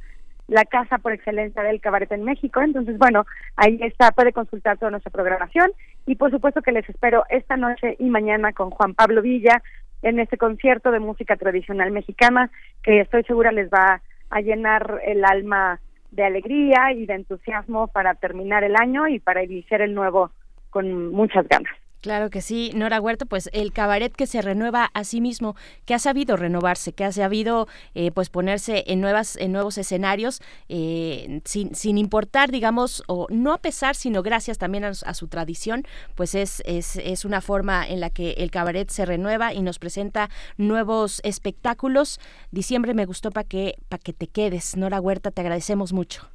la 0.49 0.65
casa 0.65 0.99
por 0.99 1.13
excelencia 1.13 1.63
del 1.63 1.81
cabaret 1.81 2.11
en 2.13 2.25
México. 2.25 2.63
Entonces, 2.63 2.99
bueno, 2.99 3.27
ahí 3.57 3.79
está, 3.83 4.13
puede 4.13 4.33
consultar 4.33 4.79
toda 4.79 4.91
nuestra 4.91 5.11
programación 5.11 5.73
y 6.07 6.17
por 6.17 6.31
supuesto 6.31 6.63
que 6.63 6.73
les 6.73 6.89
espero 6.89 7.25
esta 7.31 7.57
noche 7.57 7.97
y 7.99 8.09
mañana 8.09 8.53
con 8.53 8.71
Juan 8.71 8.95
Pablo 8.95 9.23
Villa 9.23 9.63
en 10.03 10.21
este 10.21 10.37
concierto 10.37 10.91
de 10.91 11.01
música 11.01 11.37
tradicional 11.37 11.91
mexicana 11.91 12.51
que 12.83 13.01
estoy 13.01 13.25
segura 13.25 13.51
les 13.51 13.69
va 13.71 14.03
a 14.31 14.41
llenar 14.41 15.01
el 15.05 15.25
alma 15.25 15.81
de 16.11 16.25
alegría 16.25 16.93
y 16.93 17.07
de 17.07 17.15
entusiasmo 17.15 17.89
para 17.89 18.15
terminar 18.15 18.65
el 18.65 18.77
año 18.77 19.07
y 19.09 19.19
para 19.19 19.45
iniciar 19.45 19.83
el 19.83 19.95
nuevo 19.95 20.31
con 20.71 21.13
muchas 21.13 21.47
ganas. 21.49 21.73
Claro 22.01 22.31
que 22.31 22.41
sí, 22.41 22.71
Nora 22.75 23.01
Huerta, 23.01 23.25
pues 23.25 23.51
el 23.53 23.73
cabaret 23.73 24.15
que 24.15 24.27
se 24.27 24.43
renueva 24.43 24.91
a 24.95 25.05
sí 25.05 25.21
mismo, 25.21 25.57
que 25.87 25.95
ha 25.95 25.99
sabido 25.99 26.37
renovarse, 26.37 26.93
que 26.93 27.05
ha 27.05 27.13
sabido 27.13 27.67
eh, 27.95 28.11
pues 28.13 28.31
ponerse 28.31 28.85
en 28.87 29.01
nuevas, 29.01 29.37
en 29.37 29.53
nuevos 29.53 29.79
escenarios, 29.79 30.41
eh, 30.69 31.41
sin, 31.45 31.75
sin 31.75 31.99
importar, 31.99 32.51
digamos, 32.51 33.03
o 33.09 33.27
no 33.31 33.53
a 33.53 33.59
pesar, 33.59 33.95
sino 33.97 34.23
gracias 34.23 34.59
también 34.59 34.85
a, 34.85 34.95
su 34.95 35.29
tradición, 35.29 35.85
pues 36.15 36.35
es, 36.35 36.63
es, 36.67 36.97
es 36.97 37.25
una 37.25 37.41
forma 37.41 37.87
en 37.87 38.01
la 38.01 38.11
que 38.11 38.33
el 38.33 38.51
cabaret 38.51 38.89
se 38.91 39.07
renueva 39.07 39.53
y 39.53 39.63
nos 39.63 39.79
presenta 39.79 40.29
nuevos 40.57 41.21
espectáculos. 41.25 42.21
Diciembre 42.51 42.95
me 42.95 43.07
gustó 43.07 43.31
para 43.31 43.49
que, 43.49 43.77
para 43.89 44.03
que 44.03 44.13
te 44.13 44.27
quedes. 44.27 44.77
Nora 44.77 45.01
Huerta, 45.01 45.31
te 45.31 45.41
agradecemos 45.41 45.93
mucho. 45.93 46.29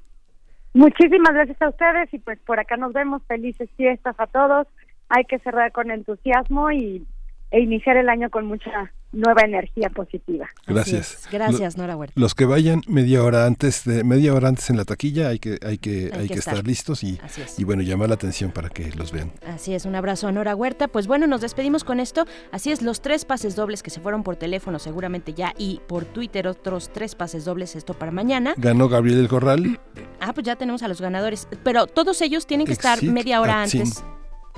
Muchísimas 0.73 1.33
gracias 1.33 1.61
a 1.61 1.69
ustedes 1.69 2.13
y 2.13 2.19
pues 2.19 2.39
por 2.39 2.59
acá 2.59 2.77
nos 2.77 2.93
vemos. 2.93 3.21
Felices 3.27 3.69
fiestas 3.75 4.15
a 4.17 4.27
todos. 4.27 4.67
Hay 5.13 5.25
que 5.25 5.39
cerrar 5.39 5.71
con 5.71 5.91
entusiasmo 5.91 6.71
y 6.71 7.05
e 7.51 7.59
iniciar 7.59 7.97
el 7.97 8.07
año 8.07 8.29
con 8.29 8.45
mucha 8.45 8.93
nueva 9.11 9.41
energía 9.41 9.89
positiva. 9.89 10.47
Gracias. 10.65 11.27
Gracias, 11.29 11.75
Nora 11.75 11.97
Huerta. 11.97 12.13
Los 12.17 12.33
que 12.33 12.45
vayan 12.45 12.81
media 12.87 13.25
hora 13.25 13.45
antes 13.45 13.83
de 13.83 14.05
media 14.05 14.33
hora 14.33 14.47
antes 14.47 14.69
en 14.69 14.77
la 14.77 14.85
taquilla 14.85 15.27
hay 15.27 15.39
que 15.39 15.57
hay 15.61 15.77
que 15.77 16.11
hay, 16.13 16.21
Hay 16.21 16.27
que, 16.29 16.35
estar. 16.35 16.53
estar. 16.53 16.65
listos 16.65 17.03
y, 17.03 17.19
es. 17.37 17.59
y 17.59 17.65
bueno 17.65 17.83
llamar 17.83 18.07
la 18.07 18.15
atención 18.15 18.51
para 18.51 18.69
que 18.69 18.89
los 18.91 19.11
vean. 19.11 19.33
Así 19.45 19.73
es, 19.73 19.83
un 19.83 19.95
abrazo 19.95 20.29
a 20.29 20.31
Nora 20.31 20.55
Huerta. 20.55 20.87
Pues 20.87 21.07
bueno, 21.07 21.27
nos 21.27 21.41
despedimos 21.41 21.83
con 21.83 21.99
esto. 21.99 22.25
Así 22.53 22.71
es, 22.71 22.81
los 22.81 23.01
tres 23.01 23.25
pases 23.25 23.57
dobles 23.57 23.83
que 23.83 23.89
se 23.89 23.99
fueron 23.99 24.23
por 24.23 24.37
teléfono 24.37 24.79
seguramente 24.79 25.33
ya 25.33 25.51
y 25.57 25.81
por 25.89 26.05
Twitter 26.05 26.47
otros 26.47 26.89
tres 26.93 27.15
pases 27.15 27.43
dobles 27.43 27.75
esto 27.75 27.93
para 27.93 28.13
mañana. 28.13 28.53
Ganó 28.55 28.87
Gabriel 28.87 29.17
del 29.17 29.27
Corral. 29.27 29.77
Ah, 30.21 30.31
pues 30.31 30.45
ya 30.45 30.55
tenemos 30.55 30.83
a 30.83 30.87
los 30.87 31.01
ganadores. 31.01 31.49
Pero 31.65 31.85
todos 31.85 32.21
ellos 32.21 32.47
tienen 32.47 32.65
que 32.65 32.73
estar 32.73 33.03
media 33.03 33.41
hora 33.41 33.67
Sin. 33.67 33.83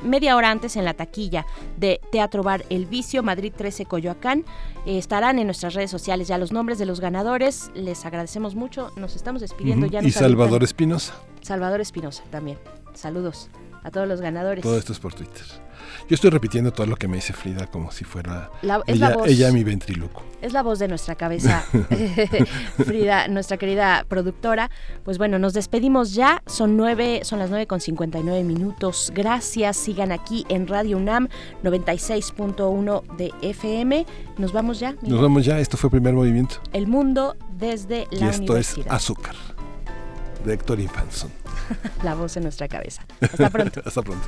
Media 0.04 0.36
hora 0.36 0.52
antes 0.52 0.76
en 0.76 0.86
la 0.86 0.94
taquilla 0.94 1.46
de 1.78 2.02
Teatro 2.12 2.44
Bar 2.44 2.66
El 2.70 2.86
Vicio, 2.86 3.24
Madrid 3.24 3.54
13, 3.56 3.86
Coyoacán. 3.86 4.44
Eh, 4.86 4.98
estarán 4.98 5.40
en 5.40 5.46
nuestras 5.48 5.74
redes 5.74 5.92
sociales 5.92 6.28
ya 6.28 6.38
los 6.38 6.52
nombres 6.52 6.78
de 6.78 6.86
los 6.86 7.00
ganadores. 7.00 7.72
Les 7.74 8.06
agradecemos 8.06 8.56
mucho. 8.56 8.92
Nos 8.98 9.16
estamos 9.16 9.42
despidiendo 9.42 9.86
Ujú. 9.86 9.94
ya. 9.94 10.04
y 10.04 10.12
Salvador. 10.12 10.64
Espinosa. 10.64 11.14
Salvador 11.42 11.82
Espinosa 11.82 12.24
también. 12.30 12.58
Saludos 12.94 13.50
a 13.84 13.92
todos 13.92 14.08
los 14.08 14.22
ganadores. 14.22 14.62
Todo 14.64 14.78
esto 14.78 14.92
es 14.94 15.00
por 15.00 15.14
Twitter. 15.14 15.44
Yo 16.10 16.16
estoy 16.16 16.30
repitiendo 16.30 16.72
todo 16.74 16.88
lo 16.88 16.96
que 16.96 17.08
me 17.08 17.16
dice 17.18 17.34
Frida 17.34 17.68
como 17.68 17.92
si 17.92 18.04
fuera 18.04 18.50
La- 18.62 18.82
es 18.88 18.96
ella, 18.98 19.10
la 19.10 19.16
voz. 19.18 19.28
ella 19.28 19.52
mi 19.52 19.64
ventriloquio. 19.64 20.24
Es 20.42 20.52
la 20.54 20.62
voz 20.62 20.80
de 20.80 20.88
nuestra 20.88 21.16
cabeza, 21.16 21.64
Frida, 22.86 23.28
nuestra 23.28 23.58
querida 23.58 24.06
productora. 24.08 24.70
Pues 25.04 25.18
bueno, 25.18 25.40
nos 25.40 25.54
despedimos 25.54 26.14
ya. 26.14 26.44
Son 26.46 26.76
nueve, 26.78 27.22
son 27.24 27.40
las 27.40 27.50
9 27.50 27.68
con 27.68 27.80
59 27.80 28.44
minutos. 28.44 29.12
Gracias. 29.16 29.78
Sigan 29.78 30.12
aquí 30.12 30.46
en 30.50 30.68
Radio 30.68 30.98
UNAM 30.98 31.30
96.1 31.64 33.16
de 33.18 33.32
FM. 33.42 34.06
Nos 34.38 34.52
vamos 34.54 34.80
ya. 34.80 34.92
Miguel. 34.94 35.10
Nos 35.12 35.22
vamos 35.22 35.46
ya. 35.46 35.60
Esto 35.60 35.78
fue 35.78 35.90
Primer 35.90 36.14
Movimiento. 36.14 36.56
El 36.74 36.88
mundo 36.88 37.36
desde 37.58 38.08
y 38.12 38.18
la 38.18 38.30
esto 38.30 38.58
es. 38.58 38.76
Azúcar. 38.90 39.36
De 40.44 40.54
Héctor 40.54 40.80
Infanson. 40.80 41.32
la 42.04 42.16
voz 42.16 42.34
de 42.34 42.42
nuestra 42.42 42.68
cabeza. 42.68 43.06
Hasta 43.22 43.50
pronto. 43.50 43.82
Hasta 43.86 44.02
pronto. 44.02 44.28